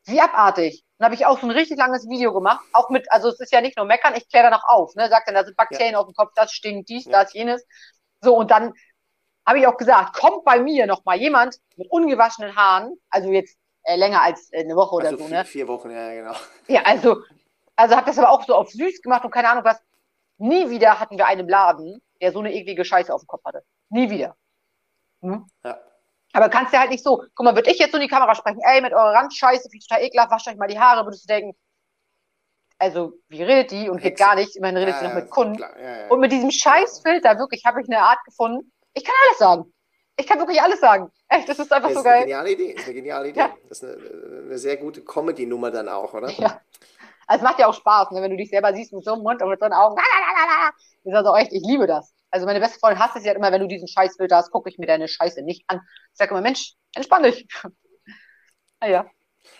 [0.05, 0.83] Wie abartig.
[0.97, 2.65] Dann habe ich auch so ein richtig langes Video gemacht.
[2.73, 4.95] Auch mit, also es ist ja nicht nur meckern, ich kläre danach auf.
[4.95, 5.09] Ne?
[5.09, 5.99] Sagt dann, da sind Bakterien ja.
[5.99, 7.11] auf dem Kopf, das stinkt, dies, ja.
[7.11, 7.65] das, jenes.
[8.21, 8.73] So, und dann
[9.45, 13.57] habe ich auch gesagt, kommt bei mir noch mal jemand mit ungewaschenen Haaren, also jetzt
[13.83, 15.45] äh, länger als äh, eine Woche oder also so, vier, ne?
[15.45, 16.33] Vier Wochen, ja, genau.
[16.67, 17.17] Ja, also,
[17.75, 19.81] also habe das aber auch so auf süß gemacht und keine Ahnung was.
[20.37, 23.63] Nie wieder hatten wir einen Laden, der so eine eklige Scheiße auf dem Kopf hatte.
[23.89, 24.35] Nie wieder.
[25.21, 25.45] Hm?
[25.63, 25.77] Ja.
[26.33, 28.35] Aber kannst du halt nicht so, guck mal, würde ich jetzt so in die Kamera
[28.35, 31.27] sprechen, ey, mit eurer Randscheiße, wie total ekelhaft, wascht euch mal die Haare, würdest du
[31.27, 31.55] denken,
[32.79, 35.57] also, wie redet die und geht gar nicht, immerhin redet ja, sie noch mit Kunden.
[35.59, 39.39] Ja, ja, und mit diesem Scheißfilter, wirklich, habe ich eine Art gefunden, ich kann alles
[39.39, 39.73] sagen.
[40.17, 41.09] Ich kann wirklich alles sagen.
[41.29, 42.25] Echt, das ist einfach das so geil.
[42.27, 42.73] Das ist eine geniale Idee.
[42.73, 43.45] Das ist eine geniale Idee.
[43.69, 46.29] Das ist eine, eine sehr gute Comedy-Nummer dann auch, oder?
[46.31, 46.61] Ja.
[47.25, 48.21] Also es macht ja auch Spaß, ne?
[48.21, 49.95] wenn du dich selber siehst mit so einem Mund und mit so einem Augen.
[51.05, 52.13] Das ist also echt, ich liebe das.
[52.33, 54.79] Also meine beste Freundin hasst es ja immer, wenn du diesen Scheißfilter hast, gucke ich
[54.79, 55.81] mir deine Scheiße nicht an.
[56.11, 57.47] Ich sage immer, Mensch, entspann dich.
[58.81, 59.05] naja.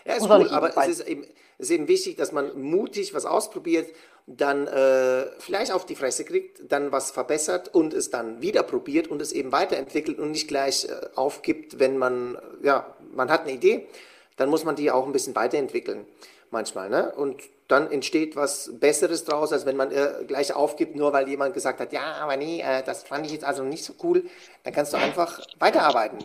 [0.05, 1.23] Ja, ist cool, aber es ist, eben,
[1.59, 3.93] es ist eben wichtig, dass man mutig was ausprobiert,
[4.25, 9.07] dann äh, vielleicht auf die Fresse kriegt, dann was verbessert und es dann wieder probiert
[9.07, 13.51] und es eben weiterentwickelt und nicht gleich äh, aufgibt, wenn man, ja, man hat eine
[13.51, 13.87] Idee,
[14.35, 16.07] dann muss man die auch ein bisschen weiterentwickeln
[16.53, 17.11] manchmal, ne?
[17.11, 21.53] Und dann entsteht was Besseres draus, als wenn man äh, gleich aufgibt, nur weil jemand
[21.53, 24.23] gesagt hat, ja, aber nee, äh, das fand ich jetzt also nicht so cool.
[24.63, 26.19] Dann kannst du einfach weiterarbeiten.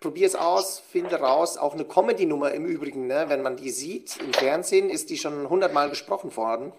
[0.00, 1.58] Probier es aus, finde raus.
[1.58, 3.26] Auch eine Comedy-Nummer im Übrigen, ne?
[3.28, 6.72] wenn man die sieht im Fernsehen, ist die schon hundertmal gesprochen worden.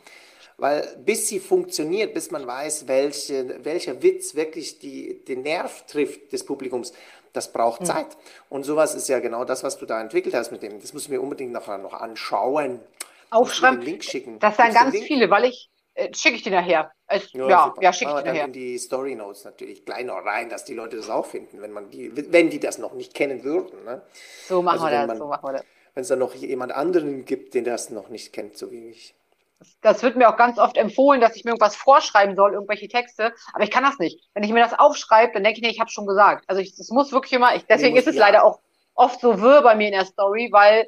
[0.60, 6.34] Weil bis sie funktioniert, bis man weiß, welche, welcher Witz wirklich die, den Nerv trifft
[6.34, 6.94] des Publikums,
[7.34, 7.86] das braucht hm.
[7.86, 8.18] Zeit.
[8.49, 10.80] Und sowas ist ja genau das, was du da entwickelt hast mit dem.
[10.80, 12.80] Das muss ich mir unbedingt nachher noch anschauen.
[13.30, 13.82] Aufschreiben.
[13.82, 14.40] Link schicken.
[14.40, 16.91] Das sind ganz viele, weil ich äh, schicke ich dir nachher.
[17.12, 18.45] Ich, ja, ja, ja schicke ich dir nachher.
[18.45, 21.72] in die Story Notes natürlich gleich noch rein, dass die Leute das auch finden, wenn
[21.72, 23.84] man die, wenn die das noch nicht kennen würden.
[23.84, 24.04] Ne?
[24.48, 25.08] So machen also wir das.
[25.08, 25.64] Man, so machen wir das.
[25.95, 29.16] Wenn es dann noch jemand anderen gibt, den das noch nicht kennt, so wie ich.
[29.82, 33.34] Das wird mir auch ganz oft empfohlen, dass ich mir irgendwas vorschreiben soll, irgendwelche Texte.
[33.54, 34.24] Aber ich kann das nicht.
[34.34, 36.46] Wenn ich mir das aufschreibe, dann denke ich, nee, ich habe schon gesagt.
[36.48, 38.26] Also es muss wirklich immer, ich, deswegen ist es ja.
[38.26, 38.60] leider auch
[38.94, 40.88] oft so wirr bei mir in der Story, weil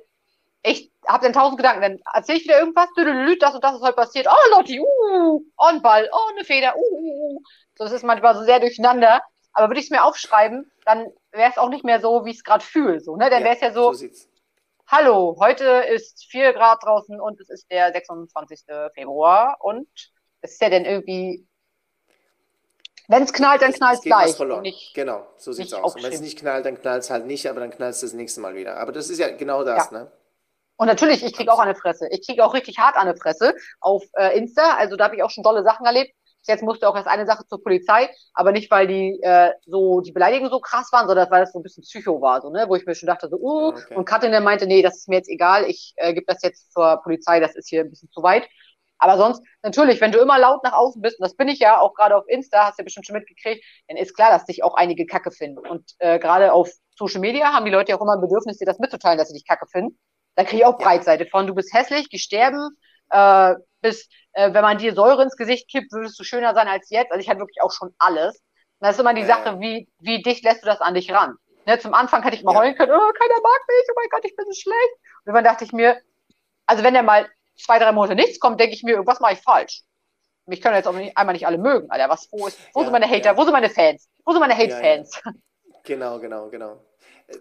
[0.61, 1.81] ich habe dann tausend Gedanken.
[1.81, 4.27] Dann erzähle ich wieder irgendwas, das und das ist heute passiert.
[4.29, 7.41] Oh, Lotti, uh, oh, Ball, oh, eine Feder, uh, uh, uh.
[7.75, 9.21] So, das ist manchmal so sehr durcheinander.
[9.53, 12.37] Aber würde ich es mir aufschreiben, dann wäre es auch nicht mehr so, wie ich
[12.37, 12.99] es gerade fühle.
[12.99, 13.29] So, ne?
[13.29, 14.05] Dann wäre es ja so, so
[14.89, 18.61] hallo, heute ist 4 Grad draußen und es ist der 26.
[18.93, 19.87] Februar und
[20.41, 21.47] es ist ja dann irgendwie,
[23.07, 24.39] wenn es knallt, dann knallt es gleich.
[24.61, 25.95] Nicht, genau, so sieht es aus.
[25.95, 28.13] Und wenn es nicht knallt, dann knallt es halt nicht, aber dann knallt es das
[28.13, 28.77] nächste Mal wieder.
[28.77, 29.99] Aber das ist ja genau das, ja.
[29.99, 30.11] ne?
[30.77, 32.07] Und natürlich, ich kriege auch eine Fresse.
[32.09, 34.77] Ich kriege auch richtig hart eine Fresse auf äh, Insta.
[34.77, 36.13] Also da habe ich auch schon tolle Sachen erlebt.
[36.47, 40.11] Jetzt musste auch erst eine Sache zur Polizei, aber nicht, weil die äh, so die
[40.11, 42.65] Beleidigungen so krass waren, sondern weil das so ein bisschen Psycho war, so, ne?
[42.67, 43.95] wo ich mir schon dachte, so, uh, okay.
[43.95, 46.71] und Katrin dann meinte, nee, das ist mir jetzt egal, ich äh, gebe das jetzt
[46.71, 48.47] zur Polizei, das ist hier ein bisschen zu weit.
[48.99, 51.79] Aber sonst, natürlich, wenn du immer laut nach außen bist, und das bin ich ja
[51.79, 54.61] auch gerade auf Insta, hast du ja bestimmt schon mitgekriegt, dann ist klar, dass dich
[54.61, 55.59] auch einige Kacke finden.
[55.59, 58.65] Und äh, gerade auf Social Media haben die Leute ja auch immer ein Bedürfnis, dir
[58.65, 59.97] das mitzuteilen, dass sie dich Kacke finden.
[60.35, 62.71] Da kriege ich auch Breitseite von, du bist hässlich, geh sterben,
[63.09, 66.89] äh, bist, äh, wenn man dir Säure ins Gesicht kippt, würdest du schöner sein als
[66.89, 67.11] jetzt.
[67.11, 68.35] Also ich hatte wirklich auch schon alles.
[68.35, 71.35] Und das ist immer die Sache, wie, wie dicht lässt du das an dich ran?
[71.65, 72.59] Ne, zum Anfang hätte ich mal ja.
[72.59, 74.93] heulen können, oh, keiner mag mich, oh mein Gott, ich bin so schlecht.
[75.25, 76.01] Und dann dachte ich mir,
[76.65, 79.39] also wenn der mal zwei, drei Monate nichts kommt, denke ich mir, irgendwas mache ich
[79.39, 79.83] falsch.
[80.45, 82.09] Mich können jetzt auch nicht, einmal nicht alle mögen, Alter.
[82.09, 83.31] Was, wo, ist, wo ja, sind meine Hater?
[83.31, 83.37] Ja.
[83.37, 84.07] Wo sind meine Fans?
[84.25, 85.21] Wo sind meine Hate-Fans?
[85.85, 86.83] Genau, genau, genau.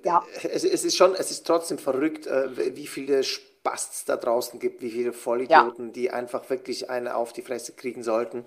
[0.05, 0.25] Ja.
[0.43, 3.23] Es, es, ist schon, es ist trotzdem verrückt, äh, wie viele
[3.61, 5.93] Spasts da draußen gibt, wie viele Vollidioten, ja.
[5.93, 8.45] die einfach wirklich eine auf die Fresse kriegen sollten.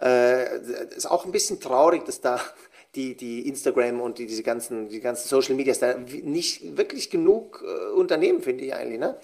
[0.00, 0.58] Äh,
[0.94, 2.40] ist auch ein bisschen traurig, dass da
[2.94, 7.62] die, die Instagram und die, diese ganzen, die ganzen Social Medias da nicht wirklich genug
[7.62, 8.98] äh, Unternehmen, finde ich eigentlich.
[8.98, 9.16] Ne?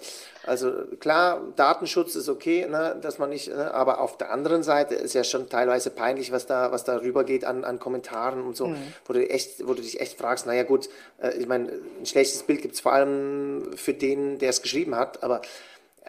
[0.43, 4.93] Also klar, Datenschutz ist okay, ne, dass man nicht, ne, aber auf der anderen Seite
[4.93, 8.67] ist ja schon teilweise peinlich, was da, was da rübergeht an, an Kommentaren und so,
[8.67, 8.93] mhm.
[9.05, 10.87] wo, du echt, wo du dich echt fragst, naja gut,
[11.17, 14.95] äh, ich meine, ein schlechtes Bild gibt es vor allem für den, der es geschrieben
[14.95, 15.41] hat, aber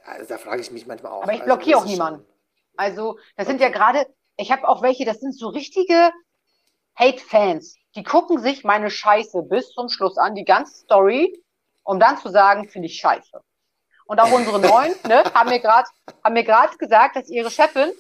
[0.05, 1.23] also, da frage ich mich manchmal auch.
[1.23, 2.27] Aber ich blockiere also, auch niemanden.
[2.77, 3.53] Also, das okay.
[3.53, 4.07] sind ja gerade,
[4.37, 6.11] ich habe auch welche, das sind so richtige
[6.99, 7.77] Hate-Fans.
[7.95, 11.43] Die gucken sich meine Scheiße bis zum Schluss an, die ganze Story,
[11.85, 13.41] um dann zu sagen, finde ich scheiße.
[14.07, 15.89] Und auch unsere Neuen ne, haben mir gerade
[16.23, 17.93] haben mir gerade gesagt, dass ihre Chefin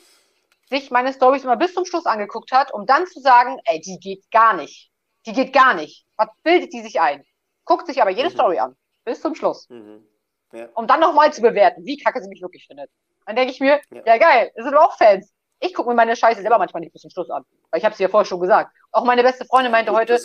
[0.68, 3.98] sich meine Stories immer bis zum Schluss angeguckt hat, um dann zu sagen, ey, die
[3.98, 4.90] geht gar nicht.
[5.26, 6.06] Die geht gar nicht.
[6.16, 7.24] Was bildet die sich ein?
[7.64, 8.34] Guckt sich aber jede mhm.
[8.34, 8.76] Story an.
[9.04, 9.68] Bis zum Schluss.
[9.68, 10.06] Mhm.
[10.52, 10.68] Ja.
[10.74, 12.90] Um dann nochmal zu bewerten, wie kacke sie mich wirklich findet.
[13.26, 14.02] Dann denke ich mir, ja.
[14.04, 15.32] ja geil, das sind auch Fans.
[15.60, 17.44] Ich gucke mir meine Scheiße selber manchmal nicht bis zum Schluss an.
[17.70, 18.70] Weil ich habe sie ja vorher schon gesagt.
[18.92, 20.18] Auch meine beste Freundin meinte heute,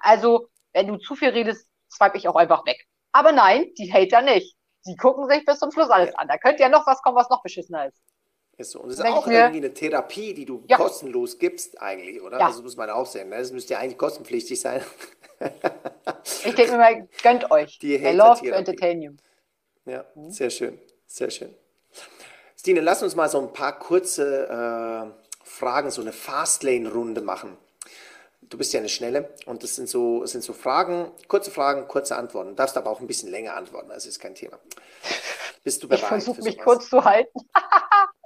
[0.00, 2.86] also wenn du zu viel redest, swipe ich auch einfach weg.
[3.12, 4.56] Aber nein, die Hater nicht.
[4.86, 6.16] Die gucken sich bis zum Schluss alles ja.
[6.16, 6.28] an.
[6.28, 8.02] Da könnte ja noch was kommen, was noch beschissener ist.
[8.56, 8.80] Ist so.
[8.80, 10.76] Und das ist auch mir, irgendwie eine Therapie, die du ja.
[10.76, 12.38] kostenlos gibst, eigentlich, oder?
[12.38, 12.46] Ja.
[12.46, 13.30] Also muss man auch sehen.
[13.30, 13.38] Ne?
[13.38, 14.82] Das müsste ja eigentlich kostenpflichtig sein.
[16.44, 17.78] ich denke mir mal, gönnt euch.
[17.78, 19.12] Die I love to entertain you.
[19.86, 20.30] Ja, mhm.
[20.30, 20.78] sehr schön.
[21.06, 21.54] Sehr schön.
[22.64, 27.58] Stine, lass uns mal so ein paar kurze äh, Fragen, so eine Fastlane-Runde machen.
[28.40, 31.86] Du bist ja eine Schnelle und das sind so, das sind so Fragen, kurze Fragen,
[31.88, 32.48] kurze Antworten.
[32.48, 34.58] Du darfst aber auch ein bisschen länger antworten, das ist kein Thema.
[35.62, 36.04] Bist du bereit?
[36.04, 37.38] Ich versuche mich kurz zu halten.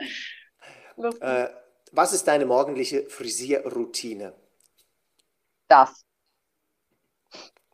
[1.20, 1.48] äh,
[1.90, 4.34] was ist deine morgendliche Frisierroutine?
[5.66, 6.04] Das.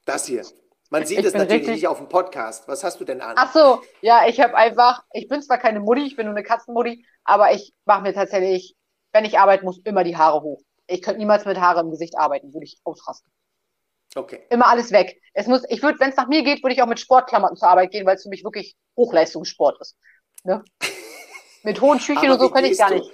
[0.07, 0.47] Das hier.
[0.95, 2.69] Man sieht es natürlich nicht auf dem Podcast.
[2.69, 3.35] Was hast du denn an?
[3.37, 6.45] Ach so, ja, ich habe einfach, ich bin zwar keine Mutti, ich bin nur eine
[6.45, 8.77] Katzenmutti, aber ich mache mir tatsächlich,
[9.12, 10.62] wenn ich arbeiten muss, immer die Haare hoch.
[10.87, 13.29] Ich könnte niemals mit Haare im Gesicht arbeiten, würde ich ausrasten.
[14.15, 14.45] Okay.
[14.51, 15.21] Immer alles weg.
[15.33, 17.71] Es muss, ich würde, wenn es nach mir geht, würde ich auch mit Sportklamotten zur
[17.71, 19.97] Arbeit gehen, weil es für mich wirklich Hochleistungssport ist.
[20.45, 20.62] Ne?
[21.65, 22.99] mit hohen Schüchen und so könnte ich gar du?
[22.99, 23.11] nicht.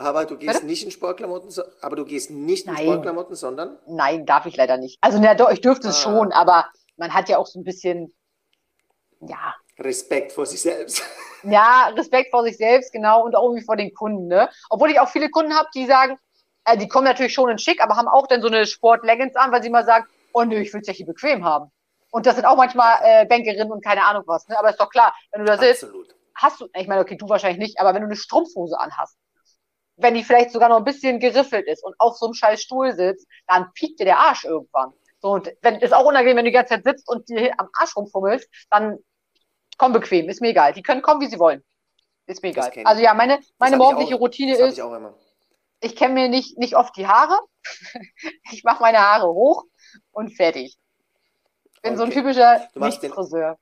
[0.00, 0.66] Aber du gehst Bitte?
[0.66, 1.50] nicht in Sportklamotten,
[1.82, 2.84] aber du gehst nicht in Nein.
[2.84, 3.76] Sportklamotten, sondern?
[3.86, 4.96] Nein, darf ich leider nicht.
[5.02, 5.90] Also, na, doch, ich dürfte ah.
[5.90, 6.70] es schon, aber
[7.00, 8.12] man hat ja auch so ein bisschen,
[9.20, 9.54] ja.
[9.78, 11.02] Respekt vor sich selbst.
[11.42, 14.50] Ja, Respekt vor sich selbst, genau, und auch irgendwie vor den Kunden, ne?
[14.68, 16.18] Obwohl ich auch viele Kunden habe, die sagen,
[16.66, 19.50] äh, die kommen natürlich schon in schick, aber haben auch dann so eine Sport-Leggings an,
[19.50, 20.04] weil sie mal sagen,
[20.34, 21.70] oh nö, ich will es ja hier bequem haben.
[22.10, 24.58] Und das sind auch manchmal äh, Bankerinnen und keine Ahnung was, ne?
[24.58, 26.14] Aber ist doch klar, wenn du da sitzt, Absolut.
[26.34, 29.16] hast du, ich meine, okay, du wahrscheinlich nicht, aber wenn du eine Strumpfhose anhast,
[29.96, 32.94] wenn die vielleicht sogar noch ein bisschen geriffelt ist und auf so einem scheiß Stuhl
[32.94, 34.92] sitzt, dann piekt dir der Arsch irgendwann.
[35.20, 37.68] So, und wenn, ist auch unangenehm, wenn du die ganze Zeit sitzt und dir am
[37.74, 38.98] Arsch rumfummelst, dann
[39.76, 40.72] komm bequem, ist mir egal.
[40.72, 41.62] Die können kommen, wie sie wollen.
[42.26, 42.70] Ist mir egal.
[42.84, 44.84] Also ja, meine, meine morgendliche auch, Routine ist, ich,
[45.80, 47.38] ich kenne mir nicht, nicht oft die Haare.
[48.52, 49.64] ich mache meine Haare hoch
[50.12, 50.76] und fertig.
[51.82, 51.98] Bin okay.
[51.98, 53.58] so ein typischer Nicht-Friseur.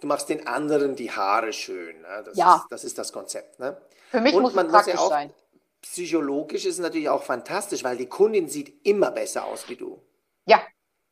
[0.00, 2.00] Du machst den anderen die Haare schön.
[2.00, 2.22] Ne?
[2.24, 2.56] Das, ja.
[2.56, 3.58] ist, das ist das Konzept.
[3.60, 3.80] Ne?
[4.10, 5.34] Für mich und muss es praktisch muss ja sein.
[5.80, 10.00] Psychologisch ist es natürlich auch fantastisch, weil die Kundin sieht immer besser aus wie du.
[10.46, 10.60] Ja.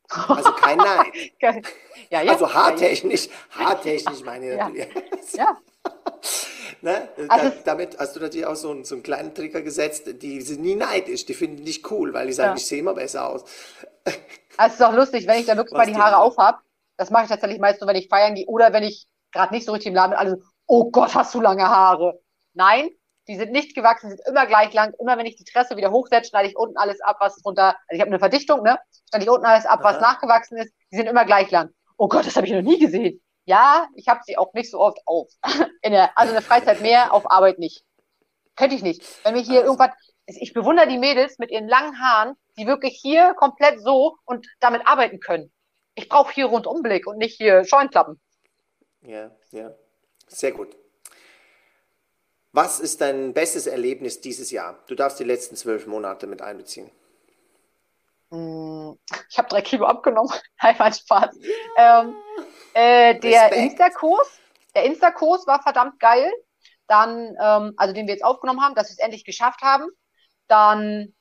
[0.09, 1.11] Also kein Nein.
[2.09, 2.31] ja, ja.
[2.31, 4.87] Also haartechnisch, haartechnisch meine ich natürlich.
[5.33, 5.57] Ja.
[6.81, 7.09] ne?
[7.29, 10.41] Also da, damit hast du natürlich auch so einen, so einen kleinen Trigger gesetzt, die
[10.41, 12.55] sind nie neidisch, die finden dich cool, weil die sagen, ja.
[12.57, 13.45] ich sehe immer besser aus.
[14.57, 16.61] Also es ist auch lustig, wenn ich da wirklich Was mal die Haare aufhab.
[16.97, 19.65] Das mache ich tatsächlich meist nur, wenn ich feiern gehe oder wenn ich gerade nicht
[19.65, 20.19] so richtig im Laden bin.
[20.19, 20.37] Also,
[20.67, 22.19] oh Gott, hast du lange Haare.
[22.53, 22.89] Nein,
[23.27, 24.93] die sind nicht gewachsen, sind immer gleich lang.
[24.99, 27.95] Immer wenn ich die Tresse wieder hochsetze, schneide ich unten alles ab, was drunter, also
[27.95, 28.79] ich habe eine Verdichtung, ne?
[29.09, 30.73] Schneide ich unten alles ab, was nachgewachsen ist.
[30.91, 31.69] Die sind immer gleich lang.
[31.97, 33.21] Oh Gott, das habe ich noch nie gesehen.
[33.45, 35.31] Ja, ich habe sie auch nicht so oft auf.
[35.81, 37.83] In der, also in der Freizeit mehr, auf Arbeit nicht.
[38.55, 39.01] Könnte ich nicht.
[39.25, 39.89] Wenn wir hier irgendwas,
[40.27, 44.85] ich bewundere die Mädels mit ihren langen Haaren, die wirklich hier komplett so und damit
[44.85, 45.51] arbeiten können.
[45.95, 48.21] Ich brauche hier Rundumblick und nicht hier Scheunklappen.
[49.01, 49.71] Ja, ja.
[50.27, 50.75] Sehr gut.
[52.53, 54.77] Was ist dein bestes Erlebnis dieses Jahr?
[54.87, 56.91] Du darfst die letzten zwölf Monate mit einbeziehen.
[58.29, 58.93] Mm,
[59.29, 60.31] ich habe drei Kilo abgenommen.
[60.57, 61.37] Einmal Spaß.
[61.77, 62.15] Ähm,
[62.73, 64.39] äh, der Insta-Kurs,
[64.75, 66.31] der Insta-Kurs war verdammt geil.
[66.87, 69.87] Dann, ähm, also den wir jetzt aufgenommen haben, dass wir es endlich geschafft haben.
[70.47, 71.15] Dann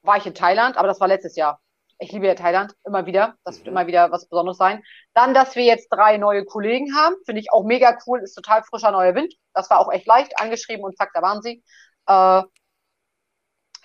[0.00, 1.60] war ich in Thailand, aber das war letztes Jahr.
[1.98, 3.36] Ich liebe ja Thailand immer wieder.
[3.44, 3.72] Das wird mhm.
[3.72, 4.82] immer wieder was Besonderes sein.
[5.14, 8.20] Dann, dass wir jetzt drei neue Kollegen haben, finde ich auch mega cool.
[8.22, 9.34] Ist total frischer neuer Wind.
[9.54, 11.62] Das war auch echt leicht angeschrieben und zack, da waren sie.
[12.06, 12.42] Äh,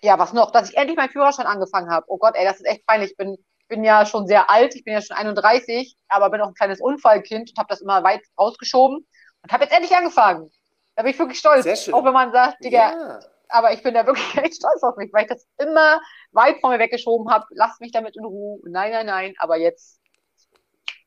[0.03, 0.51] ja, was noch?
[0.51, 2.05] Dass ich endlich meinen Führerschein angefangen habe.
[2.09, 3.11] Oh Gott, ey, das ist echt peinlich.
[3.11, 4.75] Ich bin, bin ja schon sehr alt.
[4.75, 8.03] Ich bin ja schon 31, aber bin auch ein kleines Unfallkind und habe das immer
[8.03, 9.07] weit rausgeschoben
[9.43, 10.51] und habe jetzt endlich angefangen.
[10.95, 11.89] Da bin ich wirklich stolz.
[11.89, 13.19] Auch wenn man sagt, Digga, ja
[13.51, 16.01] aber ich bin da wirklich echt stolz auf mich, weil ich das immer
[16.31, 17.45] weit von mir weggeschoben habe.
[17.51, 18.59] Lass mich damit in Ruhe.
[18.65, 19.33] Nein, nein, nein.
[19.37, 19.99] Aber jetzt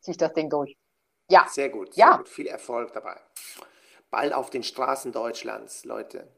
[0.00, 0.76] ziehe ich das Ding durch.
[1.30, 1.46] Ja.
[1.48, 1.94] Sehr gut.
[1.94, 2.16] Sehr ja.
[2.16, 2.28] Gut.
[2.28, 3.16] Viel Erfolg dabei.
[4.10, 6.28] Bald auf den Straßen Deutschlands, Leute.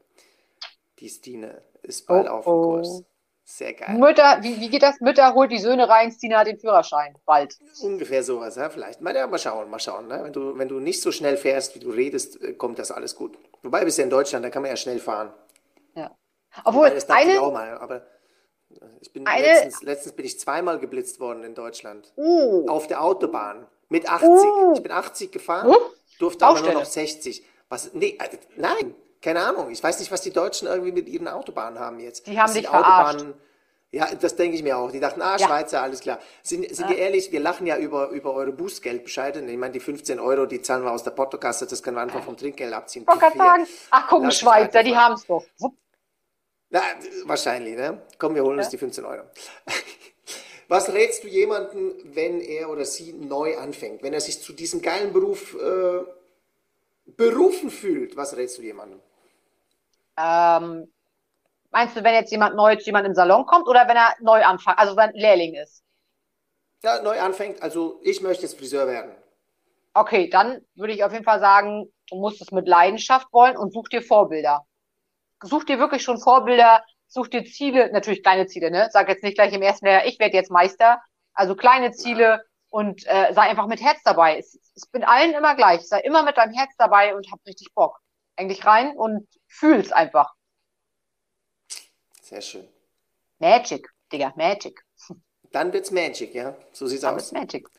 [0.99, 2.61] Die Stine ist bald oh, auf dem oh.
[2.71, 3.03] Kurs.
[3.49, 3.97] Sehr geil.
[3.97, 4.99] Mütter, wie, wie geht das?
[4.99, 7.15] Mütter holt die Söhne rein, Stine hat den Führerschein.
[7.25, 7.57] Bald.
[7.81, 8.99] Ungefähr sowas, ja, vielleicht.
[8.99, 10.07] Mal, ja, mal schauen, mal schauen.
[10.07, 10.19] Ne?
[10.21, 13.15] Wenn, du, wenn du nicht so schnell fährst, wie du redest, äh, kommt das alles
[13.15, 13.37] gut.
[13.63, 15.31] Wobei, bist ja in Deutschland, da kann man ja schnell fahren.
[16.63, 18.05] Obwohl, das eine, ich auch mal, aber
[19.01, 22.13] ich bin eine, letztens, letztens bin ich zweimal geblitzt worden in Deutschland.
[22.17, 23.67] Uh, auf der Autobahn.
[23.89, 24.29] Mit 80.
[24.29, 25.77] Uh, ich bin 80 gefahren, uh,
[26.19, 27.43] durfte aber nur noch 60.
[27.69, 29.71] Was, nee, äh, nein, keine Ahnung.
[29.71, 32.27] Ich weiß nicht, was die Deutschen irgendwie mit ihren Autobahnen haben jetzt.
[32.27, 33.33] Die haben dich Autobahnen,
[33.91, 34.91] Ja, das denke ich mir auch.
[34.91, 35.47] Die dachten, ah, ja.
[35.47, 36.19] Schweizer, alles klar.
[36.43, 36.89] Sind, sind ja.
[36.89, 39.39] wir ehrlich, wir lachen ja über, über eure Bußgeldbescheide.
[39.39, 42.23] Ich meine, die 15 Euro, die zahlen wir aus der Portokasse, das können wir einfach
[42.23, 43.05] vom Trinkgeld abziehen.
[43.09, 45.45] Ich sagen, ach guck, Schweizer, die haben es doch.
[46.69, 46.81] Na,
[47.25, 48.01] wahrscheinlich, ne?
[48.17, 48.63] Komm, wir holen ja.
[48.63, 49.23] uns die 15 Euro.
[50.67, 54.81] Was rätst du jemandem, wenn er oder sie neu anfängt, wenn er sich zu diesem
[54.81, 56.03] geilen Beruf äh,
[57.05, 58.17] berufen fühlt?
[58.17, 58.99] Was rätst du jemandem?
[60.17, 60.91] Ähm,
[61.71, 64.43] Meinst du, wenn jetzt jemand neu zu jemand im Salon kommt oder wenn er neu
[64.43, 65.83] anfängt, also wenn Lehrling ist?
[66.83, 69.11] Ja, neu anfängt, also ich möchte jetzt Friseur werden.
[69.93, 73.73] Okay, dann würde ich auf jeden Fall sagen, du musst es mit Leidenschaft wollen und
[73.73, 74.65] such dir Vorbilder.
[75.43, 78.89] Such dir wirklich schon Vorbilder, such dir Ziele, natürlich kleine Ziele, ne?
[78.91, 81.01] Sag jetzt nicht gleich im ersten Jahr, ich werde jetzt Meister.
[81.33, 84.37] Also kleine Ziele und äh, sei einfach mit Herz dabei.
[84.37, 85.87] Es, es bin allen immer gleich.
[85.87, 87.99] Sei immer mit deinem Herz dabei und hab richtig Bock.
[88.35, 90.33] Eigentlich rein und fühl's einfach.
[92.21, 92.67] Sehr schön.
[93.39, 94.83] Magic, Digga, Magic.
[95.51, 96.57] Dann wird's Magic, ja?
[96.73, 97.31] So sieht's Dann aus.
[97.31, 97.69] Wird's Magic.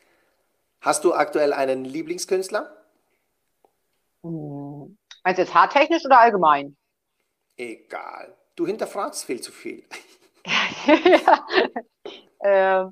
[0.81, 2.75] Hast du aktuell einen Lieblingskünstler?
[4.23, 4.97] Hm.
[5.23, 6.78] Meinst du jetzt haartechnisch oder allgemein?
[7.59, 8.37] Egal.
[8.55, 9.85] Du hinterfragst viel zu viel.
[10.87, 11.47] ja.
[12.39, 12.91] äh,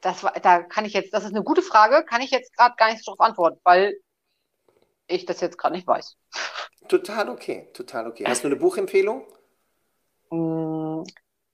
[0.00, 2.74] das war, da kann ich jetzt, das ist eine gute Frage, kann ich jetzt gerade
[2.76, 3.96] gar nicht darauf antworten, weil
[5.06, 6.16] ich das jetzt gerade nicht weiß.
[6.88, 8.24] Total okay, total okay.
[8.26, 9.26] Hast du eine Buchempfehlung?
[10.34, 11.04] Mm,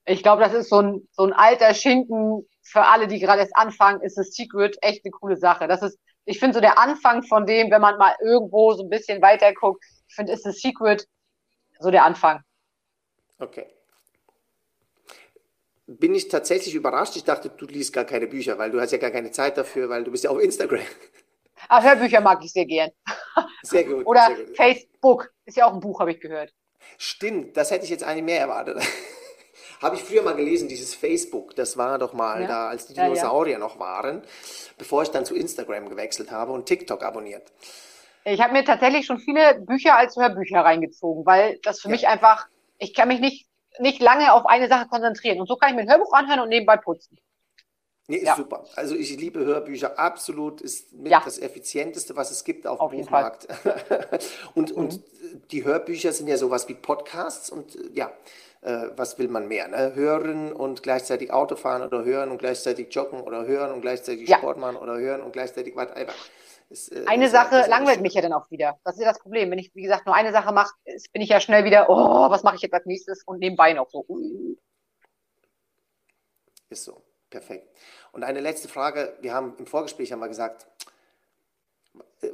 [0.05, 3.57] ich glaube, das ist so ein, so ein alter Schinken für alle, die gerade erst
[3.57, 5.67] anfangen, ist das Secret echt eine coole Sache.
[5.67, 8.89] Das ist, ich finde so der Anfang von dem, wenn man mal irgendwo so ein
[8.89, 11.09] bisschen weiter guckt, ich finde, ist das Secret
[11.79, 12.43] so der Anfang.
[13.39, 13.67] Okay.
[15.87, 17.17] Bin ich tatsächlich überrascht.
[17.17, 19.89] Ich dachte, du liest gar keine Bücher, weil du hast ja gar keine Zeit dafür,
[19.89, 20.81] weil du bist ja auf Instagram.
[21.69, 22.91] Ah, Hörbücher mag ich sehr gern.
[23.63, 24.07] Sehr gut.
[24.07, 24.57] Oder sehr gut.
[24.57, 26.55] Facebook ist ja auch ein Buch, habe ich gehört.
[26.97, 28.81] Stimmt, das hätte ich jetzt eigentlich mehr erwartet.
[29.83, 32.49] Habe ich früher mal gelesen, dieses Facebook, das war doch mal ja.
[32.49, 33.65] da, als die Dinosaurier ja, ja.
[33.65, 34.23] noch waren,
[34.77, 37.53] bevor ich dann zu Instagram gewechselt habe und TikTok abonniert.
[38.31, 42.47] Ich habe mir tatsächlich schon viele Bücher als Hörbücher reingezogen, weil das für mich einfach,
[42.79, 43.47] ich kann mich nicht,
[43.79, 45.41] nicht lange auf eine Sache konzentrieren.
[45.41, 47.19] Und so kann ich mir ein Hörbuch anhören und nebenbei putzen.
[48.11, 48.37] Nee, ist ja.
[48.37, 48.65] super.
[48.75, 51.21] Also ich liebe Hörbücher absolut, ist mit ja.
[51.23, 53.47] das effizienteste, was es gibt auf, auf dem Buchmarkt.
[54.55, 54.77] und, mhm.
[54.77, 55.01] und
[55.53, 58.11] die Hörbücher sind ja sowas wie Podcasts und ja,
[58.63, 59.69] äh, was will man mehr?
[59.69, 59.95] Ne?
[59.95, 64.39] Hören und gleichzeitig Auto fahren oder hören und gleichzeitig joggen oder hören und gleichzeitig ja.
[64.39, 66.13] Sport machen oder hören und gleichzeitig whatever.
[66.71, 68.79] Ist, äh, eine Sache langweilt mich ja dann auch wieder.
[68.85, 69.51] Das ist ja das Problem.
[69.51, 70.75] Wenn ich, wie gesagt, nur eine Sache mache,
[71.13, 73.89] bin ich ja schnell wieder, oh, was mache ich jetzt als nächstes und nebenbei noch
[73.91, 74.05] so.
[76.69, 77.03] Ist so.
[77.31, 77.69] Perfekt.
[78.13, 79.17] Und eine letzte Frage.
[79.21, 80.67] Wir haben im Vorgespräch haben wir gesagt,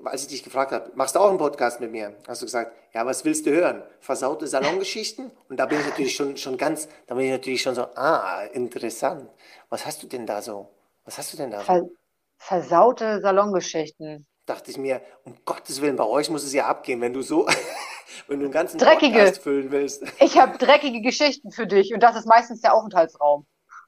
[0.05, 2.15] als ich dich gefragt habe, machst du auch einen Podcast mit mir?
[2.27, 3.83] Hast du gesagt, ja, was willst du hören?
[4.01, 5.31] Versaute Salongeschichten?
[5.49, 8.45] Und da bin ich natürlich schon, schon ganz, da bin ich natürlich schon so, ah,
[8.53, 9.29] interessant.
[9.69, 10.69] Was hast du denn da so?
[11.05, 11.91] Was hast du denn da so?
[12.39, 14.27] Ver versaute Salongeschichten.
[14.47, 17.47] Dachte ich mir, um Gottes Willen, bei euch muss es ja abgehen, wenn du so,
[18.29, 20.03] wenn du einen ganzen dreckige, Podcast füllen willst.
[20.21, 23.47] Ich habe dreckige Geschichten für dich und das ist meistens der Aufenthaltsraum.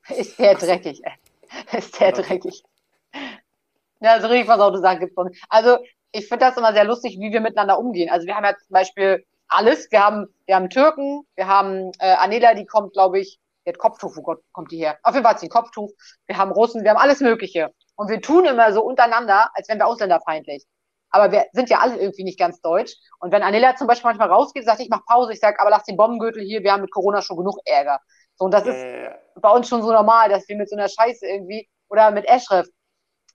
[0.09, 1.79] Ist der dreckig, ey.
[1.79, 2.63] Ist der dreckig.
[4.01, 5.43] Ja, also richtig versaute Sachen gibt's nicht.
[5.49, 5.79] Also,
[6.13, 8.11] ich finde das immer sehr lustig, wie wir miteinander umgehen.
[8.11, 9.91] Also, wir haben ja zum Beispiel alles.
[9.91, 13.79] Wir haben, wir haben Türken, wir haben äh, Anela, die kommt, glaube ich, die hat
[13.79, 14.99] Kopftuch, wo Gott kommt die her?
[15.03, 15.91] Auf jeden Fall hat sie ein Kopftuch.
[16.27, 17.73] Wir haben Russen, wir haben alles Mögliche.
[17.97, 20.65] Und wir tun immer so untereinander, als wären wir ausländerfeindlich.
[21.11, 22.95] Aber wir sind ja alle irgendwie nicht ganz deutsch.
[23.21, 25.85] Und wenn Anela zum Beispiel manchmal rausgeht, sagt, ich mach Pause, ich sage, aber lass
[25.85, 28.01] den Bombengürtel hier, wir haben mit Corona schon genug Ärger.
[28.35, 29.07] So, und das äh.
[29.07, 32.27] ist bei uns schon so normal, dass wir mit so einer Scheiße irgendwie, oder mit
[32.27, 32.67] Eschref,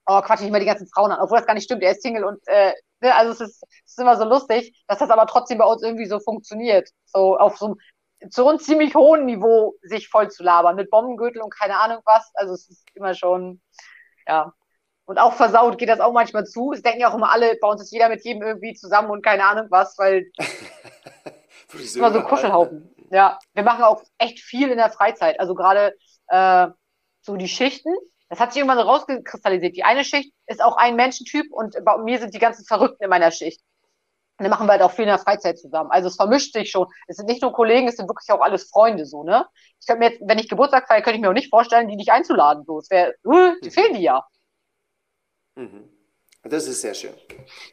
[0.06, 2.04] oh, quatsch nicht mehr die ganzen Frauen an, obwohl das gar nicht stimmt, er ist
[2.04, 5.26] Single und, äh, ne, also es ist, es ist immer so lustig, dass das aber
[5.26, 6.90] trotzdem bei uns irgendwie so funktioniert.
[7.06, 11.42] So auf so einem, zu uns ziemlich hohen Niveau sich voll zu labern, mit Bombengürtel
[11.42, 12.32] und keine Ahnung was.
[12.36, 13.62] Also es ist immer schon,
[14.28, 14.54] ja.
[15.06, 16.72] Und auch versaut geht das auch manchmal zu.
[16.72, 19.24] Es denken ja auch immer alle, bei uns ist jeder mit jedem irgendwie zusammen und
[19.24, 20.32] keine Ahnung was, weil
[21.96, 22.94] immer so ein Kuschelhaufen.
[23.12, 25.40] Ja, wir machen auch echt viel in der Freizeit.
[25.40, 25.96] Also gerade
[26.28, 26.68] äh,
[27.22, 27.94] so die Schichten.
[28.30, 29.76] Das hat sich irgendwann so rausgekristallisiert.
[29.76, 33.10] Die eine Schicht ist auch ein Menschentyp und bei mir sind die ganzen Verrückten in
[33.10, 33.62] meiner Schicht.
[34.42, 35.92] Und dann machen wir halt auch viel in der Freizeit zusammen.
[35.92, 36.88] Also es vermischt sich schon.
[37.06, 39.46] Es sind nicht nur Kollegen, es sind wirklich auch alles Freunde so, ne?
[39.80, 41.96] Ich könnte mir jetzt, wenn ich Geburtstag feiere, könnte ich mir auch nicht vorstellen, die
[41.96, 42.64] dich einzuladen.
[42.66, 44.26] So, es wäre, uh, die fehlen die ja.
[45.54, 45.90] Mhm.
[46.42, 47.14] Das ist sehr schön.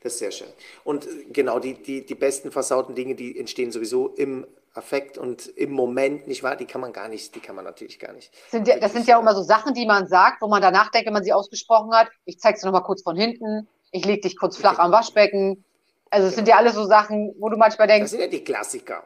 [0.02, 0.48] Das ist sehr schön.
[0.84, 5.46] Und äh, genau, die, die, die besten versauten Dinge, die entstehen sowieso im Affekt und
[5.46, 6.54] im Moment, nicht wahr?
[6.54, 8.30] Die kann man gar nicht, die kann man natürlich gar nicht.
[8.50, 10.90] Sind ja, das sind ja auch immer so Sachen, die man sagt, wo man danach
[10.90, 14.20] denkt, wenn man sie ausgesprochen hat, ich zeig's dir nochmal kurz von hinten, ich leg
[14.20, 15.64] dich kurz flach am Waschbecken.
[16.10, 18.04] Also es sind ja alles so Sachen, wo du manchmal denkst.
[18.04, 19.04] Das sind ja die Klassiker.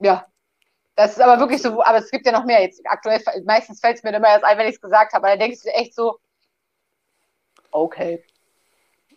[0.00, 0.26] Ja.
[0.96, 2.62] Das ist aber wirklich so, aber es gibt ja noch mehr.
[2.62, 5.36] Jetzt aktuell, meistens fällt es mir immer erst ein, wenn ich es gesagt habe, aber
[5.36, 6.18] dann denkst du echt so,
[7.72, 8.24] okay.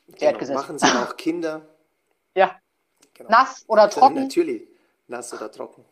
[0.07, 1.67] Genau, machen sie auch Kinder?
[2.33, 2.55] Ja.
[3.13, 3.29] Genau.
[3.29, 4.23] Nass oder trocken?
[4.23, 4.67] Natürlich,
[5.07, 5.85] nass oder trocken.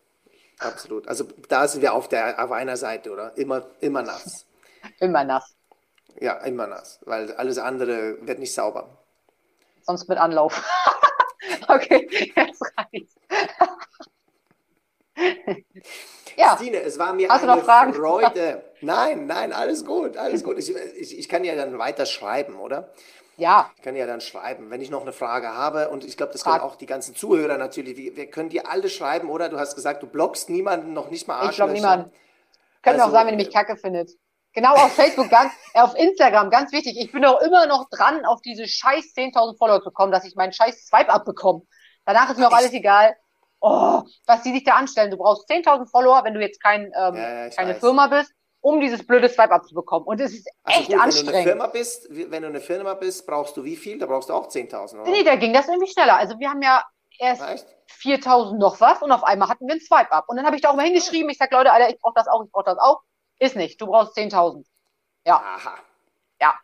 [0.59, 1.07] Absolut.
[1.07, 3.37] Also da sind wir auf der auf einer Seite, oder?
[3.37, 4.45] Immer, immer nass.
[4.99, 5.55] immer nass.
[6.19, 9.04] Ja, immer nass, weil alles andere wird nicht sauber.
[9.85, 10.63] Sonst mit Anlauf.
[11.67, 13.15] okay, jetzt reicht's.
[16.35, 16.55] ja.
[16.57, 18.63] Stine, es war mir Hast eine Freude.
[18.81, 20.59] Nein, nein, alles gut, alles gut.
[20.59, 22.91] Ich, ich, ich kann ja dann weiter schreiben, oder?
[23.37, 23.71] Ja.
[23.77, 25.89] Ich kann ja dann schreiben, wenn ich noch eine Frage habe.
[25.89, 27.97] Und ich glaube, das können auch die ganzen Zuhörer natürlich.
[27.97, 29.49] Wir, wir, können dir alle schreiben, oder?
[29.49, 31.51] Du hast gesagt, du bloggst niemanden, noch nicht mal Arschlöcher.
[31.51, 32.11] Ich blog niemanden.
[32.83, 34.11] Können also, auch sagen, wenn ihr mich kacke findet.
[34.55, 36.97] Genau, auf Facebook, ganz, äh, auf Instagram, ganz wichtig.
[36.97, 40.35] Ich bin auch immer noch dran, auf diese scheiß 10.000 Follower zu kommen, dass ich
[40.35, 41.61] meinen scheiß Swipe abbekomme.
[42.05, 43.15] Danach ist mir auch alles egal.
[43.59, 45.11] Oh, was die sich da anstellen.
[45.11, 47.79] Du brauchst 10.000 Follower, wenn du jetzt kein, ähm, ja, keine weiß.
[47.79, 48.31] Firma bist
[48.65, 50.07] um dieses blöde Swipe abzubekommen.
[50.07, 51.27] Und es ist also echt gut, anstrengend.
[51.27, 53.99] Wenn du, eine Firma bist, wenn du eine Firma bist, brauchst du wie viel?
[53.99, 55.11] Da brauchst du auch 10.000, oder?
[55.11, 56.17] Nee, da ging das irgendwie schneller.
[56.17, 56.83] Also wir haben ja
[57.19, 57.43] erst
[58.01, 60.25] 4.000 noch was und auf einmal hatten wir einen Swipe ab.
[60.29, 62.27] Und dann habe ich da auch mal hingeschrieben, ich sag Leute, Alter, ich brauche das
[62.27, 63.01] auch, ich brauche das auch.
[63.39, 64.65] Ist nicht, du brauchst 10.000.
[65.25, 65.37] Ja.
[65.37, 65.75] Aha.
[66.41, 66.55] Ja.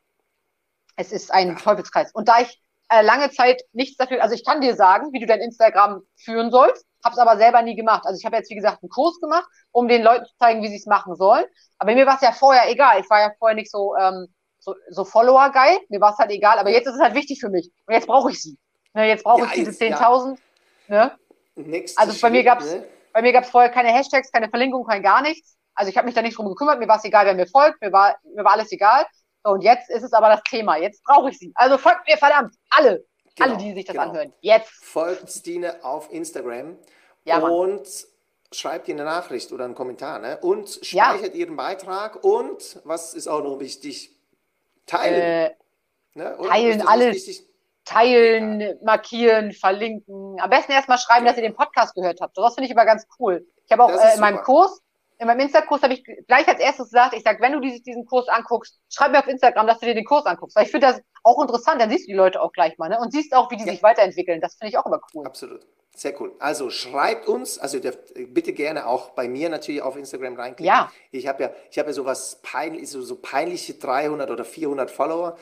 [0.95, 1.61] Es ist ein Ach.
[1.61, 2.11] Teufelskreis.
[2.13, 5.25] Und da ich äh, lange Zeit nichts dafür, also ich kann dir sagen, wie du
[5.25, 8.05] dein Instagram führen sollst, habe es aber selber nie gemacht.
[8.05, 10.67] Also ich habe jetzt, wie gesagt, einen Kurs gemacht, um den Leuten zu zeigen, wie
[10.67, 11.45] sie es machen sollen.
[11.79, 12.99] Aber mir war es ja vorher egal.
[13.01, 14.27] Ich war ja vorher nicht so, ähm,
[14.59, 15.79] so, so Follower-geil.
[15.89, 16.59] Mir war es halt egal.
[16.59, 17.71] Aber jetzt ist es halt wichtig für mich.
[17.87, 18.57] Und jetzt brauche ich sie.
[18.93, 20.37] Ne, jetzt brauche ja, ich diese 10.000.
[20.87, 21.17] Ja.
[21.55, 21.85] Ne?
[21.95, 22.85] also bei mir gab's, ne?
[23.13, 25.57] bei mir gab's vorher keine Hashtags, keine Verlinkung, kein gar nichts.
[25.73, 26.79] Also ich habe mich da nicht drum gekümmert.
[26.79, 27.81] Mir war es egal, wer mir folgt.
[27.81, 29.05] Mir war, mir war alles egal.
[29.43, 30.77] So, und jetzt ist es aber das Thema.
[30.77, 31.51] Jetzt brauche ich sie.
[31.55, 33.05] Also folgt mir verdammt alle.
[33.35, 34.09] Genau, alle, die sich das genau.
[34.09, 34.33] anhören.
[34.41, 34.71] Jetzt.
[34.83, 36.77] Folgt Stine auf Instagram.
[37.23, 37.87] Ja, und
[38.51, 40.37] schreibt ihr eine Nachricht oder einen Kommentar ne?
[40.41, 41.39] und speichert ja.
[41.39, 44.11] ihren Beitrag und, was ist auch noch wichtig,
[44.85, 45.21] teilen.
[45.21, 45.55] Äh,
[46.15, 46.37] ne?
[46.47, 47.43] Teilen alles.
[47.83, 48.73] Teilen, ja.
[48.83, 50.39] markieren, verlinken.
[50.39, 52.37] Am besten erstmal schreiben, dass ihr den Podcast gehört habt.
[52.37, 53.45] Das finde ich aber ganz cool.
[53.65, 54.81] Ich habe auch äh, in meinem Kurs,
[55.21, 58.27] in meinem Insta-Kurs habe ich gleich als erstes gesagt, ich sage, wenn du diesen, Kurs
[58.27, 60.55] anguckst, schreib mir auf Instagram, dass du dir den Kurs anguckst.
[60.55, 62.99] Weil ich finde das auch interessant, dann siehst du die Leute auch gleich mal, ne?
[62.99, 63.71] Und siehst auch, wie die ja.
[63.71, 64.41] sich weiterentwickeln.
[64.41, 65.27] Das finde ich auch immer cool.
[65.27, 65.61] Absolut.
[65.95, 66.33] Sehr cool.
[66.39, 67.77] Also schreibt uns, also
[68.15, 70.65] bitte gerne auch bei mir natürlich auf Instagram reinklicken.
[70.65, 70.91] Ja.
[71.11, 75.37] Ich habe ja, ich habe ja sowas peinlich, so, so peinliche 300 oder 400 Follower,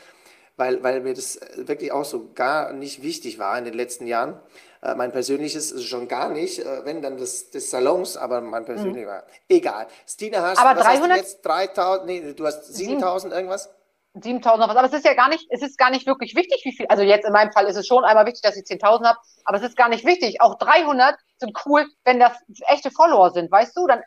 [0.60, 4.40] weil, weil mir das wirklich auch so gar nicht wichtig war in den letzten Jahren.
[4.82, 8.66] Äh, mein persönliches ist schon gar nicht, äh, wenn dann das des Salons, aber mein
[8.66, 9.12] persönliches mhm.
[9.12, 9.88] war egal.
[10.08, 10.86] Stine hast, aber 300?
[10.86, 13.70] hast du jetzt 3000, nee, du hast 7000 irgendwas?
[14.14, 14.78] 7000 noch was.
[14.78, 16.88] Aber es ist ja gar nicht, es ist gar nicht wirklich wichtig, wie viel.
[16.88, 19.58] Also jetzt in meinem Fall ist es schon einmal wichtig, dass ich 10.000 habe, aber
[19.58, 20.42] es ist gar nicht wichtig.
[20.42, 22.34] Auch 300 sind cool, wenn das
[22.68, 23.88] echte Follower sind, weißt du?
[23.88, 24.02] Dann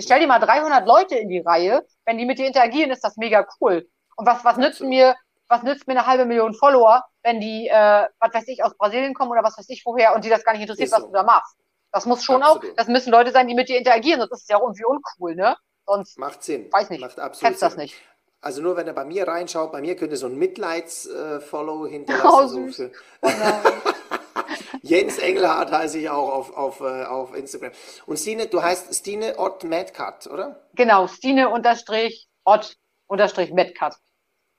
[0.00, 1.84] stell dir mal 300 Leute in die Reihe.
[2.04, 3.88] Wenn die mit dir interagieren, ist das mega cool.
[4.16, 5.14] Und was, was nützt mir,
[5.48, 9.14] was nützt mir eine halbe Million Follower, wenn die, äh, was weiß ich, aus Brasilien
[9.14, 10.96] kommen oder was weiß ich woher und die das gar nicht interessiert, so.
[10.96, 11.56] was du da machst?
[11.90, 12.70] Das muss schon Absolut.
[12.70, 15.34] auch, das müssen Leute sein, die mit dir interagieren, sonst ist es ja irgendwie uncool,
[15.34, 15.56] ne?
[15.86, 16.70] Sonst, Macht Sinn.
[16.70, 17.00] Weiß nicht.
[17.00, 17.66] Macht absolut Sinn.
[17.66, 17.94] das nicht.
[18.40, 22.68] Also nur wenn er bei mir reinschaut, bei mir könnte so ein Mitleids-Follow hinterlassen.
[22.68, 22.90] Oh, so
[23.22, 23.28] oh
[24.82, 27.72] Jens Engelhardt heiße ich auch auf, auf, äh, auf Instagram.
[28.06, 30.68] Und Stine, du heißt Stine Ott Medcut, oder?
[30.74, 32.76] Genau, Stine unterstrich Ott
[33.06, 33.94] unterstrich Medcut.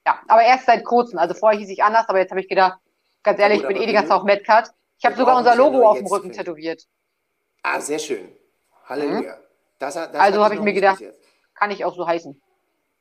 [0.09, 1.19] Ja, aber erst seit kurzem.
[1.19, 2.79] Also vorher hieß ich anders, aber jetzt habe ich gedacht,
[3.21, 4.71] ganz ehrlich, gut, ich bin eh die ganze Zeit auch Medcut.
[4.97, 6.87] Ich habe sogar unser Logo auf dem Rücken tätowiert.
[7.61, 8.31] Ah, sehr schön.
[8.85, 9.35] Halleluja.
[9.35, 9.41] Mhm.
[9.77, 11.03] Das, das also habe ich mir gedacht,
[11.53, 12.41] kann ich auch so heißen.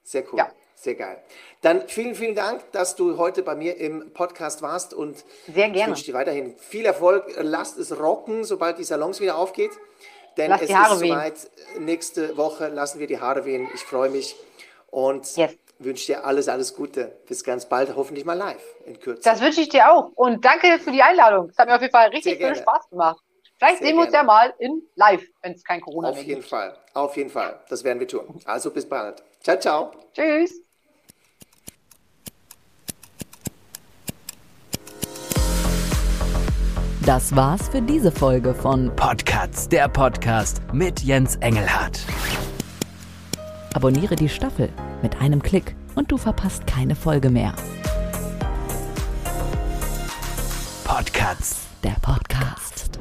[0.03, 0.39] Sehr cool.
[0.39, 0.51] Ja.
[0.75, 1.21] Sehr geil.
[1.61, 5.79] Dann vielen, vielen Dank, dass du heute bei mir im Podcast warst und Sehr gerne.
[5.79, 7.25] ich wünsche dir weiterhin viel Erfolg.
[7.39, 9.73] Lasst es rocken, sobald die Salons wieder aufgeht.
[10.37, 11.51] Denn Lass es ist soweit.
[11.81, 13.69] Nächste Woche lassen wir die Haare wehen.
[13.75, 14.37] Ich freue mich
[14.91, 15.57] und yes.
[15.79, 17.19] Wünsche dir alles, alles Gute.
[17.27, 19.23] Bis ganz bald, hoffentlich mal live in Kürze.
[19.23, 20.11] Das wünsche ich dir auch.
[20.15, 21.51] Und danke für die Einladung.
[21.51, 23.21] Es hat mir auf jeden Fall richtig viel Spaß gemacht.
[23.59, 26.21] Vielleicht Sehr sehen wir uns ja mal in live, wenn es kein Corona gibt.
[26.21, 27.61] Auf jeden Fall, auf jeden Fall.
[27.69, 28.41] Das werden wir tun.
[28.45, 29.23] Also bis bald.
[29.43, 29.91] Ciao, ciao.
[30.15, 30.63] Tschüss.
[37.05, 42.01] Das war's für diese Folge von Podcasts, der Podcast mit Jens Engelhardt.
[43.79, 44.71] Abonniere die Staffel
[45.03, 47.55] mit einem Klick und du verpasst keine Folge mehr.
[50.83, 52.99] Podcasts, der Podcast.